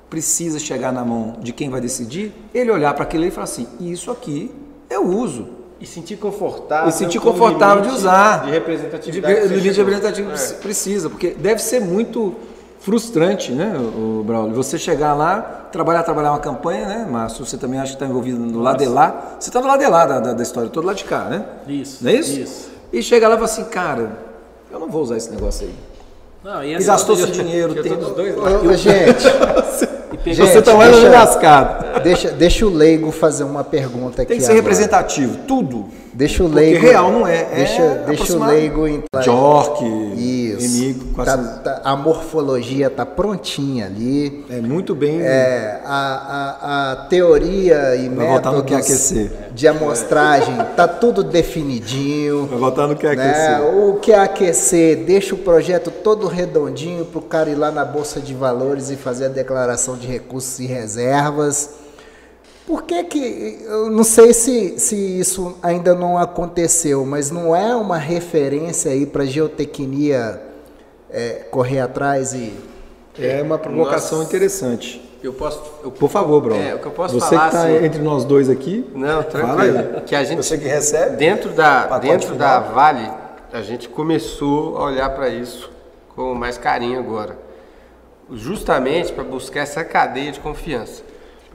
precisa 0.10 0.60
chegar 0.60 0.92
na 0.92 1.06
mão 1.06 1.38
de 1.40 1.54
quem 1.54 1.70
vai 1.70 1.80
decidir, 1.80 2.34
ele 2.54 2.72
olhar 2.72 2.94
para 2.94 3.04
aquilo 3.04 3.26
e 3.26 3.32
falar 3.32 3.46
assim, 3.46 3.68
isso 3.80 4.12
aqui 4.12 4.54
eu 4.90 5.08
uso. 5.08 5.48
E 5.80 5.86
sentir 5.86 6.16
confortável. 6.18 6.90
E 6.90 6.92
sentir 6.92 7.20
confortável 7.20 7.84
de 7.84 7.90
usar. 7.90 8.40
De 8.42 8.46
De, 8.48 8.52
representatividade. 8.52 9.34
que 9.36 9.40
o 9.42 9.44
você 9.50 9.56
limite 9.56 9.76
chegou. 9.76 9.92
representativo 9.94 10.32
É. 10.32 10.58
precisa, 10.62 11.10
porque 11.10 11.32
deve 11.32 11.62
ser 11.62 11.82
muito 11.82 12.34
frustrante, 12.80 13.52
né, 13.52 13.76
o 13.78 14.24
Braulio? 14.26 14.56
Você 14.56 14.78
chegar 14.78 15.14
lá, 15.14 15.68
trabalhar, 15.72 16.04
trabalhar 16.04 16.32
uma 16.32 16.40
campanha, 16.40 16.88
né, 16.88 17.08
Márcio? 17.10 17.46
Você 17.46 17.58
também 17.58 17.80
acha 17.80 17.90
que 17.90 17.96
está 17.96 18.06
envolvido 18.06 18.38
no 18.40 18.62
lado 18.62 18.78
de 18.78 18.86
lá. 18.86 19.36
Você 19.40 19.50
está 19.50 19.60
do 19.60 19.68
lado 19.68 19.80
de 19.80 19.88
lá 19.88 20.06
da, 20.06 20.20
da, 20.20 20.34
da 20.34 20.44
história, 20.44 20.70
todo 20.70 20.86
lado 20.86 20.96
de 20.98 21.04
cá, 21.04 21.26
né? 21.26 21.44
Isso. 21.68 22.04
Não 22.04 22.12
é 22.12 22.16
isso? 22.16 22.40
Isso. 22.40 22.70
E 22.94 23.02
chega 23.04 23.28
lá 23.28 23.34
e 23.34 23.38
fala 23.38 23.46
assim, 23.50 23.64
cara, 23.66 24.12
eu 24.72 24.80
não 24.80 24.88
vou 24.88 25.02
usar 25.02 25.18
esse 25.18 25.30
negócio 25.32 25.68
aí. 25.68 25.74
Não, 26.44 26.64
e 26.64 26.72
E 26.72 26.76
assim, 26.76 26.86
gastou 26.86 27.16
seu 27.16 27.26
eu- 27.26 27.32
dinheiro, 27.34 27.74
Eu 27.76 27.84
tô 27.84 27.90
tem... 27.90 27.98
dos 27.98 28.12
dois 28.16 28.36
lados. 28.38 28.70
ô, 28.70 28.74
gente, 28.74 29.26
Gente, 30.34 30.38
Você 30.52 30.62
tá 30.62 30.74
mais 30.74 30.92
deixa- 30.92 31.10
lascado. 31.10 32.02
deixa, 32.04 32.32
deixa 32.32 32.66
o 32.66 32.70
leigo 32.70 33.12
fazer 33.12 33.44
uma 33.44 33.64
pergunta 33.64 34.22
aqui. 34.24 34.30
Tem 34.30 34.38
que 34.38 34.44
ser 34.44 34.52
agora. 34.52 34.64
representativo, 34.64 35.38
tudo. 35.48 35.86
Deixa 36.16 36.44
o 36.44 36.48
Porque 36.50 36.62
leigo. 36.64 36.86
real 36.86 37.12
não 37.12 37.28
é, 37.28 37.42
é 37.42 37.56
Deixa, 37.58 37.88
deixa 38.08 38.38
o 38.38 38.46
leigo 38.46 38.88
entrar. 38.88 39.22
Jork, 39.22 39.84
com 41.14 41.24
Tá- 41.26 41.34
essas- 41.34 41.60
tá- 41.62 41.82
a 41.84 41.96
morfologia 41.98 42.90
tá 42.90 43.06
prontinha 43.06 43.88
ali. 43.88 44.46
É 44.50 44.62
muito 44.62 44.96
bem. 44.96 45.20
É, 45.22 45.82
a, 45.86 45.92
a, 45.92 46.92
a 46.92 46.96
teoria 47.08 47.98
e 47.98 48.08
Vai 48.08 48.28
no 48.54 48.64
que 48.64 48.74
métodos 48.74 48.86
aquecer. 48.92 49.32
de 49.54 49.68
amostragem 49.68 50.56
tá 50.78 50.88
tudo 50.88 51.22
definidinho. 51.22 52.46
Vai 52.48 52.60
voltar 52.60 52.88
no 52.88 52.96
que 52.96 53.06
é 53.06 53.16
né? 53.16 53.60
O 53.62 53.96
que 53.96 54.14
é 54.14 54.20
aquecer, 54.20 55.04
deixa 55.04 55.36
o 55.36 55.38
projeto 55.38 55.92
todo 55.92 56.28
redondinho 56.28 57.04
para 57.04 57.20
o 57.20 57.22
cara 57.24 57.50
ir 57.50 57.56
lá 57.56 57.72
na 57.72 57.84
Bolsa 57.84 58.22
de 58.22 58.34
Valores 58.34 58.90
e 58.90 58.96
fazer 58.96 59.26
a 59.26 59.30
declaração 59.30 59.98
de 59.98 60.08
recursos 60.08 60.60
e 60.60 60.66
reservas. 60.66 61.72
Por 62.66 62.84
que 62.84 63.04
que, 63.04 63.60
eu 63.64 63.92
não 63.92 64.04
sei 64.04 64.34
se, 64.34 64.80
se 64.80 64.96
isso 65.20 65.56
ainda 65.62 65.94
não 65.94 66.18
aconteceu, 66.18 67.06
mas 67.06 67.30
não 67.30 67.56
é 67.56 67.76
uma 67.76 67.98
referência 67.98 68.92
aí 68.92 69.06
para 69.06 69.24
geotecnia 69.26 70.42
é, 71.12 71.46
correr 71.52 71.80
atrás 71.80 72.34
e... 72.34 72.54
É 73.18 73.42
uma 73.42 73.58
provocação 73.58 74.18
Nossa. 74.18 74.30
interessante. 74.30 75.02
Eu 75.24 75.32
posso. 75.32 75.62
Eu, 75.84 75.90
Por 75.90 76.10
favor, 76.10 76.42
Bruno. 76.42 76.62
É, 76.62 76.76
o 76.76 76.80
que 76.80 76.86
eu 76.86 76.92
posso 76.92 77.14
Você 77.18 77.30
falar, 77.34 77.50
que 77.50 77.56
está 77.56 77.68
assim- 77.70 77.86
entre 77.86 78.02
nós 78.02 78.26
dois 78.26 78.50
aqui. 78.50 78.86
Não, 78.94 79.24
Fala 79.24 79.62
aí. 79.64 79.72
tranquilo. 79.72 80.02
Que 80.02 80.16
a 80.16 80.24
gente, 80.26 80.44
Você 80.44 80.58
que 80.58 80.68
recebe. 80.68 81.16
dentro 81.16 81.52
da, 81.52 81.98
dentro 81.98 82.34
final. 82.34 82.38
da 82.38 82.60
Vale, 82.60 83.10
a 83.54 83.62
gente 83.62 83.88
começou 83.88 84.78
a 84.78 84.84
olhar 84.86 85.10
para 85.16 85.30
isso 85.30 85.72
com 86.14 86.36
mais 86.36 86.58
carinho 86.58 87.00
agora. 87.00 87.38
Justamente 88.34 89.14
para 89.14 89.24
buscar 89.24 89.62
essa 89.62 89.84
cadeia 89.84 90.32
de 90.34 90.40
confiança. 90.42 91.02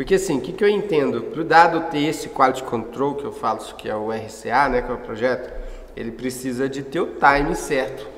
Porque 0.01 0.15
assim, 0.15 0.39
o 0.39 0.41
que, 0.41 0.55
que 0.55 0.65
eu 0.65 0.69
entendo? 0.71 1.21
Para 1.21 1.43
o 1.43 1.45
dado 1.45 1.91
ter 1.91 2.05
esse 2.05 2.31
quality 2.31 2.63
control, 2.63 3.17
que 3.17 3.25
eu 3.27 3.33
falo 3.33 3.59
que 3.77 3.87
é 3.87 3.95
o 3.95 4.11
RCA, 4.11 4.67
né, 4.71 4.81
que 4.81 4.91
é 4.91 4.95
o 4.95 4.97
projeto, 4.97 5.53
ele 5.95 6.11
precisa 6.11 6.67
de 6.71 6.83
ter 6.83 7.01
o 7.01 7.07
timing 7.09 7.55
certo. 7.55 8.09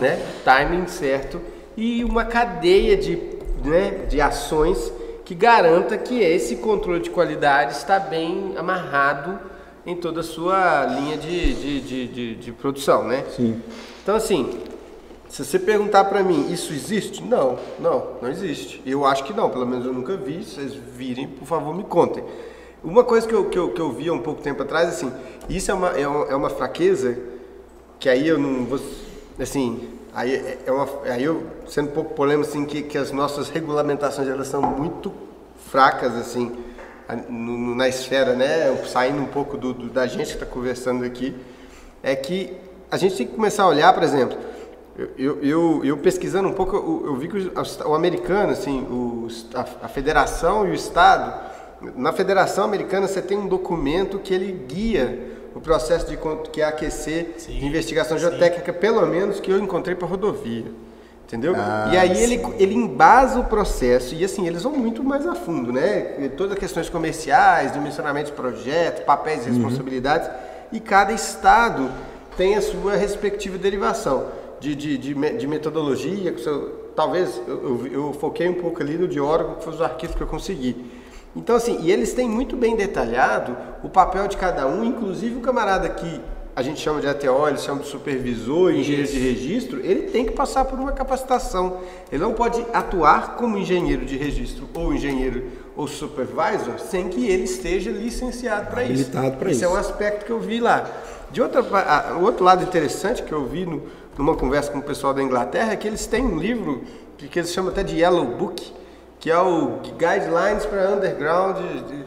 Né? 0.00 0.24
Timing 0.44 0.86
certo 0.86 1.40
e 1.76 2.04
uma 2.04 2.24
cadeia 2.24 2.96
de, 2.96 3.16
né, 3.64 4.06
de 4.08 4.20
ações 4.20 4.92
que 5.24 5.34
garanta 5.34 5.98
que 5.98 6.20
esse 6.20 6.54
controle 6.54 7.00
de 7.00 7.10
qualidade 7.10 7.72
está 7.72 7.98
bem 7.98 8.54
amarrado 8.56 9.40
em 9.84 9.96
toda 9.96 10.20
a 10.20 10.22
sua 10.22 10.84
linha 10.84 11.16
de, 11.16 11.54
de, 11.54 11.80
de, 11.80 12.06
de, 12.06 12.34
de 12.36 12.52
produção, 12.52 13.02
né? 13.02 13.24
Sim. 13.34 13.60
Então, 14.04 14.14
assim, 14.14 14.60
se 15.28 15.44
você 15.44 15.58
perguntar 15.58 16.04
para 16.04 16.22
mim, 16.22 16.50
isso 16.52 16.72
existe? 16.72 17.22
Não, 17.22 17.58
não, 17.78 18.06
não 18.22 18.30
existe. 18.30 18.82
Eu 18.86 19.04
acho 19.04 19.24
que 19.24 19.32
não, 19.32 19.50
pelo 19.50 19.66
menos 19.66 19.84
eu 19.84 19.92
nunca 19.92 20.16
vi. 20.16 20.42
Se 20.42 20.54
vocês 20.56 20.72
virem, 20.74 21.28
por 21.28 21.46
favor, 21.46 21.74
me 21.74 21.84
contem. 21.84 22.24
Uma 22.82 23.04
coisa 23.04 23.26
que 23.26 23.34
eu, 23.34 23.46
que 23.50 23.58
eu, 23.58 23.70
que 23.70 23.80
eu 23.80 23.92
vi 23.92 24.08
há 24.08 24.12
um 24.12 24.20
pouco 24.20 24.40
tempo 24.40 24.62
atrás, 24.62 24.88
assim, 24.88 25.12
isso 25.48 25.70
é 25.70 25.74
uma, 25.74 25.88
é 25.90 26.06
uma, 26.06 26.24
é 26.26 26.34
uma 26.34 26.48
fraqueza 26.50 27.18
que 27.98 28.08
aí 28.08 28.26
eu 28.28 28.38
não 28.38 28.64
vou, 28.64 28.78
assim, 29.38 29.88
aí, 30.14 30.34
é- 30.34 30.58
é 30.66 30.72
uma, 30.72 30.88
aí 31.04 31.24
eu, 31.24 31.42
sendo 31.66 31.88
um 31.88 31.92
pouco 31.92 32.14
polêmico, 32.14 32.48
assim, 32.48 32.64
que, 32.64 32.82
que 32.82 32.96
as 32.96 33.10
nossas 33.10 33.48
regulamentações, 33.48 34.28
elas 34.28 34.46
são 34.46 34.62
muito 34.62 35.12
fracas, 35.70 36.14
assim, 36.14 36.52
na 37.76 37.88
esfera, 37.88 38.34
né, 38.34 38.74
saindo 38.86 39.20
um 39.20 39.26
pouco 39.26 39.56
do, 39.56 39.74
do- 39.74 39.88
da 39.88 40.06
gente 40.06 40.28
que 40.28 40.34
está 40.34 40.46
conversando 40.46 41.04
aqui, 41.04 41.34
é 42.02 42.14
que 42.14 42.52
a 42.90 42.96
gente 42.96 43.16
tem 43.16 43.26
que 43.26 43.34
começar 43.34 43.64
a 43.64 43.68
olhar, 43.68 43.92
por 43.92 44.02
exemplo, 44.04 44.38
eu, 45.16 45.38
eu, 45.40 45.84
eu, 45.84 45.96
pesquisando 45.96 46.48
um 46.48 46.52
pouco, 46.52 46.74
eu, 46.74 47.06
eu 47.06 47.16
vi 47.16 47.28
que 47.28 47.38
o, 47.38 47.90
o 47.90 47.94
americano, 47.94 48.50
assim, 48.50 48.80
o, 48.80 49.28
a, 49.54 49.84
a 49.86 49.88
federação 49.88 50.66
e 50.66 50.70
o 50.70 50.74
estado, 50.74 51.40
na 51.94 52.12
federação 52.12 52.64
americana 52.64 53.06
você 53.06 53.22
tem 53.22 53.38
um 53.38 53.46
documento 53.46 54.18
que 54.18 54.34
ele 54.34 54.50
guia 54.66 55.36
o 55.54 55.60
processo 55.60 56.08
de 56.08 56.18
que 56.50 56.60
é 56.60 56.64
aquecer 56.64 57.36
de 57.46 57.64
investigação 57.64 58.18
geotécnica, 58.18 58.72
pelo 58.72 59.06
menos 59.06 59.38
que 59.38 59.52
eu 59.52 59.58
encontrei 59.60 59.94
para 59.94 60.08
rodovia. 60.08 60.66
Entendeu? 61.24 61.54
Ah, 61.54 61.90
e 61.92 61.96
aí 61.96 62.22
ele, 62.22 62.42
ele 62.58 62.74
embasa 62.74 63.38
o 63.38 63.44
processo 63.44 64.14
e 64.14 64.24
assim, 64.24 64.48
eles 64.48 64.62
vão 64.62 64.72
muito 64.72 65.04
mais 65.04 65.26
a 65.26 65.34
fundo, 65.34 65.70
né? 65.70 66.28
Todas 66.36 66.54
as 66.54 66.58
questões 66.58 66.88
comerciais, 66.88 67.72
dimensionamento 67.72 68.30
de 68.30 68.32
projeto, 68.32 69.04
papéis 69.04 69.46
e 69.46 69.50
responsabilidades, 69.50 70.28
e 70.72 70.80
cada 70.80 71.12
estado 71.12 71.90
tem 72.36 72.56
a 72.56 72.62
sua 72.62 72.96
respectiva 72.96 73.58
derivação 73.58 74.37
de, 74.60 74.74
de, 74.74 74.98
de, 74.98 75.14
de 75.14 75.46
metodologia. 75.46 76.32
que 76.32 76.40
seu- 76.40 76.88
Talvez 76.96 77.40
eu, 77.46 77.56
eu, 77.86 77.92
eu 77.92 78.12
foquei 78.14 78.48
um 78.48 78.54
pouco 78.54 78.82
ali 78.82 78.98
no 78.98 79.06
de 79.06 79.20
órgão, 79.20 79.54
que 79.54 79.64
foi 79.64 79.72
os 79.74 79.80
arquivos 79.80 80.16
que 80.16 80.22
eu 80.22 80.26
consegui. 80.26 80.90
Então, 81.36 81.54
assim, 81.54 81.78
e 81.82 81.92
eles 81.92 82.12
têm 82.12 82.28
muito 82.28 82.56
bem 82.56 82.74
detalhado 82.74 83.56
o 83.84 83.88
papel 83.88 84.26
de 84.26 84.36
cada 84.36 84.66
um, 84.66 84.82
inclusive 84.82 85.36
o 85.36 85.40
camarada 85.40 85.88
que 85.88 86.20
a 86.56 86.62
gente 86.62 86.80
chama 86.80 87.00
de 87.00 87.06
ATO, 87.06 87.46
ele 87.46 87.58
chama 87.58 87.82
de 87.82 87.86
supervisor, 87.86 88.72
engenheiro 88.72 89.06
de 89.06 89.18
registro, 89.20 89.78
ele 89.80 90.08
tem 90.08 90.24
que 90.24 90.32
passar 90.32 90.64
por 90.64 90.76
uma 90.76 90.90
capacitação. 90.90 91.78
Ele 92.10 92.20
não 92.20 92.32
pode 92.32 92.66
atuar 92.72 93.36
como 93.36 93.56
engenheiro 93.56 94.04
de 94.04 94.16
registro 94.16 94.68
ou 94.74 94.92
engenheiro 94.92 95.44
ou 95.76 95.86
supervisor 95.86 96.80
sem 96.80 97.08
que 97.08 97.28
ele 97.28 97.44
esteja 97.44 97.92
licenciado 97.92 98.70
para 98.72 98.82
isso. 98.82 98.92
Habilitado 99.08 99.36
pra 99.36 99.50
Isso 99.52 99.64
é 99.64 99.68
isso. 99.68 99.76
um 99.76 99.78
aspecto 99.78 100.24
que 100.26 100.32
eu 100.32 100.40
vi 100.40 100.58
lá. 100.58 100.90
De 101.30 101.40
outra, 101.40 101.60
a- 101.60 102.16
o 102.18 102.24
outro 102.24 102.42
lado 102.44 102.64
interessante 102.64 103.22
que 103.22 103.30
eu 103.30 103.44
vi 103.46 103.64
no- 103.64 103.82
numa 104.18 104.34
conversa 104.34 104.70
com 104.70 104.78
o 104.78 104.82
pessoal 104.82 105.14
da 105.14 105.22
Inglaterra 105.22 105.74
que 105.76 105.86
eles 105.88 106.06
têm 106.06 106.24
um 106.26 106.36
livro 106.38 106.82
que, 107.16 107.28
que 107.28 107.38
eles 107.38 107.52
chamam 107.52 107.70
até 107.70 107.82
de 107.82 107.96
Yellow 107.96 108.24
Book, 108.36 108.74
que 109.20 109.30
é 109.30 109.38
o 109.38 109.78
Guidelines 109.96 110.66
para 110.66 110.90
Underground 110.90 111.56
de- 111.86 112.04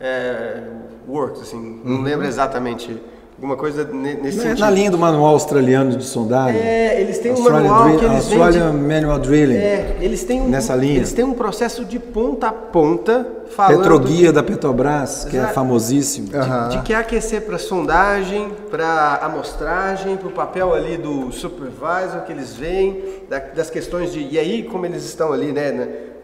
é, 0.00 0.62
Works, 1.08 1.42
assim, 1.42 1.80
não 1.84 2.02
lembro 2.02 2.26
exatamente, 2.26 3.00
alguma 3.42 3.56
coisa 3.56 3.82
ne- 3.92 4.14
nesse 4.14 4.36
Não 4.38 4.44
é 4.44 4.48
sentido. 4.50 4.60
na 4.60 4.70
linha 4.70 4.88
do 4.88 4.96
manual 4.96 5.32
australiano 5.32 5.96
de 5.96 6.04
sondagem. 6.04 6.60
É, 6.60 7.00
eles 7.00 7.18
têm 7.18 7.32
um 7.32 7.34
Australian 7.34 7.62
manual 7.70 7.84
Drill- 7.88 7.98
que 7.98 8.04
eles 8.04 8.16
Australian 8.18 8.70
vendem- 8.72 9.00
Manual 9.00 9.18
Drilling. 9.18 9.56
É, 9.56 9.96
eles 10.00 10.22
têm 10.22 10.40
um, 10.42 10.48
Nessa 10.48 10.76
linha. 10.76 10.96
Eles 10.98 11.12
têm 11.12 11.24
um 11.24 11.34
processo 11.34 11.84
de 11.84 11.98
ponta 11.98 12.46
a 12.46 12.52
ponta 12.52 13.26
falando 13.50 13.78
Petroguia 13.80 14.28
de- 14.28 14.32
da 14.32 14.44
Petrobras, 14.44 15.24
que 15.28 15.36
é 15.36 15.42
famosíssimo. 15.48 16.28
de, 16.28 16.76
de 16.76 16.82
que 16.84 16.94
aquecer 16.94 17.42
para 17.42 17.58
sondagem, 17.58 18.52
para 18.70 19.16
amostragem, 19.24 20.16
para 20.16 20.28
o 20.28 20.30
papel 20.32 20.72
ali 20.72 20.96
do 20.96 21.32
supervisor 21.32 22.20
que 22.24 22.30
eles 22.30 22.54
veem, 22.54 23.02
da- 23.28 23.40
das 23.40 23.68
questões 23.68 24.12
de. 24.12 24.20
E 24.30 24.38
aí, 24.38 24.62
como 24.62 24.86
eles 24.86 25.04
estão 25.04 25.32
ali, 25.32 25.50
né, 25.50 25.72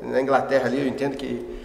na, 0.05 0.09
na 0.13 0.23
Inglaterra 0.23 0.67
ali, 0.67 0.83
eu 0.83 0.87
entendo 0.87 1.17
que 1.17 1.58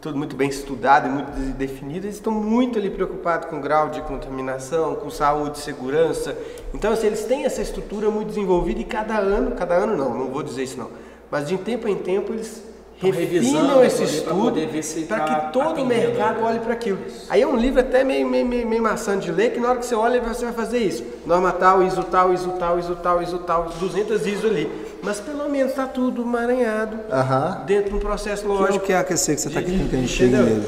tudo 0.00 0.16
muito 0.16 0.36
bem 0.36 0.48
estudado 0.48 1.08
e 1.08 1.10
muito 1.10 1.32
de- 1.32 1.52
definido, 1.52 2.06
eles 2.06 2.16
estão 2.16 2.32
muito 2.32 2.78
ali 2.78 2.88
preocupados 2.88 3.48
com 3.48 3.58
o 3.58 3.60
grau 3.60 3.88
de 3.88 4.00
contaminação, 4.02 4.94
com 4.94 5.10
saúde, 5.10 5.58
segurança. 5.58 6.36
Então, 6.72 6.92
assim, 6.92 7.08
eles 7.08 7.24
têm 7.24 7.44
essa 7.44 7.60
estrutura 7.60 8.08
muito 8.10 8.28
desenvolvida 8.28 8.80
e 8.80 8.84
cada 8.84 9.18
ano, 9.18 9.56
cada 9.56 9.74
ano 9.74 9.96
não, 9.96 10.16
não 10.16 10.28
vou 10.28 10.42
dizer 10.42 10.62
isso 10.62 10.78
não, 10.78 10.88
mas 11.30 11.48
de 11.48 11.58
tempo 11.58 11.88
em 11.88 11.96
tempo 11.96 12.32
eles 12.32 12.62
Tão 13.00 13.10
refinam 13.10 13.84
esse 13.84 14.02
estudo 14.02 14.60
para 15.06 15.20
tá 15.20 15.24
que 15.46 15.52
todo 15.52 15.82
o 15.82 15.86
mercado 15.86 16.40
né? 16.40 16.46
olhe 16.48 16.58
para 16.58 16.72
aquilo. 16.72 16.98
Aí 17.28 17.40
é 17.42 17.46
um 17.46 17.56
livro 17.56 17.78
até 17.80 18.02
meio, 18.02 18.28
meio, 18.28 18.44
meio, 18.44 18.66
meio 18.66 18.82
maçante 18.82 19.26
de 19.26 19.32
ler, 19.32 19.52
que 19.52 19.60
na 19.60 19.68
hora 19.70 19.78
que 19.78 19.86
você 19.86 19.94
olha, 19.94 20.20
você 20.20 20.44
vai 20.46 20.54
fazer 20.54 20.78
isso. 20.78 21.04
Norma 21.24 21.52
tal, 21.52 21.80
ISO 21.82 22.02
tal, 22.02 22.34
ISO 22.34 22.50
tal, 22.58 22.76
ISO 22.78 22.96
tal, 22.96 23.22
ISO 23.22 23.38
tal, 23.38 23.68
200 23.78 24.26
ISO 24.26 24.46
ali. 24.48 24.68
Mas 25.00 25.20
pelo 25.20 25.48
menos 25.48 25.70
está 25.70 25.86
tudo 25.86 26.22
emaranhado 26.22 26.98
Aham. 27.12 27.62
dentro 27.66 27.90
de 27.90 27.96
um 27.96 28.00
processo 28.00 28.44
é 28.44 28.48
lógico. 28.48 28.84
que 28.84 28.92
é 28.92 28.98
aquecer 28.98 29.36
que 29.36 29.42
você 29.42 29.48
está 29.48 29.62
querendo 29.62 29.88
que 29.88 29.94
a 29.94 29.98
gente 30.00 30.12
chegue 30.12 30.34
nele. 30.36 30.66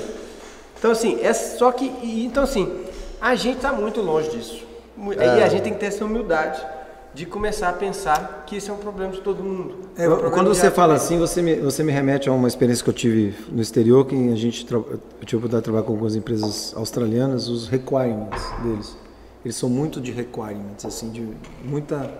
Então, 0.79 0.93
assim, 0.93 1.19
é 1.23 1.33
só 1.33 1.73
que. 1.73 1.93
Então, 2.25 2.45
assim, 2.45 2.73
a 3.21 3.35
gente 3.35 3.57
está 3.57 3.73
muito 3.73 4.01
longe 4.01 4.31
disso. 4.31 4.63
Mu- 4.97 5.13
E 5.15 5.19
a 5.19 5.49
gente 5.49 5.63
tem 5.63 5.73
que 5.75 5.81
ter 5.81 5.87
essa 5.87 6.05
humildade 6.05 6.65
de 7.13 7.27
começar 7.27 7.69
a 7.69 7.73
pensar 7.73 8.45
que 8.47 8.57
isso 8.57 8.71
é 8.71 8.75
um 8.75 8.79
problema 8.79 9.13
de 9.13 9.21
todo 9.21 9.43
mundo. 9.43 9.75
É, 9.97 10.07
um 10.07 10.11
problema 10.13 10.31
quando 10.31 10.49
você 10.55 10.71
fala 10.71 10.95
assim, 10.95 11.19
você 11.19 11.43
me, 11.43 11.57
você 11.57 11.83
me 11.83 11.91
remete 11.93 12.29
a 12.29 12.33
uma 12.33 12.47
experiência 12.47 12.85
que 12.85 12.91
eu 12.91 12.95
tive 12.95 13.35
no 13.51 13.61
exterior, 13.61 14.07
que 14.07 14.15
a 14.15 14.37
gente 14.37 14.65
eu 14.73 14.83
tive 14.83 15.37
a 15.37 15.39
oportunidade 15.39 15.57
de 15.61 15.65
trabalhar 15.65 15.85
com 15.85 15.93
algumas 15.93 16.15
empresas 16.15 16.73
australianas, 16.77 17.49
os 17.49 17.69
requirements 17.69 18.43
deles. 18.63 18.97
Eles 19.45 19.57
são 19.57 19.69
muito 19.69 20.01
de 20.01 20.13
requirements, 20.13 20.85
assim, 20.85 21.11
de 21.11 21.27
muita, 21.65 22.13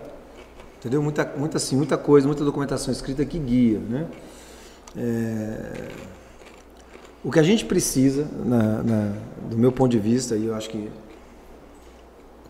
entendeu? 0.79 1.01
Muita, 1.01 1.31
muita, 1.37 1.57
assim, 1.57 1.75
muita 1.77 1.97
coisa, 1.97 2.27
muita 2.27 2.43
documentação 2.43 2.91
escrita 2.91 3.23
que 3.23 3.39
guia, 3.39 3.79
né? 3.79 4.07
É, 4.97 5.87
o 7.23 7.31
que 7.31 7.39
a 7.39 7.43
gente 7.43 7.63
precisa, 7.63 8.27
na, 8.43 8.83
na- 8.83 9.13
do 9.49 9.57
meu 9.57 9.71
ponto 9.71 9.91
de 9.91 9.99
vista, 9.99 10.35
e 10.35 10.47
eu 10.47 10.55
acho 10.55 10.69
que 10.69 10.89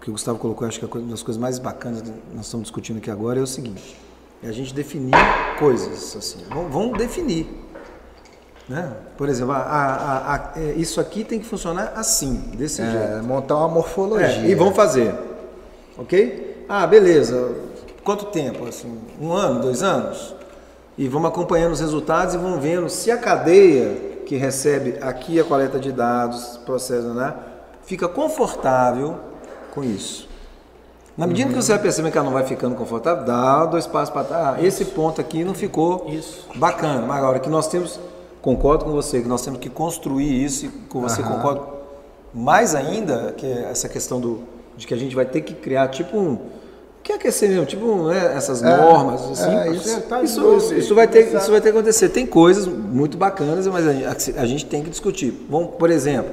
que 0.02 0.10
o 0.10 0.14
Gustavo 0.14 0.38
colocou, 0.39 0.68
acho 0.68 0.80
que 0.80 0.86
é 0.86 0.99
uma 0.99 1.12
das 1.12 1.22
coisas 1.24 1.39
mais 1.39 1.60
bacanas 1.60 2.02
que 2.02 2.12
nós 2.34 2.45
estamos 2.45 2.64
discutindo 2.66 2.97
aqui 2.97 3.12
agora 3.12 3.39
é 3.39 3.41
o 3.41 3.47
seguinte: 3.47 3.95
é 4.43 4.47
a 4.49 4.52
gente 4.52 4.74
definir 4.74 5.14
coisas 5.60 6.16
assim. 6.16 6.39
Vamos, 6.49 6.97
definir. 6.97 7.47
Né? 8.68 8.91
Por 9.18 9.28
exemplo, 9.28 9.54
a- 9.54 9.58
a- 9.58 10.36
a- 10.36 10.52
é, 10.56 10.74
isso 10.74 10.99
aqui 11.02 11.24
tem 11.24 11.39
que 11.39 11.45
funcionar 11.45 11.93
assim, 11.95 12.36
desse 12.56 12.82
jeito. 12.82 12.97
É, 12.97 13.22
montar 13.22 13.58
uma 13.58 13.68
morfologia. 13.68 14.26
É, 14.28 14.45
e 14.49 14.56
vamos 14.56 14.76
fazer. 14.76 15.14
Ok? 15.97 16.66
Ah, 16.70 16.88
beleza. 16.88 17.52
Quanto 18.04 18.26
tempo? 18.26 18.66
Assim, 18.66 18.97
um 19.20 19.32
ano, 19.34 19.60
dois 19.62 19.84
anos? 19.84 20.34
E 20.97 21.08
vamos 21.08 21.30
acompanhando 21.30 21.74
os 21.74 21.80
resultados 21.80 22.34
e 22.34 22.38
vamos 22.38 22.62
vendo 22.62 22.89
se 22.89 23.12
a 23.12 23.18
cadeia 23.18 24.22
que 24.26 24.36
recebe 24.38 24.97
aqui 25.02 25.39
a 25.39 25.43
coleta 25.43 25.78
de 25.80 25.91
dados, 25.91 26.58
processo, 26.66 27.14
né, 27.14 27.34
fica 27.84 28.08
confortável 28.08 29.20
com 29.72 29.84
isso. 29.84 30.30
Na 31.17 31.28
medida 31.28 31.49
que 31.49 31.55
você 31.55 31.74
vai 31.74 31.82
percebendo 31.82 32.11
que 32.11 32.17
ela 32.17 32.26
não 32.26 32.34
vai 32.34 32.45
ficando 32.45 32.76
confortável, 32.76 33.26
dá 33.26 33.65
dois 33.65 33.86
passos 33.86 34.09
para 34.11 34.24
trás. 34.24 34.57
Ah, 34.59 34.63
esse 34.65 34.86
ponto 34.86 35.19
aqui 35.19 35.43
não 35.43 35.53
ficou 35.53 36.07
Isso. 36.09 36.47
bacana. 36.55 37.05
Mas 37.05 37.17
agora 37.17 37.39
que 37.39 37.49
nós 37.49 37.67
temos, 37.67 37.99
concordo 38.41 38.86
com 38.86 38.91
você, 38.91 39.22
que 39.22 39.28
nós 39.28 39.41
temos 39.43 39.59
que 39.59 39.69
construir 39.69 40.43
isso, 40.43 40.65
e 40.65 40.69
com 40.69 41.01
você 41.01 41.22
concordo 41.22 41.67
mais 42.34 42.74
ainda, 42.74 43.34
que 43.36 43.45
é 43.45 43.67
essa 43.69 43.89
questão 43.89 44.22
do, 44.22 44.39
de 44.78 44.88
que 44.88 44.93
a 44.93 44.97
gente 44.97 45.13
vai 45.13 45.26
ter 45.26 45.41
que 45.41 45.53
criar 45.53 45.89
tipo 45.89 46.17
um. 46.17 46.34
O 46.36 47.03
que 47.03 47.11
é 47.11 47.15
aquecer 47.15 47.49
mesmo? 47.49 47.65
Tipo 47.65 48.05
né, 48.07 48.34
essas 48.36 48.61
normas, 48.61 49.22
assim. 49.32 49.53
é, 49.53 49.69
isso. 49.72 49.89
isso, 49.89 50.01
Tá 50.01 50.22
isso, 50.24 50.39
novo, 50.39 50.57
isso- 50.57 50.74
isso 50.76 50.95
vai 50.95 51.07
ter, 51.07 51.36
isso 51.36 51.51
vai 51.51 51.59
ter 51.59 51.72
que 51.72 51.78
acontecer. 51.78 52.09
Tem 52.09 52.26
coisas 52.26 52.65
muito 52.67 53.17
bacanas, 53.17 53.67
mas 53.67 53.86
a, 53.88 53.91
gente- 53.93 54.39
a 54.39 54.45
gente 54.45 54.65
tem 54.65 54.82
que 54.82 54.89
discutir. 54.89 55.45
Vamos, 55.49 55.76
por 55.78 55.89
exemplo, 55.89 56.32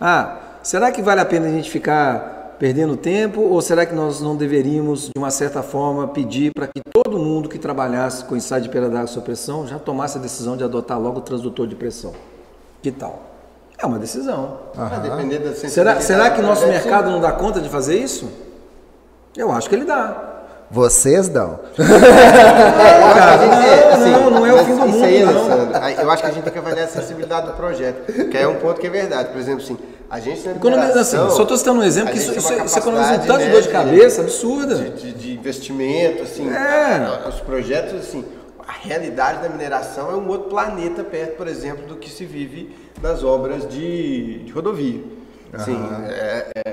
ah, 0.00 0.38
será 0.62 0.90
que 0.90 1.02
vale 1.02 1.20
a 1.20 1.24
pena 1.24 1.46
a 1.46 1.50
gente 1.50 1.68
ficar 1.70 2.39
perdendo 2.60 2.94
tempo 2.94 3.40
ou 3.40 3.62
será 3.62 3.86
que 3.86 3.94
nós 3.94 4.20
não 4.20 4.36
deveríamos, 4.36 5.06
de 5.06 5.12
uma 5.16 5.30
certa 5.30 5.62
forma, 5.62 6.06
pedir 6.06 6.52
para 6.54 6.66
que 6.66 6.82
todo 6.92 7.18
mundo 7.18 7.48
que 7.48 7.58
trabalhasse 7.58 8.22
com 8.26 8.36
ensaio 8.36 8.62
de 8.62 9.08
sob 9.08 9.24
pressão 9.24 9.66
já 9.66 9.78
tomasse 9.78 10.18
a 10.18 10.20
decisão 10.20 10.58
de 10.58 10.62
adotar 10.62 11.00
logo 11.00 11.20
o 11.20 11.22
transdutor 11.22 11.66
de 11.66 11.74
pressão? 11.74 12.12
Que 12.82 12.92
tal? 12.92 13.22
É 13.78 13.86
uma 13.86 13.98
decisão. 13.98 14.58
Vai 14.74 15.00
depender 15.00 15.38
da 15.38 15.54
Será, 15.54 16.02
será 16.02 16.30
que 16.30 16.42
nosso 16.42 16.66
mercado 16.66 17.10
não 17.10 17.18
dá 17.18 17.32
conta 17.32 17.62
de 17.62 17.68
fazer 17.70 17.98
isso? 17.98 18.30
Eu 19.34 19.50
acho 19.50 19.66
que 19.66 19.74
ele 19.74 19.86
dá. 19.86 20.29
Vocês 20.70 21.28
dão. 21.28 21.58
Cara, 23.14 23.96
não, 23.98 24.30
não 24.30 24.46
é 24.46 24.52
o 24.54 24.58
fim 24.64 24.76
do 24.76 24.86
isso 24.86 24.98
mundo, 24.98 25.04
aí, 25.04 25.24
não. 25.24 26.02
Eu 26.02 26.10
acho 26.10 26.22
que 26.22 26.28
a 26.28 26.32
gente 26.32 26.44
tem 26.44 26.52
que 26.52 26.58
avaliar 26.58 26.84
a 26.86 26.88
sensibilidade 26.88 27.46
do 27.48 27.52
projeto, 27.54 28.12
que 28.28 28.36
é 28.36 28.46
um 28.46 28.56
ponto 28.56 28.80
que 28.80 28.86
é 28.86 28.90
verdade. 28.90 29.30
Por 29.30 29.38
exemplo, 29.40 29.62
assim, 29.64 29.76
a 30.08 30.20
gente 30.20 30.48
Economiza, 30.48 31.00
assim, 31.00 31.16
só 31.30 31.42
estou 31.42 31.56
citando 31.56 31.80
um 31.80 31.82
exemplo 31.84 32.12
que 32.12 32.18
isso, 32.18 32.32
isso, 32.36 32.52
uma 32.54 32.64
isso 32.64 32.78
economiza 32.78 33.12
um 33.14 33.18
tanto 33.26 33.38
de 33.40 33.44
né, 33.46 33.50
dor 33.52 33.62
de 33.62 33.68
cabeça 33.68 34.20
absurda. 34.22 34.74
De, 34.76 34.90
de- 34.90 35.12
de 35.12 35.32
investimento, 35.34 36.22
assim, 36.22 36.48
É. 36.48 37.28
os 37.28 37.40
projetos, 37.40 37.94
assim, 37.94 38.24
a 38.66 38.72
realidade 38.72 39.42
da 39.42 39.48
mineração 39.48 40.10
é 40.10 40.14
um 40.14 40.28
outro 40.28 40.48
planeta 40.50 41.02
perto, 41.02 41.36
por 41.36 41.48
exemplo, 41.48 41.86
do 41.86 41.96
que 41.96 42.08
se 42.08 42.24
vive 42.24 42.74
nas 43.02 43.24
obras 43.24 43.68
de, 43.68 44.44
de 44.44 44.52
rodovia. 44.52 45.00
Assim, 45.52 45.76
é- 46.08 46.46
é- 46.54 46.72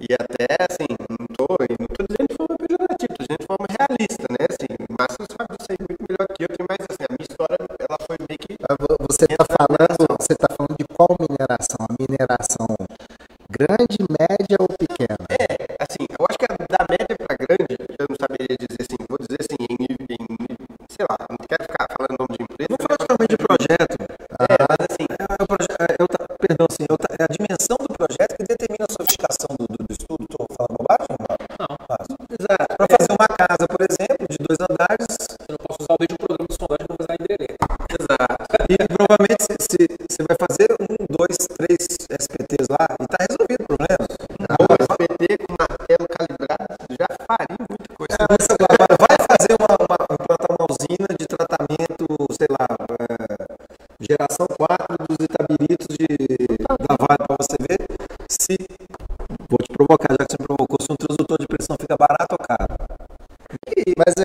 e 0.00 0.12
até, 0.12 0.46
assim, 0.70 0.86
não 1.08 1.26
tô, 1.36 1.46
não 1.80 1.86
tô 1.88 2.04
dizendo 2.08 2.23
realista, 3.84 4.26
né? 4.30 4.44
Assim, 4.48 4.70
o 4.80 4.92
Márcio 4.98 5.24
sabe 5.28 5.52
disso 5.58 5.70
aí 5.70 5.78
muito 5.84 6.04
melhor 6.08 6.26
que 6.34 6.42
eu, 6.44 6.66
mas 6.68 6.80
assim, 6.88 7.04
a 7.04 7.10
minha 7.12 7.26
história, 7.28 7.64
ela 7.84 7.98
foi 8.06 8.16
meio 8.28 8.38
que 8.40 8.54
vo- 8.80 8.96
Você 9.10 9.24
está 9.28 9.44
falando, 9.44 10.04
você 10.20 10.34
tá 10.34 10.48
falando 10.56 10.76
de 10.78 10.86
qual 10.94 11.12
mineração? 11.20 11.80
A 11.84 11.94
mineração 12.00 12.66
grande, 13.50 13.98
média 14.08 14.56
ou 14.60 14.68
pequena? 14.78 15.16
assim, 15.30 15.53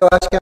Mas 0.02 0.39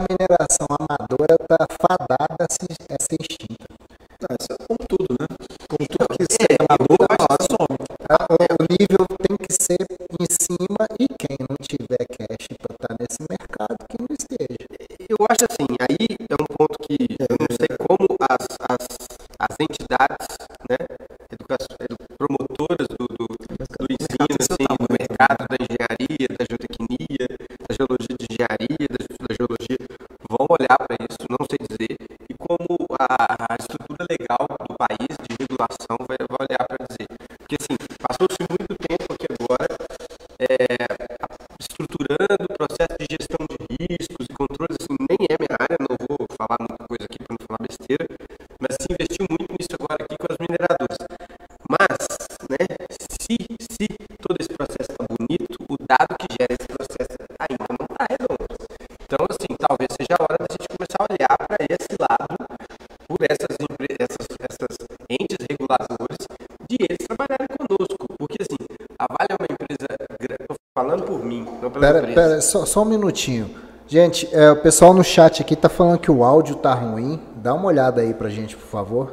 Pera, 72.17 72.41
só, 72.41 72.65
só 72.65 72.81
um 72.81 72.85
minutinho. 72.85 73.49
Gente, 73.87 74.27
é, 74.33 74.49
o 74.51 74.55
pessoal 74.55 74.93
no 74.93 75.03
chat 75.03 75.41
aqui 75.41 75.55
tá 75.55 75.69
falando 75.69 75.99
que 75.99 76.09
o 76.11 76.23
áudio 76.23 76.55
tá 76.55 76.73
ruim. 76.73 77.21
Dá 77.35 77.53
uma 77.53 77.67
olhada 77.67 78.01
aí 78.01 78.13
pra 78.13 78.27
gente, 78.27 78.57
por 78.57 78.67
favor. 78.67 79.11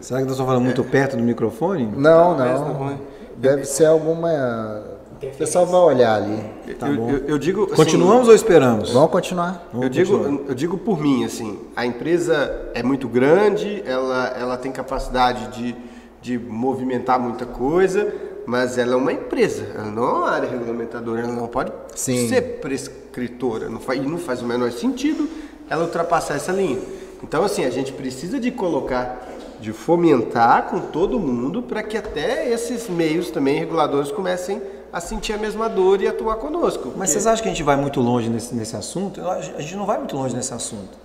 Será 0.00 0.20
que 0.20 0.24
nós 0.24 0.32
estamos 0.32 0.50
falando 0.50 0.64
muito 0.64 0.82
perto 0.82 1.16
do 1.16 1.22
microfone? 1.22 1.86
Não, 1.96 2.36
não. 2.36 2.72
ruim. 2.72 2.98
Deve 3.36 3.64
ser 3.66 3.84
alguma. 3.84 4.82
O 5.22 5.36
pessoal 5.36 5.66
vai 5.66 5.80
olhar 5.80 6.14
ali. 6.14 6.42
Tá 6.78 6.88
eu, 6.88 6.96
bom. 6.96 7.10
eu- 7.10 7.24
eu 7.26 7.38
digo, 7.38 7.64
assim, 7.66 7.74
Continuamos 7.74 8.28
ou 8.28 8.34
esperamos? 8.34 8.90
Vamos 8.90 9.10
continuar. 9.10 9.68
Eu 9.74 9.88
digo, 9.88 10.44
eu 10.48 10.54
digo 10.54 10.76
por 10.78 11.00
mim, 11.00 11.24
assim, 11.24 11.58
a 11.74 11.86
empresa 11.86 12.68
é 12.74 12.82
muito 12.82 13.08
grande, 13.08 13.82
ela, 13.86 14.28
ela 14.38 14.56
tem 14.56 14.70
capacidade 14.72 15.48
de, 15.56 15.76
de 16.20 16.38
movimentar 16.38 17.18
muita 17.18 17.46
coisa, 17.46 18.12
mas 18.46 18.76
ela 18.76 18.92
é 18.92 18.96
uma 18.96 19.12
empresa, 19.12 19.66
ela 19.74 19.90
não 19.90 20.04
é 20.04 20.12
uma 20.12 20.30
área 20.30 20.48
regulamentadora, 20.48 21.22
ela 21.22 21.32
não 21.32 21.48
pode 21.48 21.72
Sim. 21.94 22.28
ser 22.28 22.45
prescritora, 22.66 23.68
não 23.68 23.78
faz, 23.78 24.00
e 24.00 24.02
não 24.06 24.18
faz 24.18 24.42
o 24.42 24.44
menor 24.44 24.72
sentido 24.72 25.28
ela 25.70 25.84
ultrapassar 25.84 26.34
essa 26.34 26.50
linha. 26.52 26.78
Então, 27.22 27.44
assim, 27.44 27.64
a 27.64 27.70
gente 27.70 27.92
precisa 27.92 28.40
de 28.40 28.50
colocar, 28.50 29.24
de 29.60 29.72
fomentar 29.72 30.64
com 30.64 30.80
todo 30.80 31.18
mundo 31.18 31.62
para 31.62 31.82
que 31.82 31.96
até 31.96 32.48
esses 32.50 32.88
meios 32.88 33.30
também 33.30 33.58
reguladores 33.58 34.10
comecem 34.10 34.60
a 34.92 35.00
sentir 35.00 35.32
a 35.32 35.38
mesma 35.38 35.68
dor 35.68 36.02
e 36.02 36.08
atuar 36.08 36.36
conosco. 36.36 36.84
Mas 36.88 36.94
porque- 36.94 37.06
vocês 37.12 37.26
acham 37.26 37.42
que 37.42 37.48
a 37.48 37.52
gente 37.52 37.62
vai 37.62 37.76
muito 37.76 38.00
longe 38.00 38.28
nesse, 38.28 38.54
nesse 38.54 38.76
assunto? 38.76 39.20
Eu 39.20 39.30
a 39.30 39.40
gente 39.40 39.76
não 39.76 39.86
vai 39.86 39.98
muito 39.98 40.16
longe 40.16 40.34
nesse 40.34 40.52
assunto. 40.52 40.98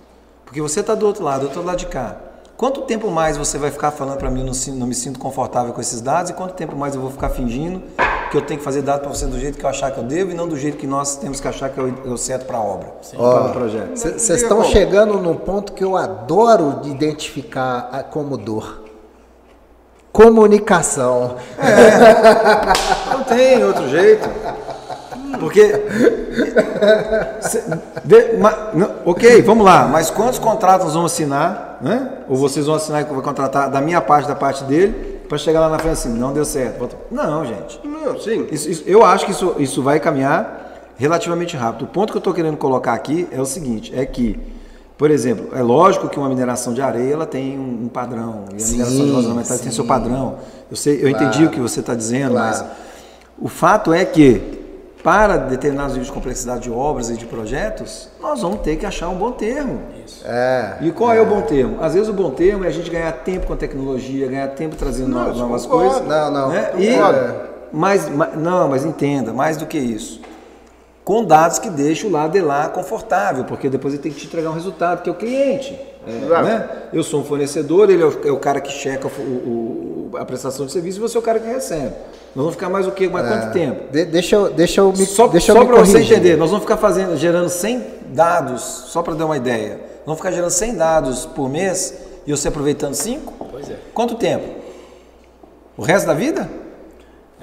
Porque 0.44 0.60
você 0.60 0.80
está 0.80 0.94
do 0.94 1.06
outro 1.06 1.24
lado, 1.24 1.44
eu 1.44 1.48
estou 1.48 1.62
do 1.62 1.66
lado 1.66 1.78
de 1.78 1.86
cá. 1.86 2.16
Quanto 2.56 2.82
tempo 2.82 3.10
mais 3.10 3.36
você 3.36 3.56
vai 3.58 3.70
ficar 3.70 3.90
falando 3.90 4.18
para 4.18 4.30
mim, 4.30 4.40
eu 4.40 4.46
não, 4.46 4.76
não 4.78 4.86
me 4.86 4.94
sinto 4.94 5.18
confortável 5.18 5.72
com 5.72 5.80
esses 5.80 6.00
dados, 6.00 6.30
e 6.30 6.34
quanto 6.34 6.54
tempo 6.54 6.76
mais 6.76 6.94
eu 6.94 7.00
vou 7.00 7.10
ficar 7.10 7.30
fingindo 7.30 7.82
que 8.32 8.36
eu 8.38 8.42
tenho 8.42 8.58
que 8.58 8.64
fazer 8.64 8.82
dado 8.82 9.00
para 9.00 9.10
você 9.10 9.26
do 9.26 9.38
jeito 9.38 9.58
que 9.58 9.64
eu 9.64 9.68
achar 9.68 9.90
que 9.92 9.98
eu 9.98 10.04
devo 10.04 10.30
e 10.30 10.34
não 10.34 10.48
do 10.48 10.56
jeito 10.56 10.76
que 10.78 10.86
nós 10.86 11.16
temos 11.16 11.38
que 11.40 11.46
achar 11.46 11.68
que 11.68 11.78
é 11.78 11.82
é 11.84 12.08
o 12.08 12.16
certo 12.16 12.46
para 12.46 12.56
a 12.56 12.60
obra, 12.62 12.88
para 13.16 13.44
o 13.46 13.52
projeto? 13.52 13.96
Vocês 13.96 14.42
estão 14.42 14.64
chegando 14.64 15.18
num 15.18 15.36
ponto 15.36 15.72
que 15.74 15.84
eu 15.84 15.96
adoro 15.96 16.80
de 16.82 16.90
identificar 16.90 17.90
a- 17.92 18.02
como 18.02 18.36
dor. 18.38 18.80
Comunicação. 20.12 21.36
Não 23.12 23.24
tem 23.24 23.64
outro 23.64 23.88
jeito. 23.88 24.28
Porque. 25.40 25.72
Cê- 27.40 27.62
vê- 28.04 28.36
ma- 28.38 28.68
não, 28.74 28.90
ok, 29.06 29.40
vamos 29.42 29.64
lá, 29.64 29.88
mas 29.88 30.10
quantos 30.10 30.38
contratos 30.38 30.94
vamos 30.94 31.12
assinar, 31.12 31.78
né? 31.80 32.10
Ou 32.28 32.36
vocês 32.36 32.66
vão 32.66 32.74
assinar 32.76 33.00
e 33.02 33.04
vai 33.04 33.22
contratar 33.22 33.70
da 33.70 33.80
minha 33.80 34.00
parte, 34.00 34.28
da 34.28 34.34
parte 34.34 34.64
dele, 34.64 35.11
para 35.32 35.38
chegar 35.38 35.60
lá 35.60 35.70
na 35.70 35.78
frente 35.78 35.94
assim, 35.94 36.10
não 36.10 36.30
deu 36.30 36.44
certo. 36.44 36.78
volta- 36.78 36.96
Não, 37.10 37.42
gente. 37.46 37.80
Não, 37.82 38.20
sim. 38.20 38.46
Isso- 38.52 38.68
isso- 38.68 38.82
eu 38.86 39.02
acho 39.02 39.24
que 39.24 39.30
isso, 39.30 39.54
isso 39.58 39.82
vai 39.82 39.98
caminhar 39.98 40.92
relativamente 40.98 41.56
rápido. 41.56 41.84
O 41.84 41.88
ponto 41.88 42.10
que 42.12 42.18
eu 42.18 42.20
estou 42.20 42.34
querendo 42.34 42.58
colocar 42.58 42.92
aqui 42.92 43.26
é 43.32 43.40
o 43.40 43.46
seguinte: 43.46 43.90
é 43.96 44.04
que, 44.04 44.38
por 44.98 45.10
exemplo, 45.10 45.48
é 45.56 45.62
lógico 45.62 46.06
que 46.10 46.18
uma 46.18 46.28
mineração 46.28 46.74
de 46.74 46.82
areia 46.82 47.14
ela 47.14 47.24
tem 47.24 47.58
um, 47.58 47.88
padrão, 47.88 48.44
e 48.52 48.56
a 48.56 48.58
Sim, 48.58 48.72
mineração 48.72 49.04
de 49.06 49.10
rosa 49.10 49.28
ornamentais 49.28 49.60
tem 49.62 49.72
seu 49.72 49.86
padrão. 49.86 50.34
Eu, 50.70 50.76
sei, 50.76 51.02
eu 51.02 51.08
entendi 51.08 51.46
o 51.46 51.48
que 51.50 51.60
você 51.60 51.80
está 51.80 51.94
dizendo, 51.94 52.32
Claro. 52.32 52.48
mas 52.58 52.64
o 53.40 53.48
fato 53.48 53.90
é 53.94 54.04
que, 54.04 54.61
para 55.02 55.36
determinados 55.36 55.92
níveis 55.92 56.06
de 56.06 56.12
complexidade 56.12 56.62
de 56.62 56.70
obras 56.70 57.10
e 57.10 57.16
de 57.16 57.26
projetos, 57.26 58.08
nós 58.20 58.40
vamos 58.40 58.60
ter 58.60 58.76
que 58.76 58.86
achar 58.86 59.08
um 59.08 59.16
bom 59.16 59.32
termo. 59.32 59.80
É. 60.24 60.76
E 60.80 60.92
qual 60.92 61.12
é. 61.12 61.20
o 61.20 61.26
bom 61.26 61.42
termo? 61.42 61.78
Às 61.82 61.94
vezes 61.94 62.08
o 62.08 62.12
bom 62.12 62.30
termo 62.30 62.64
é 62.64 62.68
a 62.68 62.70
gente 62.70 62.88
ganhar 62.88 63.10
tempo 63.12 63.46
com 63.46 63.52
a 63.52 63.56
tecnologia, 63.56 64.28
ganhar 64.28 64.48
tempo 64.48 64.76
trazendo 64.76 65.08
Não, 65.08 65.20
novas, 65.20 65.38
novas 65.38 65.66
coisas. 65.66 66.06
Não, 66.06 66.30
não, 66.30 66.48
Né? 66.50 66.70
E, 66.78 66.96
mas, 67.72 68.08
ma- 68.08 68.28
não, 68.28 68.68
mas 68.68 68.84
entenda, 68.84 69.32
mais 69.32 69.56
do 69.56 69.66
que 69.66 69.78
isso. 69.78 70.20
Com 71.04 71.24
dados 71.24 71.58
que 71.58 71.68
deixem 71.68 72.08
o 72.08 72.12
lado 72.12 72.32
de 72.32 72.40
lá 72.40 72.68
confortável, 72.68 73.44
porque 73.44 73.68
depois 73.68 73.94
ele 73.94 74.02
tem 74.02 74.12
que 74.12 74.20
te 74.20 74.26
entregar 74.26 74.50
um 74.50 74.54
resultado, 74.54 75.02
que 75.02 75.08
é 75.08 75.12
o 75.12 75.16
cliente. 75.16 75.76
É, 76.06 76.24
Exato. 76.24 76.44
né? 76.44 76.68
Eu 76.92 77.02
sou 77.02 77.20
um 77.20 77.24
fornecedor, 77.24 77.88
ele 77.90 78.02
é 78.02 78.06
o, 78.06 78.18
é 78.24 78.30
o 78.32 78.36
cara 78.38 78.60
que 78.60 78.72
checa 78.72 79.06
o- 79.06 80.10
o- 80.12 80.16
a 80.16 80.24
prestação 80.24 80.66
de 80.66 80.72
serviço 80.72 80.98
e 80.98 81.00
você 81.00 81.16
é 81.16 81.20
o 81.20 81.22
cara 81.22 81.38
que 81.38 81.46
recebe. 81.48 81.92
Nós 82.34 82.44
vamos 82.44 82.54
ficar 82.54 82.68
mais 82.68 82.86
o 82.86 82.90
quê? 82.92 83.08
Mais 83.08 83.26
quanto 83.28 83.52
tempo? 83.52 83.92
De- 83.92 84.04
deixa, 84.06 84.36
eu, 84.36 84.50
deixa 84.50 84.80
eu 84.80 84.90
me, 84.92 85.06
Só, 85.06 85.28
deixa 85.28 85.52
só 85.52 85.64
para 85.64 85.76
você 85.84 85.98
entender, 86.00 86.36
nós 86.36 86.50
vamos 86.50 86.64
ficar 86.64 86.76
fazendo, 86.76 87.16
gerando 87.16 87.48
100 87.48 87.84
dados, 88.08 88.62
só 88.62 89.02
para 89.02 89.14
dar 89.14 89.26
uma 89.26 89.36
ideia. 89.36 89.74
Nós 89.74 90.06
vamos 90.06 90.18
ficar 90.18 90.32
gerando 90.32 90.50
100 90.50 90.74
dados 90.74 91.24
por 91.26 91.48
mês 91.48 91.94
e 92.26 92.30
você 92.32 92.48
aproveitando 92.48 92.94
5? 92.94 93.46
Pois 93.50 93.70
é. 93.70 93.76
Quanto 93.94 94.14
tempo? 94.16 94.46
O 95.76 95.82
resto 95.82 96.06
da 96.06 96.14
vida? 96.14 96.48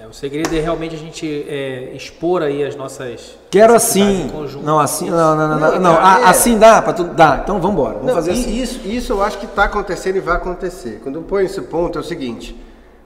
O 0.10 0.14
segredo 0.14 0.56
é 0.56 0.60
realmente 0.60 0.95
a 0.95 0.98
gente 0.98 1.45
é, 1.48 1.91
expor 1.94 2.41
aí 2.41 2.64
as 2.64 2.76
nossas 2.76 3.38
Quero 3.52 3.76
assim. 3.76 4.23
em 4.23 4.30
conjunto. 4.30 4.65
Não, 4.65 4.80
assim, 4.80 5.07
não, 5.07 5.36
não, 5.36 5.48
não, 5.48 5.60
não. 5.60 5.80
Não, 5.80 5.98
Ah, 6.02 6.22
é. 6.22 6.23
Assim 6.26 6.57
dá 6.57 6.81
para 6.81 6.94
tudo? 6.94 7.14
Dá. 7.14 7.41
Então 7.44 7.60
vamos 7.61 7.73
embora. 7.77 7.94
Vamos 7.94 8.07
Não, 8.07 8.15
fazer 8.15 8.31
e 8.31 8.40
assim. 8.40 8.60
isso, 8.60 8.88
isso 8.88 9.14
eu 9.14 9.22
acho 9.22 9.38
que 9.38 9.45
está 9.45 9.65
acontecendo 9.65 10.15
e 10.15 10.19
vai 10.19 10.36
acontecer. 10.36 10.99
Quando 11.03 11.15
eu 11.19 11.22
ponho 11.22 11.45
esse 11.45 11.61
ponto 11.61 11.99
é 11.99 12.02
o 12.02 12.03
seguinte, 12.03 12.60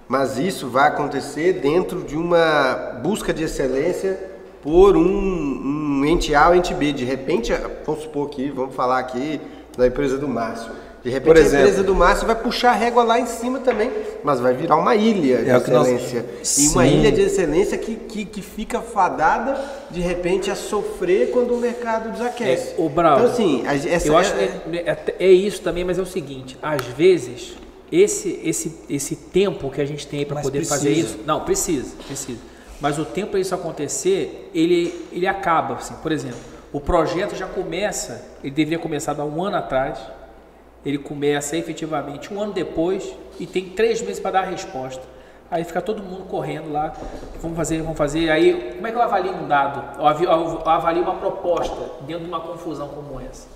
mas 0.07 0.37
isso 0.37 0.69
vai 0.69 0.87
acontecer 0.87 1.53
dentro 1.53 2.03
de 2.03 2.15
uma 2.15 2.99
busca 3.03 3.33
de 3.33 3.43
excelência 3.43 4.31
por 4.61 4.95
um, 4.95 5.01
um 5.03 6.05
ente 6.05 6.33
A 6.33 6.47
ou 6.47 6.55
ente 6.55 6.73
B. 6.73 6.93
De 6.93 7.03
repente, 7.03 7.51
vamos 7.85 8.03
supor 8.03 8.27
aqui, 8.27 8.49
vamos 8.49 8.73
falar 8.75 8.99
aqui 8.99 9.41
da 9.77 9.87
empresa 9.87 10.17
do 10.17 10.27
Márcio. 10.27 10.71
De 11.03 11.09
repente 11.09 11.27
Por 11.27 11.37
a 11.37 11.39
exemplo. 11.41 11.65
empresa 11.67 11.83
do 11.83 11.93
Márcio 11.93 12.25
vai 12.25 12.35
puxar 12.35 12.69
a 12.71 12.75
régua 12.75 13.03
lá 13.03 13.19
em 13.19 13.25
cima 13.25 13.59
também, 13.59 13.91
mas 14.23 14.39
vai 14.39 14.53
virar 14.53 14.77
uma 14.77 14.95
ilha 14.95 15.43
de 15.43 15.49
É 15.49 15.59
que 15.59 15.69
nós- 15.69 15.85
excelência. 15.87 16.25
E 16.57 16.67
uma 16.69 16.87
ilha 16.87 17.11
de 17.11 17.21
excelência 17.21 17.77
que, 17.77 17.95
que, 17.95 18.23
que 18.23 18.41
fica 18.41 18.79
fadada, 18.81 19.59
de 19.91 19.99
repente, 19.99 20.49
a 20.49 20.55
sofrer 20.55 21.31
quando 21.31 21.53
o 21.53 21.57
mercado 21.57 22.09
desaquece. 22.13 22.75
É, 22.77 22.81
o 22.81 22.87
Brau, 22.87 23.17
Então, 23.19 23.31
assim, 23.31 23.67
a- 23.67 23.75
essa 23.75 24.07
eu 24.07 24.17
é- 24.17 24.21
acho 24.21 24.33
que 24.33 24.39
é, 24.77 24.81
é- 24.85 25.15
é 25.19 25.27
isso 25.31 25.61
também, 25.61 25.83
mas 25.83 25.99
é 25.99 26.01
o 26.01 26.05
seguinte, 26.05 26.57
às 26.61 26.81
vezes 26.85 27.53
esse 27.91 28.39
esse 28.41 28.73
esse 28.89 29.15
tempo 29.17 29.69
que 29.69 29.81
a 29.81 29.85
gente 29.85 30.07
tem 30.07 30.25
para 30.25 30.39
poder 30.41 30.59
precisa. 30.59 30.77
fazer 30.77 30.91
isso, 30.93 31.19
não 31.25 31.41
precisa, 31.41 31.95
precisa. 32.07 32.39
Mas 32.79 32.97
o 32.97 33.03
tempo 33.03 33.31
para 33.31 33.39
isso 33.41 33.53
acontecer, 33.53 34.49
ele 34.55 35.05
ele 35.11 35.27
acaba, 35.27 35.75
assim. 35.75 35.95
Por 36.01 36.13
exemplo, 36.13 36.37
o 36.71 36.79
projeto 36.79 37.35
já 37.35 37.45
começa, 37.45 38.23
ele 38.41 38.53
deveria 38.53 38.79
começar 38.79 39.13
há 39.19 39.25
um 39.25 39.43
ano 39.43 39.57
atrás. 39.57 39.99
Ele 40.85 40.97
começa 40.97 41.55
efetivamente 41.55 42.33
um 42.33 42.41
ano 42.41 42.53
depois 42.53 43.13
e 43.39 43.45
tem 43.45 43.69
três 43.69 44.01
meses 44.01 44.19
para 44.19 44.31
dar 44.31 44.39
a 44.41 44.49
resposta. 44.49 45.01
Aí 45.49 45.63
fica 45.63 45.81
todo 45.81 46.01
mundo 46.01 46.23
correndo 46.23 46.71
lá, 46.71 46.93
vamos 47.39 47.55
fazer, 47.55 47.79
vamos 47.83 47.95
fazer. 47.97 48.29
Aí, 48.31 48.73
como 48.75 48.87
é 48.87 48.91
que 48.91 48.97
eu 48.97 49.01
avalio 49.01 49.33
um 49.33 49.47
dado? 49.47 49.99
Eu 49.99 50.07
avalio 50.65 51.03
uma 51.03 51.13
proposta 51.15 51.77
dentro 52.07 52.23
de 52.23 52.29
uma 52.29 52.39
confusão 52.39 52.87
como 52.87 53.21
essa. 53.21 53.47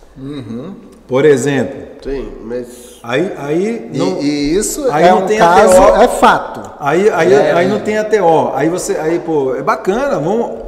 Por 1.07 1.25
exemplo, 1.25 1.87
Sim, 2.03 2.31
mas 2.43 2.99
aí, 3.01 3.33
aí 3.37 3.89
E, 3.93 3.97
não, 3.97 4.21
e 4.21 4.55
isso 4.55 4.91
Aí 4.91 5.05
é 5.05 5.11
não 5.11 5.23
um 5.23 5.25
tem 5.25 5.39
a 5.39 5.47
caso, 5.47 5.73
TO. 5.75 6.01
é 6.01 6.07
fato. 6.07 6.71
Aí, 6.79 7.09
aí, 7.09 7.33
É, 7.33 7.53
aí 7.53 7.65
é. 7.65 7.69
não 7.69 7.79
tem 7.79 7.97
ATO. 7.97 8.51
Aí 8.53 8.69
você. 8.69 8.95
Aí, 8.97 9.19
pô, 9.19 9.55
é 9.55 9.63
bacana, 9.63 10.19
vamos. 10.19 10.65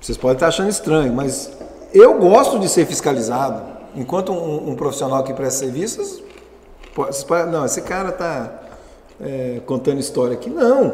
Vocês 0.00 0.16
podem 0.16 0.36
estar 0.36 0.48
achando 0.48 0.68
estranho, 0.68 1.12
mas 1.12 1.50
eu 1.92 2.14
gosto 2.18 2.58
de 2.60 2.68
ser 2.68 2.86
fiscalizado. 2.86 3.75
Enquanto 3.96 4.32
um, 4.32 4.70
um 4.70 4.76
profissional 4.76 5.22
que 5.24 5.32
presta 5.32 5.60
serviços. 5.60 6.22
podem- 7.26 7.52
não, 7.52 7.64
esse 7.64 7.82
cara 7.82 8.10
está 8.10 8.52
contando 9.66 9.98
história 9.98 10.34
aqui. 10.34 10.50
Não. 10.50 10.92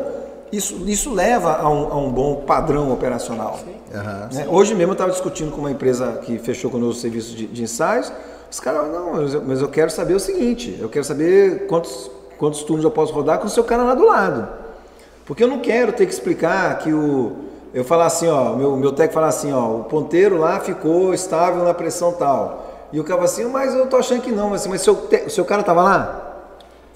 Isso, 0.53 0.75
isso 0.87 1.13
leva 1.13 1.57
a 1.57 1.69
um, 1.69 1.93
a 1.93 1.97
um 1.97 2.11
bom 2.11 2.37
padrão 2.47 2.93
operacional. 2.93 3.59
Aham. 3.95 4.29
Né? 4.33 4.47
Hoje 4.51 4.75
mesmo 4.75 4.91
eu 4.91 4.95
estava 4.95 5.11
discutindo 5.11 5.51
com 5.51 5.59
uma 5.59 5.71
empresa 5.71 6.21
que 6.25 6.39
fechou 6.39 6.71
conosco 6.71 6.99
o 6.99 7.01
serviço 7.01 7.35
de, 7.35 7.47
de 7.47 7.63
ensaios. 7.63 8.13
Os 8.51 8.61
caras, 8.61 8.93
não, 8.93 9.15
mas 9.15 9.33
eu, 9.35 9.43
mas 9.43 9.61
eu 9.63 9.69
quero 9.69 9.91
saber 9.91 10.15
o 10.15 10.21
seguinte: 10.21 10.77
eu 10.79 10.91
quero 10.91 11.05
saber 11.07 11.67
quantos, 11.67 12.11
quantos 12.39 12.63
turnos 12.65 12.85
eu 12.85 12.91
posso 12.91 13.15
rodar 13.15 13.39
com 13.39 13.47
o 13.47 13.51
seu 13.51 13.65
cara 13.65 13.83
lá 13.83 13.95
do 13.95 14.05
lado. 14.05 14.47
Porque 15.25 15.43
eu 15.43 15.49
não 15.49 15.61
quero 15.61 15.93
ter 15.93 16.05
que 16.05 16.13
explicar 16.13 16.79
que 16.79 16.93
o. 16.93 17.33
Eu 17.73 17.83
falar 17.85 18.05
assim, 18.05 18.29
ó, 18.29 18.55
meu, 18.55 18.77
meu 18.77 18.93
técnico 18.93 19.15
falar 19.15 19.29
assim, 19.29 19.51
ó, 19.51 19.77
o 19.77 19.85
ponteiro 19.85 20.37
lá 20.37 20.61
ficou 20.61 21.15
estável 21.15 21.65
na 21.65 21.73
pressão 21.73 22.13
tal. 22.13 22.72
E 22.93 23.01
o 23.01 23.05
cara 23.05 23.23
assim, 23.23 23.45
mas 23.47 23.75
eu 23.75 23.87
tô 23.87 23.97
achando 23.97 24.21
que 24.23 24.31
não, 24.31 24.51
mas, 24.51 24.67
mas 24.67 24.83
seu, 24.83 24.95
te- 24.95 25.31
seu 25.31 25.45
cara 25.45 25.63
tava 25.63 25.83
lá? 25.83 26.29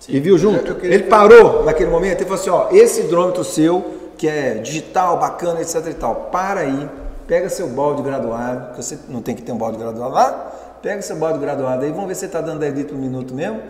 E 0.09 0.21
viu 0.21 0.37
junto? 0.37 0.67
Eu 0.69 0.75
queria- 0.77 0.95
Ele 0.95 1.05
parou 1.05 1.65
naquele 1.65 1.91
momento 1.91 2.21
e 2.21 2.25
falou 2.25 2.39
assim, 2.39 2.51
ó, 2.51 2.69
esse 2.71 3.01
hidrômetro 3.01 3.43
seu, 3.43 3.95
que 4.19 4.29
é 4.29 4.55
digital, 4.55 5.19
bacana, 5.19 5.61
etc 5.61 5.87
e 5.89 5.95
tal, 5.95 6.15
para 6.31 6.61
aí, 6.61 6.89
pega 7.27 7.49
seu 7.49 7.67
balde 7.69 8.03
graduado, 8.03 8.73
que 8.75 8.83
você 8.85 8.99
não 9.09 9.23
tem 9.23 9.35
que 9.35 9.43
ter 9.43 9.53
um 9.53 9.57
balde 9.59 9.79
graduado 9.79 10.13
lá, 10.15 10.53
pega 10.83 11.01
seu 11.03 11.17
balde 11.17 11.39
graduado 11.39 11.83
aí, 11.83 11.91
vamos 11.91 12.09
ver 12.09 12.15
se 12.15 12.21
você 12.21 12.29
tá 12.29 12.41
dando 12.43 12.61
10 12.61 12.75
litros 12.75 12.93
por 12.93 13.01
minuto 13.01 13.35
mesmo, 13.35 13.61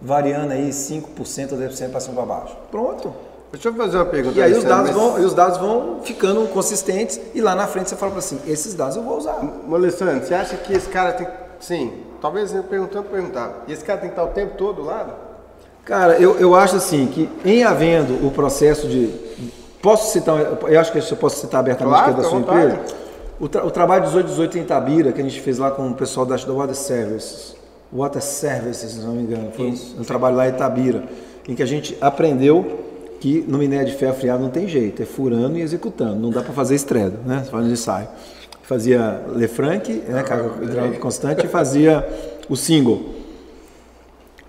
variando 0.00 0.52
aí 0.52 0.70
5% 0.70 1.52
ou 1.52 1.58
10% 1.58 1.90
para 1.90 2.00
cima 2.00 2.14
para 2.16 2.24
baixo. 2.26 2.56
Pronto. 2.70 3.12
deixa 3.52 3.68
eu 3.68 3.74
fazer 3.74 3.96
uma 3.98 4.06
pergunta. 4.06 4.38
E 4.38 4.42
aí 4.42 4.50
os 4.52 4.64
Alessandro, 4.64 4.76
dados, 4.84 4.90
mas- 5.00 5.12
vão, 5.12 5.22
e 5.22 5.24
os 5.26 5.34
dados 5.34 5.58
vão 5.58 6.00
ficando 6.02 6.48
consistentes 6.48 7.20
e 7.34 7.40
lá 7.40 7.54
na 7.54 7.66
frente 7.68 7.88
você 7.90 7.94
fala 7.96 8.16
assim, 8.18 8.40
esses 8.48 8.74
dados 8.74 8.96
eu 8.96 9.02
vou 9.02 9.16
usar. 9.18 9.38
Alessandro, 9.72 10.26
você 10.26 10.34
acha 10.34 10.56
que 10.56 10.72
esse 10.72 10.88
cara 10.88 11.12
tem. 11.12 11.26
Sim, 11.66 11.92
talvez 12.20 12.54
eu 12.54 12.62
perguntando, 12.62 13.08
perguntar. 13.08 13.64
E 13.66 13.72
esse 13.72 13.82
cara 13.82 13.98
tem 13.98 14.10
que 14.10 14.12
estar 14.12 14.24
o 14.24 14.34
tempo 14.34 14.54
todo 14.58 14.82
do 14.82 14.84
lado? 14.84 15.14
Cara, 15.82 16.18
eu, 16.18 16.38
eu 16.38 16.54
acho 16.54 16.76
assim 16.76 17.06
que 17.06 17.26
em 17.42 17.64
havendo 17.64 18.26
o 18.26 18.30
processo 18.30 18.86
de. 18.86 19.10
Posso 19.80 20.12
citar, 20.12 20.36
eu 20.68 20.78
acho 20.78 20.92
que 20.92 20.98
eu 20.98 21.16
posso 21.16 21.40
citar 21.40 21.60
abertamente 21.60 21.94
Claro, 21.96 22.14
que 22.14 22.20
é 22.20 22.22
da 22.22 22.28
sua 22.28 22.38
vontade. 22.38 22.66
empresa. 22.74 22.96
O, 23.40 23.48
tra- 23.48 23.64
o 23.64 23.70
trabalho 23.70 24.02
1818 24.02 24.58
em 24.58 24.60
Itabira, 24.60 25.10
que 25.12 25.20
a 25.22 25.24
gente 25.24 25.40
fez 25.40 25.56
lá 25.58 25.70
com 25.70 25.88
o 25.88 25.94
pessoal 25.94 26.26
da, 26.26 26.36
da 26.36 26.52
Water 26.52 26.74
Services. 26.74 27.56
Water 27.90 28.22
Services, 28.22 28.92
se 28.92 29.00
não 29.00 29.12
me 29.14 29.22
engano. 29.22 29.50
Foi 29.52 29.66
um, 29.66 30.00
um 30.00 30.04
trabalho 30.04 30.36
lá 30.36 30.46
em 30.46 30.50
Itabira, 30.50 31.04
em 31.48 31.54
que 31.54 31.62
a 31.62 31.66
gente 31.66 31.96
aprendeu 32.00 32.80
que 33.20 33.42
no 33.48 33.56
minério 33.56 33.86
de 33.86 33.96
ferro 33.96 34.14
friado 34.14 34.42
não 34.42 34.50
tem 34.50 34.68
jeito, 34.68 35.02
é 35.02 35.06
furando 35.06 35.56
e 35.56 35.62
executando, 35.62 36.16
não 36.16 36.28
dá 36.28 36.42
para 36.42 36.52
fazer 36.52 36.74
estredo, 36.74 37.18
né? 37.24 37.42
Você 37.42 37.50
faz 37.50 37.64
de 37.66 37.72
ensaio. 37.72 38.08
Fazia 38.64 39.22
Lefranc, 39.28 39.90
né, 40.08 40.22
carga 40.22 40.64
hidráulica 40.64 40.98
constante, 40.98 41.44
e 41.44 41.48
fazia 41.48 42.06
o 42.48 42.56
single. 42.56 43.14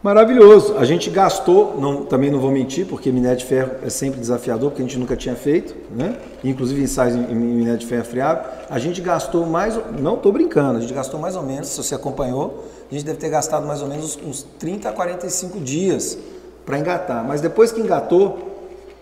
Maravilhoso. 0.02 0.78
A 0.78 0.86
gente 0.86 1.10
gastou, 1.10 1.78
não, 1.82 2.06
também 2.06 2.30
não 2.30 2.40
vou 2.40 2.52
mentir, 2.52 2.86
porque 2.86 3.12
minério 3.12 3.38
de 3.40 3.44
ferro 3.44 3.72
é 3.84 3.90
sempre 3.90 4.20
desafiador, 4.20 4.70
porque 4.70 4.84
a 4.84 4.86
gente 4.86 5.00
nunca 5.00 5.18
tinha 5.18 5.36
feito, 5.36 5.76
né? 5.90 6.16
Inclusive 6.44 6.82
ensaios 6.82 7.16
em, 7.16 7.24
em 7.32 7.36
minério 7.36 7.80
de 7.80 7.88
ferro 7.88 8.06
friável. 8.06 8.44
A 8.70 8.78
gente 8.78 9.02
gastou 9.02 9.46
mais, 9.48 9.78
não 10.00 10.14
estou 10.14 10.32
brincando, 10.32 10.78
a 10.78 10.82
gente 10.82 10.94
gastou 10.94 11.20
mais 11.20 11.36
ou 11.36 11.42
menos, 11.42 11.70
se 11.70 11.78
você 11.78 11.96
acompanhou, 11.96 12.66
a 12.90 12.94
gente 12.94 13.04
deve 13.04 13.18
ter 13.18 13.30
gastado 13.30 13.66
mais 13.66 13.82
ou 13.82 13.88
menos 13.88 14.18
uns 14.24 14.44
30 14.60 14.90
a 14.90 14.94
45 14.94 15.60
dias 15.60 16.18
para 16.66 16.78
engatar. 16.78 17.26
Mas 17.26 17.42
depois 17.42 17.72
que 17.72 17.82
engatou, 17.82 18.38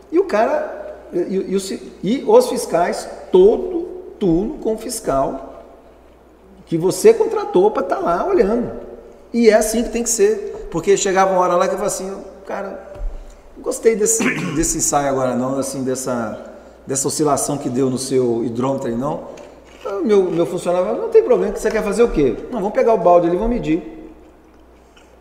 e 0.09 0.17
o 0.17 0.23
cara, 0.23 0.95
e, 1.11 1.53
e, 1.53 2.21
e 2.21 2.23
os 2.25 2.47
fiscais, 2.47 3.09
todo 3.29 3.82
com 4.61 4.73
o 4.73 4.77
fiscal 4.77 5.63
que 6.65 6.77
você 6.77 7.13
contratou 7.13 7.69
para 7.71 7.83
estar 7.83 7.97
tá 7.97 8.01
lá 8.01 8.25
olhando. 8.25 8.71
E 9.33 9.49
é 9.49 9.53
assim 9.53 9.83
que 9.83 9.89
tem 9.89 10.03
que 10.03 10.09
ser. 10.09 10.67
Porque 10.71 10.95
chegava 10.97 11.31
uma 11.31 11.39
hora 11.41 11.55
lá 11.55 11.67
que 11.67 11.73
eu 11.73 11.77
falava 11.77 11.93
assim, 11.93 12.11
cara, 12.45 12.93
não 13.55 13.63
gostei 13.63 13.95
desse, 13.95 14.23
desse 14.55 14.77
ensaio 14.77 15.09
agora 15.09 15.35
não, 15.35 15.59
assim, 15.59 15.83
dessa, 15.83 16.53
dessa 16.85 17.07
oscilação 17.07 17.57
que 17.57 17.69
deu 17.69 17.89
no 17.89 17.97
seu 17.97 18.43
hidrômetro 18.43 18.89
aí 18.89 18.95
não. 18.95 19.27
Meu, 20.03 20.23
meu 20.23 20.45
funcionário 20.45 20.97
não 20.97 21.09
tem 21.09 21.21
problema, 21.21 21.55
você 21.55 21.69
quer 21.69 21.83
fazer 21.83 22.03
o 22.03 22.09
quê? 22.09 22.35
Não, 22.49 22.59
vamos 22.59 22.73
pegar 22.73 22.93
o 22.93 22.97
balde 22.97 23.27
ali 23.27 23.35
e 23.35 23.39
vamos 23.39 23.53
medir. 23.53 23.83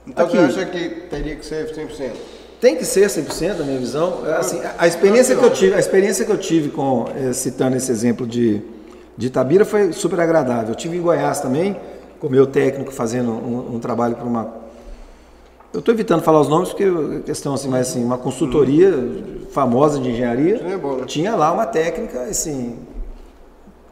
Então 0.06 0.26
Aqui. 0.26 0.36
você 0.36 0.60
acha 0.60 0.66
que 0.66 0.88
teria 1.10 1.36
que 1.36 1.44
ser 1.44 1.70
100%? 1.74 2.10
Tem 2.60 2.76
que 2.76 2.84
ser 2.84 3.08
100% 3.08 3.58
na 3.58 3.64
minha 3.64 3.78
visão. 3.78 4.22
É, 4.24 4.34
assim, 4.34 4.60
a 4.78 4.86
experiência 4.86 5.34
que 5.34 5.44
eu 5.44 5.50
tive, 5.50 5.74
a 5.74 5.80
experiência 5.80 6.24
que 6.24 6.30
eu 6.30 6.38
tive 6.38 6.68
com 6.68 7.06
eh, 7.16 7.32
citando 7.32 7.76
esse 7.76 7.90
exemplo 7.90 8.24
de 8.24 8.62
de 9.16 9.26
Itabira 9.26 9.64
foi 9.64 9.92
super 9.92 10.20
agradável. 10.20 10.70
Eu 10.70 10.74
tive 10.74 10.96
em 10.96 11.00
Goiás 11.00 11.40
também, 11.40 11.76
com 12.20 12.26
o 12.26 12.30
meu 12.30 12.46
técnico 12.46 12.92
fazendo 12.92 13.30
um, 13.30 13.76
um 13.76 13.78
trabalho 13.78 14.16
para 14.16 14.26
uma 14.26 14.62
eu 15.72 15.78
estou 15.78 15.94
evitando 15.94 16.20
falar 16.22 16.40
os 16.40 16.48
nomes 16.48 16.68
porque 16.68 16.84
é 16.84 17.20
questão 17.20 17.54
assim, 17.54 17.68
mas 17.68 17.88
assim, 17.88 18.04
uma 18.04 18.18
consultoria 18.18 18.92
famosa 19.52 19.98
de 19.98 20.10
engenharia 20.10 20.56
é 20.56 20.76
né? 20.76 20.80
tinha 21.06 21.34
lá 21.34 21.50
uma 21.50 21.64
técnica, 21.64 22.20
assim, 22.24 22.78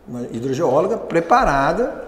uma 0.07 0.23
hidrogeóloga 0.31 0.99
preparada, 0.99 2.05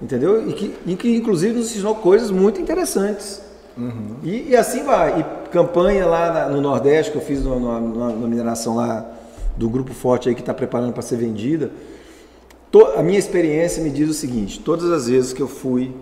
entendeu? 0.00 0.48
E 0.48 0.52
que, 0.52 0.76
e 0.86 0.94
que 0.94 1.16
inclusive 1.16 1.54
nos 1.54 1.72
ensinou 1.72 1.96
coisas 1.96 2.30
muito 2.30 2.60
interessantes. 2.60 3.42
Uhum. 3.76 4.16
E, 4.22 4.50
e, 4.50 4.56
assim 4.56 4.84
vai. 4.84 5.20
E 5.20 5.48
campanha 5.50 6.06
lá 6.06 6.32
na, 6.32 6.48
no 6.48 6.60
Nordeste 6.60 7.10
que 7.10 7.18
eu 7.18 7.22
fiz 7.22 7.44
na, 7.44 7.80
mineração 7.80 8.76
lá 8.76 9.04
do 9.56 9.68
grupo 9.68 9.92
forte 9.92 10.28
aí 10.28 10.34
que 10.36 10.40
está 10.40 10.54
preparando 10.54 10.92
para 10.92 11.02
ser 11.02 11.16
vendida. 11.16 11.70
A 12.96 13.02
minha 13.02 13.18
experiência 13.18 13.82
me 13.82 13.90
diz 13.90 14.08
o 14.08 14.14
seguinte: 14.14 14.60
todas 14.60 14.90
as 14.90 15.08
vezes 15.08 15.32
que 15.32 15.42
eu 15.42 15.48
fui 15.48 15.94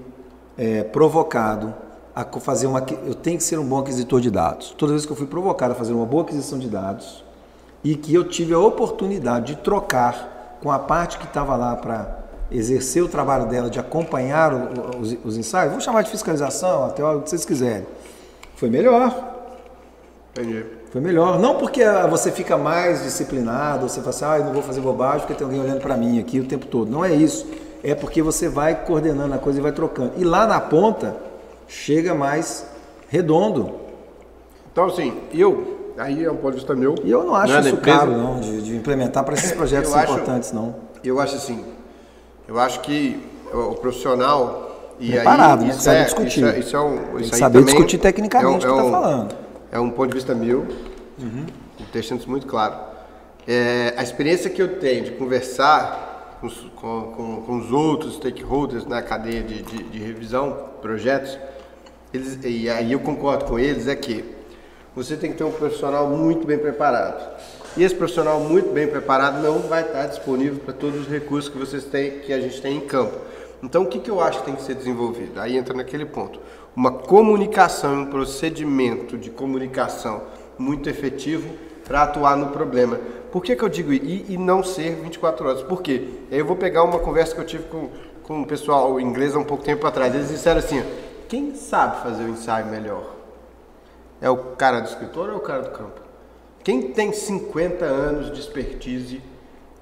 é, 0.57 0.83
provocado 0.83 1.75
a 2.15 2.25
fazer 2.41 2.67
uma. 2.67 2.85
Eu 3.07 3.15
tenho 3.15 3.39
que 3.39 3.45
ser 3.45 3.59
um 3.59 3.65
bom 3.65 3.79
aquisitor 3.79 4.21
de 4.21 4.31
dados. 4.31 4.75
Toda 4.77 4.93
vez 4.93 5.07
que 5.07 5.13
eu 5.13 5.17
fui 5.17 5.27
provocado 5.27 5.73
a 5.73 5.77
fazer 5.77 5.93
uma 5.93 6.05
boa 6.05 6.25
aquisição 6.25 6.59
de 6.59 6.69
dados 6.69 7.25
e 7.83 7.95
que 7.95 8.13
eu 8.13 8.25
tive 8.29 8.53
a 8.53 8.59
oportunidade 8.59 9.55
de 9.55 9.63
trocar 9.63 10.59
com 10.61 10.71
a 10.71 10.79
parte 10.79 11.17
que 11.19 11.25
estava 11.25 11.57
lá 11.57 11.77
para 11.77 12.19
exercer 12.51 13.03
o 13.03 13.09
trabalho 13.09 13.47
dela, 13.47 13.71
de 13.71 13.79
acompanhar 13.79 14.53
o, 14.53 15.01
os, 15.01 15.17
os, 15.25 15.37
ensaios, 15.37 15.73
vou 15.73 15.81
chamar 15.81 16.03
de 16.03 16.11
fiscalização, 16.11 16.85
até 16.85 17.05
o 17.05 17.21
que 17.21 17.31
vocês 17.31 17.45
quiserem, 17.45 17.87
foi 18.57 18.71
melhor. 18.71 19.15
Entendi. 20.33 20.78
Foi 20.91 21.01
melhor. 21.01 21.39
Não 21.39 21.57
porque 21.57 21.83
você 22.11 22.33
fica 22.33 22.57
mais 22.57 23.03
disciplinado, 23.03 23.89
você 23.89 24.01
fala 24.01 24.11
assim, 24.11 24.25
ah, 24.25 24.39
eu 24.39 24.45
não 24.45 24.53
vou 24.53 24.63
fazer 24.63 24.81
bobagem 24.81 25.21
porque 25.21 25.35
tem 25.35 25.45
alguém 25.45 25.61
olhando 25.61 25.81
para 25.81 25.97
mim 25.97 26.19
aqui 26.19 26.41
o 26.41 26.45
tempo 26.45 26.67
todo. 26.67 26.91
Não 26.91 27.05
é 27.05 27.15
isso. 27.15 27.47
É 27.83 27.95
porque 27.95 28.23
você 28.23 28.49
vai 28.49 28.85
coordenando 28.85 29.35
a 29.35 29.39
coisa 29.39 29.59
e 29.59 29.63
vai 29.63 29.73
trocando. 29.73 30.13
E 30.17 30.25
lá 30.25 30.47
na 30.47 30.61
ponta, 30.61 31.17
chega 31.69 32.15
mais 32.15 32.67
redondo. 33.09 33.75
Então, 34.73 34.87
assim, 34.87 35.13
eu, 35.33 35.93
aí 35.99 36.25
é 36.25 36.31
um 36.31 36.37
ponto 36.37 36.53
de 36.53 36.59
vista 36.59 36.75
meu. 36.75 36.95
E 37.05 37.11
eu 37.11 37.23
não 37.23 37.35
acho 37.35 37.53
não 37.53 37.61
é 37.61 37.63
isso 37.63 37.77
caro, 37.79 38.13
não, 38.13 38.41
de, 38.41 38.63
de 38.63 38.77
implementar 38.77 39.25
para 39.25 39.35
esses 39.35 39.53
projetos 39.53 39.95
importantes, 39.95 40.53
não. 40.53 40.75
Eu 41.05 41.21
acho 41.21 41.37
assim, 41.37 41.65
eu 42.49 42.59
acho 42.59 42.81
que 42.81 43.23
o 43.53 43.75
profissional. 43.75 44.67
E 45.01 45.13
Preparado, 45.13 45.63
aí, 45.63 45.69
né? 45.69 45.75
Saber 45.75 45.99
é, 45.99 46.05
discutir. 46.05 46.41
Isso, 46.41 46.47
é, 46.47 46.59
isso 46.59 46.77
é 46.77 46.81
um, 46.81 47.19
isso 47.21 47.37
saber 47.37 47.63
discutir 47.63 47.99
tecnicamente 47.99 48.67
é 48.67 48.69
um, 48.69 48.73
o 48.73 48.77
que 48.79 48.85
está 48.85 49.01
falando. 49.01 49.48
É 49.71 49.79
um 49.79 49.91
ponto 49.91 50.09
de 50.09 50.15
vista 50.15 50.35
meu, 50.35 50.67
uhum. 51.19 51.47
deixando 51.93 52.21
isso 52.21 52.31
muito 52.31 52.47
claro. 52.47 52.75
É, 53.47 53.95
a 53.97 54.03
experiência 54.03 54.51
que 54.51 54.61
eu 54.61 54.79
tenho 54.79 55.05
de 55.05 55.11
conversar 55.13 56.39
com, 56.41 57.13
com, 57.13 57.43
com 57.43 57.59
os 57.59 57.73
outros 57.73 58.17
stakeholders 58.17 58.87
na 58.87 59.03
cadeia 59.03 59.43
de, 59.43 59.63
de, 59.63 59.83
de 59.85 59.99
revisão, 59.99 60.71
projetos, 60.81 61.39
eles, 62.13 62.39
e 62.45 62.71
aí 62.71 62.93
eu 62.93 63.01
concordo 63.01 63.45
com 63.45 63.59
eles, 63.59 63.89
é 63.89 63.95
que 63.95 64.25
você 64.95 65.17
tem 65.17 65.31
que 65.31 65.39
ter 65.39 65.45
um 65.45 65.53
profissional 65.53 66.09
muito 66.09 66.47
bem 66.47 66.59
preparado. 66.59 67.37
E 67.77 67.85
esse 67.85 67.95
profissional 67.95 68.41
muito 68.41 68.73
bem 68.73 68.87
preparado 68.87 69.43
não 69.43 69.61
vai 69.61 69.83
estar 69.83 70.07
disponível 70.07 70.59
para 70.59 70.73
todos 70.73 71.03
os 71.03 71.09
recursos 71.09 71.51
que 71.51 71.59
vocês 71.59 71.85
têm, 71.85 72.21
que 72.21 72.33
a 72.33 72.41
gente 72.41 72.61
tem 72.61 72.77
em 72.77 72.81
campo. 72.81 73.17
Então, 73.63 73.83
o 73.83 73.87
que, 73.87 73.99
que 73.99 74.11
eu 74.11 74.21
acho 74.21 74.41
que 74.41 74.47
tem 74.47 74.55
que 74.55 74.63
ser 74.63 74.75
desenvolvido? 74.75 75.41
Aí 75.41 75.57
entra 75.57 75.75
naquele 75.75 76.07
ponto. 76.07 76.41
Uma 76.79 76.93
comunicação, 76.93 78.03
um 78.03 78.07
procedimento 78.07 79.19
de 79.19 79.31
comunicação 79.31 80.23
muito 80.57 80.89
efetivo 80.89 81.53
para 81.85 82.05
atuar 82.05 82.37
no 82.37 82.51
problema. 82.51 83.01
Por 83.33 83.43
que, 83.43 83.57
que 83.57 83.65
eu 83.65 83.69
digo 83.69 83.93
e, 83.93 84.27
e 84.29 84.39
não 84.39 84.63
ser 84.63 84.95
24 84.95 85.49
horas? 85.49 85.63
Por 85.65 85.83
quê? 85.83 86.09
Eu 86.31 86.47
vou 86.47 86.55
pegar 86.55 86.85
uma 86.85 87.01
conversa 87.01 87.35
que 87.35 87.41
eu 87.41 87.45
tive 87.45 87.65
com, 87.65 87.89
com 88.23 88.43
o 88.43 88.47
pessoal 88.47 89.01
inglês 89.01 89.35
há 89.35 89.41
um 89.41 89.45
pouco 89.45 89.65
tempo 89.65 89.85
atrás. 89.89 90.15
Eles 90.15 90.29
disseram 90.29 90.61
assim: 90.61 90.85
quem 91.29 91.53
sabe 91.57 92.01
fazer 92.01 92.23
o 92.23 92.29
ensaio 92.29 92.67
melhor? 92.67 93.13
É 94.21 94.31
o 94.31 94.37
cara 94.37 94.79
do 94.79 94.87
escritório 94.87 95.33
ou 95.33 95.39
é 95.39 95.43
o 95.43 95.45
cara 95.45 95.63
do 95.63 95.71
campo? 95.71 96.01
Quem 96.63 96.93
tem 96.93 97.13
50 97.13 97.85
anos 97.85 98.33
de 98.33 98.39
expertise 98.39 99.21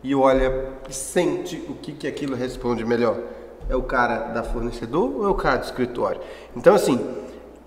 e 0.03 0.15
olha 0.15 0.71
e 0.89 0.95
sente 0.95 1.63
o 1.69 1.75
que, 1.75 1.93
que 1.93 2.09
aquilo 2.09 2.35
responde 2.35 2.87
melhor? 2.87 3.19
É 3.69 3.77
o 3.77 3.83
cara 3.83 4.33
da 4.33 4.43
fornecedor 4.43 5.17
ou 5.17 5.27
é 5.27 5.29
o 5.29 5.35
cara 5.35 5.59
do 5.59 5.65
escritório? 5.65 6.21
Então, 6.57 6.75
assim, 6.75 7.01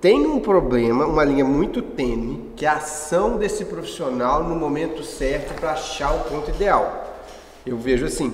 tem 0.01 0.25
um 0.25 0.39
problema, 0.39 1.05
uma 1.05 1.23
linha 1.25 1.43
muito 1.43 1.81
tênue, 1.81 2.51
que 2.55 2.65
é 2.65 2.69
a 2.69 2.77
ação 2.77 3.37
desse 3.37 3.65
profissional 3.65 4.43
no 4.43 4.55
momento 4.55 5.03
certo 5.03 5.53
para 5.59 5.71
achar 5.71 6.13
o 6.13 6.19
ponto 6.19 6.49
ideal. 6.49 7.05
Eu 7.65 7.77
vejo 7.77 8.05
assim, 8.05 8.33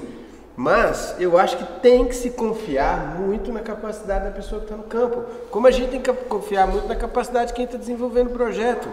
mas 0.55 1.15
eu 1.19 1.37
acho 1.37 1.57
que 1.57 1.81
tem 1.81 2.05
que 2.05 2.15
se 2.15 2.29
confiar 2.29 3.19
muito 3.19 3.51
na 3.51 3.61
capacidade 3.61 4.25
da 4.25 4.31
pessoa 4.31 4.61
que 4.61 4.65
está 4.65 4.77
no 4.77 4.83
campo. 4.83 5.23
Como 5.49 5.65
a 5.65 5.71
gente 5.71 5.89
tem 5.89 6.01
que 6.01 6.13
confiar 6.13 6.67
muito 6.67 6.87
na 6.87 6.95
capacidade 6.95 7.47
de 7.47 7.53
quem 7.53 7.65
está 7.65 7.77
desenvolvendo 7.77 8.27
o 8.27 8.33
projeto. 8.33 8.87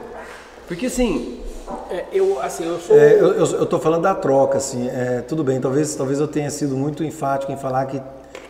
Porque 0.66 0.86
assim, 0.86 1.40
é, 1.90 2.06
eu 2.12 2.40
assim, 2.40 2.66
eu 2.66 2.80
sou. 2.80 2.96
É, 2.96 3.14
eu, 3.14 3.44
estou 3.44 3.78
falando 3.78 4.02
da 4.02 4.14
troca, 4.14 4.56
assim. 4.56 4.88
É, 4.88 5.20
tudo 5.20 5.44
bem, 5.44 5.60
talvez, 5.60 5.94
talvez 5.94 6.18
eu 6.18 6.26
tenha 6.26 6.50
sido 6.50 6.76
muito 6.76 7.04
enfático 7.04 7.52
em 7.52 7.56
falar 7.56 7.86
que 7.86 8.00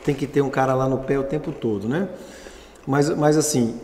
tem 0.04 0.14
que 0.14 0.26
ter 0.26 0.42
um 0.42 0.50
cara 0.50 0.74
lá 0.74 0.88
no 0.88 0.98
pé 0.98 1.18
o 1.18 1.24
tempo 1.24 1.52
todo, 1.52 1.88
né? 1.88 2.08
Mas, 2.86 3.08
mas 3.10 3.36
assim, 3.36 3.78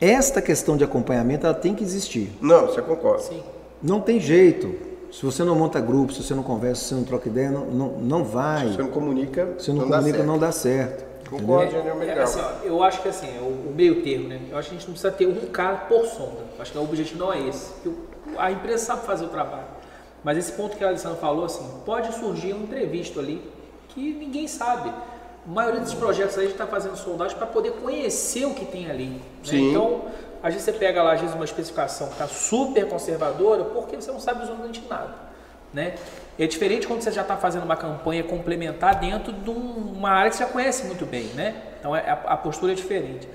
esta 0.00 0.40
questão 0.42 0.76
de 0.76 0.84
acompanhamento 0.84 1.46
ela 1.46 1.54
tem 1.54 1.74
que 1.74 1.84
existir. 1.84 2.32
Não, 2.40 2.66
você 2.66 2.82
concorda? 2.82 3.22
Sim. 3.22 3.42
Não 3.82 4.00
tem 4.00 4.18
jeito. 4.18 4.74
Se 5.12 5.24
você 5.24 5.42
não 5.42 5.56
monta 5.56 5.80
grupo, 5.80 6.12
se 6.12 6.22
você 6.22 6.34
não 6.34 6.42
conversa, 6.42 6.82
se 6.82 6.88
você 6.88 6.94
não 6.94 7.04
troca 7.04 7.28
ideia, 7.28 7.50
não, 7.50 7.66
não, 7.66 7.88
não 7.98 8.24
vai. 8.24 8.68
Se 8.68 8.74
você 8.74 8.82
não 8.82 8.90
comunica, 8.90 9.54
se 9.58 9.72
não, 9.72 9.82
não 9.82 9.88
comunica, 9.88 10.18
dá 10.18 10.24
não 10.24 10.38
dá 10.38 10.52
certo. 10.52 11.10
Concordo, 11.28 11.76
é, 11.76 12.06
é, 12.06 12.22
assim, 12.22 12.40
ó, 12.40 12.64
eu 12.64 12.82
acho 12.82 13.02
que 13.02 13.08
assim, 13.08 13.28
é 13.28 13.40
o, 13.40 13.70
o, 13.70 13.72
meio 13.74 14.02
termo, 14.02 14.28
né? 14.28 14.40
Eu 14.50 14.58
acho 14.58 14.68
que 14.68 14.74
a 14.74 14.78
gente 14.78 14.88
não 14.88 14.94
precisa 14.94 15.12
ter 15.12 15.26
um 15.26 15.46
cara 15.52 15.76
por 15.76 16.04
sonda. 16.06 16.40
Eu 16.56 16.62
acho 16.62 16.72
que 16.72 16.78
o 16.78 16.82
objetivo 16.82 17.20
não 17.20 17.32
é 17.32 17.46
esse. 17.46 17.72
a 18.36 18.50
empresa 18.50 18.86
sabe 18.86 19.06
fazer 19.06 19.26
o 19.26 19.28
trabalho. 19.28 19.66
Mas 20.24 20.38
esse 20.38 20.52
ponto 20.52 20.76
que 20.76 20.82
a 20.82 20.88
Alessandra 20.88 21.18
falou, 21.18 21.44
assim, 21.44 21.64
pode 21.86 22.12
surgir 22.18 22.52
um 22.52 22.64
imprevisto 22.64 23.20
ali 23.20 23.42
que 23.94 24.12
ninguém 24.14 24.46
sabe. 24.48 24.90
A 24.90 25.50
maioria 25.50 25.80
desses 25.80 25.94
projetos 25.94 26.36
aí 26.36 26.44
a 26.44 26.48
gente 26.48 26.52
está 26.52 26.66
fazendo 26.66 26.96
sondagem 26.96 27.36
para 27.36 27.46
poder 27.46 27.72
conhecer 27.72 28.44
o 28.44 28.54
que 28.54 28.64
tem 28.64 28.90
ali. 28.90 29.06
Né? 29.06 29.20
Então, 29.52 30.04
às 30.42 30.52
vezes 30.52 30.62
você 30.62 30.72
pega 30.72 31.02
lá, 31.02 31.14
às 31.14 31.20
vezes, 31.20 31.34
uma 31.34 31.44
especificação 31.44 32.08
que 32.08 32.14
está 32.14 32.26
super 32.26 32.88
conservadora, 32.88 33.64
porque 33.64 33.96
você 33.96 34.10
não 34.10 34.20
sabe 34.20 34.40
absolutamente 34.40 34.82
nada. 34.88 35.14
Né? 35.72 35.94
É 36.38 36.46
diferente 36.46 36.86
quando 36.86 37.00
você 37.02 37.12
já 37.12 37.22
está 37.22 37.36
fazendo 37.36 37.64
uma 37.64 37.76
campanha 37.76 38.24
complementar 38.24 38.98
dentro 38.98 39.32
de 39.32 39.50
uma 39.50 40.10
área 40.10 40.30
que 40.30 40.36
você 40.36 40.44
já 40.44 40.50
conhece 40.50 40.86
muito 40.86 41.06
bem. 41.06 41.24
Né? 41.34 41.54
Então 41.78 41.94
é, 41.94 42.10
a, 42.10 42.36
postura 42.36 42.72
é 42.72 42.74
diferente. 42.74 43.28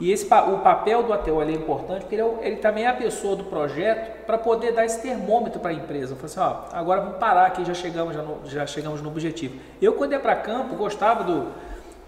E 0.00 0.10
esse, 0.10 0.24
o 0.26 0.58
papel 0.58 1.02
do 1.02 1.12
ATO 1.12 1.42
é 1.42 1.52
importante 1.52 2.00
porque 2.00 2.14
ele, 2.16 2.22
é, 2.22 2.38
ele, 2.42 2.56
também 2.56 2.84
é 2.84 2.88
a 2.88 2.94
pessoa 2.94 3.36
do 3.36 3.44
projeto 3.44 4.24
para 4.26 4.36
poder 4.36 4.72
dar 4.72 4.84
esse 4.84 5.00
termômetro 5.00 5.60
para 5.60 5.70
a 5.70 5.74
empresa. 5.74 6.16
Falar 6.16 6.26
assim, 6.26 6.40
ó, 6.72 6.76
agora 6.76 7.00
vamos 7.02 7.18
parar 7.18 7.46
aqui, 7.46 7.64
já 7.64 7.74
chegamos, 7.74 8.14
já, 8.14 8.22
no, 8.22 8.40
já 8.44 8.66
chegamos 8.66 9.00
no 9.00 9.08
objetivo. 9.08 9.58
Eu, 9.80 9.92
quando 9.92 10.12
ia 10.12 10.20
para 10.20 10.34
campo, 10.34 10.74
gostava 10.74 11.22
do, 11.22 11.48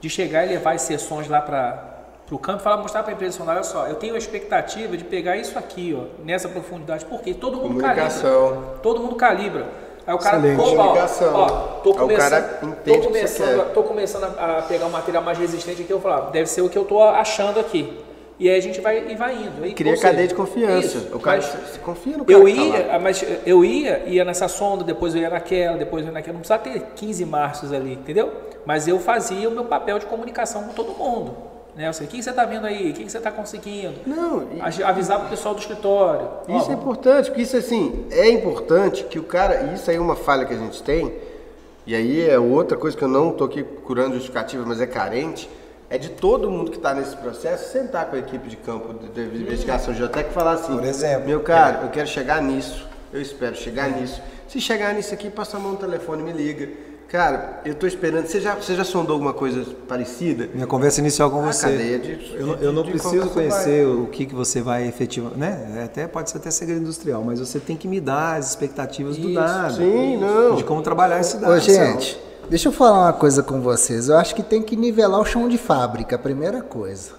de 0.00 0.10
chegar 0.10 0.44
e 0.44 0.48
levar 0.48 0.72
as 0.72 0.82
sessões 0.82 1.28
lá 1.28 1.40
para 1.40 1.94
para 2.26 2.34
o 2.34 2.38
campo 2.38 2.60
e 2.60 2.62
falar, 2.62 2.78
mostrar 2.78 3.02
para 3.02 3.12
a 3.12 3.14
empresa, 3.14 3.42
olha 3.44 3.62
só, 3.62 3.86
eu 3.86 3.96
tenho 3.96 4.14
a 4.14 4.18
expectativa 4.18 4.96
de 4.96 5.04
pegar 5.04 5.36
isso 5.36 5.58
aqui, 5.58 5.94
ó, 5.94 6.22
nessa 6.24 6.48
profundidade, 6.48 7.04
porque 7.04 7.34
todo 7.34 7.58
mundo 7.58 7.80
calibra. 7.80 8.08
Todo 8.82 9.00
mundo 9.00 9.14
calibra. 9.16 9.66
Aí 10.06 10.14
o 10.14 10.18
cara, 10.18 10.38
opa, 10.38 11.06
ó, 11.32 11.48
tô 11.82 11.94
começando, 11.94 12.76
tô 12.84 12.98
começando, 12.98 13.72
tô 13.72 13.82
começando 13.82 14.24
a, 14.38 14.62
pegar 14.62 14.84
um 14.84 14.90
material 14.90 15.22
mais 15.22 15.38
resistente 15.38 15.80
aqui, 15.80 15.90
eu 15.90 16.00
falo, 16.00 16.30
deve 16.30 16.46
ser 16.46 16.60
o 16.60 16.68
que 16.68 16.76
eu 16.76 16.84
tô 16.84 17.02
achando 17.02 17.58
aqui. 17.58 18.04
E 18.38 18.50
aí 18.50 18.58
a 18.58 18.60
gente 18.60 18.80
vai, 18.80 19.12
e 19.12 19.14
vai 19.14 19.34
indo. 19.34 19.62
Aí, 19.62 19.72
Cria 19.72 19.94
seja, 19.94 20.08
cadeia 20.08 20.28
de 20.28 20.34
confiança. 20.34 20.98
isso, 20.98 21.16
o 21.16 21.20
cara 21.20 21.40
se 21.40 21.78
confia 21.78 22.18
no 22.18 22.24
cara. 22.24 22.38
eu 22.38 22.44
tá 22.44 22.50
ia, 22.50 22.98
mas 22.98 23.24
eu 23.46 23.64
ia, 23.64 24.02
ia 24.06 24.24
nessa 24.24 24.48
sonda, 24.48 24.82
depois 24.82 25.14
eu 25.14 25.22
ia 25.22 25.30
naquela, 25.30 25.76
depois 25.76 26.02
eu 26.02 26.08
ia 26.08 26.12
naquela. 26.12 26.34
Não 26.34 26.40
precisava 26.40 26.62
ter 26.64 26.80
15 26.96 27.24
marços 27.24 27.72
ali, 27.72 27.92
entendeu? 27.92 28.32
Mas 28.66 28.88
eu 28.88 28.98
fazia 28.98 29.48
o 29.48 29.52
meu 29.52 29.64
papel 29.64 29.98
de 30.00 30.06
comunicação 30.06 30.64
com 30.64 30.72
todo 30.72 30.92
mundo. 30.92 31.53
Né? 31.76 31.92
Sei, 31.92 32.06
o 32.06 32.10
que 32.10 32.22
você 32.22 32.30
está 32.30 32.44
vendo 32.44 32.66
aí? 32.66 32.90
O 32.90 32.94
que 32.94 33.08
você 33.10 33.18
está 33.18 33.30
conseguindo? 33.32 33.94
Não, 34.06 34.48
e- 34.54 34.82
Avisar 34.82 35.18
para 35.18 35.26
o 35.26 35.30
pessoal 35.30 35.54
do 35.54 35.60
escritório. 35.60 36.28
Ó, 36.48 36.58
Isso 36.58 36.70
é 36.70 36.74
importante, 36.74 37.26
porque 37.30 37.42
isso 37.42 37.56
assim, 37.56 38.06
é 38.10 38.28
importante 38.30 39.04
que 39.04 39.18
o 39.18 39.24
cara, 39.24 39.62
e 39.70 39.74
isso 39.74 39.90
aí 39.90 39.96
é 39.96 40.00
uma 40.00 40.14
falha 40.16 40.44
que 40.44 40.54
a 40.54 40.58
gente 40.58 40.82
tem, 40.82 41.12
e 41.86 41.94
aí 41.94 42.28
é 42.28 42.38
outra 42.38 42.76
coisa 42.78 42.96
que 42.96 43.02
eu 43.02 43.08
não 43.08 43.30
estou 43.30 43.46
aqui 43.46 43.62
curando 43.62 44.14
justificativa, 44.14 44.64
mas 44.66 44.80
é 44.80 44.86
carente, 44.86 45.50
é 45.90 45.98
de 45.98 46.08
todo 46.10 46.50
mundo 46.50 46.70
que 46.70 46.76
está 46.76 46.94
nesse 46.94 47.16
processo 47.16 47.70
sentar 47.72 48.06
com 48.06 48.16
a 48.16 48.18
equipe 48.18 48.48
de 48.48 48.56
campo 48.56 48.94
de, 48.94 49.28
de 49.28 49.42
investigação 49.42 49.92
geotécnica 49.92 50.30
e 50.30 50.34
falar 50.34 50.52
assim, 50.52 50.74
Por 50.76 50.84
exemplo. 50.84 51.26
meu 51.26 51.40
cara, 51.40 51.80
eu 51.82 51.90
quero 51.90 52.06
chegar 52.08 52.40
nisso, 52.40 52.86
eu 53.12 53.20
espero 53.20 53.54
chegar 53.56 53.90
nisso. 53.90 54.22
Se 54.48 54.60
chegar 54.60 54.94
nisso 54.94 55.12
aqui, 55.12 55.28
passa 55.28 55.56
a 55.56 55.60
mão 55.60 55.72
no 55.72 55.78
telefone, 55.78 56.22
me 56.22 56.32
liga. 56.32 56.68
Cara, 57.14 57.60
eu 57.64 57.74
estou 57.74 57.88
esperando. 57.88 58.26
Você 58.26 58.40
já, 58.40 58.56
você 58.56 58.74
já 58.74 58.82
sondou 58.82 59.14
alguma 59.14 59.32
coisa 59.32 59.64
parecida? 59.86 60.48
Minha 60.52 60.66
conversa 60.66 60.98
inicial 61.00 61.30
com 61.30 61.44
A 61.44 61.52
você. 61.52 61.62
cadeia 61.70 61.96
de- 61.96 62.34
eu, 62.34 62.44
não- 62.44 62.56
de- 62.56 62.64
eu 62.64 62.72
não 62.72 62.82
de 62.82 62.90
preciso 62.90 63.28
conhecer 63.28 63.86
o 63.86 64.06
que, 64.08 64.26
que 64.26 64.34
você 64.34 64.60
vai 64.60 64.88
efetivamente. 64.88 65.38
Né? 65.38 65.76
É 65.76 65.84
Até, 65.84 66.08
pode 66.08 66.28
ser 66.30 66.38
até 66.38 66.50
segredo 66.50 66.80
industrial, 66.80 67.22
mas 67.22 67.38
você 67.38 67.60
tem 67.60 67.76
que 67.76 67.86
me 67.86 68.00
dar 68.00 68.38
as 68.38 68.48
expectativas 68.48 69.16
do 69.16 69.28
Isso, 69.28 69.34
dado. 69.40 69.76
Sim, 69.76 70.16
não. 70.16 70.56
De 70.56 70.64
como 70.64 70.82
trabalhar 70.82 71.20
esse 71.20 71.36
dado. 71.36 71.52
Ô, 71.52 71.58
gente, 71.60 72.18
deixa 72.50 72.66
eu 72.66 72.72
falar 72.72 73.02
uma 73.04 73.12
coisa 73.12 73.44
com 73.44 73.60
vocês. 73.60 74.08
Eu 74.08 74.16
acho 74.16 74.34
que 74.34 74.42
tem 74.42 74.60
que 74.60 74.74
nivelar 74.74 75.20
o 75.20 75.24
chão 75.24 75.48
de 75.48 75.56
fábrica, 75.56 76.16
a 76.16 76.18
primeira 76.18 76.62
coisa. 76.62 77.12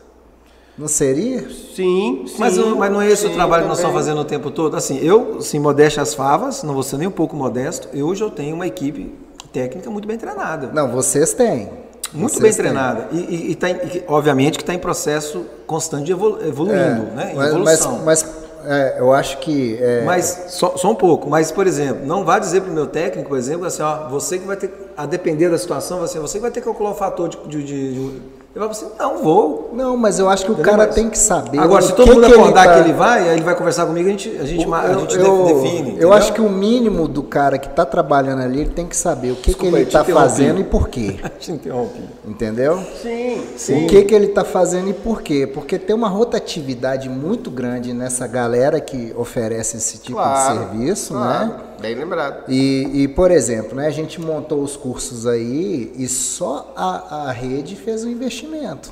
Não 0.77 0.89
seria? 0.89 1.39
Sim, 1.49 2.25
sim. 2.27 2.35
Mas, 2.37 2.57
não- 2.57 2.75
mas 2.75 2.91
não 2.91 3.01
é 3.01 3.09
esse 3.09 3.27
o 3.27 3.29
sim, 3.29 3.33
trabalho 3.33 3.63
que 3.63 3.69
nós 3.69 3.77
estamos 3.77 3.95
fazendo 3.95 4.19
o 4.19 4.25
tempo 4.25 4.51
todo? 4.51 4.75
Assim, 4.75 4.97
eu, 4.97 5.39
sem 5.41 5.57
modéstia 5.57 6.03
às 6.03 6.13
favas, 6.13 6.63
não 6.63 6.73
vou 6.73 6.83
ser 6.83 6.97
nem 6.97 7.07
um 7.07 7.11
pouco 7.11 7.33
modesto, 7.33 7.87
eu 7.93 8.05
hoje 8.07 8.21
eu 8.21 8.29
tenho 8.29 8.53
uma 8.55 8.67
equipe 8.67 9.23
técnica 9.55 9.89
muito 9.89 10.07
bem 10.07 10.17
treinada. 10.17 10.69
Não, 10.73 10.91
vocês 10.91 11.33
têm. 11.33 11.69
Muito 12.13 12.33
Vocês 12.33 12.41
bem 12.41 12.51
têm. 12.51 12.59
treinada. 12.61 13.07
E, 13.11 13.17
e- 13.17 13.51
e 13.51 13.55
tá 13.55 13.69
em- 13.69 13.75
e 13.75 14.03
obviamente 14.07 14.57
que 14.57 14.63
está 14.63 14.73
em 14.73 14.77
processo 14.79 15.45
constante 15.65 16.05
de 16.05 16.11
evolu- 16.11 16.45
evoluindo, 16.45 17.03
né? 17.15 17.31
Em 17.33 17.35
Mas, 17.35 17.49
evolução. 17.49 18.01
mas, 18.03 18.23
mas, 18.23 18.35
é, 18.71 18.95
eu 18.99 19.13
acho 19.13 19.37
que. 19.39 19.77
é, 19.81 20.03
Mas 20.05 20.45
só, 20.49 20.75
só 20.77 20.91
um 20.91 20.95
pouco. 20.95 21.29
Mas, 21.29 21.51
por 21.51 21.65
exemplo, 21.67 22.05
não 22.05 22.23
vá 22.25 22.37
dizer 22.39 22.61
para 22.61 22.71
o 22.71 22.73
meu 22.73 22.87
técnico, 22.87 23.29
por 23.29 23.37
exemplo, 23.37 23.65
assim, 23.65 23.81
ó, 23.81 24.07
você 24.09 24.37
que 24.37 24.45
vai 24.45 24.55
ter, 24.57 24.69
a 24.97 25.05
depender 25.05 25.49
da 25.49 25.57
situação, 25.57 26.01
assim, 26.03 26.19
você 26.19 26.37
que 26.37 26.41
vai 26.41 26.51
ter 26.51 26.59
que 26.61 26.65
calcular 26.65 26.91
o 26.91 26.95
fator 26.95 27.27
de. 27.29 27.37
de, 27.47 27.63
de, 27.63 27.93
de 27.93 28.21
ele 28.55 28.65
vai 28.65 28.73
falar 28.73 28.87
assim, 28.87 28.97
não 28.97 29.17
vou. 29.21 29.71
Não, 29.73 29.97
mas 29.97 30.17
eu 30.17 30.29
acho 30.29 30.45
que 30.45 30.51
o 30.51 30.53
Entendeu? 30.53 30.71
cara 30.71 30.85
Mas- 30.85 30.95
tem 30.95 31.09
que 31.09 31.17
saber. 31.19 31.59
Agora, 31.59 31.81
se 31.81 31.91
todo 31.91 32.07
que 32.07 32.13
mundo 32.15 32.25
que 32.25 32.33
acordar 32.35 32.65
tá- 32.65 32.73
que 32.75 32.79
ele 32.79 32.93
vai, 32.93 33.27
aí 33.27 33.35
ele 33.35 33.43
vai 33.43 33.53
conversar 33.53 33.85
comigo, 33.85 34.07
a 34.07 34.11
gente, 34.13 34.29
a 34.39 34.45
gente, 34.45 34.65
a 34.73 34.85
eu, 34.93 34.99
gente 35.01 35.15
eu- 35.17 35.43
define. 35.43 35.79
eu 35.79 35.87
entendeu? 35.89 36.13
acho 36.13 36.31
que 36.31 36.39
o 36.39 36.49
mínimo 36.49 37.05
do 37.05 37.21
cara 37.21 37.57
que 37.57 37.67
está 37.67 37.85
trabalhando 37.85 38.41
ali, 38.43 38.61
ele 38.61 38.69
tem 38.69 38.87
que 38.87 38.95
saber 38.95 39.31
o 39.31 39.35
que, 39.35 39.41
que 39.41 39.47
Desculpa 39.49 39.67
ele 39.75 39.77
aí, 39.79 39.83
te 39.83 39.97
está 39.97 40.05
fazendo 40.05 40.61
e 40.61 40.63
por 40.63 40.87
quê. 40.87 41.17
Te 41.37 41.51
interrompi. 41.51 41.99
Entendeu? 42.25 42.79
Sim, 43.01 43.43
sim. 43.57 43.83
O 43.83 43.87
que, 43.89 44.03
que 44.03 44.15
ele 44.15 44.27
está 44.27 44.45
fazendo 44.45 44.89
e 44.89 44.93
por 44.93 45.21
quê? 45.21 45.45
Porque 45.45 45.77
tem 45.77 45.93
uma 45.93 46.07
rotatividade 46.07 47.09
muito 47.09 47.51
grande 47.51 47.91
nessa 47.93 48.25
galera 48.25 48.79
que 48.79 49.13
oferece 49.17 49.75
esse 49.75 49.97
tipo 49.97 50.17
Claro, 50.17 50.53
de 50.53 50.59
serviço, 50.65 51.13
claro. 51.13 51.45
né? 51.47 51.55
Bem 51.79 51.95
lembrado. 51.95 52.43
E, 52.49 53.03
e, 53.03 53.07
por 53.07 53.31
exemplo, 53.31 53.75
né, 53.75 53.87
a 53.87 53.91
gente 53.91 54.19
montou 54.19 54.61
os 54.61 54.75
cursos 54.75 55.25
aí 55.27 55.91
e 55.95 56.07
só 56.07 56.73
a, 56.75 57.27
a 57.27 57.31
rede 57.31 57.75
fez 57.75 58.03
o 58.03 58.09
investimento. 58.09 58.91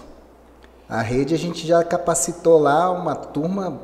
A 0.88 1.02
rede 1.02 1.34
a 1.34 1.38
gente 1.38 1.66
já 1.66 1.84
capacitou 1.84 2.60
lá 2.60 2.92
uma 2.92 3.16
turma, 3.16 3.80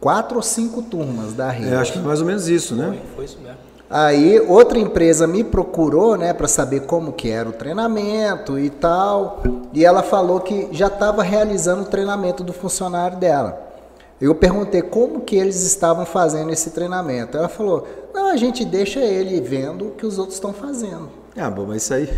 quatro 0.00 0.36
ou 0.36 0.42
cinco 0.42 0.82
turmas 0.82 1.32
da 1.32 1.50
rede. 1.50 1.74
É, 1.74 1.76
acho 1.76 1.92
que 1.92 1.98
é 1.98 2.02
mais 2.02 2.20
ou 2.20 2.26
menos 2.26 2.48
isso, 2.48 2.76
né? 2.76 2.98
Foi 3.16 3.24
isso 3.24 3.38
mesmo. 3.42 3.58
Aí 3.88 4.40
outra 4.40 4.78
empresa 4.78 5.26
me 5.26 5.44
procurou, 5.44 6.16
né, 6.16 6.32
para 6.32 6.48
saber 6.48 6.80
como 6.80 7.12
que 7.12 7.30
era 7.30 7.48
o 7.48 7.52
treinamento 7.52 8.58
e 8.58 8.70
tal, 8.70 9.42
e 9.72 9.84
ela 9.84 10.02
falou 10.02 10.40
que 10.40 10.68
já 10.72 10.88
estava 10.88 11.22
realizando 11.22 11.82
o 11.82 11.86
treinamento 11.86 12.42
do 12.42 12.52
funcionário 12.52 13.18
dela. 13.18 13.63
Eu 14.20 14.34
perguntei 14.34 14.82
como 14.82 15.20
que 15.20 15.36
eles 15.36 15.62
estavam 15.62 16.06
fazendo 16.06 16.50
esse 16.52 16.70
treinamento. 16.70 17.36
Ela 17.36 17.48
falou: 17.48 17.86
"Não, 18.12 18.30
a 18.30 18.36
gente 18.36 18.64
deixa 18.64 19.00
ele 19.00 19.40
vendo 19.40 19.88
o 19.88 19.90
que 19.92 20.06
os 20.06 20.18
outros 20.18 20.36
estão 20.36 20.52
fazendo". 20.52 21.10
Ah, 21.36 21.50
bom, 21.50 21.66
mas 21.66 21.82
isso 21.82 21.94
aí. 21.94 22.08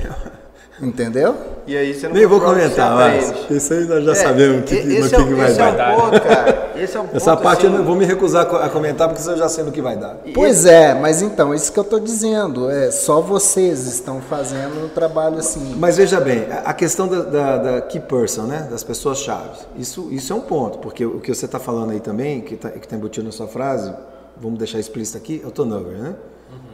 Entendeu? 0.81 1.35
E 1.67 1.75
aí 1.75 1.95
você 1.95 2.07
não 2.07 2.15
Nem 2.15 2.27
vou 2.27 2.39
comentar, 2.39 2.95
mas 2.95 3.35
isso 3.51 3.73
aí 3.73 3.85
nós 3.87 4.05
já 4.05 4.13
É, 4.13 4.15
sabemos 4.15 4.61
o 4.61 4.63
que, 4.65 4.77
que- 4.77 4.87
no 4.87 4.93
esse 4.93 5.09
que, 5.09 5.15
é 5.17 5.25
que 5.25 5.35
vai 5.35 5.49
esse 5.49 5.59
dar. 5.59 5.91
É 5.91 5.97
o 5.97 6.01
ponto, 6.01 6.21
cara. 6.21 6.71
Esse 6.77 6.97
é 6.99 7.01
Essa 7.15 7.31
ponto, 7.31 7.43
parte 7.43 7.67
assim, 7.67 7.73
eu 7.75 7.79
não 7.79 7.85
vou 7.87 7.97
me 7.97 8.05
recusar 8.05 8.43
a 8.43 8.45
co- 8.45 8.57
a 8.57 8.69
comentar, 8.69 9.09
porque 9.09 9.27
eu 9.27 9.37
já 9.39 9.49
sei 9.49 9.65
no 9.65 9.73
que 9.73 9.81
vai 9.81 9.97
dar. 9.97 10.19
Pois 10.35 10.67
é, 10.67 10.93
mas 10.93 11.23
então, 11.23 11.55
isso 11.55 11.73
que 11.73 11.79
eu 11.79 11.83
estou 11.83 11.99
dizendo, 11.99 12.71
é 12.71 12.91
só 12.91 13.23
vocês 13.23 13.87
estão 13.87 14.21
fazendo 14.21 14.85
um 14.85 14.89
trabalho 14.91 15.39
assim. 15.39 15.75
Mas 15.79 15.97
veja 15.97 16.21
bem, 16.21 16.47
a 16.65 16.75
questão 16.75 17.09
da, 17.09 17.23
da- 17.23 17.57
da 17.57 17.81
key 17.81 17.99
person, 18.01 18.43
né, 18.43 18.69
das 18.71 18.85
pessoas 18.85 19.19
chaves, 19.19 19.67
isso, 19.79 20.09
isso 20.13 20.31
é 20.35 20.37
um 20.37 20.43
ponto, 20.43 20.79
porque 20.79 21.07
o 21.07 21.21
que 21.21 21.35
você 21.35 21.47
está 21.47 21.59
falando 21.59 21.93
aí 21.93 22.01
também, 22.01 22.43
que 22.43 22.53
está 22.55 22.69
que 22.69 22.87
tá 22.87 22.95
embutido 22.97 23.25
na 23.25 23.33
sua 23.33 23.49
frase, 23.49 23.91
vamos 24.39 24.59
deixar 24.59 24.79
explícito 24.79 25.17
aqui, 25.17 25.41
é 25.43 25.47
o 25.47 25.51
turnover, 25.51 25.97
né? 25.97 26.15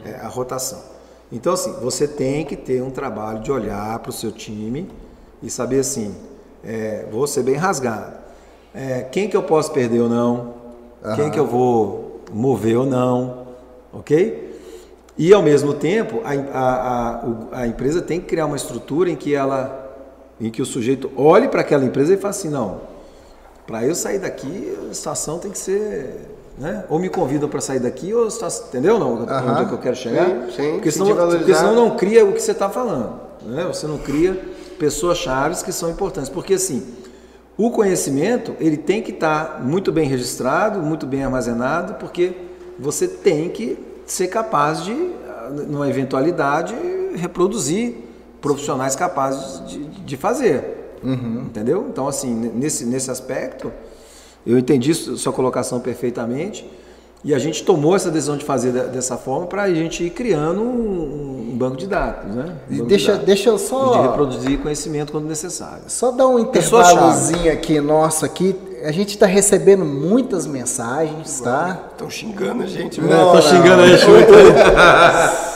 É 0.05 0.15
a 0.25 0.27
rotação. 0.27 0.79
Então, 1.33 1.53
assim, 1.53 1.73
você 1.81 2.07
tem 2.07 2.45
que 2.45 2.55
ter 2.55 2.83
um 2.83 2.91
trabalho 2.91 3.39
de 3.39 3.51
olhar 3.51 3.97
para 3.97 4.11
o 4.11 4.13
seu 4.13 4.31
time 4.31 4.87
e 5.41 5.49
saber 5.49 5.79
assim, 5.79 6.15
é, 6.63 7.07
vou 7.11 7.25
ser 7.25 7.41
bem 7.41 7.55
rasgado. 7.55 8.13
É, 8.71 9.01
quem 9.11 9.27
que 9.27 9.35
eu 9.35 9.41
posso 9.41 9.71
perder 9.71 10.01
ou 10.01 10.09
não? 10.09 10.53
Quem 11.15 11.31
que 11.31 11.39
eu 11.39 11.47
vou 11.47 12.21
mover 12.31 12.77
ou 12.77 12.85
não? 12.85 13.47
Ok? 13.91 14.53
E 15.17 15.33
ao 15.33 15.41
mesmo 15.41 15.73
tempo, 15.73 16.21
a, 16.23 16.33
a, 16.33 17.57
a, 17.57 17.61
a 17.61 17.67
empresa 17.67 17.99
tem 17.99 18.21
que 18.21 18.27
criar 18.27 18.45
uma 18.45 18.55
estrutura 18.55 19.09
em 19.09 19.15
que 19.15 19.33
ela, 19.33 19.91
em 20.39 20.51
que 20.51 20.61
o 20.61 20.65
sujeito 20.65 21.11
olhe 21.15 21.47
para 21.47 21.61
aquela 21.61 21.83
empresa 21.83 22.13
e 22.13 22.17
fale 22.17 22.29
assim, 22.29 22.49
não, 22.49 22.81
para 23.65 23.83
eu 23.83 23.95
sair 23.95 24.19
daqui, 24.19 24.77
a 24.89 24.93
situação 24.93 25.39
tem 25.39 25.49
que 25.49 25.57
ser, 25.57 26.15
né? 26.57 26.83
Ou 26.89 26.99
me 26.99 27.09
convidam 27.09 27.49
para 27.49 27.61
sair 27.61 27.79
daqui, 27.79 28.13
ou 28.13 28.29
situação, 28.29 28.67
entendeu 28.67 28.99
não? 28.99 29.23
Onde 29.23 29.63
é 29.63 29.65
que 29.65 29.73
eu 29.73 29.79
quero 29.79 29.95
chegar? 29.95 30.25
Sim, 30.25 30.51
sim, 30.55 30.71
porque, 30.73 30.91
se 30.91 30.97
senão, 30.97 31.15
valorizar. 31.15 31.37
porque 31.39 31.55
senão 31.55 31.75
não 31.75 31.95
cria 31.95 32.25
o 32.25 32.33
que 32.33 32.41
você 32.41 32.51
está 32.51 32.69
falando, 32.69 33.19
né? 33.45 33.65
Você 33.65 33.87
não 33.87 33.97
cria 33.97 34.39
pessoas 34.77 35.17
chaves 35.17 35.63
que 35.63 35.71
são 35.71 35.89
importantes, 35.89 36.29
porque 36.29 36.55
assim, 36.55 36.83
o 37.57 37.71
conhecimento 37.71 38.55
ele 38.59 38.77
tem 38.77 39.01
que 39.01 39.11
estar 39.11 39.61
muito 39.63 39.91
bem 39.91 40.07
registrado, 40.07 40.79
muito 40.79 41.05
bem 41.05 41.23
armazenado, 41.23 41.95
porque 41.95 42.33
você 42.79 43.07
tem 43.07 43.49
que 43.49 43.77
ser 44.05 44.27
capaz 44.27 44.83
de, 44.83 44.93
numa 45.67 45.87
eventualidade, 45.87 46.75
reproduzir 47.15 47.95
profissionais 48.41 48.95
capazes 48.95 49.65
de, 49.67 49.85
de 49.85 50.17
fazer. 50.17 50.97
Entendeu? 51.45 51.87
Então, 51.89 52.07
assim, 52.07 52.33
nesse, 52.33 52.85
nesse 52.85 53.11
aspecto, 53.11 53.71
eu 54.45 54.57
entendi 54.57 54.93
su- 54.93 55.17
sua 55.17 55.31
colocação 55.33 55.79
perfeitamente. 55.79 56.69
E 57.25 57.33
a 57.33 57.39
gente 57.39 57.63
tomou 57.63 57.95
essa 57.95 58.11
decisão 58.11 58.35
de 58.35 58.43
fazer 58.43 58.73
de- 58.73 58.87
dessa 58.89 59.15
forma 59.15 59.45
para 59.47 59.63
a 59.63 59.73
gente 59.73 60.03
ir 60.03 60.09
criando 60.09 60.59
um, 60.61 61.55
banco 61.55 61.77
de 61.77 61.87
dados, 61.87 62.35
né? 62.35 62.43
Um 62.69 62.73
E 62.73 62.77
banco 62.77 62.83
de 62.83 62.89
deixa, 62.89 63.11
dados. 63.13 63.25
deixa 63.25 63.49
eu 63.49 63.55
E 63.55 63.57
de 63.59 63.63
só 63.63 64.01
reproduzir 64.01 64.59
conhecimento 64.59 65.13
quando 65.13 65.25
necessário. 65.25 65.83
Só 65.87 66.11
dar 66.11 66.27
um 66.27 66.37
intervalozinho 66.37 67.49
aqui 67.51 67.79
nosso 67.79 68.25
aqui. 68.25 68.53
A 68.83 68.91
gente 68.91 69.11
está 69.11 69.25
recebendo 69.25 69.85
muitas 69.85 70.45
mensagens, 70.45 71.39
tá? 71.39 71.79
Estão 71.93 72.09
xingando 72.09 72.63
a 72.63 72.65
gente, 72.67 72.99
Não, 72.99 73.07
não. 73.07 73.31
Tô 73.31 73.41
xingando 73.41 73.83
a 73.83 73.87
gente. 73.87 74.05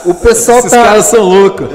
O 0.06 0.14
pessoal 0.14 0.58
Esses 0.60 0.70
tá, 0.70 0.82
caras 0.84 1.04
são 1.04 1.22
loucos. 1.22 1.66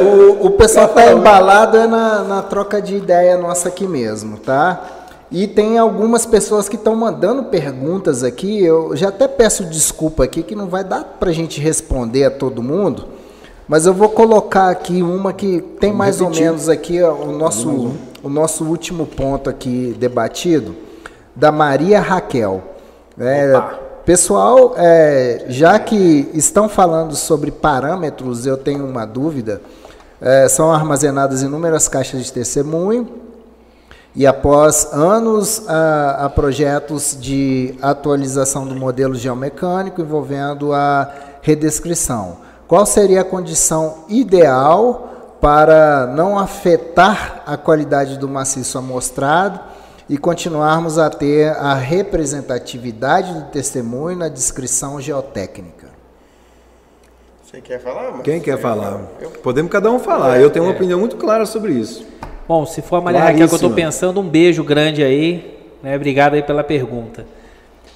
o, 0.00 0.46
o 0.46 0.50
pessoal 0.52 0.86
tá 0.88 1.12
embalado 1.12 1.76
é 1.76 1.88
na, 1.88 2.22
na 2.22 2.42
troca 2.42 2.80
de 2.80 2.94
ideia 2.96 3.36
nossa 3.36 3.68
aqui 3.68 3.86
mesmo, 3.86 4.38
tá? 4.38 4.80
E 5.30 5.46
tem 5.46 5.78
algumas 5.78 6.26
pessoas 6.26 6.68
que 6.68 6.76
estão 6.76 6.94
mandando 6.94 7.44
perguntas 7.44 8.22
aqui. 8.22 8.62
Eu 8.62 8.94
já 8.94 9.08
até 9.08 9.26
peço 9.26 9.64
desculpa 9.64 10.24
aqui 10.24 10.42
que 10.42 10.54
não 10.54 10.66
vai 10.66 10.84
dar 10.84 11.04
pra 11.18 11.32
gente 11.32 11.60
responder 11.60 12.24
a 12.24 12.30
todo 12.30 12.62
mundo, 12.62 13.06
mas 13.66 13.86
eu 13.86 13.94
vou 13.94 14.08
colocar 14.10 14.68
aqui 14.68 15.02
uma 15.02 15.32
que 15.32 15.60
tem 15.80 15.92
mais 15.92 16.20
ou 16.20 16.30
menos 16.30 16.68
aqui 16.68 17.02
ó, 17.02 17.12
o 17.14 17.32
nosso 17.32 17.92
o 18.22 18.28
nosso 18.28 18.64
último 18.64 19.06
ponto 19.06 19.50
aqui 19.50 19.94
debatido 19.98 20.74
da 21.36 21.52
Maria 21.52 22.00
Raquel. 22.00 22.62
É, 23.18 23.52
pessoal, 24.06 24.74
é, 24.78 25.44
já 25.48 25.78
que 25.78 26.30
estão 26.32 26.66
falando 26.66 27.14
sobre 27.14 27.50
parâmetros, 27.50 28.46
eu 28.46 28.56
tenho 28.56 28.86
uma 28.86 29.04
dúvida. 29.04 29.60
É, 30.22 30.48
são 30.48 30.72
armazenadas 30.72 31.42
inúmeras 31.42 31.86
caixas 31.86 32.24
de 32.24 32.32
testemunho 32.32 33.23
e 34.16 34.26
após 34.26 34.88
anos 34.92 35.68
a, 35.68 36.26
a 36.26 36.30
projetos 36.30 37.16
de 37.20 37.74
atualização 37.82 38.66
do 38.66 38.74
modelo 38.74 39.14
geomecânico 39.14 40.00
envolvendo 40.00 40.72
a 40.72 41.12
redescrição. 41.42 42.38
Qual 42.68 42.86
seria 42.86 43.20
a 43.22 43.24
condição 43.24 44.04
ideal 44.08 45.36
para 45.40 46.06
não 46.06 46.38
afetar 46.38 47.42
a 47.46 47.56
qualidade 47.56 48.16
do 48.18 48.26
maciço 48.28 48.78
amostrado 48.78 49.60
e 50.08 50.16
continuarmos 50.16 50.98
a 50.98 51.10
ter 51.10 51.48
a 51.56 51.74
representatividade 51.74 53.32
do 53.34 53.42
testemunho 53.50 54.16
na 54.18 54.28
descrição 54.28 55.00
geotécnica. 55.00 55.88
Você 57.42 57.60
quer 57.60 57.80
falar? 57.80 58.02
Marcos? 58.04 58.22
Quem 58.22 58.40
quer 58.40 58.58
falar? 58.58 59.00
Eu- 59.20 59.30
Podemos 59.30 59.70
cada 59.70 59.90
um 59.90 59.98
falar. 59.98 60.40
Eu 60.40 60.50
tenho 60.50 60.64
uma 60.64 60.72
opinião 60.72 60.98
muito 60.98 61.16
clara 61.16 61.46
sobre 61.46 61.72
isso. 61.72 62.06
Bom, 62.46 62.66
se 62.66 62.82
for 62.82 62.96
a 62.96 63.00
Maria 63.00 63.20
Raquel 63.20 63.48
que 63.48 63.54
eu 63.54 63.56
estou 63.56 63.70
pensando, 63.70 64.20
um 64.20 64.28
beijo 64.28 64.62
grande 64.62 65.02
aí. 65.02 65.58
Né? 65.82 65.96
Obrigado 65.96 66.34
aí 66.34 66.42
pela 66.42 66.62
pergunta. 66.62 67.26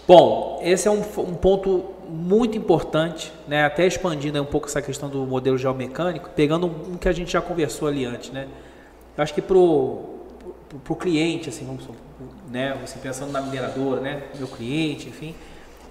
Bom, 0.06 0.60
esse 0.64 0.88
é 0.88 0.90
um, 0.90 1.00
um 1.00 1.34
ponto 1.34 1.84
muito 2.08 2.56
importante, 2.56 3.30
né? 3.46 3.64
até 3.64 3.86
expandindo 3.86 4.40
um 4.40 4.46
pouco 4.46 4.66
essa 4.66 4.80
questão 4.80 5.10
do 5.10 5.26
modelo 5.26 5.58
geomecânico, 5.58 6.30
pegando 6.34 6.66
um, 6.66 6.92
um 6.92 6.96
que 6.96 7.08
a 7.08 7.12
gente 7.12 7.30
já 7.30 7.42
conversou 7.42 7.88
ali 7.88 8.06
antes. 8.06 8.30
Né? 8.30 8.48
Eu 9.16 9.22
acho 9.22 9.34
que 9.34 9.42
para 9.42 9.56
o 9.58 10.96
cliente, 10.98 11.50
assim, 11.50 11.66
vamos 11.66 11.84
né? 12.50 12.74
você 12.80 12.98
pensando 12.98 13.30
na 13.30 13.42
mineradora, 13.42 14.00
né? 14.00 14.22
meu 14.38 14.48
cliente, 14.48 15.08
enfim, 15.08 15.34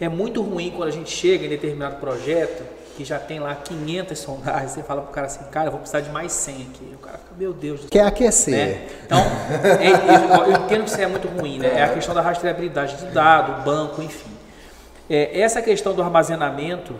é 0.01 0.09
muito 0.09 0.41
ruim 0.41 0.71
quando 0.75 0.89
a 0.89 0.91
gente 0.91 1.11
chega 1.11 1.45
em 1.45 1.49
determinado 1.49 1.97
projeto 1.97 2.63
que 2.97 3.05
já 3.05 3.19
tem 3.19 3.39
lá 3.39 3.53
500 3.53 4.17
sondagens, 4.17 4.71
você 4.71 4.81
fala 4.81 5.03
pro 5.03 5.11
cara 5.13 5.27
assim, 5.27 5.43
cara, 5.51 5.67
eu 5.67 5.71
vou 5.71 5.79
precisar 5.79 6.01
de 6.01 6.09
mais 6.09 6.31
100 6.31 6.55
aqui. 6.55 6.91
O 6.95 6.97
cara 6.97 7.19
fica, 7.19 7.29
meu 7.37 7.53
Deus 7.53 7.81
do 7.81 7.81
céu 7.83 7.89
Quer 7.91 8.01
aquecer. 8.07 8.55
né? 8.55 8.87
Então, 9.05 9.19
é- 9.79 9.91
eu, 9.91 10.45
eu 10.45 10.51
entendo 10.63 10.83
que 10.83 10.89
isso 10.89 10.99
é 10.99 11.05
muito 11.05 11.27
ruim, 11.27 11.59
né? 11.59 11.73
É 11.75 11.83
a 11.83 11.89
questão 11.89 12.15
da 12.15 12.21
rastreabilidade 12.21 12.97
de 12.97 13.05
dado, 13.11 13.63
banco, 13.63 14.01
enfim. 14.01 14.31
É, 15.07 15.39
essa 15.39 15.61
questão 15.61 15.93
do 15.93 16.01
armazenamento 16.01 16.95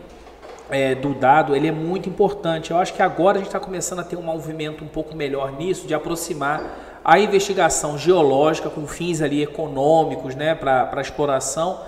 é, 0.70 0.94
do 0.94 1.16
dado, 1.16 1.56
ele 1.56 1.68
é 1.68 1.72
muito 1.72 2.08
importante. 2.08 2.70
Eu 2.70 2.78
acho 2.78 2.94
que 2.94 3.02
agora 3.02 3.38
a 3.38 3.40
gente 3.40 3.48
está 3.48 3.60
começando 3.60 4.00
a 4.00 4.04
ter 4.04 4.18
um 4.18 4.22
movimento 4.22 4.84
um 4.84 4.88
pouco 4.88 5.16
melhor 5.16 5.52
nisso, 5.54 5.88
de 5.88 5.96
aproximar 5.96 6.62
a 7.04 7.18
investigação 7.18 7.98
geológica 7.98 8.70
com 8.70 8.86
fins 8.86 9.22
ali 9.22 9.42
econômicos, 9.42 10.36
né, 10.36 10.54
para 10.54 10.90
a 10.94 11.02
exploração 11.02 11.80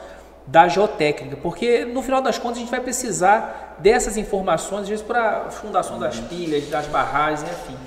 da 0.52 0.68
geotécnica, 0.68 1.38
porque 1.38 1.86
no 1.86 2.02
final 2.02 2.22
das 2.22 2.38
contas 2.38 2.58
a 2.58 2.62
gente 2.62 2.72
vai 2.72 2.80
precisar 2.80 3.78
dessas 3.80 4.18
informações, 4.18 4.82
às 4.82 4.90
vezes 4.90 5.06
para 5.06 5.46
a 5.48 5.52
fundação 5.52 6.00
das 6.00 6.20
pilhas, 6.20 6.68
das 6.68 6.88
barragens, 6.88 7.44
enfim. 7.44 7.78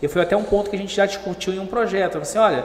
E 0.00 0.08
foi 0.08 0.22
até 0.22 0.36
um 0.36 0.44
ponto 0.44 0.70
que 0.70 0.76
a 0.76 0.78
gente 0.78 0.94
já 0.94 1.04
discutiu 1.04 1.52
em 1.52 1.58
um 1.58 1.66
projeto. 1.66 2.18
Assim, 2.18 2.38
olha, 2.38 2.64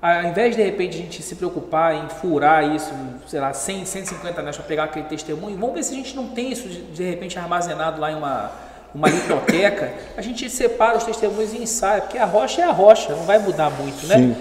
ao 0.00 0.24
invés 0.24 0.56
de, 0.56 0.62
de 0.62 0.68
repente 0.68 0.98
a 0.98 1.00
gente 1.00 1.22
se 1.22 1.36
preocupar 1.36 1.94
em 1.94 2.08
furar 2.08 2.74
isso, 2.74 2.92
sei 3.28 3.38
lá, 3.38 3.52
100, 3.52 3.84
150 3.84 4.42
metros 4.42 4.56
para 4.56 4.66
pegar 4.66 4.84
aquele 4.84 5.06
testemunho, 5.06 5.56
vamos 5.56 5.76
ver 5.76 5.84
se 5.84 5.92
a 5.92 5.96
gente 5.96 6.16
não 6.16 6.28
tem 6.28 6.50
isso 6.50 6.68
de, 6.68 6.82
de 6.82 7.04
repente 7.04 7.38
armazenado 7.38 8.00
lá 8.00 8.10
em 8.10 8.16
uma, 8.16 8.50
uma 8.92 9.08
biblioteca. 9.08 9.92
A 10.16 10.22
gente 10.22 10.50
separa 10.50 10.98
os 10.98 11.04
testemunhos 11.04 11.52
e 11.52 11.58
ensaia, 11.58 12.02
porque 12.02 12.18
a 12.18 12.24
rocha 12.24 12.62
é 12.62 12.64
a 12.64 12.72
rocha, 12.72 13.14
não 13.14 13.24
vai 13.24 13.38
mudar 13.38 13.70
muito, 13.70 14.06
né? 14.08 14.34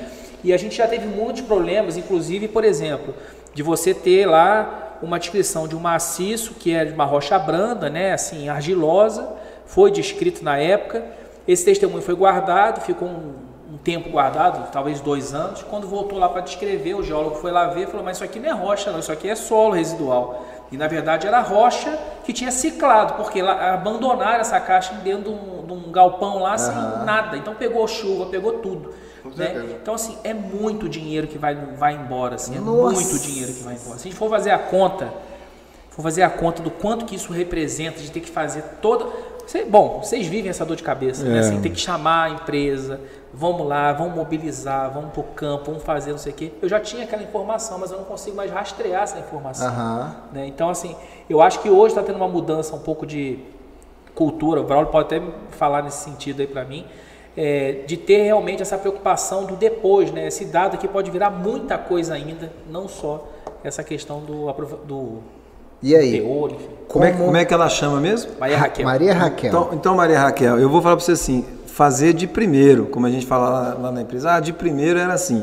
E 0.43 0.51
a 0.51 0.57
gente 0.57 0.76
já 0.76 0.88
teve 0.88 1.05
muitos 1.05 1.43
problemas, 1.43 1.95
inclusive, 1.95 2.47
por 2.47 2.63
exemplo, 2.63 3.13
de 3.53 3.64
você 3.64 3.94
ter 3.94 4.26
lá 4.26 4.98
uma 5.02 5.18
descrição 5.18 5.68
de 5.68 5.76
um 5.76 5.80
maciço 5.80 6.53
que 6.53 6.73
é 6.73 6.86
de 6.86 6.94
uma 6.94 7.06
rocha 7.06 7.38
branda, 7.40 7.90
né, 7.90 8.14
assim, 8.14 8.49
argilosa, 8.49 9.28
foi 9.65 9.90
descrito 9.91 10.44
na 10.44 10.57
época. 10.57 11.03
Esse 11.48 11.65
testemunho 11.65 12.03
foi 12.03 12.14
guardado, 12.14 12.82
ficou 12.82 13.07
um, 13.07 13.34
um 13.73 13.78
tempo 13.78 14.10
guardado, 14.10 14.72
talvez 14.72 14.99
dois 15.02 15.34
anos. 15.34 15.64
Quando 15.64 15.88
voltou 15.88 16.19
lá 16.19 16.30
para 16.30 16.41
descrever, 16.41 16.94
o 16.94 17.03
geólogo 17.03 17.36
foi 17.36 17.52
lá 17.52 17.68
ver 17.68 17.84
e 17.84 17.86
falou: 17.88 18.03
Mas 18.03 18.18
isso 18.18 18.23
aqui 18.23 18.40
não 18.40 18.49
é 18.49 18.52
rocha, 18.52 18.91
não, 18.91 18.99
isso 18.99 19.11
aqui 19.11 19.30
é 19.30 19.36
solo 19.36 19.73
residual. 19.73 20.45
E 20.72 20.78
na 20.78 20.88
verdade 20.88 21.28
era 21.28 21.41
rocha 21.41 21.98
que 22.23 22.32
tinha 22.32 22.52
ciclado, 22.52 23.15
porque 23.15 23.41
lá, 23.41 23.73
abandonaram 23.73 24.40
essa 24.40 24.60
caixa 24.60 24.94
dentro 24.95 25.23
de 25.23 25.30
um, 25.30 25.65
de 25.65 25.73
um 25.73 25.91
galpão 25.91 26.40
lá 26.40 26.57
sem 26.57 26.73
nada. 27.06 27.36
Então 27.38 27.56
pegou 27.56 27.88
chuva, 27.88 28.28
pegou 28.28 28.60
tudo. 28.60 28.94
Né? 29.38 29.45
certeza. 29.48 29.74
Então, 29.82 29.94
assim, 29.94 30.18
é 30.24 30.34
muito 30.34 30.88
dinheiro 30.90 31.28
que 31.28 31.38
vai, 31.38 31.56
vai 31.56 31.95
embora. 31.95 32.36
Assim, 32.36 32.56
é 32.56 32.60
Nossa. 32.60 32.94
muito 32.94 33.20
dinheiro 33.20 33.53
que 33.53 33.64
vai 33.64 33.76
embora. 33.76 33.98
Se 33.98 34.08
a 34.08 34.12
gente 34.12 34.16
for 34.16 34.30
fazer 34.30 34.52
a 34.52 34.60
conta, 34.60 35.14
for 35.90 36.02
fazer 36.02 36.24
a 36.24 36.30
conta 36.30 36.62
do 36.62 36.72
quanto 36.72 37.06
que 37.06 37.16
isso 37.16 37.32
representa, 37.34 37.99
de 37.99 38.12
ter 38.12 38.22
que 38.22 38.30
fazer 38.30 38.64
toda. 38.82 39.06
Cê- 39.45 39.66
bom, 39.66 40.02
vocês 40.02 40.28
vivem 40.28 40.49
essa 40.49 40.66
dor 40.66 40.78
de 40.78 40.84
cabeça, 40.84 41.26
né? 41.26 41.38
É. 41.38 41.40
Assim, 41.40 41.62
tem 41.62 41.72
que 41.72 41.80
chamar 41.80 42.24
a 42.24 42.30
empresa, 42.30 43.02
vamos 43.34 43.68
lá, 43.68 43.91
vamos 43.91 44.16
mobilizar, 44.16 44.91
vamos 44.91 45.12
pro 45.12 45.24
campo, 45.24 45.66
vamos 45.66 45.84
fazer 45.84 46.12
não 46.12 46.18
sei 46.18 46.32
o 46.32 46.36
quê. 46.36 46.53
Eu 46.62 46.70
já 46.70 46.80
tinha 46.80 47.03
aquela 47.03 47.24
informação, 47.24 47.78
mas 47.78 47.91
eu 47.91 47.98
não 47.98 48.06
consigo 48.06 48.38
mais 48.38 48.49
rastrear 48.52 49.03
essa 49.03 49.20
informação. 49.20 49.68
Né? 50.32 50.48
Então, 50.48 50.70
assim, 50.70 50.95
eu 51.30 51.41
acho 51.41 51.60
que 51.60 51.70
hoje 51.70 51.94
está 51.94 52.03
tendo 52.03 52.16
uma 52.16 52.28
mudança 52.28 52.76
um 52.76 52.80
pouco 52.80 53.06
de 53.06 53.40
cultura, 54.16 54.62
o 54.62 54.64
Braulio 54.64 54.91
pode 54.91 55.14
até 55.14 55.22
falar 55.52 55.82
nesse 55.82 56.03
sentido 56.03 56.41
aí 56.41 56.48
para 56.48 56.64
mim, 56.64 56.86
é, 57.36 57.84
de 57.88 57.95
ter 57.98 58.24
realmente 58.24 58.62
essa 58.62 58.78
preocupação 58.78 59.45
do 59.45 59.56
depois, 59.56 60.12
né? 60.12 60.28
Esse 60.28 60.45
dado 60.45 60.76
aqui 60.76 60.88
pode 60.88 61.10
virar 61.12 61.30
muita 61.30 61.78
coisa 61.78 62.14
ainda, 62.14 62.52
não 62.70 62.88
só 62.88 63.28
essa 63.64 63.84
questão 63.84 64.20
do, 64.20 64.52
do 64.86 65.18
E 65.82 65.95
aí? 65.95 66.12
teor, 66.20 66.52
enfim. 66.52 66.68
Como 66.88 67.06
é, 67.06 67.12
que- 67.12 67.18
como 67.18 67.38
é 67.38 67.45
que 67.45 67.53
ela 67.53 67.70
chama 67.70 67.99
mesmo? 67.99 68.32
Maria 68.40 68.58
Raquel. 68.58 68.86
Maria 68.86 69.14
Raquel. 69.14 69.49
Então, 69.49 69.70
então, 69.74 69.95
Maria 69.95 70.20
Raquel, 70.20 70.60
eu 70.60 70.70
vou 70.70 70.82
falar 70.82 70.95
para 70.98 71.06
você 71.06 71.14
assim, 71.14 71.45
fazer 71.68 72.14
de 72.14 72.28
primeiro, 72.28 72.86
como 72.88 73.06
a 73.06 73.10
gente 73.10 73.26
fala 73.26 73.49
lá, 73.49 73.74
lá 73.76 73.91
na 73.91 74.02
empresa, 74.02 74.34
ah, 74.34 74.40
de 74.41 74.52
primeiro 74.52 74.99
era 74.99 75.14
assim, 75.14 75.41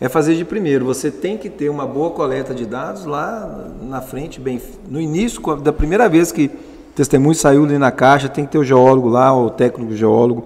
é 0.00 0.08
fazer 0.08 0.34
de 0.36 0.44
primeiro. 0.44 0.86
Você 0.86 1.10
tem 1.10 1.36
que 1.36 1.50
ter 1.50 1.68
uma 1.68 1.86
boa 1.86 2.10
coleta 2.10 2.54
de 2.54 2.64
dados 2.64 3.04
lá 3.04 3.68
na 3.82 4.00
frente, 4.00 4.40
bem 4.40 4.60
no 4.88 4.98
início, 5.00 5.40
da 5.56 5.72
primeira 5.72 6.08
vez 6.08 6.32
que 6.32 6.46
o 6.46 6.92
testemunho 6.94 7.34
saiu 7.34 7.64
ali 7.64 7.76
na 7.76 7.90
caixa, 7.90 8.26
tem 8.28 8.46
que 8.46 8.52
ter 8.52 8.58
o 8.58 8.64
geólogo 8.64 9.08
lá, 9.08 9.36
o 9.36 9.50
técnico 9.50 9.94
geólogo, 9.94 10.44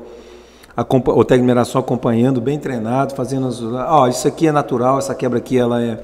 o 0.82 1.24
técnico 1.24 1.26
de 1.28 1.40
mineração 1.42 1.80
acompanhando, 1.80 2.40
bem 2.40 2.58
treinado, 2.58 3.14
fazendo 3.14 3.46
as, 3.48 3.62
ó, 3.62 4.08
isso 4.08 4.26
aqui 4.26 4.46
é 4.48 4.52
natural, 4.52 4.98
essa 4.98 5.14
quebra 5.14 5.38
aqui 5.38 5.58
ela 5.58 5.82
é, 5.82 5.98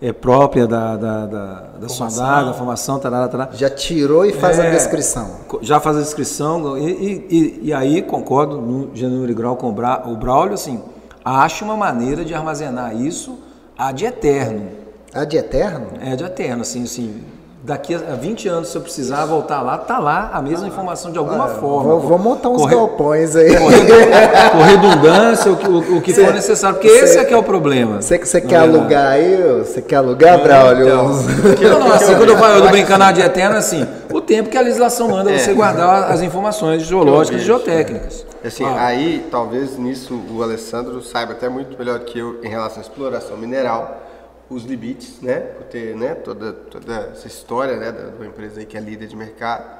é 0.00 0.12
própria 0.12 0.66
da, 0.66 0.96
da, 0.96 1.26
da, 1.26 1.54
da 1.80 1.88
sondagem, 1.88 2.46
da 2.46 2.54
formação, 2.54 2.98
tarará, 2.98 3.28
tarará. 3.28 3.50
Já 3.54 3.68
tirou 3.70 4.24
e 4.24 4.32
faz 4.32 4.58
a 4.60 4.64
É. 4.64 4.70
descrição. 4.70 5.28
Co- 5.48 5.58
Já 5.62 5.80
faz 5.80 5.96
a 5.96 6.00
descrição, 6.00 6.76
e, 6.78 6.90
e- 7.30 7.60
e- 7.68 7.72
aí 7.72 8.02
concordo 8.02 8.60
no 8.60 8.94
gênero 8.94 9.34
grau 9.34 9.56
com 9.56 9.68
o, 9.68 9.72
Bra, 9.72 10.02
o 10.06 10.16
Braulio, 10.16 10.54
assim, 10.54 10.80
ache 11.24 11.64
uma 11.64 11.76
maneira 11.76 12.24
de 12.24 12.34
armazenar 12.34 12.94
isso 12.96 13.38
ad 13.76 14.04
eterno. 14.04 14.68
A 15.14 15.24
de 15.24 15.36
eterno? 15.38 15.86
É 16.00 16.14
de 16.14 16.22
eterno, 16.22 16.62
assim, 16.62 16.82
assim, 16.84 17.22
daqui 17.62 17.94
a 17.94 18.14
20 18.14 18.48
anos, 18.48 18.68
se 18.68 18.76
eu 18.76 18.80
precisar 18.82 19.24
voltar 19.26 19.60
lá, 19.62 19.76
tá 19.78 19.98
lá 19.98 20.30
a 20.32 20.40
mesma 20.40 20.66
informação 20.66 21.10
de 21.10 21.18
alguma 21.18 21.48
forma. 21.48 21.90
Vou, 21.90 22.00
vou 22.00 22.18
montar 22.18 22.48
uns 22.50 22.58
Corre- 22.62 22.74
galpões 22.76 23.34
aí. 23.36 23.50
com 24.52 24.62
redundância, 24.62 25.52
o 25.52 25.56
que, 25.56 25.68
o, 25.68 25.96
o 25.98 26.00
que 26.00 26.14
for 26.14 26.32
necessário, 26.32 26.76
porque 26.76 26.88
cê- 26.88 27.04
esse 27.04 27.18
é 27.18 27.24
que 27.24 27.34
é 27.34 27.36
o 27.36 27.42
problema. 27.42 28.00
Você, 28.00 28.18
quer 28.18 28.28
verdade. 28.40 28.54
alugar 28.76 29.06
aí? 29.12 29.36
Você 29.58 29.82
quer 29.82 29.96
alugar, 29.96 30.42
Braulio? 30.42 30.86
Então, 30.88 31.08
não, 31.78 31.80
não, 31.88 31.92
assim, 31.92 32.14
quando 32.16 32.28
eu 32.30 32.38
falo 32.38 32.60
do 32.62 32.68
brincando 32.68 33.04
ad 33.04 33.20
eterno, 33.20 33.56
é 33.56 33.58
assim, 33.58 33.86
o 34.12 34.20
tempo 34.20 34.48
que 34.48 34.56
a 34.56 34.60
legislação 34.60 35.08
manda 35.08 35.36
você 35.36 35.52
guardar 35.52 36.10
as 36.10 36.22
informações 36.22 36.82
geológicas 36.82 37.42
e 37.42 37.44
geotécnicas. 37.44 38.24
Assim, 38.44 38.64
Ah. 38.64 38.86
aí 38.86 39.26
talvez 39.30 39.76
nisso 39.76 40.18
o 40.30 40.42
Alessandro 40.42 41.02
saiba 41.02 41.32
até 41.32 41.48
muito 41.48 41.76
melhor 41.76 41.98
que 42.00 42.18
eu 42.20 42.38
em 42.42 42.48
relação 42.48 42.78
à 42.78 42.82
exploração 42.82 43.36
mineral, 43.36 44.00
os 44.50 44.64
limites, 44.64 45.20
né? 45.20 45.40
Por 45.40 45.64
ter 45.66 45.94
né, 45.94 46.14
toda, 46.14 46.52
toda 46.52 47.10
essa 47.12 47.26
história 47.26 47.76
né, 47.76 47.92
da, 47.92 48.08
uma 48.16 48.26
empresa 48.26 48.60
aí 48.60 48.66
que 48.66 48.76
é 48.76 48.80
líder 48.80 49.06
de 49.06 49.16
mercado. 49.16 49.78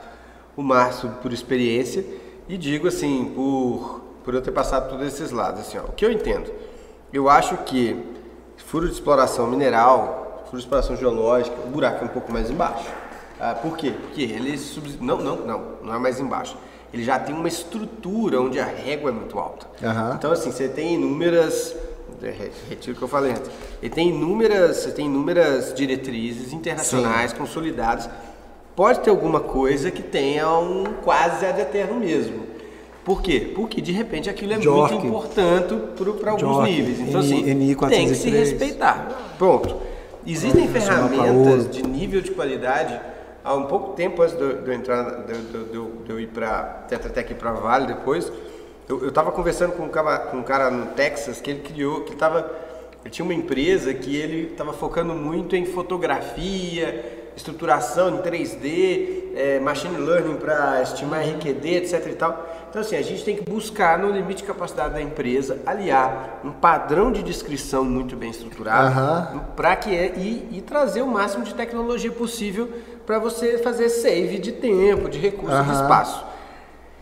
O 0.57 0.63
Márcio 0.63 1.09
por 1.23 1.33
experiência 1.33 2.05
e 2.49 2.57
digo 2.57 2.89
assim, 2.89 3.33
por, 3.35 4.03
por 4.25 4.35
eu 4.35 4.43
ter 4.43 4.51
passado 4.53 4.85
por 4.89 4.99
todos 4.99 5.07
esses 5.15 5.31
lados. 5.31 5.61
Assim, 5.61 5.79
ó, 5.79 5.83
o 5.83 5.93
que 5.93 6.05
eu 6.05 6.11
entendo? 6.13 6.51
Eu 7.13 7.29
acho 7.29 7.57
que 7.59 7.97
furo 8.57 8.87
de 8.87 8.93
exploração 8.93 9.47
mineral, 9.47 10.43
furo 10.47 10.59
de 10.59 10.65
exploração 10.65 10.97
geológica, 10.97 11.57
o 11.65 11.69
buraco 11.71 12.05
é 12.05 12.07
um 12.07 12.11
pouco 12.11 12.33
mais 12.33 12.51
embaixo. 12.51 12.87
Ah, 13.41 13.55
por 13.55 13.77
quê? 13.77 13.93
Porque 13.93 14.23
ele 14.23 14.59
subs- 14.59 15.01
não, 15.01 15.19
não, 15.19 15.37
não, 15.37 15.63
não 15.83 15.95
é 15.95 15.99
mais 15.99 16.19
embaixo. 16.19 16.57
Ele 16.93 17.05
já 17.05 17.19
tem 17.19 17.35
uma 17.35 17.49
estrutura 17.49 18.41
onde 18.41 18.59
a 18.59 18.65
régua 18.65 19.11
é 19.11 19.13
muito 19.13 19.39
alta. 19.39 19.67
Aham. 19.83 20.15
Então 20.19 20.33
assim, 20.33 20.51
você 20.51 20.69
tem 20.69 20.95
inúmeras 20.95 21.75
retiro 22.69 22.95
o 22.95 22.99
que 22.99 23.03
eu 23.03 23.09
falei 23.09 23.33
antes. 23.33 23.51
Ele 23.83 23.95
tem 23.95 24.09
inúmeras, 24.09 24.85
tem 24.95 25.07
inúmeras 25.07 25.73
diretrizes 25.75 26.53
internacionais 26.53 27.33
consolidadas. 27.33 28.09
Pode 28.75 29.01
ter 29.01 29.11
alguma 29.11 29.41
coisa 29.41 29.91
que 29.91 30.03
tenha 30.03 30.49
um 30.59 30.85
quase 31.03 31.45
ad 31.45 31.61
eterno 31.61 31.99
mesmo. 31.99 32.47
Por 33.05 33.23
quê? 33.23 33.53
Porque 33.55 33.81
de 33.81 33.91
repente 33.91 34.29
aquilo 34.29 34.53
é 34.53 34.61
Jork. 34.61 34.93
muito 34.93 35.07
importante 35.07 35.75
para 36.21 36.31
alguns 36.31 36.41
Jork, 36.41 36.71
níveis. 36.71 37.01
Então 37.01 37.23
NI 37.23 37.33
assim, 37.33 37.43
tem 37.45 38.09
que 38.09 38.15
se 38.15 38.31
403. 38.31 38.51
respeitar. 38.51 39.35
Pronto. 39.39 39.77
Existem 40.27 40.69
ferramentas 40.69 41.71
de 41.71 41.83
nível 41.83 42.21
de 42.21 42.31
qualidade. 42.33 43.01
Há 43.43 43.55
um 43.55 43.65
pouco 43.65 43.95
tempo 43.95 44.21
antes 44.21 44.37
de 44.37 44.43
eu, 44.43 44.73
entrar, 44.73 45.25
de, 45.25 45.33
de 45.33 46.05
de 46.05 46.11
eu 46.11 46.21
ir 46.21 46.27
para 46.27 46.85
Tetra 46.87 47.09
Tech 47.09 47.33
e 47.33 47.35
para 47.35 47.53
Vale 47.53 47.87
depois, 47.87 48.31
eu 48.89 49.09
estava 49.09 49.31
conversando 49.31 49.73
com 49.73 49.85
um, 49.85 49.89
cara, 49.89 50.19
com 50.19 50.39
um 50.39 50.43
cara 50.43 50.71
no 50.71 50.87
Texas 50.87 51.41
que 51.41 51.51
ele 51.51 51.61
criou, 51.61 52.03
que 52.05 52.17
tava, 52.17 52.51
ele 53.05 53.11
tinha 53.11 53.25
uma 53.25 53.35
empresa 53.35 53.93
que 53.93 54.17
ele 54.17 54.51
estava 54.53 54.73
focando 54.73 55.15
muito 55.15 55.55
em 55.55 55.67
fotografia, 55.67 57.31
estruturação 57.37 58.09
em 58.17 58.19
3D, 58.19 59.35
é, 59.37 59.61
machine 59.61 59.97
learning 59.97 60.37
para 60.37 60.83
estimar 60.83 61.21
RQD, 61.21 61.69
etc 61.77 62.07
e 62.07 62.15
tal. 62.15 62.47
Então 62.71 62.81
assim, 62.81 62.97
a 62.97 63.03
gente 63.03 63.25
tem 63.25 63.37
que 63.37 63.49
buscar 63.49 63.99
no 63.99 64.11
limite 64.11 64.43
de 64.43 64.49
capacidade 64.49 64.95
da 64.95 65.03
empresa 65.03 65.59
aliar 65.67 66.41
um 66.45 66.51
padrão 66.51 67.13
de 67.13 67.23
descrição 67.23 67.85
muito 67.85 68.17
bem 68.17 68.31
estruturado 68.31 68.89
Aham. 68.89 69.45
para 69.55 69.77
que 69.77 69.95
é, 69.95 70.15
e, 70.17 70.49
e 70.53 70.63
trazer 70.63 71.03
o 71.03 71.07
máximo 71.07 71.45
de 71.45 71.55
tecnologia 71.55 72.11
possível 72.11 72.69
para 73.07 73.19
você 73.19 73.59
fazer 73.59 73.89
save 73.89 74.39
de 74.39 74.53
tempo, 74.53 75.09
de 75.09 75.19
recurso, 75.19 75.57
de 75.57 75.71
Aham. 75.71 75.83
espaço. 75.83 76.29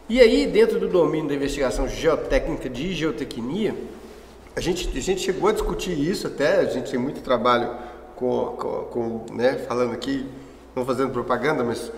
E 0.09 0.21
aí, 0.21 0.47
dentro 0.47 0.79
do 0.79 0.87
domínio 0.87 1.29
da 1.29 1.35
investigação 1.35 1.89
geotécnica 1.89 2.69
de 2.69 2.95
geotecnia, 2.95 3.75
a 4.55 4.61
gente, 4.61 4.97
a 4.97 5.01
gente 5.01 5.21
chegou 5.21 5.49
a 5.49 5.53
discutir 5.53 5.99
isso 5.99 6.29
até, 6.29 6.61
a 6.61 6.65
gente 6.67 6.89
tem 6.93 6.99
muito 6.99 7.21
trabalho 7.21 7.75
com, 8.15 8.55
com, 8.57 8.69
com, 8.85 9.35
né, 9.35 9.55
falando 9.67 9.93
aqui, 9.93 10.25
não 10.77 10.87
fazendo 10.87 11.11
propaganda, 11.11 11.65
mas 11.65 11.91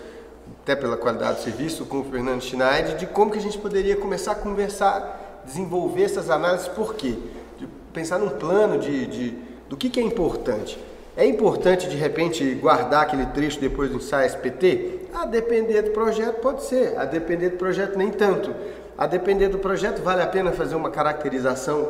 até 0.63 0.75
pela 0.75 0.97
qualidade 0.97 1.37
do 1.37 1.43
serviço, 1.43 1.85
com 1.85 1.99
o 1.99 2.03
Fernando 2.03 2.41
Schneider, 2.41 2.97
de 2.97 3.05
como 3.05 3.29
que 3.29 3.37
a 3.37 3.41
gente 3.41 3.59
poderia 3.59 3.95
começar 3.95 4.31
a 4.31 4.35
conversar, 4.35 5.43
desenvolver 5.45 6.03
essas 6.03 6.31
análises, 6.31 6.67
por 6.67 6.95
quê? 6.95 7.13
De 7.59 7.67
pensar 7.93 8.17
num 8.17 8.29
plano 8.29 8.79
de, 8.79 9.05
de, 9.05 9.37
do 9.69 9.77
que, 9.77 9.87
que 9.87 9.99
é 9.99 10.03
importante. 10.03 10.79
É 11.15 11.27
importante, 11.27 11.87
de 11.87 11.95
repente, 11.95 12.55
guardar 12.55 13.03
aquele 13.03 13.27
trecho 13.27 13.59
depois 13.59 13.91
do 13.91 13.97
ensaio 13.97 14.27
SPT? 14.27 14.98
A 15.13 15.25
depender 15.25 15.81
do 15.81 15.91
projeto, 15.91 16.39
pode 16.41 16.63
ser. 16.63 16.97
A 16.97 17.05
depender 17.05 17.49
do 17.49 17.57
projeto, 17.57 17.97
nem 17.97 18.09
tanto. 18.11 18.53
A 18.97 19.07
depender 19.07 19.47
do 19.49 19.57
projeto, 19.57 20.01
vale 20.01 20.21
a 20.21 20.27
pena 20.27 20.51
fazer 20.51 20.75
uma 20.75 20.89
caracterização 20.89 21.89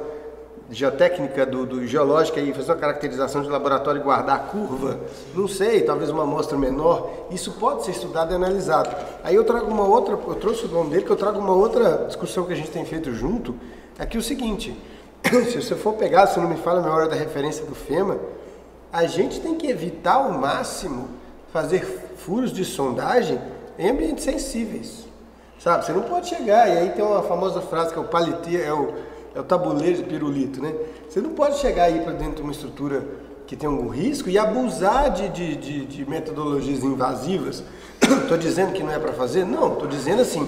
geotécnica 0.71 1.45
do, 1.45 1.65
do 1.65 1.87
geológica 1.87 2.39
e 2.39 2.53
fazer 2.53 2.71
uma 2.71 2.77
caracterização 2.77 3.41
de 3.41 3.49
laboratório 3.49 3.99
e 3.99 4.03
guardar 4.03 4.35
a 4.35 4.39
curva, 4.39 4.99
não 5.33 5.47
sei, 5.47 5.81
talvez 5.81 6.09
uma 6.09 6.23
amostra 6.23 6.57
menor, 6.57 7.27
isso 7.31 7.53
pode 7.53 7.85
ser 7.85 7.91
estudado 7.91 8.31
e 8.31 8.35
analisado. 8.35 8.95
Aí 9.23 9.35
eu 9.35 9.43
trago 9.43 9.65
uma 9.65 9.87
outra, 9.87 10.13
eu 10.13 10.35
trouxe 10.35 10.65
o 10.65 10.67
nome 10.67 10.91
dele, 10.91 11.03
que 11.03 11.09
eu 11.09 11.15
trago 11.15 11.39
uma 11.39 11.53
outra 11.53 12.05
discussão 12.05 12.45
que 12.45 12.53
a 12.53 12.55
gente 12.55 12.69
tem 12.69 12.85
feito 12.85 13.11
junto, 13.13 13.55
é 13.97 14.05
que 14.05 14.17
o 14.17 14.21
seguinte, 14.21 14.79
se 15.51 15.61
você 15.61 15.75
for 15.75 15.93
pegar, 15.93 16.27
se 16.27 16.39
não 16.39 16.47
me 16.47 16.57
fala 16.57 16.79
a 16.79 16.83
memória 16.83 17.07
da 17.07 17.15
referência 17.15 17.65
do 17.65 17.73
FEMA, 17.73 18.19
a 18.91 19.05
gente 19.05 19.39
tem 19.39 19.55
que 19.55 19.67
evitar 19.67 20.15
ao 20.15 20.31
máximo 20.31 21.09
fazer 21.51 22.08
furos 22.29 22.53
de 22.53 22.63
sondagem 22.63 23.41
em 23.77 23.89
ambientes 23.89 24.23
sensíveis. 24.23 25.07
Sabe, 25.59 25.83
você 25.83 25.91
não 25.91 26.03
pode 26.03 26.29
chegar, 26.29 26.69
e 26.69 26.77
aí 26.77 26.89
tem 26.91 27.03
uma 27.03 27.23
famosa 27.23 27.59
frase 27.59 27.91
que 27.91 27.97
é 27.97 28.01
o 28.01 28.05
paleteiro, 28.05 28.63
é 28.63 28.71
o, 28.71 28.93
é 29.35 29.39
o 29.41 29.43
tabuleiro 29.43 29.97
de 29.97 30.03
pirulito, 30.03 30.61
né? 30.61 30.73
Você 31.09 31.19
não 31.19 31.31
pode 31.31 31.57
chegar 31.57 31.85
aí 31.85 31.99
para 32.01 32.13
dentro 32.13 32.35
de 32.35 32.41
uma 32.43 32.51
estrutura 32.51 33.03
que 33.47 33.55
tem 33.55 33.67
algum 33.67 33.89
risco 33.89 34.29
e 34.29 34.37
abusar 34.37 35.09
de, 35.09 35.27
de, 35.29 35.55
de, 35.55 35.85
de 35.85 36.09
metodologias 36.09 36.83
invasivas. 36.83 37.63
Estou 38.21 38.37
dizendo 38.37 38.73
que 38.73 38.83
não 38.83 38.91
é 38.91 38.99
para 38.99 39.11
fazer? 39.11 39.43
Não, 39.43 39.73
estou 39.73 39.87
dizendo 39.87 40.21
assim, 40.21 40.47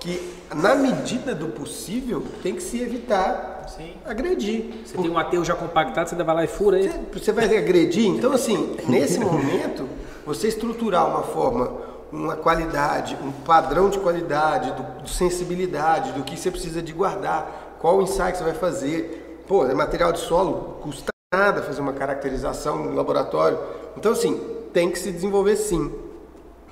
que 0.00 0.34
na 0.54 0.74
medida 0.74 1.34
do 1.34 1.48
possível 1.48 2.24
tem 2.42 2.54
que 2.54 2.62
se 2.62 2.80
evitar 2.80 3.66
Sim. 3.76 3.92
agredir. 4.04 4.82
Você 4.84 4.96
tem 4.96 5.10
um 5.10 5.18
aterro 5.18 5.44
já 5.44 5.54
compactado, 5.54 6.08
você 6.08 6.16
vai 6.16 6.34
lá 6.34 6.44
e 6.44 6.48
fura 6.48 6.78
ele. 6.78 6.88
Você, 7.12 7.20
você 7.20 7.32
vai 7.32 7.56
agredir. 7.56 8.06
Então, 8.06 8.32
assim, 8.32 8.74
nesse 8.88 9.20
momento, 9.20 9.86
você 10.24 10.48
estruturar 10.48 11.06
uma 11.08 11.22
forma, 11.22 11.72
uma 12.12 12.36
qualidade, 12.36 13.16
um 13.22 13.30
padrão 13.30 13.88
de 13.88 13.98
qualidade, 13.98 14.72
do, 14.72 15.02
de 15.02 15.10
sensibilidade, 15.10 16.12
do 16.12 16.22
que 16.22 16.36
você 16.36 16.50
precisa 16.50 16.82
de 16.82 16.92
guardar, 16.92 17.76
qual 17.78 17.98
o 17.98 18.02
ensaio 18.02 18.32
que 18.32 18.38
você 18.38 18.44
vai 18.44 18.54
fazer. 18.54 19.44
Pô, 19.46 19.64
é 19.66 19.74
material 19.74 20.12
de 20.12 20.20
solo, 20.20 20.78
custa 20.82 21.10
nada 21.32 21.62
fazer 21.62 21.80
uma 21.80 21.92
caracterização 21.92 22.84
no 22.84 22.94
laboratório. 22.94 23.58
Então, 23.96 24.12
assim, 24.12 24.38
tem 24.72 24.90
que 24.90 24.98
se 24.98 25.10
desenvolver 25.10 25.56
sim. 25.56 25.92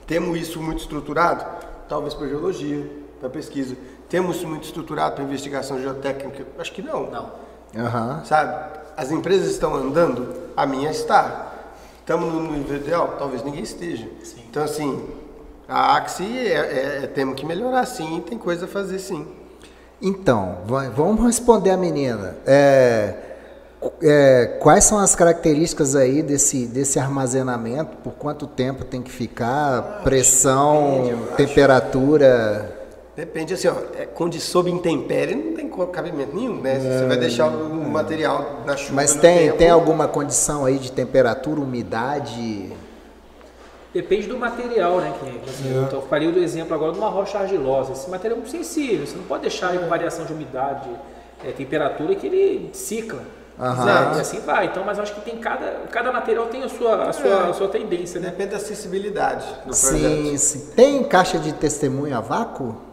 Temos 0.06 0.38
isso 0.38 0.60
muito 0.60 0.80
estruturado? 0.80 1.44
Talvez 1.88 2.14
para 2.14 2.28
geologia, 2.28 2.90
para 3.20 3.28
pesquisa. 3.28 3.76
Temos 4.08 4.36
isso 4.36 4.48
muito 4.48 4.64
estruturado 4.64 5.16
para 5.16 5.24
investigação 5.24 5.80
geotécnica? 5.80 6.46
Acho 6.58 6.72
que 6.72 6.82
não. 6.82 7.10
Não. 7.10 7.30
Aham. 7.76 8.24
Sabe? 8.24 8.78
As 8.96 9.10
empresas 9.10 9.50
estão 9.50 9.74
andando, 9.74 10.34
a 10.56 10.66
minha 10.66 10.90
está. 10.90 11.52
Estamos 12.08 12.32
no 12.32 12.52
nível 12.52 12.76
ideal? 12.78 13.16
Talvez 13.18 13.44
ninguém 13.44 13.62
esteja. 13.62 14.08
Sim. 14.24 14.40
Então, 14.48 14.64
assim, 14.64 15.04
a 15.68 15.94
Axi 15.94 16.24
é, 16.24 16.54
é- 16.54 17.00
é- 17.04 17.06
temos 17.06 17.34
que 17.38 17.44
melhorar 17.44 17.84
sim, 17.84 18.24
tem 18.26 18.38
coisa 18.38 18.64
a 18.64 18.68
fazer 18.68 18.98
sim. 18.98 19.26
Então, 20.00 20.56
vai- 20.64 20.88
vamos 20.88 21.22
responder 21.22 21.68
a 21.68 21.76
menina. 21.76 22.34
É, 22.46 23.14
é, 24.02 24.56
quais 24.58 24.84
são 24.84 24.98
as 24.98 25.14
características 25.14 25.94
aí 25.94 26.22
desse, 26.22 26.64
desse 26.64 26.98
armazenamento? 26.98 27.98
Por 27.98 28.14
quanto 28.14 28.46
tempo 28.46 28.86
tem 28.86 29.02
que 29.02 29.10
ficar? 29.10 30.00
Pressão, 30.02 31.02
depende, 31.02 31.10
eu 31.10 31.24
acho. 31.24 31.36
temperatura? 31.36 32.77
Depende, 33.18 33.52
assim, 33.52 33.66
ó, 33.66 33.74
é, 33.98 34.06
quando 34.06 34.38
sob 34.38 34.70
intempérie 34.70 35.34
não 35.34 35.52
tem 35.52 35.68
cabimento 35.90 36.36
nenhum, 36.36 36.60
né? 36.60 36.78
Você 36.78 37.04
vai 37.04 37.16
deixar 37.16 37.48
o 37.48 37.74
material 37.74 38.60
na 38.64 38.76
chuva. 38.76 38.94
Mas 38.94 39.16
tem, 39.16 39.46
tempo. 39.46 39.58
tem 39.58 39.70
alguma 39.70 40.06
condição 40.06 40.64
aí 40.64 40.78
de 40.78 40.92
temperatura, 40.92 41.60
umidade? 41.60 42.72
Depende 43.92 44.28
do 44.28 44.38
material, 44.38 45.00
né? 45.00 45.12
Que, 45.18 45.50
assim, 45.50 45.76
É. 45.76 45.82
Então, 45.82 45.98
eu 45.98 46.06
falei 46.06 46.30
do 46.30 46.38
exemplo 46.38 46.72
agora 46.76 46.92
de 46.92 46.98
uma 46.98 47.08
rocha 47.08 47.38
argilosa. 47.40 47.90
Esse 47.90 48.08
material 48.08 48.38
é 48.38 48.40
muito 48.40 48.52
sensível, 48.52 49.04
você 49.04 49.16
não 49.16 49.24
pode 49.24 49.42
deixar 49.42 49.76
com 49.76 49.88
variação 49.88 50.24
de 50.24 50.32
umidade, 50.32 50.88
é, 51.44 51.50
temperatura, 51.50 52.14
que 52.14 52.24
ele 52.24 52.70
cicla. 52.72 53.22
Aham. 53.58 54.16
E 54.16 54.20
assim 54.20 54.38
vai. 54.38 54.66
Então, 54.66 54.84
mas 54.84 54.96
eu 54.96 55.02
acho 55.02 55.16
que 55.16 55.22
tem 55.22 55.38
cada, 55.38 55.72
cada 55.90 56.12
material 56.12 56.46
tem 56.46 56.62
a 56.62 56.68
sua, 56.68 57.08
a 57.08 57.12
sua, 57.12 57.26
É. 57.28 57.50
a 57.50 57.52
sua 57.52 57.66
tendência, 57.66 58.20
né? 58.20 58.30
Depende 58.30 58.50
da 58.50 58.58
acessibilidade 58.58 59.44
do 59.66 59.74
Sim, 59.74 59.88
projeto. 59.88 60.38
sim. 60.38 60.66
Tem 60.76 61.02
caixa 61.02 61.36
de 61.40 61.52
testemunho 61.52 62.16
a 62.16 62.20
vácuo? 62.20 62.86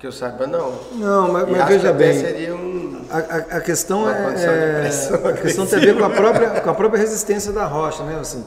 Que 0.00 0.06
eu 0.06 0.12
saiba, 0.12 0.46
não. 0.46 0.72
Não, 0.92 1.32
mas, 1.32 1.48
mas 1.48 1.66
veja 1.66 1.92
bem, 1.92 2.20
seria 2.20 2.54
um... 2.54 3.00
a, 3.10 3.18
a- 3.18 3.56
a 3.56 3.60
questão 3.60 4.02
Uma 4.02 4.12
é, 4.12 4.84
é- 4.86 5.28
a 5.28 5.32
questão 5.32 5.66
tem 5.66 5.78
a 5.78 5.80
ver 5.82 5.98
com 5.98 6.04
a 6.04 6.10
própria, 6.10 6.50
com 6.60 6.70
a 6.70 6.74
própria 6.74 7.00
resistência 7.00 7.50
da 7.52 7.64
rocha, 7.64 8.04
né? 8.04 8.16
Assim, 8.20 8.44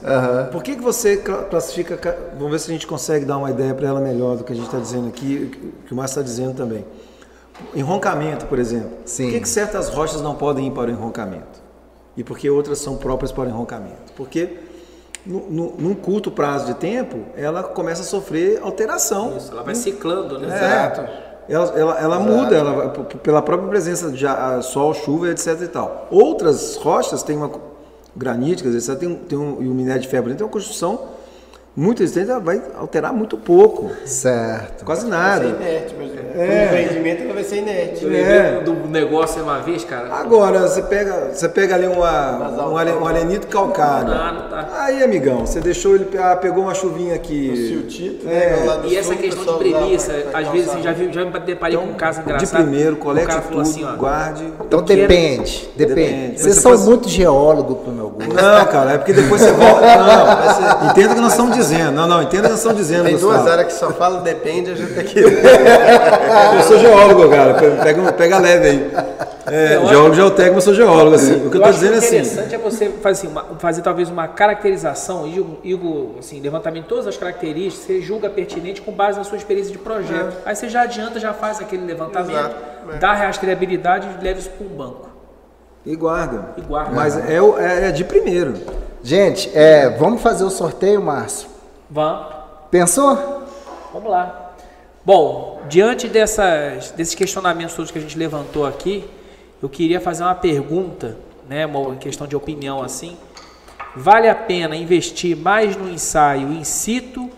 Por 0.49 0.63
que, 0.63 0.77
que 0.77 0.81
você 0.81 1.17
cla- 1.17 1.43
classifica? 1.43 1.97
ca- 1.97 2.15
Vamos 2.35 2.51
ver 2.51 2.59
se 2.59 2.69
a 2.71 2.73
gente 2.73 2.87
consegue 2.87 3.25
dar 3.25 3.37
uma 3.37 3.49
ideia 3.51 3.73
para 3.73 3.85
ela 3.85 3.99
melhor 3.99 4.37
do 4.37 4.45
que 4.45 4.53
a 4.53 4.55
gente 4.55 4.65
está 4.67 4.79
dizendo 4.79 5.09
aqui, 5.09 5.51
o 5.53 5.87
que 5.87 5.93
o 5.93 5.97
Márcio 5.97 6.21
está 6.21 6.21
dizendo 6.21 6.55
também. 6.55 6.85
Enroncamento, 7.75 8.45
por 8.45 8.57
exemplo. 8.57 8.91
Sim. 9.05 9.25
Por 9.25 9.31
que, 9.33 9.39
que 9.41 9.49
certas 9.49 9.89
rochas 9.89 10.21
não 10.21 10.35
podem 10.35 10.67
ir 10.67 10.71
para 10.71 10.89
o 10.89 10.93
enroncamento? 10.93 11.61
E 12.15 12.23
por 12.23 12.37
que 12.37 12.49
outras 12.49 12.79
são 12.79 12.95
próprias 12.95 13.31
para 13.31 13.43
o 13.43 13.47
enroncamento? 13.49 14.13
Porque 14.15 14.57
no, 15.25 15.49
no- 15.49 15.73
num 15.77 15.93
curto 15.95 16.31
prazo 16.31 16.65
de 16.67 16.75
tempo, 16.75 17.25
ela 17.35 17.61
começa 17.61 18.01
a 18.01 18.05
sofrer 18.05 18.59
alteração. 18.63 19.35
Isso, 19.35 19.51
ela 19.51 19.63
vai 19.63 19.75
ciclando, 19.75 20.39
né? 20.39 20.47
Exato. 20.47 21.30
Ela, 21.49 21.65
ela, 21.77 21.99
ela 21.99 22.19
muda, 22.19 22.55
ela, 22.55 22.89
p- 22.89 23.17
pela 23.17 23.41
própria 23.41 23.67
presença 23.69 24.09
de 24.11 24.25
sol, 24.63 24.93
chuva, 24.93 25.29
etc 25.29 25.59
e 25.61 25.67
tal. 25.67 26.07
Outras 26.11 26.77
rochas 26.77 27.23
têm 27.23 27.35
uma 27.37 27.51
graníticas, 28.15 28.75
etc, 28.75 28.99
tem, 28.99 29.09
um- 29.09 29.15
tem 29.15 29.37
um, 29.37 29.61
e 29.61 29.67
o 29.67 29.73
minério 29.73 30.01
de 30.01 30.07
ferro 30.07 30.25
tem 30.33 30.45
uma 30.45 30.51
construção 30.51 30.99
muito 31.75 31.99
resistente, 32.01 32.29
ela 32.29 32.39
vai 32.39 32.61
alterar 32.77 33.13
muito 33.13 33.37
pouco, 33.37 33.91
Certo. 34.05 34.83
quase 34.83 35.01
Vai 35.09 35.09
nada. 35.19 35.41
ser 35.45 35.55
inerte, 35.55 35.95
mas 35.97 36.11
é. 36.11 36.21
o 36.21 36.65
empreendimento 36.65 37.23
ela 37.23 37.33
vai 37.33 37.43
ser 37.43 37.55
inerte. 37.57 38.03
Eu 38.03 38.09
lembrei 38.11 38.61
do 38.63 38.73
negócio 38.89 39.41
uma 39.41 39.59
vez, 39.59 39.83
cara. 39.85 40.13
Agora, 40.13 40.59
você 40.67 40.81
pega, 40.81 41.29
você 41.33 41.47
pega 41.47 41.75
ali 41.75 41.87
uma, 41.87 42.67
um, 42.67 42.77
ale- 42.77 42.91
um 42.91 43.05
arenito 43.07 43.47
calcário. 43.47 44.11
Ah, 44.11 44.31
não 44.33 44.49
tá. 44.49 44.67
Aí, 44.81 45.01
amigão, 45.01 45.45
você 45.45 45.61
deixou 45.61 45.95
ele, 45.95 46.09
ah, 46.17 46.35
pegou 46.35 46.63
uma 46.63 46.73
chuvinha 46.73 47.15
aqui. 47.15 47.67
Siltito, 47.69 48.27
É. 48.27 48.31
né? 48.57 48.63
Lá 48.65 48.75
do 48.77 48.87
E 48.87 48.97
essa 48.97 49.07
sul, 49.09 49.15
o 49.15 49.19
questão 49.19 49.57
de 49.57 49.69
premissa, 49.69 50.11
às 50.33 50.47
vezes 50.49 50.65
calçar. 50.67 50.73
assim, 50.73 50.83
já, 50.83 50.91
vi, 50.91 51.13
já 51.13 51.25
me 51.25 51.39
deparei 51.39 51.77
com 51.77 51.85
um 51.85 51.93
caso 51.93 52.19
Então, 52.19 52.37
de 52.37 52.43
engraçado. 52.43 52.63
primeiro, 52.63 52.93
o 52.95 52.97
colete 52.97 53.27
cara 53.27 53.39
tudo, 53.41 53.49
falou 53.49 53.61
assim, 53.63 53.85
ó, 53.85 53.95
guarde. 53.95 54.43
Então 54.65 54.81
depende, 54.81 55.69
depende. 55.75 56.01
Depende. 56.01 56.39
Vocês 56.41 56.55
Você 56.55 56.61
são 56.61 56.71
pode- 56.71 56.83
muito 56.83 57.07
geólogo 57.09 57.75
pro 57.75 57.91
meu 57.93 58.09
gosto. 58.09 58.33
Não, 58.33 58.65
cara, 58.65 58.91
é 58.93 58.97
porque 58.97 59.13
depois 59.13 59.41
você 59.41 59.51
volta. 59.53 59.81
Não, 59.81 60.89
entenda 60.89 61.11
o 61.11 61.15
que 61.15 61.21
nós 61.21 61.31
estamos 61.31 61.55
dizendo. 61.61 61.91
Não, 61.91 62.07
não, 62.07 62.21
entenda 62.21 62.39
o 62.39 62.43
que 62.43 62.49
nós 62.49 62.57
estamos 62.59 62.77
dizendo. 62.77 63.03
Tem 63.05 63.13
Gustavo. 63.13 63.33
duas 63.33 63.47
áreas 63.47 63.67
que 63.67 63.73
só 63.79 63.91
falam 63.91 64.21
depende, 64.23 64.71
a 64.71 64.75
gente 64.75 64.93
tem 64.93 65.03
que. 65.05 65.19
Eu 66.55 66.63
sou 66.63 66.79
geólogo, 66.79 67.29
cara. 67.29 67.53
Pega, 67.83 68.13
pega 68.13 68.37
leve 68.39 68.67
aí. 68.67 68.91
É, 69.47 69.75
Eu 69.75 69.87
geólogo 69.87 70.15
geotécnico, 70.15 70.57
eu 70.57 70.61
sou 70.61 70.73
geólogo, 70.73 71.15
assim. 71.15 71.33
O 71.47 71.49
que 71.49 71.57
eu 71.57 71.61
eu 71.61 71.61
tô 71.61 71.69
acho 71.69 71.79
que 71.79 71.85
dizendo 71.85 71.93
é 71.93 71.95
o 71.95 71.97
assim. 71.99 72.17
interessante 72.17 72.55
é 72.55 72.57
você 72.59 72.89
fazer, 73.01 73.27
uma- 73.27 73.45
fazer 73.57 73.81
talvez 73.81 74.07
uma 74.09 74.27
caracterização, 74.27 75.27
Igor, 75.27 75.57
Igor, 75.63 76.09
assim, 76.19 76.39
levantamento 76.39 76.83
de 76.83 76.89
todas 76.89 77.07
as 77.07 77.17
características, 77.17 77.85
você 77.87 78.01
julga 78.01 78.29
pertinente 78.29 78.81
com 78.81 78.91
base 78.91 79.17
na 79.17 79.23
sua 79.23 79.37
experiência 79.37 79.71
de 79.71 79.79
projeto. 79.79 80.37
Aí 80.45 80.55
você 80.55 80.69
já 80.69 80.81
adianta, 80.83 81.19
já 81.19 81.33
faz 81.33 81.59
aquele 81.59 81.83
levantamento, 81.85 82.37
Exato, 82.37 82.55
é. 82.93 82.97
dá 82.97 83.09
a 83.11 83.15
rastreabilidade 83.15 84.07
e 84.19 84.23
leva 84.23 84.39
isso 84.39 84.49
para 84.51 84.65
um 84.65 84.69
banco. 84.69 85.09
E 85.85 85.95
guarda. 85.95 86.49
E 86.57 86.61
guarda. 86.61 86.91
Mas 86.93 87.17
é, 87.29 87.41
o- 87.41 87.57
é, 87.59 87.87
é 87.87 87.91
de 87.91 88.03
primeiro. 88.03 88.53
Gente, 89.03 89.49
é, 89.55 89.89
vamos 89.89 90.21
fazer 90.21 90.43
o 90.43 90.51
sorteio, 90.51 91.01
Márcio? 91.01 91.49
Vamos, 91.93 92.25
Pensou? 92.71 93.43
vamos 93.91 94.09
lá. 94.09 94.53
Bom, 95.03 95.61
diante 95.67 96.07
dessas, 96.07 96.91
desses 96.91 97.13
questionamentos 97.13 97.75
todos 97.75 97.91
que 97.91 97.99
a 97.99 98.01
gente 98.01 98.17
levantou 98.17 98.65
aqui, 98.65 99.03
eu 99.61 99.67
queria 99.67 99.99
fazer 99.99 100.23
uma 100.23 100.33
pergunta, 100.33 101.17
né, 101.49 101.65
uma 101.65 101.97
questão 101.97 102.25
de 102.25 102.33
opinião 102.33 102.81
assim. 102.81 103.17
Vale 103.93 104.29
a 104.29 104.35
pena 104.35 104.73
investir 104.73 105.35
mais 105.35 105.75
no 105.75 105.89
ensaio 105.89 106.53
in 106.53 106.63
situ 106.63 107.29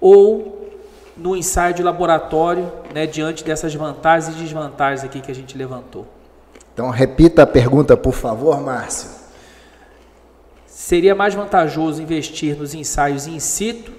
ou 0.00 0.70
no 1.14 1.36
ensaio 1.36 1.74
de 1.74 1.82
laboratório, 1.82 2.72
né, 2.94 3.06
diante 3.06 3.44
dessas 3.44 3.74
vantagens 3.74 4.34
e 4.34 4.38
desvantagens 4.38 5.04
aqui 5.04 5.20
que 5.20 5.30
a 5.30 5.34
gente 5.34 5.54
levantou. 5.58 6.06
Então, 6.72 6.88
repita 6.88 7.42
a 7.42 7.46
pergunta, 7.46 7.94
por 7.94 8.14
favor, 8.14 8.58
Márcio. 8.58 9.10
Seria 10.66 11.14
mais 11.14 11.34
vantajoso 11.34 12.00
investir 12.00 12.56
nos 12.56 12.72
ensaios 12.72 13.26
in 13.26 13.38
situ 13.38 13.97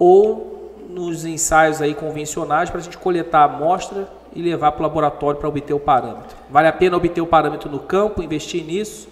ou 0.00 0.74
nos 0.88 1.24
ensaios 1.26 1.80
aí 1.82 1.94
convencionais 1.94 2.70
para 2.70 2.80
a 2.80 2.82
gente 2.82 2.96
coletar 2.98 3.40
a 3.40 3.44
amostra 3.44 4.08
e 4.34 4.40
levar 4.40 4.72
para 4.72 4.80
o 4.80 4.82
laboratório 4.82 5.38
para 5.38 5.48
obter 5.48 5.74
o 5.74 5.78
parâmetro? 5.78 6.36
Vale 6.48 6.66
a 6.66 6.72
pena 6.72 6.96
obter 6.96 7.20
o 7.20 7.26
parâmetro 7.26 7.70
no 7.70 7.78
campo, 7.78 8.22
investir 8.22 8.64
nisso, 8.64 9.08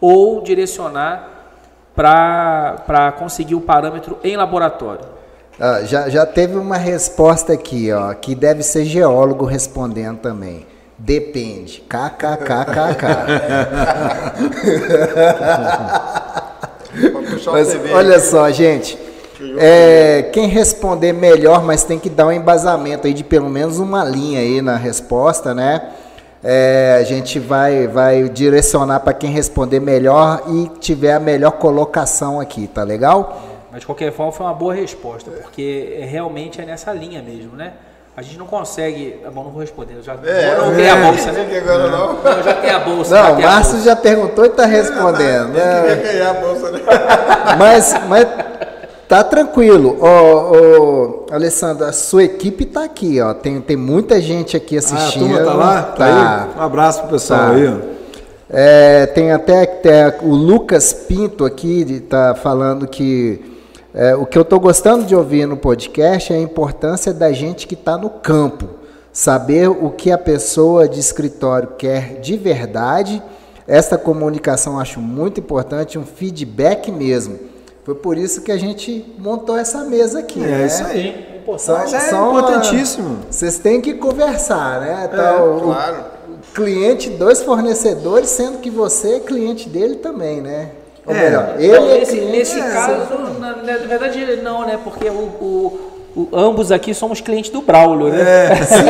ou 0.00 0.42
direcionar 0.42 1.28
para 1.94 3.14
conseguir 3.18 3.54
o 3.54 3.60
parâmetro 3.60 4.18
em 4.24 4.36
laboratório? 4.36 5.04
Ah, 5.58 5.82
já, 5.84 6.08
já 6.08 6.26
teve 6.26 6.56
uma 6.56 6.76
resposta 6.76 7.52
aqui, 7.52 7.92
ó, 7.92 8.12
que 8.14 8.34
deve 8.34 8.62
ser 8.62 8.84
geólogo 8.84 9.44
respondendo 9.44 10.18
também. 10.18 10.66
Depende. 10.98 11.82
KKKKK. 11.88 13.06
mas, 17.52 17.78
olha 17.92 18.20
só, 18.20 18.50
gente. 18.50 19.09
É, 19.58 20.28
quem 20.32 20.46
responder 20.46 21.12
melhor, 21.12 21.64
mas 21.64 21.84
tem 21.84 21.98
que 21.98 22.10
dar 22.10 22.26
um 22.26 22.32
embasamento 22.32 23.06
aí 23.06 23.14
de 23.14 23.24
pelo 23.24 23.48
menos 23.48 23.78
uma 23.78 24.04
linha 24.04 24.40
aí 24.40 24.60
na 24.60 24.76
resposta, 24.76 25.54
né? 25.54 25.90
É, 26.42 26.96
a 26.98 27.02
gente 27.04 27.38
vai, 27.38 27.86
vai 27.86 28.28
direcionar 28.28 29.00
para 29.00 29.12
quem 29.12 29.30
responder 29.30 29.78
melhor 29.78 30.42
e 30.48 30.68
tiver 30.78 31.12
a 31.12 31.20
melhor 31.20 31.52
colocação 31.52 32.40
aqui, 32.40 32.66
tá 32.66 32.82
legal? 32.82 33.42
É, 33.44 33.56
mas 33.72 33.80
de 33.80 33.86
qualquer 33.86 34.10
forma 34.12 34.32
foi 34.32 34.46
uma 34.46 34.54
boa 34.54 34.74
resposta, 34.74 35.30
porque 35.30 35.98
realmente 36.08 36.60
é 36.60 36.64
nessa 36.64 36.92
linha 36.92 37.22
mesmo, 37.22 37.56
né? 37.56 37.72
A 38.16 38.22
gente 38.22 38.38
não 38.38 38.46
consegue. 38.46 39.20
É 39.24 39.30
bom, 39.30 39.44
não 39.44 39.50
vou 39.50 39.60
responder. 39.60 39.94
Eu 39.94 40.02
já 40.02 40.12
é, 40.24 40.54
eu 40.54 40.72
não 40.72 40.78
é, 40.78 40.90
a 40.90 40.96
bolsa, 40.96 41.32
né? 41.32 41.58
Agora 41.58 41.88
não. 41.88 42.22
não. 42.22 42.32
Eu 42.32 42.42
já 42.42 42.54
tenho 42.54 42.76
a 42.76 42.78
bolsa. 42.80 43.22
Não, 43.22 43.38
o 43.38 43.42
Márcio 43.42 43.80
já 43.80 43.96
perguntou 43.96 44.44
e 44.44 44.48
está 44.48 44.66
respondendo. 44.66 45.56
É, 45.56 45.94
né? 45.94 45.96
ganhar 45.96 46.30
a 46.30 46.34
bolsa, 46.34 46.70
né? 46.70 46.80
Mas, 47.56 47.94
mas 48.08 48.26
tá 49.10 49.24
tranquilo. 49.24 49.98
Ô, 50.00 50.06
ô, 50.06 51.26
Alessandro, 51.32 51.84
a 51.84 51.92
sua 51.92 52.22
equipe 52.22 52.62
está 52.62 52.84
aqui, 52.84 53.20
ó. 53.20 53.34
Tem, 53.34 53.60
tem 53.60 53.76
muita 53.76 54.20
gente 54.20 54.56
aqui 54.56 54.78
assistindo. 54.78 55.36
Ah, 55.36 55.40
a 55.40 55.42
turma 55.42 55.50
tá 55.50 55.54
lá? 55.54 55.82
Tá, 55.82 55.92
tá 55.92 56.04
aí? 56.04 56.58
Um 56.60 56.62
abraço 56.62 57.00
pro 57.00 57.10
pessoal 57.10 57.40
tá. 57.40 57.50
aí, 57.50 57.66
ó. 57.66 57.76
É, 58.48 59.06
tem 59.06 59.32
até, 59.32 59.62
até 59.62 60.18
o 60.22 60.32
Lucas 60.32 60.92
Pinto 60.92 61.44
aqui, 61.44 61.82
está 61.90 62.36
falando 62.36 62.86
que 62.86 63.40
é, 63.92 64.14
o 64.14 64.24
que 64.24 64.38
eu 64.38 64.42
estou 64.42 64.60
gostando 64.60 65.04
de 65.04 65.16
ouvir 65.16 65.44
no 65.44 65.56
podcast 65.56 66.32
é 66.32 66.36
a 66.36 66.40
importância 66.40 67.12
da 67.12 67.32
gente 67.32 67.66
que 67.66 67.74
está 67.74 67.98
no 67.98 68.10
campo, 68.10 68.68
saber 69.12 69.68
o 69.68 69.90
que 69.90 70.12
a 70.12 70.18
pessoa 70.18 70.88
de 70.88 71.00
escritório 71.00 71.70
quer 71.76 72.20
de 72.20 72.36
verdade. 72.36 73.20
Esta 73.66 73.98
comunicação 73.98 74.78
acho 74.78 75.00
muito 75.00 75.40
importante, 75.40 75.98
um 75.98 76.04
feedback 76.04 76.92
mesmo. 76.92 77.49
Foi 77.84 77.94
por 77.94 78.16
isso 78.16 78.42
que 78.42 78.52
a 78.52 78.58
gente 78.58 79.04
montou 79.18 79.56
essa 79.56 79.84
mesa 79.84 80.20
aqui. 80.20 80.42
É 80.42 80.46
né? 80.46 80.66
isso 80.66 80.84
aí. 80.84 81.30
São, 81.58 81.82
é 81.82 81.86
são 81.86 82.30
importantíssimo. 82.30 83.18
Vocês 83.28 83.58
têm 83.58 83.80
que 83.80 83.94
conversar, 83.94 84.80
né? 84.80 85.08
Tá, 85.08 85.22
é, 85.22 85.42
o, 85.42 85.60
claro. 85.60 86.04
O 86.28 86.54
cliente, 86.54 87.10
dois 87.10 87.42
fornecedores, 87.42 88.28
sendo 88.28 88.58
que 88.58 88.70
você 88.70 89.16
é 89.16 89.20
cliente 89.20 89.68
dele 89.68 89.96
também, 89.96 90.40
né? 90.40 90.70
Ou 91.04 91.14
é. 91.14 91.18
melhor, 91.18 91.54
ele 91.58 91.78
não, 91.78 91.86
nesse, 91.86 92.20
é 92.20 92.24
nesse 92.26 92.60
caso, 92.60 93.14
na, 93.40 93.56
na, 93.56 93.76
verdade, 93.78 94.36
não, 94.42 94.66
né? 94.66 94.78
Porque 94.84 95.08
o, 95.08 95.12
o, 95.12 95.80
o, 96.14 96.28
ambos 96.32 96.70
aqui 96.70 96.92
somos 96.92 97.20
clientes 97.20 97.50
do 97.50 97.62
Braulio, 97.62 98.12
né? 98.12 98.20
É. 98.20 98.56
Sim, 98.62 98.84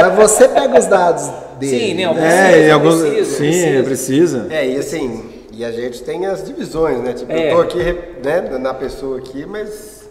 mas 0.00 0.14
você 0.14 0.48
pega 0.48 0.78
os 0.78 0.86
dados 0.86 1.30
dele. 1.60 1.78
Sim, 1.78 1.94
né? 1.94 2.08
Precisa, 2.08 2.34
é, 2.34 2.70
alguns, 2.70 3.00
precisa, 3.02 3.24
sim, 3.24 3.82
precisa. 3.82 3.82
precisa. 3.84 4.46
É, 4.50 4.66
e 4.68 4.76
assim, 4.78 5.35
e 5.56 5.64
a 5.64 5.72
gente 5.72 6.02
tem 6.02 6.26
as 6.26 6.44
divisões, 6.44 7.00
né? 7.00 7.14
Tipo, 7.14 7.32
é. 7.32 7.50
eu 7.50 7.56
tô 7.56 7.62
aqui 7.62 7.78
né, 8.22 8.58
na 8.58 8.74
pessoa 8.74 9.18
aqui, 9.18 9.46
mas 9.46 10.06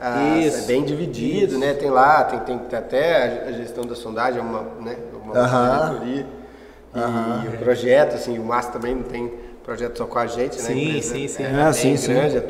é 0.00 0.66
bem 0.66 0.82
dividido, 0.82 1.58
né? 1.58 1.74
Tem 1.74 1.90
lá, 1.90 2.24
tem, 2.24 2.58
tem 2.58 2.78
até 2.78 3.46
a 3.48 3.52
gestão 3.52 3.84
da 3.84 3.94
sondagem, 3.94 4.38
é 4.38 4.42
uma, 4.42 4.62
né, 4.80 4.96
uma 5.22 5.34
uh 5.34 5.46
-huh. 5.46 5.88
diretoria. 5.88 6.26
E 6.94 6.98
uh 6.98 7.02
-huh. 7.02 7.54
o 7.54 7.58
projeto, 7.58 8.14
assim, 8.14 8.38
o 8.38 8.44
Márcio 8.44 8.72
também 8.72 8.94
não 8.94 9.02
tem 9.02 9.30
projeto 9.62 9.98
só 9.98 10.06
com 10.06 10.18
a 10.18 10.26
gente, 10.26 10.56
né? 10.56 10.64
Sim, 10.64 11.02
sim, 11.02 11.28
sim. 11.28 11.42
É, 11.42 11.72
sim, 11.74 11.96
sim. 11.98 12.14
Grande, 12.14 12.42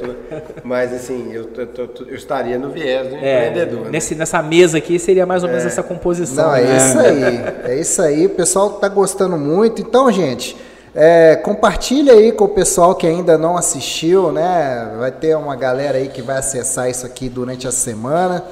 mas 0.63 0.93
assim, 0.93 1.33
eu, 1.33 1.51
eu, 1.57 1.91
eu, 2.07 2.15
estaria 2.15 2.57
no 2.57 2.71
viés 2.71 3.09
do 3.09 3.17
é, 3.17 3.49
empreendedor. 3.49 3.87
Né? 3.87 3.91
Nesse, 3.91 4.15
Nessa 4.15 4.41
mesa 4.41 4.79
aqui 4.79 4.97
seria 5.01 5.27
mais 5.27 5.43
ou 5.43 5.49
menos 5.49 5.65
é. 5.65 5.67
essa 5.67 5.83
composição. 5.83 6.47
Não, 6.47 6.55
é 6.55 6.63
né? 6.63 6.77
isso 6.77 6.99
aí. 7.01 7.73
É 7.73 7.81
isso 7.81 8.03
aí. 8.03 8.27
O 8.27 8.31
pessoal 8.31 8.77
está 8.77 8.89
gostando 8.89 9.37
muito. 9.37 9.83
Então, 9.83 10.13
gente, 10.13 10.57
é, 11.01 11.37
compartilha 11.37 12.13
aí 12.13 12.33
com 12.33 12.45
o 12.45 12.49
pessoal 12.49 12.95
que 12.95 13.07
ainda 13.07 13.39
não 13.39 13.57
assistiu, 13.57 14.33
né? 14.33 14.97
Vai 14.99 15.13
ter 15.13 15.37
uma 15.37 15.55
galera 15.55 15.99
aí 15.99 16.09
que 16.09 16.21
vai 16.21 16.39
acessar 16.39 16.91
isso 16.91 17.07
aqui 17.07 17.29
durante 17.29 17.69
a 17.69 17.73
semana. 17.73 18.45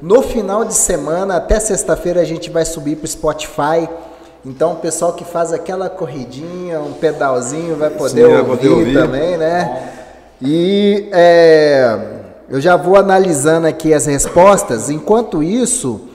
No 0.00 0.22
final 0.22 0.64
de 0.64 0.74
semana, 0.74 1.36
até 1.36 1.60
sexta-feira, 1.60 2.20
a 2.22 2.24
gente 2.24 2.48
vai 2.48 2.64
subir 2.64 2.96
para 2.96 3.04
o 3.04 3.08
Spotify 3.08 3.88
então 4.44 4.72
o 4.72 4.76
pessoal 4.76 5.12
que 5.12 5.24
faz 5.24 5.52
aquela 5.52 5.90
corridinha, 5.90 6.80
um 6.80 6.94
pedalzinho, 6.94 7.76
vai 7.76 7.90
poder, 7.90 8.26
Sim, 8.26 8.32
ouvir, 8.32 8.36
vai 8.36 8.56
poder 8.56 8.68
ouvir, 8.70 8.94
também, 8.94 9.36
né? 9.36 9.92
E 10.40 11.10
é, 11.12 11.98
eu 12.48 12.60
já 12.60 12.74
vou 12.74 12.96
analisando 12.96 13.66
aqui 13.66 13.92
as 13.92 14.06
respostas. 14.06 14.88
Enquanto 14.88 15.42
isso, 15.42 16.08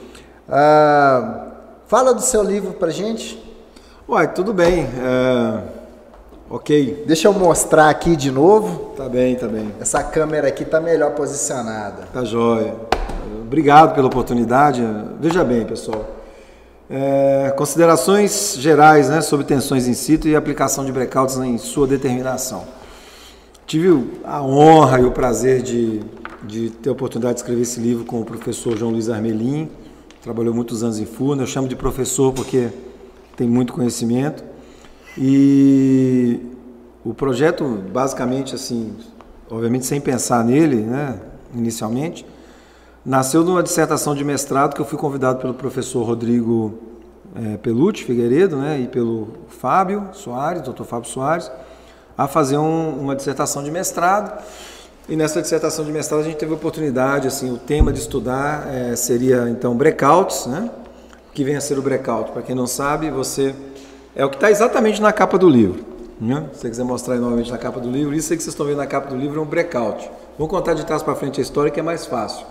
ah, 0.48 1.44
fala 1.86 2.12
do 2.12 2.20
seu 2.20 2.42
livro 2.42 2.72
pra 2.72 2.90
gente. 2.90 3.40
Uai, 4.08 4.32
tudo 4.32 4.52
bem. 4.52 4.88
É, 5.00 5.75
ok. 6.50 7.04
Deixa 7.06 7.28
eu 7.28 7.32
mostrar 7.32 7.88
aqui 7.88 8.16
de 8.16 8.30
novo. 8.30 8.92
Tá 8.96 9.08
bem, 9.08 9.34
tá 9.36 9.48
bem. 9.48 9.72
Essa 9.80 10.02
câmera 10.02 10.48
aqui 10.48 10.64
tá 10.64 10.80
melhor 10.80 11.12
posicionada. 11.12 12.08
Tá 12.12 12.24
jóia. 12.24 12.74
Obrigado 13.42 13.94
pela 13.94 14.06
oportunidade. 14.06 14.82
Veja 15.20 15.44
bem, 15.44 15.64
pessoal. 15.64 16.16
É, 16.88 17.52
considerações 17.56 18.56
gerais 18.58 19.08
né, 19.08 19.20
sobre 19.20 19.44
tensões 19.44 19.88
in 19.88 19.94
situ 19.94 20.28
e 20.28 20.36
aplicação 20.36 20.84
de 20.84 20.92
breakouts 20.92 21.36
em 21.38 21.58
sua 21.58 21.86
determinação. 21.86 22.64
Tive 23.66 24.20
a 24.24 24.40
honra 24.40 25.00
e 25.00 25.04
o 25.04 25.10
prazer 25.10 25.62
de, 25.62 26.00
de 26.44 26.70
ter 26.70 26.88
a 26.88 26.92
oportunidade 26.92 27.34
de 27.34 27.40
escrever 27.40 27.62
esse 27.62 27.80
livro 27.80 28.04
com 28.04 28.20
o 28.20 28.24
professor 28.24 28.76
João 28.76 28.92
Luiz 28.92 29.10
Armelim, 29.10 29.68
trabalhou 30.22 30.54
muitos 30.54 30.84
anos 30.84 31.00
em 31.00 31.06
Furna, 31.06 31.42
eu 31.42 31.46
chamo 31.48 31.66
de 31.66 31.74
professor 31.74 32.32
porque 32.32 32.68
tem 33.36 33.48
muito 33.48 33.72
conhecimento. 33.72 34.44
E 35.16 36.40
o 37.04 37.14
projeto, 37.14 37.64
basicamente, 37.92 38.54
assim, 38.54 38.94
obviamente 39.50 39.86
sem 39.86 40.00
pensar 40.00 40.44
nele, 40.44 40.76
né, 40.76 41.18
inicialmente, 41.54 42.26
Nasceu 43.06 43.44
de 43.44 43.50
uma 43.50 43.62
dissertação 43.62 44.16
de 44.16 44.24
mestrado 44.24 44.74
que 44.74 44.80
eu 44.80 44.84
fui 44.84 44.98
convidado 44.98 45.38
pelo 45.38 45.54
professor 45.54 46.02
Rodrigo 46.02 46.76
é, 47.36 47.56
Pelucci 47.56 48.02
Figueiredo 48.02 48.56
né, 48.56 48.80
e 48.80 48.88
pelo 48.88 49.28
Fábio 49.46 50.08
Soares, 50.12 50.60
doutor 50.62 50.84
Fábio 50.84 51.08
Soares, 51.08 51.48
a 52.18 52.26
fazer 52.26 52.58
um, 52.58 53.00
uma 53.00 53.14
dissertação 53.14 53.62
de 53.62 53.70
mestrado. 53.70 54.42
E 55.08 55.14
nessa 55.14 55.40
dissertação 55.40 55.84
de 55.84 55.92
mestrado 55.92 56.22
a 56.22 56.24
gente 56.24 56.34
teve 56.34 56.50
a 56.50 56.56
oportunidade, 56.56 57.28
assim, 57.28 57.52
o 57.52 57.58
tema 57.58 57.92
de 57.92 58.00
estudar 58.00 58.66
é, 58.74 58.96
seria 58.96 59.48
então 59.48 59.76
breakouts, 59.76 60.46
né? 60.46 60.68
O 61.30 61.32
que 61.32 61.44
vem 61.44 61.54
a 61.54 61.60
ser 61.60 61.78
o 61.78 61.82
breakout? 61.82 62.32
Para 62.32 62.42
quem 62.42 62.56
não 62.56 62.66
sabe, 62.66 63.08
você 63.08 63.54
é 64.16 64.24
o 64.24 64.30
que 64.30 64.36
está 64.36 64.50
exatamente 64.50 65.00
na 65.00 65.12
capa 65.12 65.36
do 65.36 65.48
livro. 65.48 65.84
Né? 66.18 66.48
Se 66.54 66.60
você 66.60 66.70
quiser 66.70 66.84
mostrar 66.84 67.14
aí 67.14 67.20
novamente 67.20 67.50
na 67.52 67.58
capa 67.58 67.78
do 67.78 67.90
livro, 67.90 68.14
isso 68.14 68.32
aí 68.32 68.36
que 68.38 68.42
vocês 68.42 68.54
estão 68.54 68.64
vendo 68.64 68.78
na 68.78 68.86
capa 68.86 69.10
do 69.10 69.16
livro 69.16 69.38
é 69.38 69.42
um 69.42 69.46
breakout. 69.46 70.10
Vou 70.38 70.48
contar 70.48 70.72
de 70.72 70.86
trás 70.86 71.02
para 71.02 71.14
frente 71.14 71.38
a 71.38 71.42
história 71.42 71.70
que 71.70 71.78
é 71.78 71.82
mais 71.82 72.06
fácil. 72.06 72.46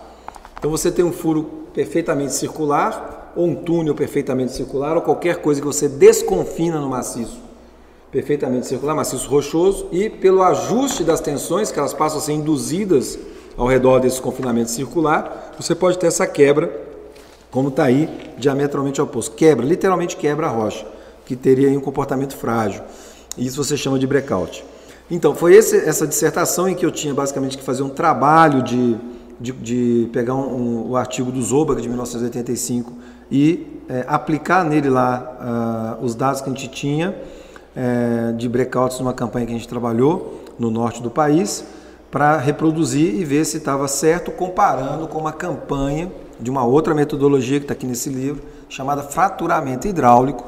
Então 0.60 0.70
você 0.70 0.92
tem 0.92 1.04
um 1.04 1.12
furo 1.12 1.66
perfeitamente 1.74 2.34
circular, 2.34 3.34
ou 3.36 3.48
um 3.48 3.56
túnel 3.56 3.96
perfeitamente 3.96 4.54
circular, 4.54 4.96
ou 4.96 5.02
qualquer 5.02 5.38
coisa 5.38 5.60
que 5.60 5.66
você 5.66 5.90
desconfina 5.90 6.80
no 6.80 6.88
maciço 6.88 7.44
perfeitamente 8.12 8.66
circular, 8.66 8.96
maciço 8.96 9.28
rochoso, 9.28 9.88
e 9.92 10.10
pelo 10.10 10.42
ajuste 10.42 11.04
das 11.04 11.20
tensões, 11.20 11.70
que 11.70 11.78
elas 11.78 11.94
passam 11.94 12.20
a 12.20 12.22
ser 12.22 12.32
induzidas 12.32 13.20
ao 13.58 13.68
redor 13.68 14.00
desse 14.00 14.22
confinamento 14.22 14.72
circular, 14.72 15.54
você 15.60 15.76
pode 15.76 15.98
ter 15.98 16.08
essa 16.08 16.26
quebra, 16.26 16.72
como 17.52 17.68
está 17.68 17.84
aí, 17.84 18.10
diametralmente 18.38 19.02
oposto. 19.02 19.36
Quebra, 19.36 19.66
literalmente 19.66 20.16
quebra 20.16 20.48
a 20.48 20.50
rocha, 20.50 20.86
que 21.26 21.36
teria 21.36 21.70
um 21.78 21.82
comportamento 21.82 22.36
frágil. 22.36 22.82
Isso 23.38 23.64
você 23.64 23.76
chama 23.76 24.00
de 24.00 24.08
breakout. 24.08 24.64
Então, 25.10 25.36
foi 25.36 25.54
esse, 25.54 25.76
essa 25.78 26.08
dissertação 26.08 26.68
em 26.68 26.76
que 26.76 26.86
eu 26.86 26.92
tinha 26.92 27.14
basicamente 27.14 27.58
que 27.58 27.64
fazer 27.64 27.84
um 27.84 27.90
trabalho 27.90 28.64
de 28.64 28.98
de, 29.40 29.52
de 29.52 30.10
pegar 30.12 30.36
um, 30.36 30.86
um, 30.86 30.90
o 30.92 30.96
artigo 30.96 31.32
do 31.32 31.42
Zobag 31.42 31.82
de 31.82 31.88
1985 31.88 32.94
e 33.30 33.82
é, 33.90 34.06
aplicar 34.08 34.64
nele 34.64 34.90
lá 34.90 35.98
uh, 36.00 36.04
os 36.04 36.16
dados 36.16 36.42
que 36.42 36.50
a 36.50 36.54
gente 36.54 36.68
tinha 36.70 37.16
é, 37.76 38.32
de 38.34 38.48
breakouts 38.48 39.00
numa 39.00 39.14
campanha 39.14 39.46
que 39.46 39.52
a 39.52 39.56
gente 39.56 39.68
trabalhou 39.68 40.44
no 40.58 40.72
norte 40.72 41.02
do 41.04 41.12
país, 41.12 41.66
para 42.10 42.38
reproduzir 42.38 43.14
e 43.14 43.26
ver 43.26 43.44
se 43.46 43.58
estava 43.58 43.90
certo, 43.90 44.32
comparando 44.32 45.06
com 45.06 45.20
uma 45.20 45.34
campanha 45.34 46.10
de 46.40 46.50
uma 46.50 46.64
outra 46.64 46.94
metodologia 46.94 47.60
que 47.60 47.66
está 47.66 47.74
aqui 47.74 47.86
nesse 47.86 48.10
livro, 48.10 48.42
chamada 48.70 49.04
fraturamento 49.04 49.86
hidráulico, 49.86 50.46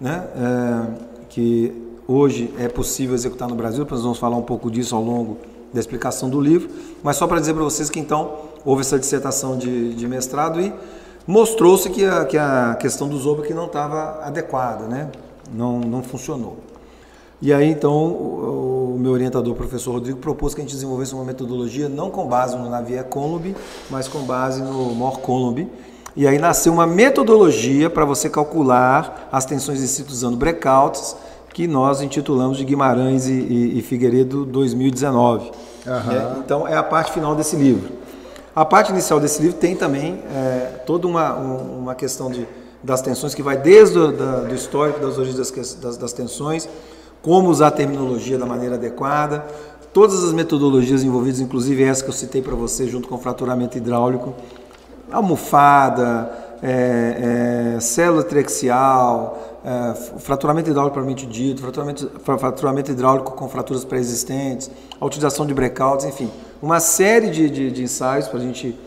né? 0.00 0.24
É, 0.36 1.26
que 1.28 1.72
hoje 2.06 2.52
é 2.58 2.68
possível 2.68 3.14
executar 3.14 3.48
no 3.48 3.54
Brasil, 3.54 3.86
nós 3.88 4.02
vamos 4.02 4.18
falar 4.18 4.36
um 4.36 4.42
pouco 4.42 4.70
disso 4.70 4.94
ao 4.94 5.02
longo 5.02 5.38
da 5.72 5.80
explicação 5.80 6.30
do 6.30 6.40
livro, 6.40 6.70
mas 7.02 7.16
só 7.16 7.26
para 7.26 7.40
dizer 7.40 7.54
para 7.54 7.64
vocês 7.64 7.90
que 7.90 7.98
então 7.98 8.36
houve 8.64 8.82
essa 8.82 8.98
dissertação 8.98 9.56
de, 9.58 9.94
de 9.94 10.08
mestrado 10.08 10.60
e 10.60 10.72
mostrou-se 11.26 11.90
que 11.90 12.04
a, 12.04 12.24
que 12.24 12.38
a 12.38 12.76
questão 12.80 13.08
do 13.08 13.18
Zoba 13.18 13.42
que 13.42 13.52
não 13.52 13.66
estava 13.66 14.20
adequada, 14.22 14.86
né? 14.86 15.10
não, 15.52 15.80
não 15.80 16.02
funcionou. 16.02 16.58
E 17.40 17.52
aí 17.52 17.68
então 17.68 17.92
o, 17.92 18.94
o 18.94 18.98
meu 18.98 19.12
orientador, 19.12 19.52
o 19.52 19.56
professor 19.56 19.92
Rodrigo, 19.92 20.18
propôs 20.18 20.54
que 20.54 20.60
a 20.60 20.64
gente 20.64 20.72
desenvolvesse 20.72 21.14
uma 21.14 21.24
metodologia 21.24 21.88
não 21.88 22.10
com 22.10 22.26
base 22.26 22.56
no 22.56 22.68
Navier 22.70 23.04
Columb, 23.04 23.54
mas 23.90 24.08
com 24.08 24.20
base 24.20 24.62
no 24.62 24.94
Mor 24.94 25.20
Columb. 25.20 25.68
E 26.16 26.26
aí 26.26 26.38
nasceu 26.38 26.72
uma 26.72 26.86
metodologia 26.86 27.90
para 27.90 28.04
você 28.06 28.30
calcular 28.30 29.28
as 29.30 29.44
tensões 29.44 29.82
em 29.82 29.86
situ 29.86 30.10
usando 30.10 30.36
breakouts, 30.36 31.14
que 31.52 31.66
nós 31.66 32.00
intitulamos 32.00 32.56
de 32.56 32.64
Guimarães 32.64 33.26
e, 33.26 33.32
e, 33.32 33.78
e 33.78 33.82
Figueiredo 33.82 34.46
2019. 34.46 35.50
Uhum. 35.86 35.92
É, 35.92 36.38
então 36.38 36.66
é 36.66 36.74
a 36.74 36.82
parte 36.82 37.12
final 37.12 37.34
desse 37.34 37.54
livro. 37.54 37.92
A 38.54 38.64
parte 38.64 38.90
inicial 38.90 39.20
desse 39.20 39.42
livro 39.42 39.58
tem 39.58 39.76
também 39.76 40.22
é, 40.34 40.80
toda 40.86 41.06
uma, 41.06 41.34
uma 41.34 41.94
questão 41.94 42.30
de, 42.30 42.48
das 42.82 43.02
tensões 43.02 43.34
que 43.34 43.42
vai 43.42 43.58
desde 43.58 43.98
o 43.98 44.10
da, 44.10 44.40
do 44.40 44.54
histórico 44.54 44.98
das 44.98 45.18
origens 45.18 45.36
das, 45.36 45.74
das, 45.74 45.96
das 45.98 46.12
tensões, 46.14 46.66
como 47.20 47.50
usar 47.50 47.66
a 47.66 47.70
terminologia 47.70 48.38
da 48.38 48.46
maneira 48.46 48.76
adequada, 48.76 49.44
todas 49.92 50.24
as 50.24 50.32
metodologias 50.32 51.02
envolvidas, 51.02 51.40
inclusive 51.40 51.82
essa 51.82 52.02
que 52.02 52.08
eu 52.08 52.14
citei 52.14 52.40
para 52.40 52.54
você, 52.54 52.86
junto 52.86 53.08
com 53.08 53.18
fraturamento 53.18 53.76
hidráulico, 53.76 54.34
almofada, 55.10 56.30
é, 56.62 57.74
é, 57.76 57.80
célula 57.80 58.22
trexial, 58.22 59.60
é, 59.64 59.94
fraturamento 60.18 60.70
hidráulico 60.70 60.94
propriamente 60.94 61.26
dito, 61.26 61.62
fraturamento, 61.62 62.10
fraturamento 62.22 62.90
hidráulico 62.90 63.32
com 63.32 63.48
fraturas 63.48 63.84
pré-existentes, 63.84 64.70
a 65.00 65.04
utilização 65.04 65.46
de 65.46 65.52
breakouts, 65.52 66.06
enfim, 66.06 66.30
uma 66.62 66.80
série 66.80 67.30
de, 67.30 67.50
de, 67.50 67.70
de 67.70 67.82
ensaios 67.82 68.28
para 68.28 68.38
a 68.38 68.42
gente 68.42 68.78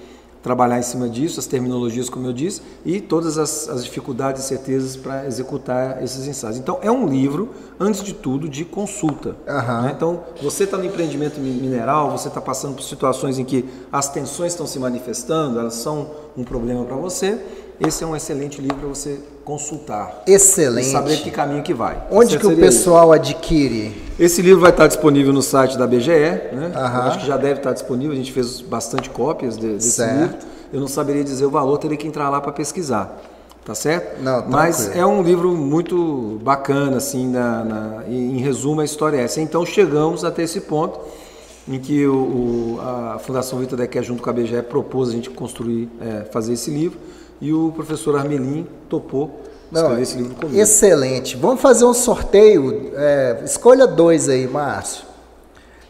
trabalhar 0.42 0.80
em 0.80 0.84
cima 0.84 1.10
disso, 1.10 1.40
as 1.40 1.46
terminologias, 1.46 2.10
como 2.10 2.26
eu 2.26 2.34
disse, 2.34 2.62
e 2.86 3.02
todas 3.02 3.38
as, 3.38 3.68
as 3.70 3.84
dificuldades 3.84 4.44
e 4.44 4.48
certezas 4.48 4.96
para 4.96 5.26
executar 5.26 6.02
esses 6.04 6.28
ensaios. 6.28 6.58
Então, 6.58 6.80
é 6.82 6.92
um 6.92 7.08
livro, 7.08 7.50
antes 7.80 8.04
de 8.04 8.14
tudo, 8.14 8.48
de 8.48 8.64
consulta. 8.64 9.36
Uhum. 9.48 9.82
Né? 9.82 9.94
Então, 9.96 10.24
você 10.42 10.64
está 10.64 10.78
no 10.78 10.86
empreendimento 10.86 11.40
mineral, 11.40 12.12
você 12.12 12.30
está 12.30 12.40
passando 12.40 12.76
por 12.76 12.84
situações 12.84 13.38
em 13.38 13.46
que 13.46 13.66
as 13.92 14.10
tensões 14.10 14.54
estão 14.54 14.66
se 14.66 14.80
manifestando, 14.80 15.60
elas 15.60 15.76
são 15.76 16.10
um 16.38 16.44
problema 16.44 16.86
para 16.86 16.96
você. 16.96 17.38
Esse 17.80 18.04
é 18.04 18.08
um 18.08 18.14
excelente 18.14 18.60
livro 18.60 18.76
para 18.76 18.90
você 18.90 19.20
consultar. 19.46 20.24
Excelente. 20.28 20.90
E 20.90 20.92
saber 20.92 21.18
que 21.22 21.32
caminho 21.32 21.64
que 21.64 21.74
vai. 21.74 22.04
Onde 22.12 22.38
que 22.38 22.46
o 22.46 22.56
pessoal 22.58 23.16
isso. 23.16 23.22
adquire? 23.22 23.96
Esse 24.20 24.42
livro 24.42 24.60
vai 24.60 24.72
estar 24.72 24.86
disponível 24.88 25.32
no 25.32 25.42
site 25.42 25.78
da 25.78 25.88
BGE, 25.88 26.10
né? 26.10 26.72
Acho 26.76 27.20
que 27.20 27.26
já 27.26 27.38
deve 27.38 27.62
estar 27.62 27.72
disponível, 27.72 28.12
a 28.12 28.16
gente 28.16 28.34
fez 28.34 28.60
bastante 28.60 29.10
cópias 29.10 29.58
de, 29.58 29.76
desse 29.76 29.92
certo. 29.92 30.20
livro. 30.20 30.38
Eu 30.74 30.82
não 30.82 30.90
saberia 30.90 31.24
dizer 31.24 31.46
o 31.46 31.50
valor, 31.50 31.78
teria 31.78 31.96
que 31.96 32.06
entrar 32.06 32.30
lá 32.30 32.42
para 32.42 32.52
pesquisar. 32.52 33.18
Tá 33.64 33.74
certo? 33.76 34.22
Não, 34.22 34.46
Mas 34.48 34.96
é 34.96 35.06
um 35.06 35.22
livro 35.22 35.52
muito 35.52 36.40
bacana, 36.42 36.98
assim, 36.98 37.28
na, 37.30 37.64
na, 37.64 38.04
em 38.08 38.38
resumo, 38.38 38.82
a 38.82 38.86
história 38.86 39.18
é 39.18 39.24
essa. 39.24 39.40
Então 39.40 39.66
chegamos 39.66 40.26
até 40.26 40.44
esse 40.44 40.62
ponto 40.62 41.00
em 41.68 41.80
que 41.80 42.06
o, 42.08 42.80
a 42.82 43.20
Fundação 43.20 43.60
Vitor 43.60 43.78
Decker, 43.78 44.02
junto 44.02 44.24
com 44.24 44.30
a 44.30 44.34
BGE, 44.34 44.64
propôs 44.64 45.10
a 45.10 45.12
gente 45.12 45.30
construir, 45.30 45.88
é, 46.02 46.26
fazer 46.32 46.54
esse 46.54 46.72
livro 46.72 46.98
e 47.42 47.54
o 47.54 47.72
professor 47.76 48.18
Armelin 48.18 48.68
topou 48.90 49.42
escrever 49.72 50.02
esse 50.02 50.18
livro 50.18 50.36
comigo. 50.36 50.60
Excelente. 50.60 51.38
Vamos 51.38 51.62
fazer 51.62 51.86
um 51.86 51.94
sorteio. 51.94 52.92
É, 52.96 53.38
escolha 53.46 53.86
dois 53.88 54.28
aí, 54.28 54.48
Márcio. 54.48 55.10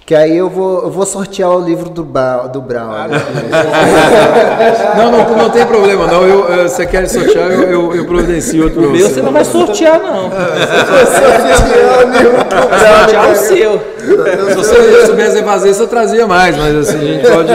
Que 0.05 0.15
aí 0.15 0.35
eu 0.35 0.49
vou, 0.49 0.81
eu 0.81 0.89
vou 0.89 1.05
sortear 1.05 1.51
o 1.51 1.59
livro 1.63 1.88
do, 1.88 2.03
ba, 2.03 2.47
do 2.47 2.59
Brown. 2.59 2.91
Ah, 2.91 3.07
não, 4.97 5.11
não, 5.11 5.38
não 5.38 5.49
tem 5.51 5.63
problema, 5.67 6.07
não. 6.07 6.27
Eu, 6.27 6.49
eu, 6.49 6.67
você 6.67 6.84
quer 6.88 7.07
sortear, 7.07 7.51
eu, 7.51 7.61
eu, 7.61 7.95
eu 7.95 8.05
providencio 8.07 8.63
outro. 8.63 8.89
O 8.89 8.91
meu 8.91 9.07
você 9.07 9.21
não 9.21 9.31
vai 9.31 9.45
sortear, 9.45 10.01
não. 10.01 10.31
sortear 12.80 13.31
o 13.31 13.35
seu. 13.35 13.80
Se 14.49 14.55
você 14.55 15.05
soubesse 15.05 15.43
fazer 15.43 15.69
isso, 15.69 15.84
eu 15.84 15.88
trazia 15.88 16.26
mais, 16.26 16.57
mas 16.57 16.76
assim, 16.76 16.97
a 16.97 17.13
gente 17.13 17.30
pode. 17.30 17.51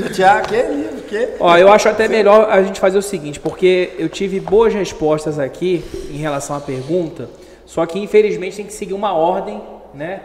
Sortear, 0.00 0.42
que 0.42 0.56
livro? 0.56 0.85
Quê? 1.06 1.30
Ó, 1.40 1.56
eu 1.56 1.70
acho 1.70 1.88
até 1.88 2.08
melhor 2.08 2.48
a 2.50 2.62
gente 2.62 2.78
fazer 2.78 2.98
o 2.98 3.02
seguinte, 3.02 3.40
porque 3.40 3.92
eu 3.98 4.08
tive 4.08 4.40
boas 4.40 4.74
respostas 4.74 5.38
aqui 5.38 5.84
em 6.10 6.18
relação 6.18 6.56
à 6.56 6.60
pergunta, 6.60 7.30
só 7.64 7.84
que 7.86 7.98
infelizmente 7.98 8.56
tem 8.56 8.66
que 8.66 8.72
seguir 8.72 8.94
uma 8.94 9.12
ordem, 9.12 9.60
né? 9.94 10.22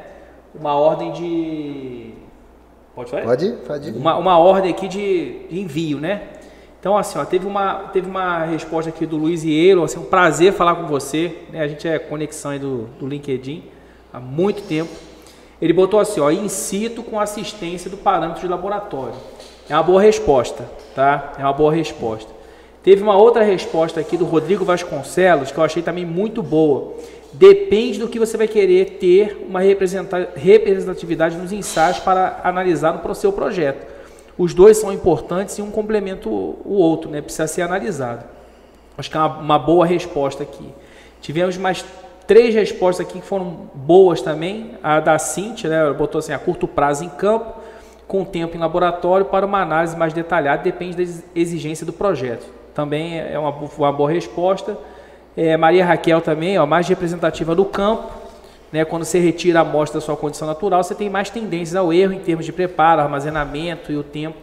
Uma 0.54 0.76
ordem 0.76 1.12
de. 1.12 2.14
Pode 2.94 3.10
falar? 3.10 3.24
Pode, 3.24 3.52
pode. 3.66 3.92
Uma, 3.92 4.18
uma 4.18 4.38
ordem 4.38 4.72
aqui 4.72 4.88
de, 4.88 5.46
de 5.50 5.60
envio, 5.60 6.00
né? 6.00 6.24
Então, 6.80 6.98
assim, 6.98 7.20
ó, 7.20 7.24
teve 7.24 7.46
uma, 7.46 7.90
teve 7.94 8.10
uma 8.10 8.44
resposta 8.46 8.90
aqui 8.90 9.06
do 9.06 9.16
Luiz 9.16 9.44
Ielo, 9.44 9.84
assim, 9.84 10.00
um 10.00 10.06
prazer 10.06 10.52
falar 10.52 10.76
com 10.76 10.88
você, 10.88 11.38
né? 11.52 11.62
A 11.62 11.68
gente 11.68 11.88
é 11.88 12.00
conexão 12.00 12.52
aí 12.52 12.60
do, 12.60 12.90
do 13.00 13.08
LinkedIn 13.08 13.64
há 14.12 14.20
muito 14.20 14.64
tempo. 14.64 14.90
Ele 15.62 15.74
botou 15.74 16.00
assim, 16.00 16.20
ó, 16.20 16.32
incito 16.32 17.04
com 17.04 17.20
assistência 17.20 17.90
do 17.90 17.98
parâmetro 17.98 18.42
de 18.42 18.48
laboratório. 18.48 19.14
É 19.70 19.74
uma 19.74 19.84
boa 19.84 20.02
resposta, 20.02 20.70
tá? 20.96 21.34
É 21.38 21.44
uma 21.44 21.54
boa 21.54 21.74
resposta. 21.74 22.30
Teve 22.84 23.04
uma 23.04 23.16
outra 23.16 23.44
resposta 23.44 24.00
aqui 24.00 24.18
do 24.18 24.26
Rodrigo 24.26 24.66
Vasconcelos 24.66 25.52
que 25.52 25.58
eu 25.58 25.64
achei 25.64 25.84
também 25.84 26.06
muito 26.06 26.42
boa. 26.42 26.94
Depende 27.32 28.00
do 28.00 28.08
que 28.08 28.20
você 28.20 28.36
vai 28.36 28.48
querer 28.48 28.98
ter 29.00 29.46
uma 29.48 29.62
representatividade 29.62 31.38
nos 31.38 31.52
ensaios 31.54 32.00
para 32.00 32.42
analisar 32.44 32.94
no 32.94 33.16
seu 33.16 33.32
projeto. 33.32 33.88
Os 34.38 34.54
dois 34.54 34.78
são 34.78 34.92
importantes 34.92 35.58
e 35.58 35.62
um 35.62 35.70
complementa 35.70 36.28
o 36.28 36.74
outro, 36.74 37.10
né? 37.10 37.22
Precisa 37.22 37.48
ser 37.48 37.62
analisado. 37.62 38.26
Acho 38.98 39.10
que 39.10 39.16
é 39.16 39.20
uma, 39.20 39.38
uma 39.38 39.60
boa 39.60 39.86
resposta 39.86 40.44
aqui. 40.44 40.68
Tivemos 41.22 41.56
mais 41.58 41.86
três 42.26 42.56
respostas 42.56 43.06
aqui 43.06 43.20
que 43.20 43.26
foram 43.26 43.70
boas 43.74 44.22
também. 44.22 44.72
A 44.82 45.00
da 45.00 45.20
Cintia, 45.20 45.70
né? 45.70 45.80
Ela 45.80 45.94
botou 45.94 46.20
assim, 46.20 46.34
a 46.34 46.40
curto 46.40 46.68
prazo 46.68 47.04
em 47.04 47.10
campo 47.10 47.61
com 48.12 48.26
tempo 48.26 48.58
em 48.58 48.60
laboratório 48.60 49.26
para 49.28 49.46
uma 49.46 49.62
análise 49.62 49.96
mais 49.96 50.12
detalhada, 50.12 50.62
depende 50.62 50.98
da 50.98 51.22
exigência 51.34 51.86
do 51.86 51.94
projeto. 51.94 52.46
Também 52.76 53.18
é 53.18 53.40
uma, 53.40 53.52
uma 53.52 53.94
boa 53.94 54.12
resposta. 54.12 54.78
É, 55.38 55.56
Maria 55.56 55.86
Raquel 55.86 56.20
também, 56.20 56.60
ó, 56.60 56.66
mais 56.66 56.86
representativa 56.90 57.56
do 57.56 57.64
campo. 57.64 58.12
Né, 58.70 58.84
quando 58.84 59.06
você 59.06 59.18
retira 59.18 59.60
a 59.60 59.62
amostra 59.62 60.02
da 60.02 60.06
sua 60.06 60.18
condição 60.18 60.46
natural, 60.46 60.84
você 60.84 60.94
tem 60.94 61.10
mais 61.10 61.30
tendências 61.30 61.74
ao 61.74 61.94
erro 61.94 62.12
em 62.12 62.20
termos 62.20 62.46
de 62.46 62.52
preparo, 62.52 63.00
armazenamento 63.00 63.94
e 63.94 63.96
o 63.96 64.04
tempo 64.04 64.38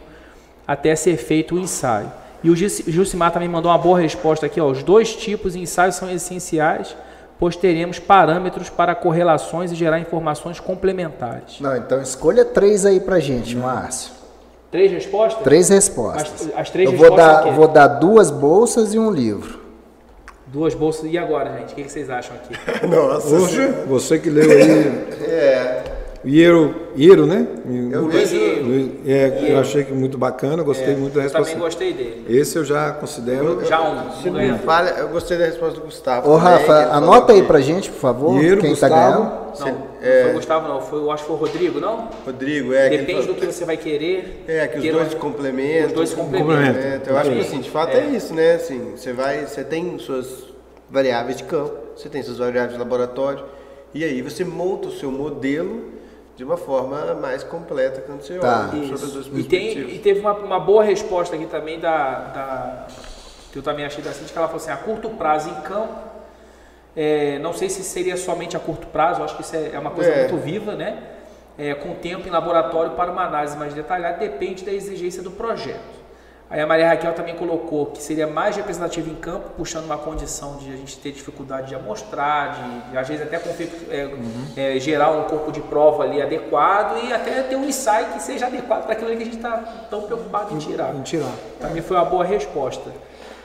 até 0.65 0.95
ser 0.95 1.17
feito 1.17 1.53
o 1.53 1.59
ensaio. 1.59 2.11
E 2.43 2.49
o 2.49 2.55
Gilcimar 2.55 3.31
também 3.31 3.47
mandou 3.47 3.71
uma 3.71 3.77
boa 3.77 3.99
resposta 3.99 4.47
aqui. 4.47 4.59
Ó, 4.59 4.65
os 4.65 4.81
dois 4.81 5.15
tipos 5.15 5.53
de 5.53 5.59
ensaios 5.59 5.93
são 5.93 6.09
essenciais 6.09 6.95
pois 7.39 7.55
teremos 7.55 7.97
parâmetros 7.97 8.69
para 8.69 8.93
correlações 8.93 9.71
e 9.71 9.75
gerar 9.75 9.99
informações 9.99 10.59
complementares. 10.59 11.59
Não, 11.61 11.75
então 11.77 12.01
escolha 12.01 12.43
três 12.43 12.85
aí 12.85 12.99
para 12.99 13.19
gente, 13.19 13.55
Márcio. 13.55 14.11
Três 14.69 14.91
respostas? 14.91 15.43
Três 15.43 15.69
respostas. 15.69 16.49
As, 16.53 16.59
as 16.59 16.69
três 16.69 16.91
Eu 16.91 16.97
vou 16.97 17.15
dar, 17.15 17.51
vou 17.51 17.67
dar 17.67 17.87
duas 17.87 18.29
bolsas 18.29 18.93
e 18.93 18.99
um 18.99 19.09
livro. 19.09 19.59
Duas 20.45 20.75
bolsas. 20.75 21.11
E 21.11 21.17
agora, 21.17 21.57
gente? 21.57 21.73
O 21.73 21.75
que 21.75 21.89
vocês 21.89 22.09
acham 22.09 22.35
aqui? 22.35 22.53
Nossa. 22.85 23.35
Hoje, 23.35 23.67
você 23.87 24.19
que 24.19 24.29
leu 24.29 24.49
aí. 24.51 25.23
é. 25.27 25.98
Iero, 26.25 26.75
Iero, 26.97 27.25
né? 27.25 27.47
Eu 27.91 28.01
Luiz 28.01 28.31
Iero. 28.31 28.91
É, 29.05 29.51
eu 29.51 29.59
achei 29.59 29.85
que 29.85 29.93
muito 29.93 30.17
bacana, 30.17 30.61
gostei 30.63 30.93
é, 30.93 30.97
muito 30.97 31.13
da 31.13 31.21
resposta. 31.21 31.49
Eu 31.49 31.53
também 31.53 31.65
gostei 31.65 31.93
dele. 31.93 32.25
Esse 32.27 32.57
eu 32.57 32.65
já 32.65 32.91
considero. 32.91 33.65
Já 33.65 33.81
um. 33.81 34.11
Se 34.21 34.29
não 34.29 34.59
falha, 34.59 34.89
eu 34.89 35.07
gostei 35.07 35.37
da 35.37 35.45
resposta 35.45 35.79
do 35.79 35.85
Gustavo. 35.85 36.29
Ô, 36.29 36.35
Rafa, 36.35 36.89
anota 36.91 37.31
aí 37.31 37.43
pra 37.43 37.61
gente, 37.61 37.89
por 37.89 37.99
favor, 37.99 38.43
Iero, 38.43 38.59
quem 38.59 38.71
Gustavo, 38.71 38.93
tá 38.93 38.99
ganhando. 38.99 39.49
Não, 39.59 39.87
é... 40.01 40.21
foi 40.23 40.31
o 40.31 40.33
Gustavo, 40.35 40.67
não. 40.67 40.81
Foi, 40.81 40.99
eu 40.99 41.11
acho 41.11 41.23
que 41.23 41.27
foi 41.27 41.37
o 41.37 41.39
Rodrigo, 41.39 41.79
não? 41.79 42.09
Rodrigo, 42.25 42.73
é. 42.73 42.89
Depende 42.89 43.25
do 43.25 43.35
que 43.35 43.45
você 43.45 43.63
vai 43.63 43.77
querer. 43.77 44.43
É, 44.45 44.67
que 44.67 44.77
os 44.77 44.91
dois 44.91 45.13
complementam. 45.13 45.87
Os 45.87 45.93
dois 45.93 46.13
complementam. 46.13 46.81
É, 46.81 46.95
então, 46.97 47.13
eu 47.13 47.19
acho 47.19 47.31
que, 47.31 47.39
assim, 47.39 47.59
de 47.61 47.69
fato 47.69 47.95
é, 47.95 48.01
é 48.01 48.05
isso, 48.07 48.33
né? 48.33 48.55
Assim, 48.55 48.91
você 48.95 49.13
vai, 49.13 49.45
você 49.45 49.63
tem 49.63 49.97
suas 49.99 50.49
variáveis 50.89 51.37
de 51.37 51.43
campo, 51.43 51.75
você 51.95 52.09
tem 52.09 52.21
suas 52.21 52.39
variáveis 52.39 52.73
de 52.73 52.79
laboratório, 52.79 53.45
e 53.93 54.03
aí 54.03 54.21
você 54.21 54.43
monta 54.43 54.89
o 54.89 54.91
seu 54.91 55.11
modelo 55.11 55.98
de 56.39 56.45
uma 56.45 56.55
forma 56.55 57.13
mais 57.15 57.43
completa 57.43 58.01
quando 58.01 58.21
você 58.21 58.39
tá. 58.39 58.69
olha 58.73 58.97
sobre 58.97 59.19
as 59.19 59.25
duas 59.27 59.27
e, 59.27 59.43
tem, 59.43 59.77
e 59.77 59.99
teve 59.99 60.21
uma, 60.21 60.31
uma, 60.31 60.59
boa 60.59 60.81
resposta 60.81 61.35
aqui 61.35 61.45
também 61.45 61.79
da, 61.79 62.19
da 62.27 62.87
que 63.51 63.59
eu 63.59 63.61
também 63.61 63.83
achei 63.83 64.01
da 64.01 64.13
Cintia, 64.13 64.31
que 64.31 64.37
ela 64.37 64.47
falou 64.47 64.61
assim, 64.61 64.71
a 64.71 64.77
curto 64.77 65.09
prazo 65.09 65.49
em 65.49 65.61
campo, 65.61 65.99
é, 66.95 67.37
não 67.39 67.51
sei 67.51 67.69
se 67.69 67.83
seria 67.83 68.15
somente 68.15 68.55
a 68.55 68.59
curto 68.59 68.87
prazo, 68.87 69.21
acho 69.21 69.35
que 69.35 69.41
isso 69.41 69.53
é, 69.53 69.71
é 69.73 69.79
uma 69.79 69.91
coisa 69.91 70.09
é. 70.09 70.19
muito 70.19 70.37
viva, 70.37 70.75
né? 70.75 71.17
é, 71.59 71.73
com 71.73 71.93
tempo 71.95 72.25
em 72.25 72.31
laboratório 72.31 72.93
para 72.93 73.11
uma 73.11 73.25
análise 73.25 73.57
mais 73.57 73.73
detalhada, 73.73 74.17
depende 74.17 74.63
da 74.63 74.71
exigência 74.71 75.21
do 75.21 75.31
projeto. 75.31 75.98
Aí 76.49 76.59
a 76.59 76.65
Maria 76.65 76.87
Raquel 76.87 77.13
também 77.13 77.35
colocou 77.35 77.87
que 77.87 78.01
seria 78.01 78.25
mais 78.25 78.55
representativo 78.55 79.07
em 79.07 79.15
campo, 79.15 79.51
puxando 79.55 79.85
uma 79.85 79.99
condição 79.99 80.57
de 80.57 80.73
a 80.73 80.75
gente 80.75 80.97
ter 80.97 81.11
dificuldade 81.11 81.67
de 81.67 81.75
amostrar, 81.75 82.55
de, 82.55 82.91
de 82.91 82.97
às 82.97 83.07
vezes 83.07 83.23
até 83.23 83.35
é, 83.35 84.05
uhum. 84.05 84.45
é, 84.57 84.79
gerar 84.79 85.11
um 85.11 85.25
corpo 85.25 85.51
de 85.51 85.61
prova 85.61 86.03
ali 86.03 86.19
adequado 86.19 87.03
e 87.03 87.13
até 87.13 87.43
ter 87.43 87.55
um 87.55 87.65
ensaio 87.65 88.07
que 88.13 88.19
seja 88.19 88.47
adequado 88.47 88.85
para 88.85 88.93
aquilo 88.93 89.11
que 89.11 89.21
a 89.21 89.25
gente 89.25 89.35
está 89.35 89.57
tão 89.91 90.01
preocupado 90.01 90.55
em 90.55 90.57
tirar. 90.57 90.95
Em 90.95 91.03
tirar. 91.03 91.31
Também 91.59 91.83
foi 91.83 91.95
uma 91.95 92.05
boa 92.05 92.25
resposta. 92.25 92.89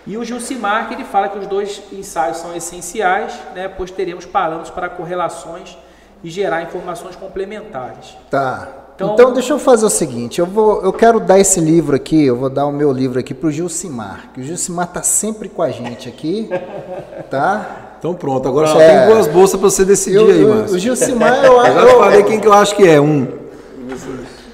E 0.06 0.16
o 0.16 0.24
Gilcimar, 0.24 0.89
que 0.89 0.94
ele 0.94 1.05
fala 1.05 1.28
que 1.28 1.39
os 1.39 1.47
dois 1.47 1.82
ensaios 1.93 2.39
são 2.39 2.56
essenciais, 2.56 3.39
né, 3.55 3.68
pois 3.68 3.90
teremos 3.90 4.24
parâmetros 4.24 4.70
para 4.70 4.89
correlações 4.89 5.76
e 6.22 6.31
gerar 6.31 6.62
informações 6.62 7.16
complementares. 7.16 8.16
Tá. 8.31 8.84
Então, 8.94 9.14
então, 9.14 9.32
deixa 9.32 9.52
eu 9.52 9.58
fazer 9.58 9.84
o 9.84 9.90
seguinte, 9.90 10.38
eu 10.38 10.46
vou, 10.46 10.80
eu 10.82 10.92
quero 10.92 11.18
dar 11.18 11.40
esse 11.40 11.58
livro 11.60 11.96
aqui, 11.96 12.26
eu 12.26 12.36
vou 12.36 12.48
dar 12.48 12.64
o 12.64 12.70
meu 12.70 12.92
livro 12.92 13.18
aqui 13.18 13.34
para 13.34 13.48
o 13.48 13.50
Gilcimar, 13.50 14.30
que 14.32 14.40
o 14.40 14.44
Gilcimar 14.44 14.86
tá 14.86 15.02
sempre 15.02 15.48
com 15.48 15.62
a 15.62 15.70
gente 15.70 16.08
aqui, 16.08 16.48
tá? 17.28 17.96
Então 17.98 18.14
pronto, 18.14 18.46
agora 18.46 18.68
só 18.68 18.80
é, 18.80 19.06
tem 19.06 19.14
duas 19.14 19.26
bolsas 19.26 19.58
para 19.58 19.68
você 19.68 19.84
decidir 19.84 20.16
eu, 20.16 20.26
aí, 20.26 20.44
Márcio. 20.44 20.76
O 20.76 20.78
Gilcimar, 20.78 21.44
eu 21.44 21.60
acho. 21.60 21.72
Eu 21.74 21.88
já 21.88 21.98
falei 21.98 22.22
quem 22.22 22.38
que 22.38 22.46
eu 22.46 22.52
acho 22.52 22.76
que 22.76 22.86
é, 22.86 23.00
um. 23.00 23.26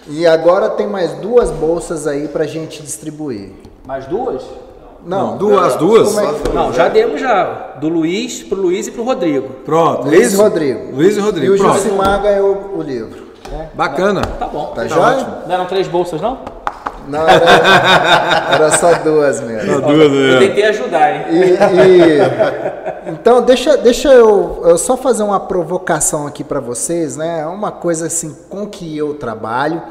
E 0.09 0.27
agora 0.27 0.71
tem 0.71 0.87
mais 0.87 1.13
duas 1.15 1.51
bolsas 1.51 2.07
aí 2.07 2.27
para 2.27 2.47
gente 2.47 2.83
distribuir. 2.83 3.51
Mais 3.87 4.07
duas? 4.07 4.43
Não, 5.05 5.37
duas, 5.37 5.77
duas? 5.77 6.17
É 6.17 6.53
não, 6.55 6.73
já 6.73 6.89
demos 6.89 7.21
já. 7.21 7.77
Do 7.81 7.89
Luiz 7.89 8.43
pro 8.43 8.61
Luiz 8.61 8.87
e 8.87 8.91
pro 8.91 9.03
Rodrigo. 9.03 9.49
Pronto. 9.65 10.07
Luiz 10.07 10.33
e 10.33 10.37
Rodrigo. 10.37 10.95
Luiz 10.95 11.17
e 11.17 11.21
Rodrigo. 11.21 11.53
E 11.53 11.57
o 11.57 11.59
Josimar 11.59 12.23
ganhou 12.23 12.73
o 12.77 12.83
livro. 12.83 13.30
É. 13.53 13.69
Bacana. 13.75 14.23
Tá 14.39 14.47
bom. 14.47 14.67
Tá, 14.67 14.83
tá 14.83 14.89
jóia? 14.89 15.27
Não 15.47 15.55
eram 15.55 15.67
três 15.67 15.89
bolsas, 15.89 16.21
não? 16.21 16.39
Não, 17.09 17.29
era, 17.29 17.45
era 18.55 18.71
só 18.73 18.95
duas 18.99 19.41
mesmo. 19.41 19.73
Só 19.73 19.81
duas, 19.81 20.13
né? 20.13 20.35
Eu 20.35 20.39
tentei 20.39 20.65
ajudar, 20.67 21.15
hein? 21.15 21.25
E, 21.31 23.09
e, 23.09 23.11
então, 23.11 23.43
deixa, 23.43 23.77
deixa 23.77 24.09
eu, 24.13 24.63
eu 24.65 24.79
só 24.79 24.97
fazer 24.97 25.23
uma 25.23 25.41
provocação 25.41 26.27
aqui 26.27 26.45
para 26.45 26.61
vocês, 26.61 27.17
né? 27.17 27.47
Uma 27.47 27.73
coisa 27.73 28.07
assim 28.07 28.37
com 28.49 28.67
que 28.67 28.97
eu 28.97 29.15
trabalho. 29.15 29.83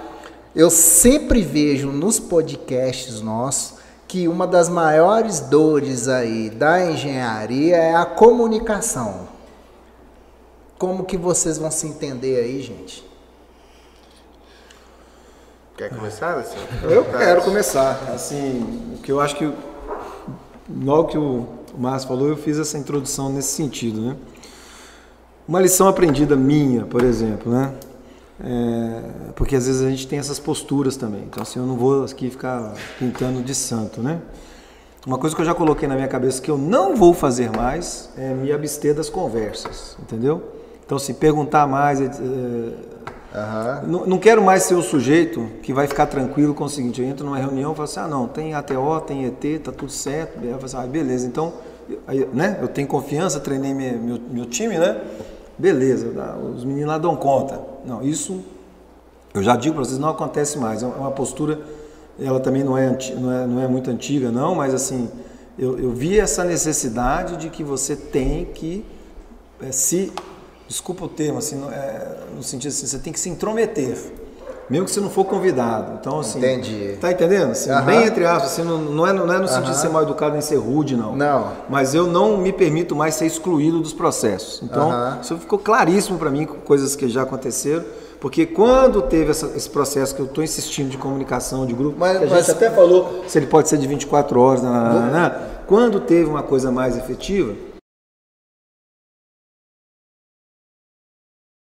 Eu 0.55 0.69
sempre 0.69 1.41
vejo 1.41 1.89
nos 1.89 2.19
podcasts 2.19 3.21
nossos 3.21 3.79
que 4.07 4.27
uma 4.27 4.47
das 4.47 4.69
maiores 4.69 5.39
dores 5.39 6.07
aí 6.07 6.49
da 6.49 6.83
engenharia 6.83 7.75
é 7.75 7.95
a 7.95 8.05
comunicação. 8.05 9.27
Como 10.79 11.03
que 11.03 11.17
vocês 11.17 11.57
vão 11.57 11.69
se 11.69 11.85
entender 11.85 12.39
aí, 12.39 12.61
gente? 12.61 13.08
Quer 15.79 15.91
começar? 15.91 16.45
Eu 16.83 17.05
quero 17.05 17.41
começar. 17.41 17.91
Assim, 18.13 18.95
o 18.95 18.97
que 18.97 19.09
eu 19.09 19.21
acho 19.21 19.37
que 19.37 19.49
logo 20.69 21.07
que 21.07 21.17
o 21.17 21.47
Márcio 21.77 22.05
falou, 22.05 22.27
eu 22.27 22.35
fiz 22.35 22.59
essa 22.59 22.77
introdução 22.77 23.31
nesse 23.31 23.53
sentido, 23.53 24.01
né? 24.01 24.17
Uma 25.47 25.61
lição 25.61 25.87
aprendida 25.87 26.35
minha, 26.35 26.83
por 26.83 27.01
exemplo, 27.01 27.49
né? 27.49 27.73
É, 28.43 29.31
porque 29.37 29.55
às 29.55 29.67
vezes 29.67 29.81
a 29.81 29.89
gente 29.89 30.05
tem 30.05 30.19
essas 30.19 30.37
posturas 30.37 30.97
também. 30.97 31.23
Então, 31.23 31.41
assim, 31.41 31.59
eu 31.59 31.65
não 31.65 31.77
vou 31.77 32.03
aqui 32.03 32.29
ficar 32.29 32.73
pintando 32.97 33.41
de 33.41 33.55
santo, 33.55 34.01
né? 34.01 34.19
Uma 35.07 35.17
coisa 35.17 35.33
que 35.33 35.41
eu 35.41 35.45
já 35.45 35.55
coloquei 35.55 35.87
na 35.87 35.95
minha 35.95 36.09
cabeça 36.09 36.41
que 36.41 36.51
eu 36.51 36.57
não 36.57 36.93
vou 36.93 37.13
fazer 37.13 37.49
mais 37.55 38.09
é 38.17 38.33
me 38.33 38.51
abster 38.51 38.93
das 38.93 39.09
conversas, 39.09 39.95
entendeu? 40.01 40.43
Então, 40.85 40.99
se 40.99 41.13
perguntar 41.13 41.65
mais, 41.67 42.01
é, 42.01 42.09
uhum. 43.33 43.87
não, 43.87 44.05
não, 44.05 44.17
quero 44.17 44.41
mais 44.41 44.63
ser 44.63 44.75
o 44.75 44.81
sujeito 44.81 45.47
que 45.61 45.73
vai 45.73 45.87
ficar 45.87 46.07
tranquilo 46.07 46.53
com 46.53 46.63
o 46.63 46.69
seguinte: 46.69 47.01
eu 47.01 47.07
entro 47.07 47.25
numa 47.25 47.37
reunião 47.37 47.71
e 47.71 47.75
falo 47.75 47.85
assim, 47.85 47.99
ah, 47.99 48.07
não, 48.07 48.27
tem 48.27 48.53
ATO, 48.53 49.01
tem 49.01 49.25
ET, 49.25 49.61
tá 49.63 49.71
tudo 49.71 49.91
certo. 49.91 50.43
Eu 50.43 50.53
falo 50.53 50.65
assim, 50.65 50.77
ah, 50.77 50.87
beleza, 50.87 51.27
então, 51.27 51.53
aí, 52.07 52.27
né? 52.33 52.57
Eu 52.61 52.67
tenho 52.67 52.87
confiança, 52.87 53.39
treinei 53.39 53.73
meu, 53.73 53.99
meu, 53.99 54.19
meu 54.31 54.45
time, 54.45 54.77
né? 54.77 55.01
Beleza, 55.57 56.07
os 56.55 56.63
meninos 56.63 56.89
lá 56.89 56.97
dão 56.97 57.15
conta. 57.15 57.59
Não, 57.85 58.01
isso 58.01 58.41
eu 59.33 59.43
já 59.43 59.55
digo 59.55 59.75
para 59.75 59.85
vocês, 59.85 59.99
não 59.99 60.09
acontece 60.09 60.57
mais. 60.57 60.81
É 60.81 60.87
uma 60.87 61.11
postura, 61.11 61.59
ela 62.19 62.39
também 62.39 62.63
não 62.63 62.77
é, 62.77 62.97
não 63.15 63.31
é, 63.31 63.47
não 63.47 63.61
é 63.61 63.67
muito 63.67 63.89
antiga, 63.89 64.31
não, 64.31 64.55
mas 64.55 64.73
assim, 64.73 65.09
eu, 65.57 65.77
eu 65.77 65.91
vi 65.91 66.19
essa 66.19 66.43
necessidade 66.43 67.37
de 67.37 67.49
que 67.49 67.63
você 67.63 67.95
tem 67.95 68.45
que 68.45 68.83
é, 69.61 69.71
se, 69.71 70.11
desculpa 70.69 71.03
o 71.03 71.09
termo, 71.09 71.39
assim, 71.39 71.57
no, 71.57 71.69
é, 71.69 72.19
no 72.33 72.41
sentido 72.41 72.69
assim, 72.69 72.87
você 72.87 72.99
tem 72.99 73.11
que 73.11 73.19
se 73.19 73.27
intrometer 73.27 73.97
mesmo 74.69 74.85
que 74.85 74.91
você 74.91 75.01
não 75.01 75.09
for 75.09 75.25
convidado. 75.25 75.97
Então, 75.99 76.19
assim. 76.19 76.37
Entendi. 76.37 76.95
Tá 77.01 77.11
entendendo? 77.11 77.51
Assim, 77.51 77.71
uhum. 77.71 77.81
Bem 77.81 78.05
entre 78.05 78.25
aspas, 78.25 78.51
assim, 78.51 78.61
não, 78.61 78.77
não, 78.77 79.07
é, 79.07 79.11
não 79.11 79.33
é 79.33 79.39
no 79.39 79.47
sentido 79.47 79.71
de 79.71 79.77
ser 79.77 79.89
mal 79.89 80.03
educado 80.03 80.33
nem 80.33 80.41
ser 80.41 80.57
rude, 80.57 80.95
não. 80.95 81.15
Não. 81.15 81.51
Mas 81.67 81.95
eu 81.95 82.05
não 82.05 82.37
me 82.37 82.53
permito 82.53 82.95
mais 82.95 83.15
ser 83.15 83.25
excluído 83.25 83.79
dos 83.79 83.93
processos. 83.93 84.61
Então, 84.61 84.89
uhum. 84.89 85.21
isso 85.21 85.37
ficou 85.37 85.57
claríssimo 85.57 86.19
para 86.19 86.29
mim, 86.29 86.45
coisas 86.45 86.95
que 86.95 87.09
já 87.09 87.23
aconteceram. 87.23 87.83
Porque 88.19 88.45
quando 88.45 89.01
teve 89.01 89.31
essa, 89.31 89.47
esse 89.55 89.69
processo 89.69 90.13
que 90.13 90.21
eu 90.21 90.25
estou 90.25 90.43
insistindo 90.43 90.89
de 90.89 90.97
comunicação, 90.97 91.65
de 91.65 91.73
grupo, 91.73 91.97
mas, 91.97 92.17
a 92.17 92.19
gente 92.19 92.29
mas... 92.29 92.49
até 92.49 92.69
falou 92.69 93.23
se 93.27 93.39
ele 93.39 93.47
pode 93.47 93.69
ser 93.69 93.77
de 93.77 93.87
24 93.87 94.39
horas, 94.39 94.61
né, 94.61 94.69
né, 94.69 95.09
né? 95.11 95.41
quando 95.65 96.01
teve 96.01 96.29
uma 96.29 96.43
coisa 96.43 96.69
mais 96.69 96.97
efetiva, 96.97 97.53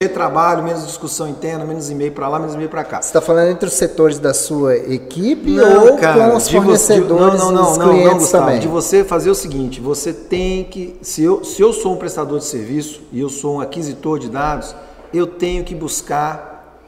trabalho, 0.09 0.63
menos 0.63 0.87
discussão 0.87 1.29
interna, 1.29 1.65
menos 1.65 1.91
e-mail 1.91 2.13
para 2.13 2.29
lá, 2.29 2.39
menos 2.39 2.55
e-mail 2.55 2.69
para 2.69 2.85
cá. 2.85 3.01
Você 3.01 3.09
está 3.09 3.21
falando 3.21 3.51
entre 3.51 3.69
os 3.69 3.75
setores 3.75 4.19
da 4.19 4.35
sua 4.35 4.77
equipe 4.77 5.51
não, 5.51 5.87
ou 5.87 5.97
cara, 5.97 6.31
com 6.31 6.37
os 6.37 6.49
fornecedores 6.49 7.41
não, 7.41 7.53
não, 7.53 7.73
os 7.73 7.79
não, 7.79 7.89
clientes 7.89 8.11
não, 8.11 8.19
Gustavo, 8.19 8.45
também? 8.47 8.61
De 8.61 8.69
você 8.69 9.05
fazer 9.05 9.31
o 9.31 9.35
seguinte, 9.35 9.81
você 9.81 10.13
tem 10.13 10.65
que, 10.65 10.97
se 11.03 11.23
eu, 11.23 11.45
se 11.45 11.63
eu 11.63 11.73
sou 11.73 11.95
um 11.95 11.97
prestador 11.97 12.39
de 12.39 12.45
serviço 12.45 13.03
e 13.13 13.21
eu 13.21 13.29
sou 13.29 13.57
um 13.57 13.61
aquisitor 13.61 14.19
de 14.19 14.29
dados, 14.29 14.75
eu 15.13 15.27
tenho 15.27 15.65
que 15.65 15.75
buscar 15.75 16.81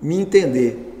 me 0.00 0.20
entender. 0.20 0.91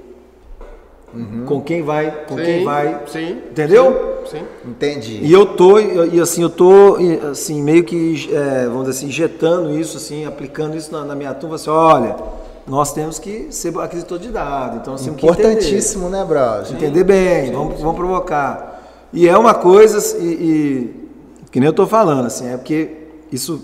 Uhum. 1.14 1.44
Com 1.44 1.60
quem 1.60 1.82
vai, 1.82 2.24
com 2.26 2.38
sim, 2.38 2.44
quem 2.44 2.64
vai, 2.64 3.02
sim, 3.06 3.42
entendeu? 3.50 4.22
Sim, 4.24 4.38
sim, 4.38 4.70
entendi. 4.70 5.20
E 5.22 5.30
eu 5.30 5.44
tô 5.44 5.78
e 5.78 6.18
assim 6.18 6.42
eu 6.42 6.48
tô 6.48 6.96
assim 7.30 7.62
meio 7.62 7.84
que 7.84 8.30
é, 8.32 8.64
vamos 8.64 8.86
dizer 8.86 8.98
assim 8.98 9.06
injetando 9.08 9.78
isso 9.78 9.98
assim, 9.98 10.24
aplicando 10.24 10.74
isso 10.74 10.90
na, 10.90 11.04
na 11.04 11.14
minha 11.14 11.34
turma, 11.34 11.56
assim, 11.56 11.68
olha, 11.68 12.16
nós 12.66 12.94
temos 12.94 13.18
que 13.18 13.48
ser 13.50 13.78
aquisitor 13.78 14.18
de 14.18 14.28
dados, 14.28 14.78
então 14.78 14.94
assim, 14.94 15.10
importantíssimo, 15.10 16.08
né, 16.08 16.24
brother? 16.24 16.72
Entender 16.72 17.04
bem, 17.04 17.46
sim, 17.46 17.52
vamos, 17.52 17.78
vamos 17.78 17.96
provocar. 17.96 19.08
E 19.12 19.28
é 19.28 19.36
uma 19.36 19.52
coisa 19.52 20.16
e, 20.18 20.24
e 20.24 20.94
que 21.50 21.60
nem 21.60 21.66
eu 21.66 21.72
estou 21.72 21.86
falando 21.86 22.24
assim, 22.24 22.48
é 22.48 22.56
porque 22.56 22.90
isso 23.30 23.62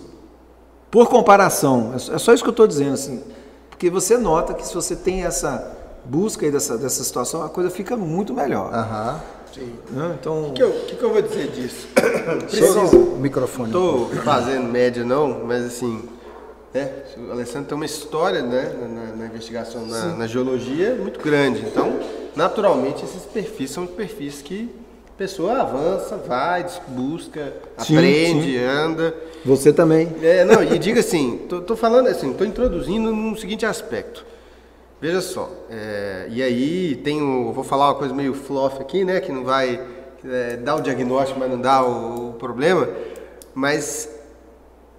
por 0.91 1.09
comparação, 1.09 1.93
é, 1.95 2.15
é 2.15 2.19
só 2.19 2.35
isso 2.35 2.43
que 2.43 2.51
eu 2.51 2.53
estou 2.53 2.67
dizendo 2.67 2.93
assim, 2.93 3.23
porque 3.71 3.89
você 3.89 4.19
nota 4.19 4.53
que 4.53 4.67
se 4.67 4.75
você 4.75 4.95
tem 4.95 5.25
essa 5.25 5.78
busca 6.09 6.47
aí 6.47 6.51
dessa, 6.51 6.79
dessa 6.79 7.05
situação, 7.05 7.43
a 7.43 7.49
coisa 7.49 7.71
fica 7.71 7.97
muito 7.97 8.33
melhor. 8.33 8.73
Aham. 8.73 9.21
Sim. 9.55 9.73
Né? 9.91 10.17
Então, 10.21 10.49
o 10.49 10.53
que, 10.53 10.65
que, 10.65 10.97
que, 10.97 11.03
eu 11.03 11.13
vou 11.13 11.23
dizer 11.23 11.49
disso? 11.49 11.89
Preciso. 12.49 12.97
O 12.97 13.19
microfone. 13.19 13.73
Não 13.73 14.05
estou 14.05 14.23
fazendo 14.23 14.65
média, 14.65 15.05
não, 15.05 15.45
mas 15.45 15.65
assim, 15.65 16.03
né? 16.73 16.91
o 17.17 17.33
Alessandro 17.33 17.69
tem 17.69 17.77
uma 17.77 17.87
história 17.87 18.43
né? 18.43 18.73
na, 18.81 19.17
na 19.17 19.27
investigação, 19.27 19.87
na, 19.87 20.17
na, 20.17 20.27
geologia, 20.27 20.95
muito 20.95 21.21
grande. 21.21 21.61
Então, 21.67 21.99
naturalmente, 22.37 23.05
esses 23.05 23.23
perfis 23.23 23.71
são 23.71 23.87
perfis 23.87 24.43
que 24.43 24.71
a 25.09 25.19
pessoa 25.19 25.61
avança, 25.61 26.17
vai, 26.17 26.67
busca, 26.89 27.53
sim, 27.79 27.97
aprende, 27.97 28.59
sim. 28.59 28.65
anda. 28.65 29.15
Você 29.45 29.73
também. 29.73 30.15
É, 30.23 30.45
não, 30.45 30.63
e 30.63 30.79
diga 30.79 31.01
assim, 31.01 31.41
estou 31.51 31.77
falando 31.77 32.09
assim, 32.09 32.31
estou 32.31 32.47
introduzindo 32.47 33.13
no 33.13 33.37
seguinte 33.37 33.65
aspecto. 33.65 34.25
Veja 35.01 35.21
só, 35.21 35.49
é, 35.71 36.27
e 36.29 36.43
aí 36.43 36.97
tem 36.97 37.23
o, 37.23 37.53
vou 37.53 37.63
falar 37.63 37.91
uma 37.91 37.95
coisa 37.95 38.13
meio 38.13 38.35
fluff 38.35 38.81
aqui, 38.81 39.05
né, 39.05 39.21
que 39.21 39.31
não 39.31 39.45
vai 39.45 39.81
é, 40.25 40.57
dar 40.57 40.75
o 40.75 40.81
diagnóstico, 40.81 41.39
mas 41.39 41.49
não 41.49 41.61
dá 41.61 41.85
o, 41.85 42.31
o 42.31 42.33
problema, 42.33 42.89
mas 43.55 44.13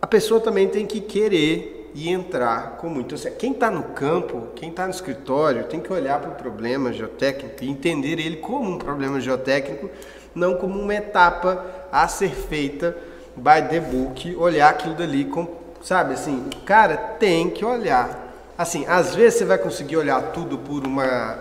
a 0.01 0.07
pessoa 0.07 0.39
também 0.39 0.69
tem 0.69 0.85
que 0.85 1.01
querer 1.01 1.91
e 1.93 2.07
entrar 2.09 2.77
com 2.77 2.87
muito. 2.87 3.13
Então, 3.13 3.31
quem 3.33 3.51
está 3.51 3.69
no 3.69 3.83
campo, 3.83 4.47
quem 4.55 4.69
está 4.69 4.85
no 4.85 4.91
escritório, 4.91 5.65
tem 5.65 5.81
que 5.81 5.91
olhar 5.91 6.21
para 6.21 6.31
o 6.31 6.35
problema 6.35 6.93
geotécnico 6.93 7.61
e 7.61 7.69
entender 7.69 8.19
ele 8.19 8.37
como 8.37 8.69
um 8.69 8.77
problema 8.77 9.19
geotécnico, 9.19 9.89
não 10.33 10.55
como 10.55 10.79
uma 10.79 10.95
etapa 10.95 11.65
a 11.91 12.07
ser 12.07 12.31
feita 12.31 12.95
by 13.35 13.67
the 13.69 13.81
book, 13.81 14.33
olhar 14.37 14.69
aquilo 14.69 14.95
dali 14.95 15.25
com, 15.25 15.45
sabe 15.81 16.13
assim, 16.13 16.49
cara, 16.65 16.95
tem 16.95 17.49
que 17.49 17.65
olhar 17.65 18.28
Assim, 18.59 18.85
às 18.89 19.15
vezes 19.15 19.39
você 19.39 19.45
vai 19.45 19.57
conseguir 19.57 19.95
olhar 19.95 20.21
tudo 20.33 20.57
por 20.57 20.85
uma. 20.85 21.39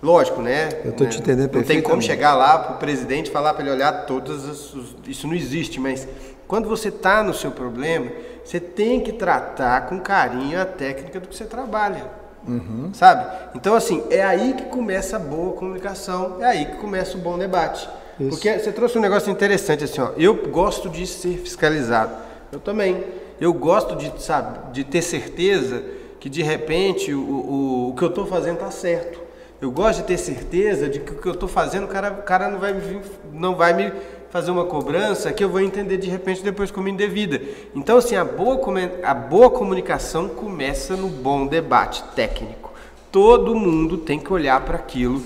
Lógico, 0.00 0.40
né? 0.40 0.68
Eu 0.84 0.92
tô 0.92 1.04
te 1.06 1.18
entendendo 1.18 1.52
Não 1.52 1.62
tem 1.64 1.82
como 1.82 2.00
chegar 2.00 2.36
lá 2.36 2.56
pro 2.56 2.76
presidente 2.76 3.30
e 3.30 3.32
falar 3.32 3.52
para 3.54 3.64
ele 3.64 3.72
olhar 3.72 4.06
todas 4.06 4.48
as. 4.48 4.72
Isso 5.04 5.26
não 5.26 5.34
existe, 5.34 5.80
mas 5.80 6.06
quando 6.46 6.68
você 6.68 6.86
está 6.86 7.20
no 7.20 7.34
seu 7.34 7.50
problema, 7.50 8.12
você 8.44 8.60
tem 8.60 9.00
que 9.00 9.12
tratar 9.12 9.88
com 9.88 9.98
carinho 9.98 10.60
a 10.60 10.64
técnica 10.64 11.18
do 11.18 11.26
que 11.26 11.36
você 11.36 11.46
trabalha. 11.46 12.06
Uhum. 12.46 12.90
Sabe? 12.94 13.26
Então, 13.56 13.74
assim, 13.74 14.04
é 14.08 14.22
aí 14.22 14.54
que 14.54 14.66
começa 14.66 15.16
a 15.16 15.18
boa 15.18 15.54
comunicação, 15.54 16.36
é 16.40 16.44
aí 16.44 16.66
que 16.66 16.76
começa 16.76 17.18
o 17.18 17.20
bom 17.20 17.36
debate. 17.36 17.88
Isso. 18.20 18.30
Porque 18.30 18.56
você 18.56 18.70
trouxe 18.70 18.96
um 18.96 19.00
negócio 19.00 19.32
interessante, 19.32 19.82
assim, 19.82 20.00
ó. 20.00 20.10
Eu 20.16 20.48
gosto 20.48 20.88
de 20.88 21.08
ser 21.08 21.38
fiscalizado. 21.38 22.14
Eu 22.52 22.60
também. 22.60 23.02
Eu 23.40 23.52
gosto 23.52 23.96
de, 23.96 24.12
sabe, 24.22 24.72
de 24.72 24.84
ter 24.84 25.02
certeza 25.02 26.00
que 26.22 26.30
de 26.30 26.40
repente 26.40 27.12
o, 27.12 27.20
o, 27.20 27.88
o 27.88 27.94
que 27.96 28.04
eu 28.04 28.08
estou 28.08 28.24
fazendo 28.24 28.54
está 28.54 28.70
certo. 28.70 29.18
Eu 29.60 29.72
gosto 29.72 30.02
de 30.02 30.04
ter 30.04 30.16
certeza 30.16 30.88
de 30.88 31.00
que 31.00 31.10
o 31.10 31.16
que 31.16 31.26
eu 31.26 31.32
estou 31.32 31.48
fazendo, 31.48 31.82
o 31.82 31.88
cara, 31.88 32.12
o 32.12 32.22
cara 32.22 32.48
não, 32.48 32.60
vai 32.60 32.72
me, 32.72 33.00
não 33.32 33.56
vai 33.56 33.72
me 33.72 33.92
fazer 34.30 34.52
uma 34.52 34.64
cobrança 34.64 35.32
que 35.32 35.42
eu 35.42 35.48
vou 35.48 35.60
entender 35.60 35.96
de 35.96 36.08
repente 36.08 36.40
depois 36.40 36.70
como 36.70 36.86
indevida. 36.86 37.42
Então, 37.74 37.96
assim, 37.96 38.14
a 38.14 38.24
boa, 38.24 38.60
a 39.02 39.12
boa 39.12 39.50
comunicação 39.50 40.28
começa 40.28 40.94
no 40.94 41.08
bom 41.08 41.44
debate 41.44 42.04
técnico. 42.14 42.72
Todo 43.10 43.52
mundo 43.56 43.98
tem 43.98 44.20
que 44.20 44.32
olhar 44.32 44.60
para 44.60 44.76
aquilo, 44.76 45.20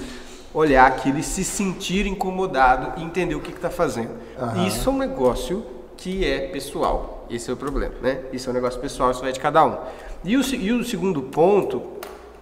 olhar 0.54 0.86
aquilo 0.86 1.18
e 1.18 1.22
se 1.22 1.44
sentir 1.44 2.06
incomodado 2.06 2.98
e 2.98 3.04
entender 3.04 3.34
o 3.34 3.40
que 3.40 3.50
está 3.50 3.68
fazendo. 3.68 4.12
Uhum. 4.40 4.66
Isso 4.66 4.88
é 4.88 4.92
um 4.94 4.96
negócio 4.96 5.62
que 5.94 6.24
é 6.24 6.48
pessoal. 6.48 7.26
Esse 7.28 7.50
é 7.50 7.52
o 7.52 7.56
problema, 7.56 7.94
né? 8.00 8.20
Isso 8.32 8.48
é 8.48 8.50
um 8.50 8.54
negócio 8.54 8.80
pessoal, 8.80 9.10
isso 9.10 9.20
vai 9.20 9.32
de 9.32 9.40
cada 9.40 9.64
um. 9.64 9.76
E 10.26 10.36
o, 10.36 10.42
e 10.42 10.72
o 10.72 10.84
segundo 10.84 11.22
ponto, 11.22 11.82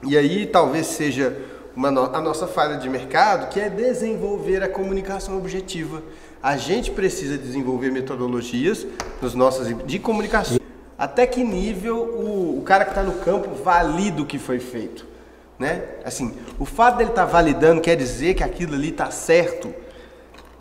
e 0.02 0.16
aí 0.16 0.47
talvez 0.47 0.86
seja 0.86 1.36
uma 1.77 1.89
a 1.89 2.20
nossa 2.20 2.47
falha 2.47 2.78
de 2.78 2.89
mercado, 2.89 3.51
que 3.51 3.61
é 3.61 3.69
desenvolver 3.69 4.62
a 4.62 4.69
comunicação 4.69 5.36
objetiva. 5.36 6.02
A 6.43 6.56
gente 6.56 6.90
precisa 6.90 7.36
desenvolver 7.36 7.93
metodologias 7.93 8.86
nos 9.20 9.35
nossos, 9.35 9.69
de 9.85 9.98
comunicação. 9.98 10.59
Até 10.97 11.27
que 11.27 11.44
nível 11.44 11.97
o, 11.97 12.59
o 12.59 12.62
cara 12.62 12.85
que 12.85 12.93
está 12.93 13.02
no 13.02 13.15
campo 13.19 13.55
valida 13.62 14.23
o 14.23 14.27
que 14.27 14.39
foi 14.39 14.61
feito. 14.61 15.06
Né? 15.59 15.82
Assim, 16.05 16.32
o 16.59 16.65
fato 16.65 16.97
dele 16.97 17.11
estar 17.11 17.27
tá 17.27 17.31
validando 17.31 17.82
quer 17.82 17.97
dizer 17.97 18.32
que 18.35 18.43
aquilo 18.43 18.74
ali 18.74 18.89
está 18.89 19.11
certo. 19.11 19.74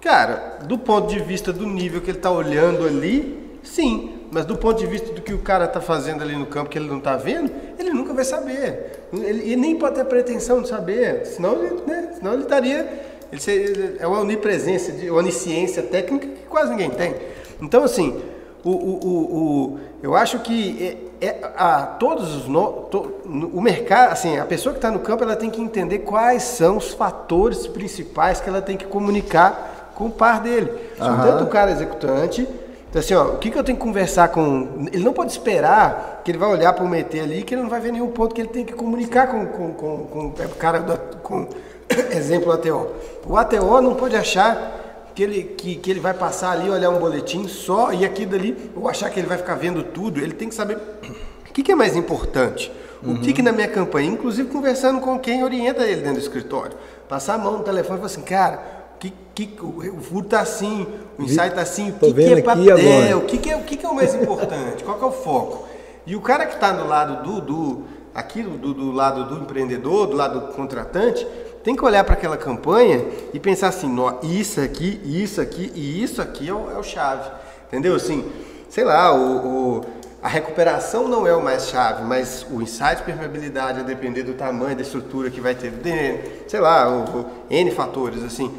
Cara, 0.02 0.60
do 0.66 0.78
ponto 0.78 1.08
de 1.08 1.20
vista 1.20 1.54
do 1.54 1.66
nível 1.66 2.02
que 2.02 2.12
ele 2.12 2.18
está 2.18 2.32
olhando 2.32 2.86
ali, 2.86 3.60
sim. 3.64 4.23
Mas 4.34 4.46
do 4.46 4.58
ponto 4.58 4.80
de 4.80 4.88
vista 4.88 5.14
do 5.14 5.22
que 5.22 5.32
o 5.32 5.38
cara 5.38 5.66
está 5.66 5.80
fazendo 5.80 6.24
ali 6.24 6.36
no 6.36 6.48
campo 6.48 6.68
que 6.68 6.78
ele 6.78 6.88
não 6.88 6.98
está 6.98 7.16
vendo, 7.16 7.52
ele 7.78 7.92
nunca 7.92 8.16
vai 8.16 8.26
saber. 8.26 9.06
Ele, 9.14 9.28
ele, 9.28 9.56
nem 9.56 9.76
pode 9.76 9.94
ter 9.94 10.06
pretensão 10.06 10.60
de 10.64 10.70
saber, 10.70 11.24
senão 11.28 11.64
ele, 11.64 11.82
né, 11.86 12.14
senão 12.16 12.34
ele 12.34 12.42
estaria. 12.42 13.04
Ele 13.32 13.40
seria, 13.40 13.98
é 14.00 14.08
uma 14.08 14.22
onipresença, 14.22 14.92
de 14.92 15.10
onisciência 15.12 15.84
técnica 15.84 16.28
que 16.28 16.48
quase 16.48 16.72
ninguém 16.72 16.90
tem. 16.90 17.16
Então, 17.62 17.84
assim, 17.84 18.24
o, 18.64 18.72
o, 18.72 18.74
o, 18.74 19.74
o 19.74 19.80
eu 20.02 20.16
acho 20.16 20.40
que 20.40 20.98
é, 21.22 21.28
é, 21.28 21.40
a, 21.56 21.84
todos 22.00 22.36
os 22.36 22.48
no, 22.48 22.72
to, 22.90 23.22
o 23.54 23.62
mercado, 23.62 24.14
assim, 24.14 24.40
a 24.40 24.46
pessoa 24.46 24.74
que 24.74 24.80
está 24.80 24.90
no 24.90 25.00
campo, 25.00 25.24
ela 25.24 25.36
tem 25.36 25.52
que 25.52 25.62
entender 25.62 26.00
quais 26.00 26.42
são 26.42 26.78
os 26.78 26.92
fatores 26.92 27.68
principais 27.68 28.42
que 28.42 28.50
ela 28.50 28.64
tem 28.64 28.78
que 28.78 28.86
comunicar 28.86 29.92
com 29.94 30.06
o 30.06 30.12
par 30.12 30.42
dele. 30.42 30.72
Uhum. 31.00 31.22
Tanto 31.22 31.44
o 31.44 31.48
cara 31.48 31.70
executante 31.70 32.48
então, 32.94 33.00
assim, 33.00 33.16
ó, 33.16 33.34
o 33.34 33.38
que, 33.40 33.50
que 33.50 33.58
eu 33.58 33.64
tenho 33.64 33.76
que 33.76 33.84
conversar 33.84 34.28
com. 34.28 34.86
Ele 34.94 35.04
não 35.04 35.14
pode 35.14 35.32
esperar 35.32 36.22
que 36.24 36.30
ele 36.30 36.38
vai 36.38 36.48
olhar 36.48 36.72
para 36.74 36.84
o 36.84 36.88
MET 36.88 37.20
ali 37.20 37.42
que 37.42 37.56
ele 37.56 37.64
não 37.64 37.70
vai 37.70 37.80
ver 37.80 37.92
nenhum 37.92 38.12
ponto 38.12 38.36
que 38.36 38.42
ele 38.42 38.50
tem 38.50 38.64
que 38.64 38.74
comunicar 38.74 39.26
com, 39.32 39.48
com, 39.48 39.74
com, 39.74 40.06
com 40.06 40.28
o 40.28 40.50
cara 40.60 40.80
do, 40.80 40.96
com 41.24 41.48
exemplo 42.16 42.52
ATO. 42.52 42.92
O 43.26 43.36
ATO 43.36 43.82
não 43.82 43.96
pode 43.96 44.16
achar 44.16 45.10
que 45.16 45.24
ele, 45.24 45.42
que, 45.42 45.76
que 45.78 45.90
ele 45.90 46.00
vai 46.00 46.14
passar 46.14 46.52
ali, 46.52 46.70
olhar 46.70 46.92
um 46.92 47.00
boletim 47.00 47.48
só 47.48 47.92
e 47.92 48.06
aqui 48.06 48.28
dali, 48.28 48.72
ou 48.76 48.88
achar 48.88 49.10
que 49.10 49.20
ele 49.20 49.26
vai 49.26 49.40
ficar 49.40 49.56
vendo 49.56 49.82
tudo. 49.82 50.20
Ele 50.20 50.34
tem 50.34 50.48
que 50.48 50.54
saber 50.54 50.78
o 51.50 51.52
que, 51.52 51.64
que 51.64 51.72
é 51.72 51.76
mais 51.76 51.96
importante. 51.96 52.72
O 53.04 53.20
que, 53.20 53.34
que 53.34 53.42
na 53.42 53.52
minha 53.52 53.68
campanha, 53.68 54.08
inclusive 54.08 54.48
conversando 54.50 55.02
com 55.02 55.18
quem 55.18 55.44
orienta 55.44 55.84
ele 55.84 56.02
dentro 56.02 56.14
do 56.14 56.20
escritório, 56.20 56.78
passar 57.10 57.34
a 57.34 57.38
mão 57.40 57.58
no 57.58 57.64
telefone 57.64 57.96
e 57.96 58.02
falar 58.02 58.06
assim, 58.06 58.22
cara, 58.22 58.83
que, 59.10 59.46
que 59.48 59.60
o 59.62 60.02
furo 60.02 60.26
tá 60.26 60.42
assim, 60.42 60.88
o 61.18 61.24
insight 61.24 61.56
tá 61.56 61.62
assim, 61.62 61.90
o 61.90 61.94
que, 61.94 62.14
que 62.14 62.34
é 62.34 62.42
papel, 62.42 63.18
o 63.18 63.22
que, 63.22 63.38
que, 63.38 63.50
é, 63.50 63.56
o 63.56 63.64
que, 63.64 63.78
que 63.78 63.86
é 63.86 63.90
o 63.90 63.96
mais 63.96 64.14
importante, 64.14 64.84
qual 64.84 64.98
que 64.98 65.04
é 65.04 65.08
o 65.08 65.12
foco? 65.12 65.68
E 66.06 66.16
o 66.16 66.22
cara 66.22 66.46
que 66.46 66.56
está 66.56 66.72
do 66.72 66.88
lado 66.88 67.24
do, 67.24 67.42
do 67.42 67.84
aqui 68.14 68.44
do, 68.44 68.74
do, 68.74 68.92
lado 68.92 69.26
do 69.26 69.44
empreendedor, 69.44 70.08
do 70.08 70.16
lado 70.16 70.40
do 70.40 70.54
contratante, 70.54 71.26
tem 71.64 71.76
que 71.76 71.84
olhar 71.84 72.04
para 72.04 72.14
aquela 72.14 72.38
campanha 72.38 73.04
e 73.34 73.40
pensar 73.40 73.70
assim, 73.70 73.90
nó, 73.90 74.20
isso 74.22 74.60
aqui, 74.62 75.02
isso 75.04 75.42
aqui 75.42 75.72
e 75.74 76.04
isso 76.04 76.22
aqui 76.22 76.48
é 76.50 76.54
o, 76.54 76.72
é 76.72 76.78
o 76.78 76.84
chave, 76.84 77.30
entendeu? 77.68 77.96
Assim, 77.96 78.30
sei 78.70 78.84
lá, 78.84 79.14
o, 79.14 79.78
o, 79.78 79.86
a 80.22 80.28
recuperação 80.28 81.08
não 81.08 81.26
é 81.26 81.34
o 81.34 81.42
mais 81.42 81.68
chave, 81.68 82.04
mas 82.04 82.46
o 82.52 82.62
insight 82.62 82.98
de 82.98 83.04
permeabilidade, 83.04 83.80
a 83.80 83.84
depender 83.84 84.24
do 84.24 84.34
tamanho 84.34 84.76
da 84.76 84.82
estrutura 84.82 85.30
que 85.30 85.42
vai 85.42 85.56
ter, 85.56 86.46
sei 86.48 86.60
lá, 86.60 86.90
o 86.90 87.26
N 87.50 87.72
fatores, 87.72 88.24
assim, 88.24 88.54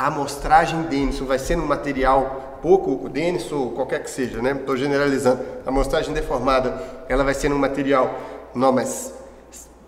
a 0.00 0.06
amostragem 0.06 0.84
Denison 0.84 1.26
vai 1.26 1.38
ser 1.38 1.58
um 1.58 1.66
material 1.66 2.58
pouco 2.62 3.06
Denison 3.06 3.56
ou 3.56 3.70
qualquer 3.72 4.02
que 4.02 4.10
seja, 4.10 4.40
né? 4.40 4.52
Estou 4.52 4.74
generalizando. 4.74 5.42
A 5.66 5.68
amostragem 5.68 6.14
deformada, 6.14 6.82
ela 7.06 7.22
vai 7.22 7.34
ser 7.34 7.52
um 7.52 7.58
material, 7.58 8.18
não, 8.54 8.72
mas 8.72 9.12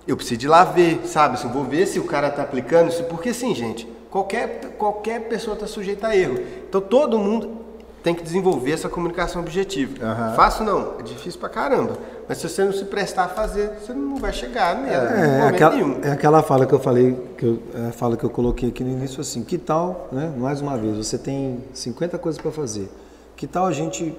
eu 0.06 0.14
preciso 0.14 0.38
de 0.38 0.48
lá 0.48 0.64
ver, 0.64 1.00
sabe? 1.06 1.36
Assim, 1.36 1.48
vou 1.48 1.64
ver 1.64 1.86
se 1.86 1.98
o 1.98 2.04
cara 2.04 2.28
está 2.28 2.42
aplicando 2.42 2.90
isso, 2.90 3.04
porque 3.04 3.30
assim, 3.30 3.54
gente, 3.54 3.88
qualquer, 4.10 4.74
qualquer 4.76 5.28
pessoa 5.28 5.54
está 5.54 5.66
sujeita 5.66 6.08
a 6.08 6.14
erro. 6.14 6.38
Então 6.68 6.82
todo 6.82 7.18
mundo, 7.18 7.61
tem 8.02 8.14
que 8.14 8.22
desenvolver 8.22 8.72
essa 8.72 8.88
comunicação 8.88 9.40
objetiva. 9.40 10.04
Uhum. 10.04 10.34
Fácil 10.34 10.64
não, 10.64 10.94
é 10.98 11.02
difícil 11.02 11.38
pra 11.38 11.48
caramba. 11.48 11.96
Mas 12.28 12.38
se 12.38 12.48
você 12.48 12.64
não 12.64 12.72
se 12.72 12.84
prestar 12.84 13.24
a 13.24 13.28
fazer, 13.28 13.70
você 13.80 13.92
não 13.92 14.16
vai 14.16 14.32
chegar 14.32 14.74
nela. 14.76 15.10
É, 15.10 15.38
é, 15.38 15.48
aquela, 15.48 15.74
nenhum. 15.74 16.00
é 16.02 16.10
aquela 16.10 16.42
fala 16.42 16.66
que 16.66 16.72
eu 16.72 16.80
falei, 16.80 17.16
que 17.38 17.46
eu, 17.46 17.62
é 17.74 17.88
a 17.88 17.92
fala 17.92 18.16
que 18.16 18.24
eu 18.24 18.30
coloquei 18.30 18.70
aqui 18.70 18.82
no 18.82 18.90
início 18.90 19.20
assim, 19.20 19.44
que 19.44 19.56
tal, 19.56 20.08
né? 20.10 20.32
Mais 20.36 20.60
uma 20.60 20.76
vez, 20.76 20.96
você 20.96 21.16
tem 21.16 21.62
50 21.72 22.18
coisas 22.18 22.40
para 22.40 22.50
fazer. 22.50 22.90
Que 23.36 23.46
tal 23.46 23.66
a 23.66 23.72
gente, 23.72 24.16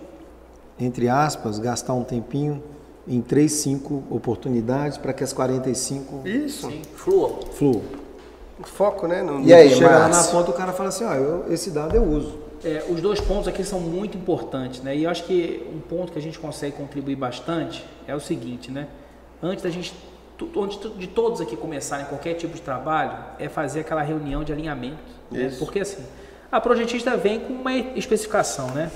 entre 0.80 1.10
aspas, 1.10 1.60
gastar 1.60 1.94
um 1.94 2.04
tempinho 2.04 2.64
em 3.06 3.22
3, 3.22 3.52
5 3.52 4.04
oportunidades 4.10 4.98
para 4.98 5.12
que 5.12 5.24
as 5.24 5.34
45 5.34 6.26
Isso. 6.26 6.70
Sim. 6.70 6.82
Flua. 6.96 7.40
Flua. 7.54 7.82
Foco, 8.64 9.08
né? 9.08 9.22
No, 9.22 9.42
e 9.42 9.54
aí, 9.54 9.70
chega 9.70 9.90
lá 9.90 10.08
na 10.08 10.24
ponta 10.24 10.52
o 10.52 10.54
cara 10.54 10.72
fala 10.72 10.90
assim, 10.90 11.04
ó, 11.04 11.14
eu, 11.16 11.52
esse 11.52 11.70
dado 11.70 11.96
eu 11.96 12.04
uso. 12.04 12.43
É, 12.64 12.86
os 12.90 13.02
dois 13.02 13.20
pontos 13.20 13.48
aqui 13.48 13.64
são 13.64 13.80
muito 13.80 14.18
importantes, 14.18 14.82
né? 14.82 14.96
E 14.96 15.04
eu 15.04 15.10
acho 15.10 15.26
que 15.26 15.68
um 15.74 15.80
ponto 15.82 16.14
que 16.14 16.20
a 16.20 16.22
gente 16.22 16.40
consegue 16.40 16.78
contribuir 16.78 17.16
bastante 17.16 17.86
é 18.08 18.16
o 18.16 18.22
seguinte, 18.22 18.72
né? 18.72 18.88
Antes 19.42 19.64
da 19.64 19.70
gente, 19.70 19.94
antes 20.56 20.80
de 20.98 21.08
todos 21.08 21.42
aqui 21.42 21.58
começarem 21.58 22.06
qualquer 22.06 22.36
tipo 22.36 22.56
de 22.56 22.62
trabalho, 22.62 23.12
é 23.38 23.50
fazer 23.50 23.82
aquela 23.82 24.02
reunião 24.02 24.46
de 24.46 24.54
alinhamento. 24.54 25.12
Né? 25.30 25.54
Porque 25.60 25.82
assim, 25.82 26.06
a 26.50 26.62
projetista 26.62 27.18
vem 27.18 27.42
com 27.42 27.52
uma 27.52 27.74
especificação, 27.74 28.68
né? 28.72 28.90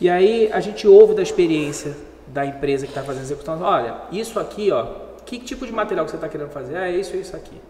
E 0.00 0.10
aí 0.10 0.50
a 0.52 0.58
gente 0.58 0.88
ouve 0.88 1.14
da 1.14 1.22
experiência 1.22 1.96
da 2.26 2.44
empresa 2.44 2.84
que 2.84 2.90
está 2.90 3.02
fazendo 3.02 3.22
a 3.22 3.24
execução, 3.24 3.62
olha, 3.62 3.96
isso 4.10 4.40
aqui, 4.40 4.72
ó, 4.72 4.86
que 5.24 5.38
tipo 5.38 5.64
de 5.64 5.72
material 5.72 6.04
que 6.04 6.10
você 6.10 6.16
está 6.16 6.28
querendo 6.28 6.50
fazer? 6.50 6.76
Ah, 6.76 6.88
é 6.88 6.96
isso, 6.96 7.16
isso 7.16 7.36
aqui 7.36 7.60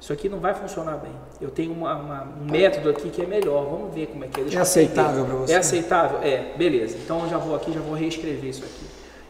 isso 0.00 0.12
aqui 0.12 0.28
não 0.30 0.40
vai 0.40 0.54
funcionar 0.54 0.96
bem. 0.96 1.12
Eu 1.40 1.50
tenho 1.50 1.72
uma, 1.72 1.94
uma, 1.94 2.28
um 2.40 2.50
método 2.50 2.88
aqui 2.88 3.10
que 3.10 3.20
é 3.20 3.26
melhor. 3.26 3.66
Vamos 3.66 3.94
ver 3.94 4.06
como 4.06 4.24
é 4.24 4.28
que 4.28 4.40
é. 4.40 4.44
Deixa 4.44 4.58
é 4.58 4.62
aceitável 4.62 5.26
para 5.26 5.34
você? 5.34 5.52
É 5.52 5.56
aceitável? 5.56 6.18
É, 6.22 6.54
beleza. 6.56 6.96
Então 6.96 7.22
eu 7.24 7.28
já 7.28 7.36
vou 7.36 7.54
aqui, 7.54 7.70
já 7.70 7.80
vou 7.80 7.94
reescrever 7.94 8.48
isso 8.48 8.64
aqui. 8.64 8.86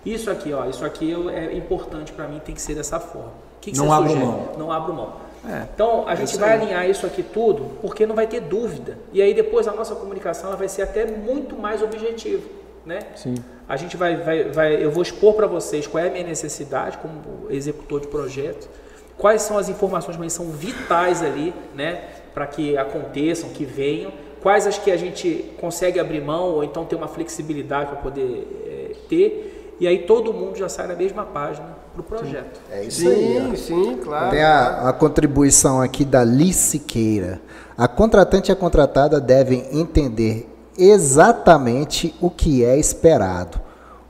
Isso 0.07 0.31
aqui, 0.31 0.53
ó, 0.53 0.65
isso 0.67 0.85
aqui 0.85 1.13
é 1.31 1.55
importante 1.55 2.13
para 2.13 2.27
mim, 2.27 2.39
tem 2.39 2.55
que 2.55 2.63
ser 2.63 2.75
dessa 2.75 2.99
forma. 2.99 3.29
O 3.29 3.61
que, 3.61 3.73
que 3.73 3.77
não 3.77 3.87
você 3.87 3.93
abro 3.93 4.09
sugere? 4.11 4.27
mão. 4.27 4.49
Não 4.57 4.73
abro 4.73 4.95
mão. 4.95 5.13
É, 5.47 5.67
então 5.75 6.07
a 6.07 6.15
gente 6.15 6.39
vai 6.39 6.53
alinhar 6.53 6.89
isso 6.89 7.05
aqui 7.05 7.23
tudo, 7.23 7.73
porque 7.83 8.07
não 8.07 8.15
vai 8.15 8.27
ter 8.27 8.41
dúvida. 8.41 8.97
E 9.13 9.21
aí 9.21 9.35
depois 9.35 9.67
a 9.67 9.73
nossa 9.73 9.95
comunicação 9.95 10.49
ela 10.49 10.57
vai 10.57 10.69
ser 10.69 10.83
até 10.83 11.05
muito 11.05 11.57
mais 11.57 11.83
objetiva, 11.83 12.47
né? 12.87 13.01
Sim. 13.17 13.35
A 13.69 13.77
gente 13.77 13.97
vai, 13.97 14.17
vai, 14.17 14.45
vai 14.45 14.83
eu 14.83 14.91
vou 14.91 15.03
expor 15.03 15.35
para 15.35 15.47
vocês 15.47 15.87
qual 15.87 16.03
é 16.03 16.09
a 16.09 16.11
minha 16.11 16.27
necessidade 16.27 16.97
como 16.99 17.51
executor 17.51 18.01
de 18.01 18.07
projeto 18.07 18.69
quais 19.21 19.43
são 19.43 19.59
as 19.59 19.69
informações 19.69 20.17
que 20.17 20.31
são 20.31 20.47
vitais 20.47 21.23
ali, 21.23 21.55
né, 21.75 22.05
para 22.33 22.47
que 22.47 22.77
aconteçam, 22.77 23.51
que 23.51 23.65
venham, 23.65 24.11
quais 24.43 24.67
as 24.67 24.79
que 24.79 24.91
a 24.91 24.97
gente 24.97 25.53
consegue 25.61 26.01
abrir 26.01 26.23
mão 26.23 26.55
ou 26.55 26.65
então 26.65 26.85
ter 26.87 26.97
uma 26.97 27.09
flexibilidade 27.09 27.91
para 27.91 27.97
poder 27.97 28.47
é, 28.67 28.97
ter, 29.09 29.77
e 29.79 29.87
aí 29.87 29.99
todo 29.99 30.33
mundo 30.33 30.57
já 30.57 30.69
sai 30.69 30.87
na 30.87 30.95
mesma 30.95 31.25
página 31.25 31.69
para 31.93 32.01
o 32.01 32.05
projeto. 32.05 32.61
É 32.71 32.85
isso 32.85 33.01
sim, 33.01 33.09
aí. 33.09 33.57
Sim, 33.57 33.85
sim, 33.85 33.97
claro. 34.03 34.31
Tem 34.31 34.43
a, 34.43 34.89
a 34.89 34.93
contribuição 34.93 35.81
aqui 35.81 36.05
da 36.05 36.25
Liz 36.25 36.57
Siqueira. 36.57 37.41
A 37.77 37.89
contratante 37.89 38.51
e 38.51 38.53
a 38.53 38.57
contratada 38.57 39.21
devem 39.21 39.67
entender 39.73 40.49
exatamente 40.79 42.15
o 42.21 42.31
que 42.31 42.65
é 42.65 42.79
esperado. 42.79 43.61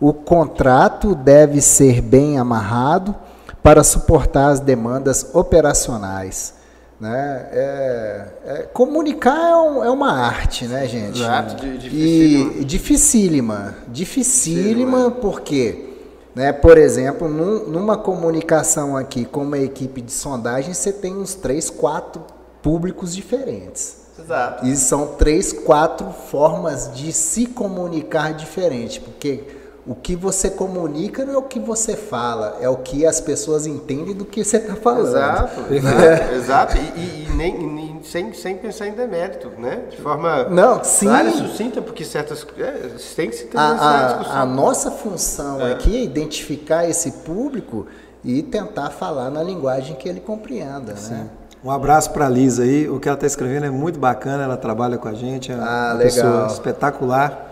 O 0.00 0.12
contrato 0.12 1.14
deve 1.14 1.60
ser 1.60 2.00
bem 2.00 2.38
amarrado 2.38 3.14
para 3.62 3.84
suportar 3.84 4.48
as 4.48 4.60
demandas 4.60 5.34
operacionais. 5.34 6.54
Né? 7.00 7.48
É, 7.50 8.26
é, 8.44 8.62
comunicar 8.74 9.52
é, 9.52 9.56
um, 9.56 9.84
é, 9.84 9.90
uma 9.90 10.12
arte, 10.12 10.66
né, 10.66 10.86
gente? 10.86 11.20
Exato, 11.20 11.56
dificílima. 11.56 12.52
E 12.60 12.64
dificílima. 12.64 13.74
Dificílima 13.88 15.10
porque 15.10 15.86
Né? 16.34 16.52
Por 16.52 16.76
exemplo, 16.76 17.26
num, 17.26 17.66
numa 17.66 17.96
comunicação 17.96 18.96
aqui 18.96 19.24
com 19.24 19.42
uma 19.42 19.58
equipe 19.58 20.02
de 20.02 20.12
sondagem, 20.12 20.74
você 20.74 20.92
tem 20.92 21.16
uns 21.16 21.34
três, 21.34 21.70
quatro 21.70 22.22
públicos 22.62 23.14
diferentes. 23.14 23.96
Exato. 24.18 24.66
E 24.66 24.76
são 24.76 25.14
três, 25.18 25.52
quatro 25.52 26.10
formas 26.30 26.92
de 26.94 27.12
se 27.12 27.46
comunicar 27.46 28.34
diferente, 28.34 29.00
porque 29.00 29.42
o 29.90 29.94
que 29.96 30.14
você 30.14 30.48
comunica 30.48 31.24
não 31.24 31.34
é 31.34 31.36
o 31.36 31.42
que 31.42 31.58
você 31.58 31.96
fala, 31.96 32.56
é 32.60 32.68
o 32.68 32.76
que 32.76 33.04
as 33.04 33.20
pessoas 33.20 33.66
entendem 33.66 34.14
do 34.14 34.24
que 34.24 34.44
você 34.44 34.58
está 34.58 34.76
falando. 34.76 35.08
Exato, 35.08 35.60
exato, 35.74 36.34
exato. 36.34 36.76
E, 36.76 36.80
e- 36.80 37.26
e 37.28 37.36
nem, 37.36 37.58
nem- 37.58 38.00
sem, 38.04 38.32
sem 38.32 38.56
pensar 38.56 38.86
em 38.86 38.92
demérito, 38.92 39.50
né? 39.58 39.82
De 39.90 39.96
forma 39.96 40.44
Não, 40.44 40.82
sim. 40.84 41.06
clara 41.06 41.28
e 41.28 41.32
sucinta, 41.32 41.82
porque 41.82 42.04
certas 42.04 42.46
é, 42.56 42.88
tem 43.16 43.28
que 43.30 43.36
se 43.36 43.44
ter 43.46 43.58
A, 43.58 43.62
a- 43.72 44.40
a 44.42 44.46
nossa 44.46 44.90
função 44.92 45.60
É. 45.60 45.72
aqui 45.72 45.96
é 45.98 46.02
identificar 46.04 46.88
esse 46.88 47.10
público 47.24 47.86
e 48.24 48.42
tentar 48.42 48.90
falar 48.90 49.28
na 49.30 49.42
linguagem 49.42 49.96
que 49.96 50.08
ele 50.08 50.20
compreenda, 50.20 50.94
né? 51.10 51.26
Um 51.64 51.70
abraço 51.70 52.10
para 52.12 52.24
a 52.26 52.28
Lisa 52.28 52.62
aí. 52.62 52.88
O 52.88 52.98
que 53.00 53.06
ela 53.08 53.16
está 53.16 53.26
escrevendo 53.26 53.66
é 53.66 53.70
muito 53.70 53.98
bacana. 53.98 54.44
Ela 54.44 54.56
trabalha 54.56 54.96
com 54.96 55.08
a 55.08 55.12
gente. 55.12 55.52
É 55.52 55.54
Ah, 55.56 55.58
uma 55.58 55.92
legal. 55.92 56.00
pessoa 56.00 56.46
espetacular. 56.46 57.49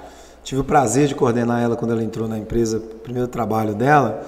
Tive 0.49 0.63
o 0.63 0.65
prazer 0.65 1.07
de 1.07 1.15
coordenar 1.15 1.63
ela 1.63 1.77
quando 1.77 1.91
ela 1.91 2.03
entrou 2.03 2.27
na 2.27 2.39
empresa, 2.39 2.81
primeiro 3.03 3.29
trabalho 3.29 3.75
dela. 3.75 4.25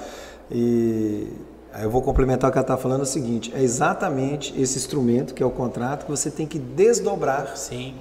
E 0.50 1.28
aí 1.72 1.82
eu 1.84 1.88
vou 1.90 2.02
complementar 2.02 2.50
o 2.50 2.52
que 2.52 2.58
ela 2.58 2.62
está 2.62 2.76
falando: 2.76 3.00
é 3.00 3.02
o 3.04 3.06
seguinte: 3.06 3.50
é 3.56 3.62
exatamente 3.62 4.52
esse 4.60 4.76
instrumento, 4.76 5.32
que 5.32 5.42
é 5.42 5.46
o 5.46 5.50
contrato, 5.50 6.04
que 6.04 6.10
você 6.10 6.30
tem 6.30 6.46
que 6.46 6.58
desdobrar 6.58 7.56
Sim. 7.56 7.94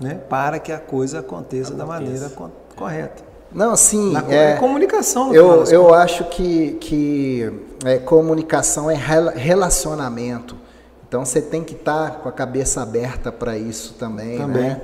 Né, 0.00 0.14
para 0.30 0.58
que 0.58 0.72
a 0.72 0.78
coisa 0.78 1.18
aconteça, 1.18 1.74
da 1.74 1.84
maneira 1.84 2.30
co- 2.30 2.48
correta. 2.74 3.22
Não, 3.52 3.76
sim. 3.76 4.10
Na 4.10 4.24
é, 4.26 4.52
é 4.52 4.56
comunicação, 4.56 5.34
eu, 5.34 5.64
eu 5.64 5.92
acho 5.92 6.24
que, 6.30 6.78
que 6.80 7.52
é, 7.84 7.98
comunicação 7.98 8.90
é 8.90 8.94
rela- 8.94 9.32
relacionamento. 9.32 10.56
Então 11.06 11.26
você 11.26 11.42
tem 11.42 11.62
que 11.62 11.74
estar 11.74 12.20
com 12.20 12.28
a 12.30 12.32
cabeça 12.32 12.80
aberta 12.80 13.30
para 13.30 13.58
isso 13.58 13.96
também, 13.98 14.38
Também. 14.38 14.62
né? 14.62 14.80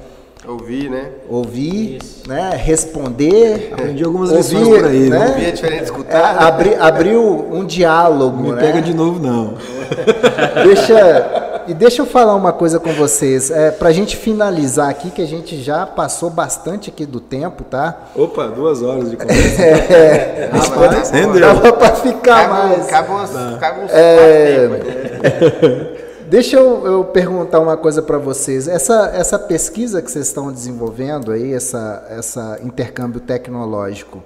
Ouvir, 0.46 0.90
né? 0.90 1.06
Ouvir, 1.28 1.98
né? 2.28 2.50
responder. 2.54 3.70
Aprendi 3.72 4.04
algumas 4.04 4.30
ouvir, 4.30 4.56
lições 4.58 4.68
por 4.78 4.84
aí, 4.88 5.08
né? 5.08 5.28
Ouvir 5.28 5.46
é 5.46 5.50
diferente 5.52 5.76
de 5.78 5.80
É, 5.80 5.84
escutar. 5.84 6.34
né? 6.34 6.46
abrir, 6.46 6.80
abrir 6.80 7.16
um 7.16 7.64
diálogo, 7.64 8.42
Me 8.42 8.52
né? 8.52 8.60
pega 8.60 8.82
de 8.82 8.92
novo, 8.92 9.18
não. 9.18 9.54
Deixa, 10.64 11.62
e 11.66 11.72
deixa 11.72 12.02
eu 12.02 12.06
falar 12.06 12.34
uma 12.34 12.52
coisa 12.52 12.78
com 12.78 12.92
vocês. 12.92 13.50
É, 13.50 13.70
para 13.70 13.88
a 13.88 13.92
gente 13.92 14.16
finalizar 14.18 14.90
aqui, 14.90 15.10
que 15.10 15.22
a 15.22 15.26
gente 15.26 15.62
já 15.62 15.86
passou 15.86 16.28
bastante 16.28 16.90
aqui 16.90 17.06
do 17.06 17.20
tempo, 17.20 17.64
tá? 17.64 18.08
Opa, 18.14 18.46
duas 18.48 18.82
horas 18.82 19.10
de 19.10 19.16
conversa. 19.16 19.62
É, 19.62 20.50
Rapaz, 20.52 21.08
Entendeu? 21.10 21.40
dava 21.40 21.72
para 21.72 21.94
ficar 21.96 22.48
Cabe, 22.48 22.68
mais. 22.68 22.86
cabe 22.86 23.08
umas, 23.10 23.30
cabe 23.58 23.80
uns 23.84 23.90
É. 23.92 24.68
Deixa 26.28 26.56
eu, 26.56 26.86
eu 26.86 27.04
perguntar 27.04 27.60
uma 27.60 27.76
coisa 27.76 28.00
para 28.02 28.18
vocês. 28.18 28.66
Essa, 28.66 29.10
essa 29.14 29.38
pesquisa 29.38 30.00
que 30.00 30.10
vocês 30.10 30.26
estão 30.26 30.50
desenvolvendo 30.52 31.30
aí, 31.30 31.52
essa, 31.52 32.06
essa 32.08 32.58
intercâmbio 32.62 33.20
tecnológico, 33.20 34.22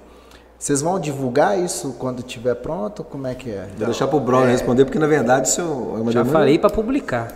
vocês 0.57 0.81
vão 0.81 0.99
divulgar 0.99 1.57
isso 1.59 1.95
quando 1.99 2.19
estiver 2.19 2.55
pronto? 2.55 3.03
Como 3.03 3.27
é 3.27 3.35
que 3.35 3.49
é? 3.51 3.67
Vou 3.77 3.85
deixar 3.87 4.07
pro 4.07 4.19
Brown 4.19 4.45
responder, 4.45 4.85
porque 4.85 4.99
na 4.99 5.07
verdade 5.07 5.47
isso 5.49 5.61
é 5.61 5.63
uma 5.63 6.11
Já 6.11 6.21
demanda- 6.23 6.39
falei 6.39 6.57
para 6.59 6.69
publicar. 6.69 7.33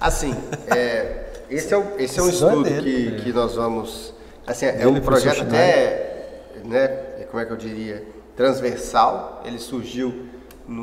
Assim, 0.00 0.34
é, 0.74 1.24
esse 1.50 1.72
é, 1.72 1.76
o- 1.76 1.84
esse 1.98 2.18
é 2.18 2.22
um 2.22 2.26
é 2.26 2.30
estudo 2.30 2.62
dele. 2.64 3.16
que, 3.16 3.22
que 3.24 3.32
nós 3.32 3.54
vamos. 3.54 4.14
Assim, 4.46 4.66
é 4.66 4.86
um 4.86 5.00
projeto 5.00 5.42
até, 5.42 6.50
né, 6.64 6.86
como 7.30 7.42
é 7.42 7.46
que 7.46 7.52
eu 7.52 7.56
diria, 7.56 8.04
transversal. 8.36 9.42
Ele 9.44 9.58
surgiu 9.58 10.26
num, 10.68 10.82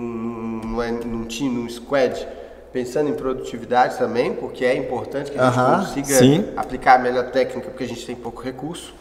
num, 0.66 1.00
num 1.06 1.26
time, 1.26 1.56
num 1.62 1.70
squad, 1.70 2.28
pensando 2.74 3.10
em 3.10 3.14
produtividade 3.14 3.98
também, 3.98 4.34
porque 4.34 4.66
é 4.66 4.76
importante 4.76 5.32
que 5.32 5.38
a 5.40 5.46
gente 5.46 5.86
consiga 5.86 6.18
sim. 6.18 6.50
aplicar 6.58 6.96
a 6.96 6.98
melhor 6.98 7.30
técnica, 7.30 7.70
porque 7.70 7.84
a 7.84 7.88
gente 7.88 8.06
tem 8.06 8.16
pouco 8.16 8.42
recurso. 8.42 8.94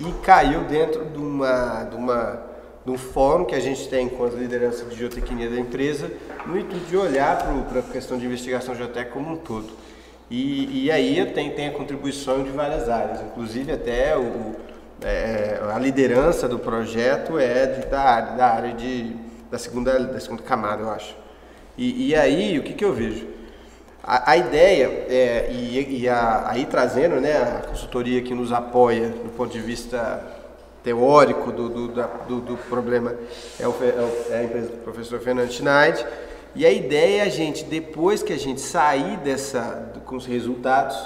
E 0.00 0.10
caiu 0.22 0.60
dentro 0.64 1.04
de, 1.04 1.18
uma, 1.18 1.84
de, 1.84 1.96
uma, 1.96 2.42
de 2.84 2.90
um 2.90 2.96
fórum 2.96 3.44
que 3.44 3.54
a 3.54 3.60
gente 3.60 3.88
tem 3.88 4.08
com 4.08 4.24
as 4.24 4.32
lideranças 4.34 4.88
de 4.88 4.96
geotecnia 4.96 5.50
da 5.50 5.58
empresa, 5.58 6.10
no 6.46 6.56
intuito 6.58 6.86
de 6.86 6.96
olhar 6.96 7.36
para 7.68 7.80
a 7.80 7.82
questão 7.82 8.16
de 8.16 8.24
investigação 8.24 8.74
geotécnica 8.74 9.12
como 9.12 9.32
um 9.32 9.36
todo. 9.36 9.70
E, 10.30 10.84
e 10.84 10.90
aí 10.90 11.26
tem, 11.34 11.50
tem 11.50 11.68
a 11.68 11.72
contribuição 11.72 12.42
de 12.42 12.50
várias 12.50 12.88
áreas, 12.88 13.20
inclusive 13.20 13.70
até 13.72 14.16
o- 14.16 14.54
é, 15.04 15.60
a 15.74 15.78
liderança 15.78 16.48
do 16.48 16.58
projeto 16.58 17.38
é 17.38 17.66
de- 17.66 17.86
da 17.88 18.00
área, 18.00 18.32
da 18.36 18.46
área 18.46 18.72
de, 18.72 19.14
da, 19.50 19.58
segunda, 19.58 19.98
da 19.98 20.20
segunda 20.20 20.42
camada, 20.42 20.82
eu 20.82 20.90
acho. 20.90 21.14
E, 21.76 22.08
e 22.08 22.14
aí, 22.14 22.58
o 22.58 22.62
que, 22.62 22.72
que 22.74 22.84
eu 22.84 22.92
vejo? 22.92 23.26
A, 24.02 24.32
a 24.32 24.36
ideia, 24.36 24.86
é, 25.08 25.50
e, 25.52 26.00
e 26.02 26.08
a- 26.08 26.44
aí 26.48 26.66
trazendo 26.66 27.20
né, 27.20 27.36
a 27.36 27.66
consultoria 27.68 28.20
que 28.20 28.34
nos 28.34 28.52
apoia 28.52 29.08
do 29.08 29.30
ponto 29.36 29.52
de 29.52 29.60
vista 29.60 30.22
teórico 30.82 31.52
do, 31.52 31.68
do, 31.68 31.88
da- 31.88 32.06
do- 32.28 32.40
do 32.40 32.56
problema, 32.56 33.14
é, 33.60 33.66
o 33.68 33.74
é 33.80 34.32
é 34.34 34.38
a 34.38 34.44
empresa 34.44 34.68
do 34.70 34.78
professor 34.78 35.20
Fernando 35.20 35.50
Schneid, 35.52 36.04
e 36.54 36.66
a 36.66 36.70
ideia 36.70 37.22
é 37.22 37.24
a 37.26 37.28
gente, 37.28 37.64
depois 37.64 38.22
que 38.22 38.32
a 38.32 38.38
gente 38.38 38.60
sair 38.60 39.16
dessa, 39.18 39.92
com 40.04 40.16
os 40.16 40.26
resultados, 40.26 40.98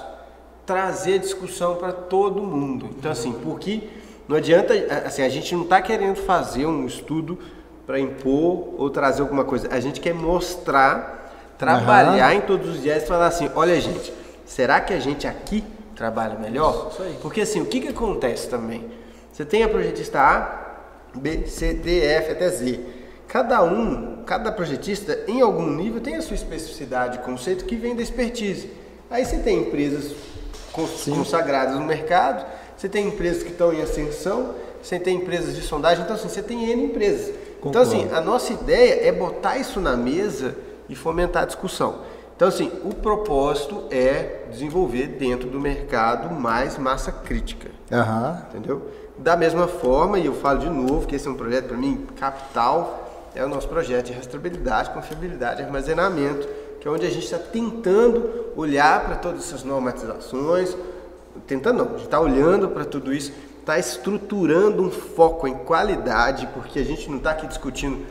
trazer 0.64 1.20
discussão 1.20 1.76
para 1.76 1.92
todo 1.92 2.42
mundo. 2.42 2.88
Então, 2.98 3.12
assim, 3.12 3.32
porque 3.32 3.82
não 4.26 4.36
adianta, 4.36 4.72
assim, 5.04 5.22
a 5.22 5.28
gente 5.28 5.54
não 5.54 5.62
está 5.62 5.80
querendo 5.80 6.16
fazer 6.16 6.66
um 6.66 6.84
estudo 6.86 7.38
para 7.86 8.00
impor 8.00 8.74
ou 8.78 8.90
trazer 8.90 9.22
alguma 9.22 9.44
coisa. 9.44 9.68
A 9.70 9.78
gente 9.80 10.00
quer 10.00 10.12
mostrar, 10.14 11.54
trabalhar 11.58 12.34
em 12.34 12.40
todos 12.40 12.68
os 12.76 12.82
dias 12.82 13.02
e 13.02 13.06
falar 13.06 13.26
assim, 13.28 13.50
olha 13.54 13.80
gente, 13.80 14.12
será 14.44 14.80
que 14.80 14.92
a 14.92 14.98
gente 14.98 15.26
aqui 15.26 15.62
trabalha 15.94 16.34
melhor? 16.38 16.90
Porque 17.22 17.40
assim, 17.42 17.60
o 17.60 17.66
que, 17.66 17.80
que 17.80 17.88
acontece 17.88 18.48
também? 18.48 18.84
Você 19.32 19.44
tem 19.44 19.62
a 19.62 19.68
projetista 19.68 20.20
A, 20.20 20.66
B, 21.14 21.46
C, 21.46 21.72
D, 21.74 22.00
F 22.04 22.32
até 22.32 22.48
Z. 22.48 22.80
Cada 23.28 23.62
um, 23.62 24.22
cada 24.24 24.52
projetista, 24.52 25.18
em 25.26 25.40
algum 25.40 25.68
nível, 25.70 26.00
tem 26.00 26.16
a 26.16 26.22
sua 26.22 26.34
especificidade, 26.34 27.18
conceito 27.20 27.64
que 27.64 27.76
vem 27.76 27.94
da 27.94 28.02
expertise. 28.02 28.70
Aí 29.10 29.24
você 29.24 29.38
tem 29.38 29.60
empresas 29.60 30.12
cons- 30.72 31.04
consagradas 31.04 31.76
no 31.76 31.84
mercado, 31.84 32.44
você 32.76 32.88
tem 32.88 33.08
empresas 33.08 33.42
que 33.42 33.50
estão 33.50 33.72
em 33.72 33.82
ascensão, 33.82 34.54
você 34.82 34.98
tem 34.98 35.16
empresas 35.16 35.54
de 35.54 35.62
sondagem, 35.62 36.04
então 36.04 36.14
assim, 36.16 36.28
você 36.28 36.42
tem 36.42 36.70
N 36.70 36.84
empresas. 36.84 37.34
Então 37.68 37.82
assim, 37.82 38.08
a 38.12 38.20
nossa 38.20 38.52
ideia 38.52 39.06
é 39.06 39.12
botar 39.12 39.58
isso 39.58 39.80
na 39.80 39.96
mesa 39.96 40.54
e 40.88 40.94
fomentar 40.94 41.42
a 41.42 41.46
discussão. 41.46 42.00
Então 42.34 42.48
assim, 42.48 42.70
o 42.84 42.94
propósito 42.94 43.84
é 43.90 44.44
desenvolver 44.50 45.06
dentro 45.06 45.48
do 45.48 45.58
mercado 45.58 46.34
mais 46.34 46.76
massa 46.78 47.10
crítica. 47.10 47.70
Aham. 47.90 48.42
Entendeu? 48.50 48.82
Da 49.18 49.36
mesma 49.36 49.66
forma, 49.66 50.18
e 50.18 50.26
eu 50.26 50.34
falo 50.34 50.58
de 50.58 50.68
novo 50.68 51.06
que 51.06 51.16
esse 51.16 51.26
é 51.26 51.30
um 51.30 51.34
projeto 51.34 51.68
para 51.68 51.76
mim 51.76 52.06
capital, 52.16 53.30
é 53.34 53.44
o 53.44 53.48
nosso 53.48 53.68
projeto 53.68 54.06
de 54.06 54.12
rastreabilidade, 54.12 54.90
confiabilidade 54.90 55.60
e 55.60 55.64
armazenamento, 55.64 56.48
que 56.80 56.88
é 56.88 56.90
onde 56.90 57.06
a 57.06 57.10
gente 57.10 57.24
está 57.24 57.38
tentando 57.38 58.46
olhar 58.56 59.04
para 59.04 59.16
todas 59.16 59.40
essas 59.40 59.64
normatizações, 59.64 60.76
tentando 61.46 61.78
não, 61.78 61.86
a 61.86 61.92
gente 61.92 62.04
está 62.04 62.20
olhando 62.20 62.68
para 62.68 62.84
tudo 62.84 63.12
isso, 63.12 63.32
está 63.66 63.80
estruturando 63.80 64.80
um 64.80 64.90
foco 64.92 65.48
em 65.48 65.54
qualidade, 65.54 66.48
porque 66.54 66.78
a 66.78 66.84
gente 66.84 67.10
não 67.10 67.16
está 67.18 67.32
aqui 67.32 67.48
discutindo 67.48 68.06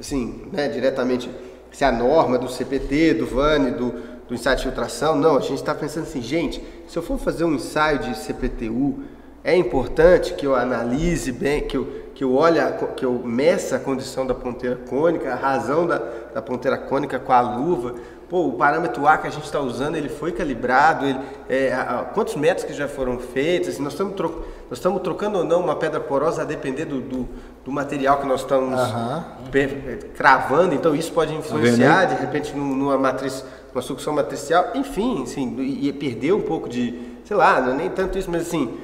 assim, 0.00 0.48
né, 0.50 0.68
diretamente 0.68 1.30
se 1.70 1.84
a 1.84 1.92
norma 1.92 2.38
do 2.38 2.48
CPT, 2.48 3.12
do 3.12 3.26
VANE, 3.26 3.72
do, 3.72 3.90
do 4.26 4.34
ensaio 4.34 4.56
de 4.56 4.62
filtração, 4.62 5.14
não, 5.14 5.36
a 5.36 5.40
gente 5.40 5.56
está 5.56 5.74
pensando 5.74 6.04
assim, 6.04 6.22
gente, 6.22 6.64
se 6.88 6.96
eu 6.96 7.02
for 7.02 7.18
fazer 7.18 7.44
um 7.44 7.52
ensaio 7.54 7.98
de 7.98 8.16
CPTU, 8.16 9.00
é 9.44 9.54
importante 9.54 10.32
que 10.32 10.46
eu 10.46 10.54
analise 10.56 11.30
bem, 11.30 11.60
que 11.60 11.76
eu, 11.76 11.86
que 12.14 12.24
eu 12.24 12.34
olhe, 12.34 12.58
a 12.58 12.72
que 12.72 13.04
eu 13.04 13.12
meça 13.22 13.76
a 13.76 13.78
condição 13.78 14.26
da 14.26 14.34
ponteira 14.34 14.76
cônica, 14.88 15.30
a 15.30 15.36
razão 15.36 15.86
da, 15.86 15.98
da 16.34 16.40
ponteira 16.40 16.78
cônica 16.78 17.18
com 17.18 17.32
a 17.34 17.40
luva. 17.42 17.94
Pô, 18.28 18.46
o 18.48 18.52
parâmetro 18.54 19.06
A 19.06 19.18
que 19.18 19.28
a 19.28 19.30
gente 19.30 19.44
está 19.44 19.60
usando, 19.60 19.94
ele 19.94 20.08
foi 20.08 20.32
calibrado, 20.32 21.04
ele, 21.06 21.18
é, 21.48 21.72
a- 21.72 22.00
a- 22.00 22.04
quantos 22.06 22.34
metros 22.34 22.66
que 22.66 22.72
já 22.72 22.88
foram 22.88 23.18
feitos, 23.20 23.68
assim, 23.68 23.82
nós 23.82 23.92
estamos 23.92 24.14
tro- 24.16 24.42
nós 24.68 24.78
estamos 24.78 25.00
trocando 25.02 25.38
ou 25.38 25.44
não 25.44 25.60
uma 25.60 25.76
pedra 25.76 26.00
porosa 26.00 26.42
a 26.42 26.44
depender 26.44 26.84
do, 26.86 27.00
do, 27.00 27.28
do 27.64 27.70
material 27.72 28.18
que 28.20 28.26
nós 28.26 28.40
estamos 28.40 28.78
pe- 29.50 29.98
cravando, 30.16 30.74
então 30.74 30.94
isso 30.94 31.12
pode 31.12 31.32
influenciar 31.34 32.04
de 32.06 32.14
repente 32.20 32.54
num- 32.56 32.74
numa 32.74 32.98
matriz, 32.98 33.44
uma 33.72 33.82
sucção 33.82 34.12
matricial, 34.12 34.72
enfim, 34.74 35.22
assim, 35.22 35.54
e, 35.60 35.92
perder 35.92 36.32
um 36.32 36.40
pouco 36.42 36.68
de, 36.68 36.98
sei 37.24 37.36
lá, 37.36 37.60
não 37.60 37.72
é 37.72 37.76
nem 37.76 37.90
tanto 37.90 38.18
isso, 38.18 38.30
mas 38.30 38.42
assim, 38.42 38.76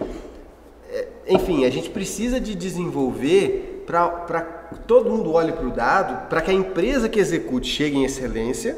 é, 0.91 1.09
enfim, 1.29 1.65
a 1.65 1.71
gente 1.71 1.91
precisa 1.91 2.39
de 2.41 2.55
desenvolver 2.55 3.85
para 3.87 4.41
que 4.73 4.79
todo 4.87 5.11
mundo 5.11 5.33
olhe 5.33 5.53
para 5.53 5.67
o 5.67 5.71
dado, 5.71 6.29
para 6.29 6.41
que 6.41 6.51
a 6.51 6.55
empresa 6.55 7.09
que 7.09 7.19
execute 7.19 7.69
chegue 7.69 7.97
em 7.97 8.05
excelência, 8.05 8.77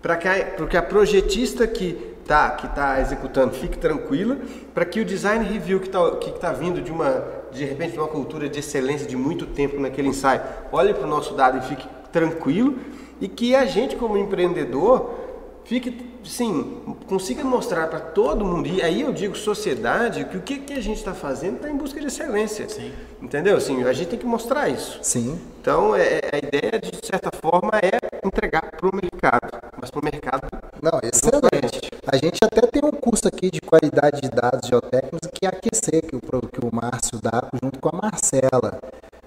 para 0.00 0.16
que, 0.16 0.26
a- 0.26 0.44
que 0.66 0.76
a 0.76 0.82
projetista 0.82 1.66
que 1.66 2.11
está 2.22 2.50
que 2.50 2.66
tá 2.68 3.00
executando 3.00 3.54
fique 3.54 3.76
tranquila, 3.76 4.38
para 4.72 4.84
que 4.84 5.00
o 5.00 5.04
design 5.04 5.44
review 5.44 5.80
que 5.80 5.88
está 5.88 6.16
que 6.16 6.30
tá 6.32 6.52
vindo 6.52 6.80
de 6.80 6.90
uma, 6.90 7.24
de 7.52 7.64
repente 7.64 7.98
uma 7.98 8.08
cultura 8.08 8.48
de 8.48 8.60
excelência 8.60 9.06
de 9.06 9.16
muito 9.16 9.46
tempo 9.46 9.78
naquele 9.78 10.08
ensaio, 10.08 10.40
olhe 10.70 10.94
para 10.94 11.04
o 11.04 11.10
nosso 11.10 11.34
dado 11.34 11.58
e 11.58 11.62
fique 11.62 11.86
tranquilo 12.10 12.78
e 13.20 13.28
que 13.28 13.54
a 13.54 13.64
gente 13.66 13.96
como 13.96 14.16
empreendedor 14.16 15.21
fique, 15.64 16.10
sim, 16.24 16.82
consiga 17.06 17.44
mostrar 17.44 17.88
para 17.88 18.00
todo 18.00 18.44
mundo, 18.44 18.68
e 18.68 18.82
aí 18.82 19.02
eu 19.02 19.12
digo 19.12 19.36
sociedade, 19.36 20.24
que 20.24 20.36
o 20.36 20.42
que, 20.42 20.58
que 20.58 20.72
a 20.72 20.80
gente 20.80 20.98
está 20.98 21.14
fazendo 21.14 21.56
está 21.56 21.70
em 21.70 21.76
busca 21.76 22.00
de 22.00 22.06
excelência. 22.06 22.68
Sim. 22.68 22.92
Entendeu? 23.20 23.56
Assim, 23.56 23.82
a 23.84 23.92
gente 23.92 24.08
tem 24.08 24.18
que 24.18 24.26
mostrar 24.26 24.68
isso. 24.68 24.98
Sim. 25.02 25.40
Então, 25.60 25.94
é, 25.94 26.20
a 26.32 26.38
ideia, 26.38 26.80
de 26.80 27.06
certa 27.06 27.30
forma, 27.40 27.70
é 27.80 28.26
entregar 28.26 28.70
para 28.70 28.88
o 28.88 28.92
mercado, 28.94 29.60
mas 29.80 29.90
para 29.90 30.00
o 30.00 30.04
mercado. 30.04 30.48
Não, 30.82 30.98
excelente. 31.02 31.88
A 32.06 32.16
gente 32.16 32.38
até 32.42 32.66
tem 32.66 32.82
um 32.84 32.90
curso 32.90 33.28
aqui 33.28 33.50
de 33.50 33.60
qualidade 33.60 34.20
de 34.20 34.28
dados 34.28 34.68
geotécnicos 34.68 35.30
que 35.32 35.46
é 35.46 35.48
aquecer, 35.48 36.02
que 36.02 36.16
o, 36.16 36.20
que 36.20 36.66
o 36.66 36.70
Márcio 36.74 37.20
dá 37.22 37.48
junto 37.62 37.78
com 37.78 37.90
a 37.90 37.92
Marcela. 37.92 38.80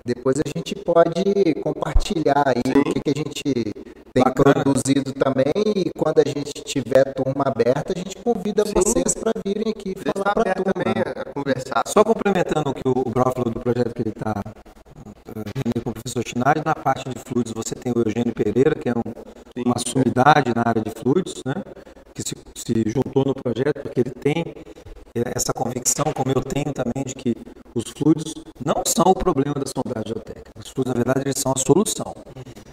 Depois 0.06 0.38
a 0.38 0.48
gente 0.56 0.76
pode 0.76 1.56
compartilhar 1.64 2.48
aí 2.48 2.61
Sim. 2.64 2.80
o 2.80 2.94
que, 2.94 2.99
que 3.02 3.10
a 3.10 3.18
gente 3.18 3.41
tem 4.14 4.23
Bacana. 4.23 4.64
produzido 4.64 5.11
também 5.14 5.52
e 5.76 5.90
quando 5.98 6.19
a 6.19 6.23
gente 6.23 6.53
tiver 6.64 7.11
turma 7.15 7.45
aberta, 7.48 7.91
a 7.91 7.98
gente 7.98 8.15
convida 8.18 8.64
Sim. 8.68 8.73
vocês 8.76 9.15
para 9.15 9.32
virem 9.44 9.73
aqui 9.76 9.95
falar 9.95 10.36
para 10.36 10.52
a 10.52 10.53
turma. 10.53 10.73
também 10.73 10.94
a 11.02 11.34
conversar. 11.34 11.82
Só 11.88 12.03
complementando 12.03 12.69
o 12.69 12.73
que 12.76 12.88
o 12.88 13.10
Brau 13.10 13.34
falou 13.34 13.52
do 13.52 13.60
projeto 13.60 13.95
que 13.95 14.03
ele 14.03 14.10
está 14.10 14.36
uh, 14.40 15.84
com 15.84 15.90
o 15.90 15.94
professor 15.94 16.23
Chinari, 16.23 16.61
na 16.64 16.76
parte 16.76 17.10
de 17.10 17.19
fluidos 17.26 17.53
você 17.53 17.73
tem 17.73 17.91
o 17.91 17.98
Eugênio 17.98 18.34
Pereira, 18.36 18.76
que 18.76 18.88
é 18.88 18.94
um, 18.94 19.65
uma 19.65 19.76
sumidade 19.80 20.53
na 20.56 20.61
área 20.68 20.84
de 20.84 20.91
fluidos, 20.91 21.41
né? 21.44 21.64
Que 22.15 22.23
se, 22.23 22.33
se 22.55 22.89
juntou 22.89 23.25
no 23.25 23.35
projeto 23.35 23.81
porque 23.83 23.99
ele 23.99 24.11
tem 24.11 24.43
essa 25.13 25.53
convicção, 25.53 26.05
como 26.15 26.31
eu 26.31 26.41
tenho 26.41 26.73
também, 26.73 27.03
de 27.05 27.13
que 27.13 27.35
os 27.73 27.83
fluidos 27.91 28.33
não 28.63 28.83
são 28.85 29.11
o 29.11 29.15
problema 29.15 29.53
da 29.55 29.65
sondagem 29.65 30.13
geotécnica. 30.13 30.51
Os 30.57 30.69
fluidos, 30.69 30.93
na 30.93 31.03
verdade, 31.03 31.27
eles 31.27 31.39
são 31.39 31.51
a 31.51 31.59
solução. 31.59 32.13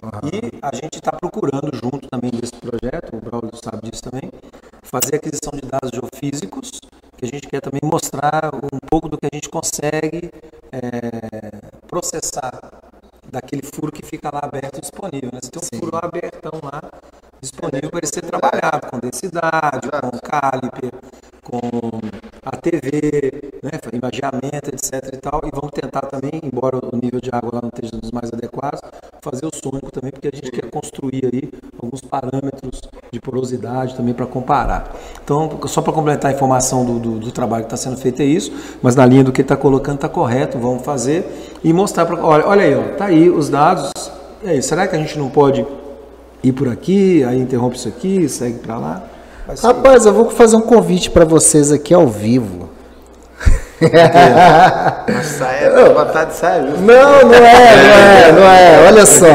Uhum. 0.02 0.30
E 0.32 0.58
a 0.62 0.74
gente 0.74 0.96
está 0.96 1.12
procurando, 1.12 1.70
junto 1.74 2.08
também 2.08 2.30
desse 2.30 2.54
projeto, 2.54 3.16
o 3.16 3.20
Braulio 3.20 3.50
sabe 3.62 3.90
disso 3.90 4.02
também, 4.02 4.30
fazer 4.92 5.16
aquisição 5.16 5.52
de 5.54 5.66
dados 5.66 5.90
geofísicos, 5.90 6.70
que 7.16 7.24
a 7.24 7.28
gente 7.28 7.48
quer 7.48 7.62
também 7.62 7.80
mostrar 7.82 8.54
um 8.54 8.78
pouco 8.90 9.08
do 9.08 9.16
que 9.16 9.24
a 9.24 9.34
gente 9.34 9.48
consegue 9.48 10.30
é, 10.70 10.80
processar 11.88 12.60
daquele 13.30 13.62
furo 13.62 13.90
que 13.90 14.04
fica 14.04 14.28
lá 14.30 14.40
aberto 14.44 14.76
e 14.76 14.80
disponível. 14.82 15.30
Né? 15.32 15.40
Você 15.42 15.50
tem 15.50 15.62
um 15.62 15.64
Sim. 15.64 15.80
furo 15.80 15.96
abertão 15.96 16.60
lá, 16.62 16.82
disponível 17.40 17.88
para 17.88 18.00
ele 18.00 18.06
ser 18.06 18.20
trabalhado 18.20 18.86
com 18.90 18.98
densidade, 18.98 19.88
com 19.90 20.18
caliper, 20.20 20.92
com 21.42 21.60
TV, 22.62 23.50
né, 23.60 23.70
etc 23.74 25.12
e 25.12 25.16
tal, 25.16 25.40
e 25.44 25.50
vamos 25.50 25.72
tentar 25.72 26.02
também, 26.02 26.40
embora 26.44 26.78
o 26.78 26.96
nível 26.96 27.20
de 27.20 27.28
água 27.32 27.50
lá 27.54 27.60
não 27.60 27.68
esteja 27.68 28.00
dos 28.00 28.12
mais 28.12 28.32
adequados, 28.32 28.80
fazer 29.20 29.46
o 29.46 29.50
sônico 29.52 29.90
também, 29.90 30.12
porque 30.12 30.28
a 30.28 30.30
gente 30.32 30.48
quer 30.48 30.70
construir 30.70 31.24
aí 31.26 31.50
alguns 31.82 32.00
parâmetros 32.00 32.80
de 33.12 33.20
porosidade 33.20 33.96
também 33.96 34.14
para 34.14 34.26
comparar. 34.26 34.94
Então, 35.24 35.58
só 35.66 35.82
para 35.82 35.92
complementar 35.92 36.30
a 36.30 36.34
informação 36.34 36.84
do, 36.84 37.00
do, 37.00 37.18
do 37.18 37.32
trabalho 37.32 37.64
que 37.64 37.74
está 37.74 37.76
sendo 37.76 37.96
feito 37.96 38.22
é 38.22 38.24
isso, 38.24 38.52
mas 38.80 38.94
na 38.94 39.04
linha 39.04 39.24
do 39.24 39.32
que 39.32 39.40
está 39.40 39.56
colocando 39.56 39.96
está 39.96 40.08
correto, 40.08 40.56
vamos 40.56 40.84
fazer 40.84 41.58
e 41.64 41.72
mostrar 41.72 42.06
para... 42.06 42.24
Olha, 42.24 42.46
olha 42.46 42.62
aí, 42.62 42.74
ó, 42.76 42.96
tá 42.96 43.06
aí 43.06 43.28
os 43.28 43.48
dados, 43.48 43.90
aí, 44.44 44.62
será 44.62 44.86
que 44.86 44.94
a 44.94 44.98
gente 45.00 45.18
não 45.18 45.28
pode 45.28 45.66
ir 46.44 46.52
por 46.52 46.68
aqui, 46.68 47.24
aí 47.24 47.40
interrompe 47.40 47.76
isso 47.76 47.88
aqui, 47.88 48.28
segue 48.28 48.60
para 48.60 48.78
lá? 48.78 49.11
Rapaz, 49.62 50.06
eu 50.06 50.12
vou 50.12 50.30
fazer 50.30 50.56
um 50.56 50.60
convite 50.60 51.10
para 51.10 51.24
vocês 51.24 51.72
aqui 51.72 51.92
ao 51.92 52.06
vivo. 52.06 52.70
Nossa, 53.82 55.44
é 55.46 55.68
de 55.68 56.80
Não, 56.80 57.22
não 57.22 57.34
é, 57.34 57.76
não 57.76 57.94
é, 57.94 58.32
não 58.32 58.42
é. 58.44 58.86
Olha 58.86 59.04
só. 59.04 59.26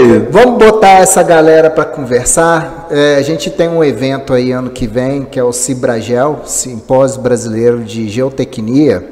Vamos 0.30 0.58
botar 0.58 1.00
essa 1.00 1.22
galera 1.22 1.68
para 1.68 1.84
conversar. 1.84 2.88
É, 2.90 3.16
a 3.16 3.22
gente 3.22 3.50
tem 3.50 3.68
um 3.68 3.84
evento 3.84 4.32
aí 4.32 4.50
ano 4.50 4.70
que 4.70 4.86
vem, 4.86 5.24
que 5.24 5.38
é 5.38 5.44
o 5.44 5.52
Cibragel, 5.52 6.40
Simpósio 6.46 7.20
Brasileiro 7.20 7.80
de 7.80 8.08
Geotecnia. 8.08 9.06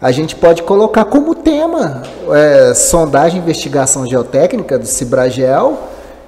A 0.00 0.10
gente 0.10 0.34
pode 0.34 0.64
colocar 0.64 1.04
como 1.04 1.36
tema 1.36 2.02
é, 2.32 2.74
sondagem 2.74 3.38
e 3.38 3.42
investigação 3.42 4.04
geotécnica 4.06 4.76
do 4.78 4.86
Cibragel 4.86 5.78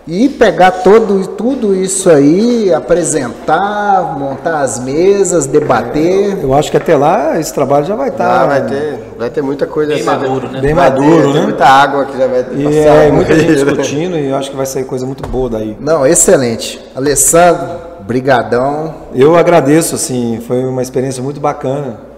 e 0.06 0.28
pegar 0.28 0.70
todo, 0.70 1.26
tudo 1.28 1.74
isso 1.74 2.10
aí, 2.10 2.72
apresentar, 2.72 4.16
montar 4.18 4.60
as 4.60 4.80
mesas, 4.80 5.46
debater. 5.46 6.38
Eu 6.42 6.54
acho 6.54 6.70
que 6.70 6.76
até 6.76 6.96
lá 6.96 7.38
esse 7.38 7.52
trabalho 7.52 7.86
já 7.86 7.94
vai 7.94 8.08
estar. 8.08 8.26
Tá, 8.26 8.42
ah, 8.42 8.46
vai 8.46 8.66
ter, 8.66 8.98
vai 9.18 9.30
ter 9.30 9.42
muita 9.42 9.66
coisa. 9.66 9.94
Bem 9.94 10.02
maduro, 10.02 10.48
né? 10.48 10.60
Bem 10.60 10.74
maduro, 10.74 11.32
ter, 11.32 11.38
né? 11.38 11.42
muita 11.42 11.66
água 11.66 12.04
que 12.06 12.18
já 12.18 12.26
vai 12.26 12.42
ter. 12.42 12.56
E 12.56 12.78
é, 12.78 13.10
muita 13.10 13.38
gente 13.38 13.52
discutindo 13.54 14.16
e 14.16 14.28
eu 14.28 14.36
acho 14.36 14.50
que 14.50 14.56
vai 14.56 14.66
sair 14.66 14.84
coisa 14.84 15.06
muito 15.06 15.28
boa 15.28 15.50
daí. 15.50 15.76
Não, 15.78 16.06
excelente. 16.06 16.80
Alessandro, 16.94 17.68
brigadão. 18.00 18.94
Eu 19.14 19.36
agradeço, 19.36 19.94
assim, 19.94 20.42
foi 20.46 20.64
uma 20.64 20.82
experiência 20.82 21.22
muito 21.22 21.40
bacana. 21.40 22.09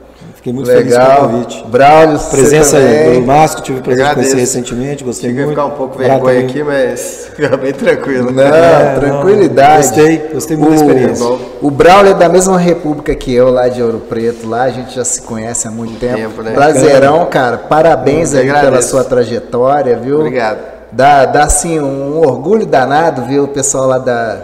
Fiquei 0.43 0.53
muito 0.53 0.67
Legal. 0.67 0.83
feliz 0.83 0.97
com 0.97 1.13
o 1.13 1.29
convite. 1.29 1.65
Braulio, 1.69 2.19
presença 2.19 2.77
do 3.15 3.23
Márcio, 3.23 3.61
tive 3.61 3.81
de 3.81 4.13
conhecer 4.13 4.37
recentemente, 4.37 5.05
gostei 5.05 5.31
Cheguei 5.31 5.45
muito. 5.45 5.57
ficar 5.57 5.73
um 5.73 5.77
pouco 5.77 5.97
vergonha 5.97 6.41
aqui, 6.41 6.65
mas 6.65 7.31
fica 7.37 7.57
bem 7.57 7.73
tranquilo. 7.73 8.33
Não, 8.33 8.43
é, 8.53 8.95
tranquilidade. 8.97 9.87
Não, 9.87 9.95
gostei, 9.95 10.19
gostei 10.35 10.57
muito 10.57 10.73
o, 10.73 10.75
da 10.75 10.85
experiência. 10.85 11.39
O 11.61 11.71
Braulio 11.71 12.11
é 12.11 12.15
da 12.15 12.29
mesma 12.29 12.59
república 12.59 13.15
que 13.15 13.33
eu, 13.33 13.53
lá 13.53 13.69
de 13.69 13.81
Ouro 13.81 14.01
Preto, 14.01 14.49
lá 14.49 14.65
a 14.65 14.71
gente 14.71 14.97
já 14.97 15.05
se 15.05 15.23
conhece 15.23 15.69
há 15.69 15.71
muito 15.71 15.97
tempo. 16.01 16.17
tempo 16.17 16.43
né? 16.43 16.51
Prazerão, 16.51 17.25
cara, 17.27 17.59
parabéns 17.59 18.35
aí 18.35 18.53
pela 18.53 18.83
sua 18.83 19.05
trajetória, 19.05 19.97
viu? 19.97 20.17
Obrigado. 20.17 20.59
Dá, 20.91 21.25
dá 21.25 21.45
assim 21.45 21.79
um 21.79 22.19
orgulho 22.19 22.67
danado, 22.67 23.23
viu, 23.27 23.45
o 23.45 23.49
pessoal 23.49 23.87
lá 23.87 23.99
da, 23.99 24.41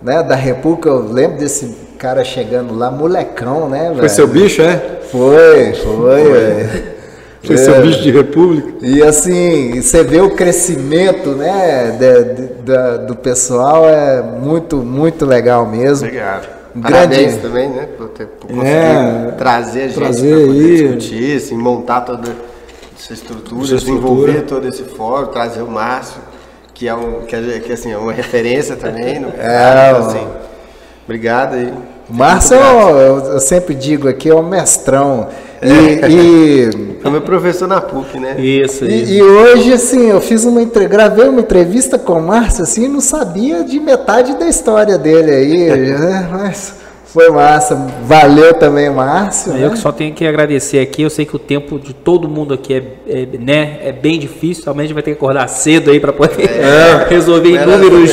né, 0.00 0.22
da 0.22 0.34
República, 0.34 0.88
eu 0.88 1.12
lembro 1.12 1.36
desse 1.36 1.81
cara 2.02 2.24
chegando 2.24 2.74
lá, 2.76 2.90
molecão, 2.90 3.68
né, 3.68 3.84
velho? 3.84 4.00
Foi 4.00 4.08
seu 4.08 4.26
bicho, 4.26 4.60
é? 4.60 4.76
Foi, 5.08 5.72
foi, 5.72 6.24
velho. 6.24 6.92
Foi 7.44 7.54
é. 7.54 7.58
seu 7.58 7.80
bicho 7.80 8.02
de 8.02 8.10
república. 8.10 8.72
E 8.82 9.00
assim, 9.04 9.80
você 9.80 10.02
vê 10.02 10.20
o 10.20 10.30
crescimento, 10.30 11.30
né, 11.30 11.96
de, 11.96 12.24
de, 12.34 12.48
de, 12.54 13.06
do 13.06 13.14
pessoal, 13.14 13.88
é 13.88 14.20
muito, 14.20 14.78
muito 14.78 15.24
legal 15.24 15.64
mesmo. 15.64 16.08
Obrigado. 16.08 16.48
Parabéns 16.82 17.34
grande... 17.34 17.38
também, 17.38 17.68
né, 17.68 17.86
por, 17.96 18.08
ter, 18.08 18.26
por 18.26 18.48
conseguir 18.48 18.66
é, 18.68 19.34
trazer 19.38 19.82
a 19.82 19.88
gente 19.88 19.98
trazer 19.98 20.34
aí. 20.34 20.82
discutir, 20.82 21.36
assim, 21.36 21.56
montar 21.56 22.00
toda 22.00 22.34
essa 22.98 23.12
estrutura, 23.12 23.62
essa 23.62 23.76
desenvolver 23.76 24.32
estrutura. 24.32 24.60
todo 24.60 24.68
esse 24.68 24.82
fórum, 24.82 25.26
trazer 25.26 25.62
o 25.62 25.68
Márcio, 25.68 26.20
que 26.74 26.88
é, 26.88 26.94
um, 26.94 27.20
que 27.20 27.36
é, 27.36 27.60
que, 27.60 27.72
assim, 27.72 27.92
é 27.92 27.96
uma 27.96 28.12
referência 28.12 28.74
também. 28.74 29.20
No 29.20 29.28
é, 29.38 29.90
então, 29.90 30.06
assim, 30.08 30.26
obrigado 31.04 31.54
aí. 31.54 31.72
O 32.12 32.14
Márcio, 32.14 32.56
eu, 32.56 33.32
eu, 33.32 33.40
sempre 33.40 33.74
digo 33.74 34.06
aqui, 34.06 34.28
é 34.28 34.34
o 34.34 34.42
mestrão. 34.42 35.28
E, 35.62 35.68
é. 35.68 36.10
e 36.10 36.98
é 37.02 37.08
meu 37.08 37.22
professor 37.22 37.66
na 37.66 37.80
PUC, 37.80 38.18
né? 38.20 38.38
Isso, 38.38 38.84
e, 38.84 39.02
isso. 39.02 39.12
E 39.12 39.22
hoje, 39.22 39.72
assim, 39.72 40.10
eu 40.10 40.20
fiz 40.20 40.44
uma 40.44 40.62
gravei 40.62 41.26
uma 41.26 41.40
entrevista 41.40 41.98
com 41.98 42.14
o 42.14 42.22
Márcio, 42.22 42.64
assim, 42.64 42.86
não 42.86 43.00
sabia 43.00 43.64
de 43.64 43.80
metade 43.80 44.34
da 44.36 44.46
história 44.46 44.98
dele 44.98 45.30
aí, 45.30 45.70
né? 45.98 46.28
Mas 46.30 46.74
foi 47.06 47.30
massa. 47.30 47.74
Valeu 48.04 48.54
também, 48.54 48.90
Márcio. 48.90 49.52
Eu 49.52 49.68
né? 49.68 49.70
que 49.70 49.78
só 49.78 49.90
tenho 49.90 50.14
que 50.14 50.26
agradecer 50.26 50.80
aqui. 50.80 51.02
Eu 51.02 51.10
sei 51.10 51.24
que 51.24 51.36
o 51.36 51.38
tempo 51.38 51.78
de 51.78 51.94
todo 51.94 52.28
mundo 52.28 52.52
aqui 52.52 52.74
é, 52.74 52.82
é 53.06 53.26
né, 53.38 53.78
é 53.84 53.92
bem 53.92 54.18
difícil. 54.18 54.64
Realmente 54.64 54.92
vai 54.92 55.02
ter 55.02 55.12
que 55.12 55.16
acordar 55.16 55.46
cedo 55.48 55.90
aí 55.90 56.00
para 56.00 56.12
poder 56.12 56.44
é, 56.44 57.06
resolver 57.10 57.50
inúmeros 57.50 58.12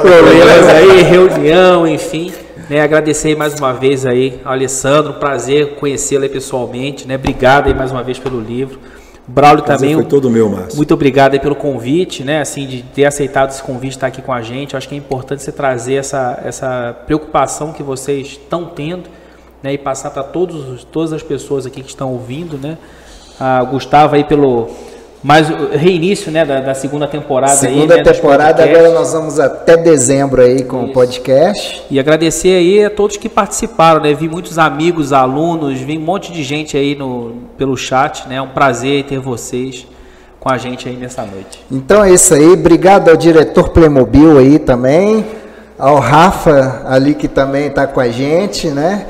problemas 0.00 0.68
aí, 0.68 1.02
reunião, 1.08 1.86
enfim. 1.86 2.32
Né, 2.70 2.80
agradecer 2.80 3.36
mais 3.36 3.58
uma 3.58 3.72
vez 3.72 4.06
aí 4.06 4.40
ao 4.44 4.52
Alessandro, 4.52 5.14
prazer 5.14 5.74
conhecê-lo 5.74 6.28
pessoalmente, 6.28 7.04
né? 7.04 7.16
Obrigado 7.16 7.66
aí 7.66 7.74
mais 7.74 7.90
uma 7.90 8.00
vez 8.00 8.16
pelo 8.16 8.40
livro. 8.40 8.78
Braulio 9.26 9.64
também. 9.64 9.94
Foi 9.94 10.04
todo 10.04 10.30
meu, 10.30 10.48
Márcio. 10.48 10.76
Muito 10.76 10.94
obrigado 10.94 11.36
pelo 11.40 11.56
convite, 11.56 12.22
né? 12.22 12.40
Assim, 12.40 12.68
de 12.68 12.82
ter 12.82 13.06
aceitado 13.06 13.50
esse 13.50 13.60
convite, 13.60 13.96
estar 13.96 14.06
aqui 14.06 14.22
com 14.22 14.32
a 14.32 14.40
gente. 14.40 14.74
Eu 14.74 14.78
acho 14.78 14.88
que 14.88 14.94
é 14.94 14.98
importante 14.98 15.42
você 15.42 15.50
trazer 15.50 15.94
essa, 15.94 16.40
essa 16.44 16.96
preocupação 17.06 17.72
que 17.72 17.82
vocês 17.82 18.28
estão 18.28 18.66
tendo, 18.66 19.10
né? 19.64 19.72
E 19.72 19.78
passar 19.78 20.12
para 20.12 20.22
todos 20.22 20.84
todas 20.92 21.12
as 21.12 21.24
pessoas 21.24 21.66
aqui 21.66 21.82
que 21.82 21.88
estão 21.88 22.12
ouvindo, 22.12 22.56
né? 22.56 22.78
Ah, 23.40 23.64
Gustavo 23.64 24.14
aí 24.14 24.22
pelo 24.22 24.70
mas 25.22 25.50
o 25.50 25.76
reinício 25.76 26.32
né, 26.32 26.44
da, 26.44 26.60
da 26.60 26.74
segunda 26.74 27.06
temporada. 27.06 27.54
Segunda 27.54 27.94
aí, 27.94 28.02
né, 28.02 28.12
temporada, 28.12 28.64
agora 28.64 28.90
nós 28.90 29.12
vamos 29.12 29.38
até 29.38 29.76
dezembro 29.76 30.40
aí 30.40 30.64
com 30.64 30.82
Isso. 30.82 30.90
o 30.90 30.92
podcast. 30.92 31.82
E 31.90 32.00
agradecer 32.00 32.54
aí 32.54 32.84
a 32.84 32.90
todos 32.90 33.18
que 33.18 33.28
participaram, 33.28 34.00
né? 34.00 34.14
Vi 34.14 34.28
muitos 34.28 34.58
amigos, 34.58 35.12
alunos, 35.12 35.78
vi 35.80 35.98
um 35.98 36.00
monte 36.00 36.32
de 36.32 36.42
gente 36.42 36.76
aí 36.76 36.94
no, 36.94 37.34
pelo 37.58 37.76
chat, 37.76 38.26
né? 38.28 38.36
É 38.36 38.42
um 38.42 38.48
prazer 38.48 39.04
ter 39.04 39.18
vocês 39.18 39.86
com 40.38 40.48
a 40.48 40.56
gente 40.56 40.88
aí 40.88 40.96
nessa 40.96 41.22
noite. 41.22 41.62
Então 41.70 42.02
é 42.02 42.12
isso 42.12 42.32
aí, 42.32 42.52
obrigado 42.52 43.10
ao 43.10 43.16
diretor 43.16 43.68
Playmobil 43.68 44.38
aí 44.38 44.58
também, 44.58 45.26
ao 45.78 45.98
Rafa 45.98 46.82
ali 46.86 47.14
que 47.14 47.28
também 47.28 47.66
está 47.66 47.86
com 47.86 48.00
a 48.00 48.08
gente, 48.08 48.68
né? 48.68 49.06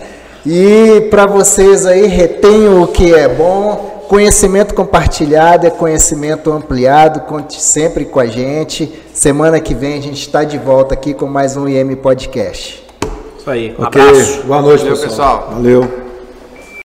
E 0.46 1.02
para 1.10 1.26
vocês 1.26 1.84
aí, 1.86 2.06
retenham 2.06 2.82
o 2.82 2.86
que 2.86 3.14
é 3.14 3.28
bom. 3.28 4.04
Conhecimento 4.08 4.74
compartilhado 4.74 5.66
é 5.66 5.70
conhecimento 5.70 6.50
ampliado. 6.52 7.20
Conte 7.20 7.60
sempre 7.60 8.04
com 8.04 8.18
a 8.18 8.26
gente. 8.26 8.92
Semana 9.14 9.60
que 9.60 9.74
vem 9.74 9.98
a 9.98 10.02
gente 10.02 10.20
está 10.20 10.42
de 10.42 10.58
volta 10.58 10.94
aqui 10.94 11.14
com 11.14 11.26
mais 11.26 11.56
um 11.56 11.68
IM 11.68 11.94
Podcast. 11.94 12.84
Isso 13.38 13.50
aí. 13.50 13.74
Um 13.78 13.84
Ok, 13.84 14.00
abraço. 14.00 14.42
boa 14.44 14.62
noite, 14.62 14.80
Valeu, 14.80 14.96
pessoal. 14.98 15.38
pessoal. 15.38 15.50
Valeu. 15.54 16.09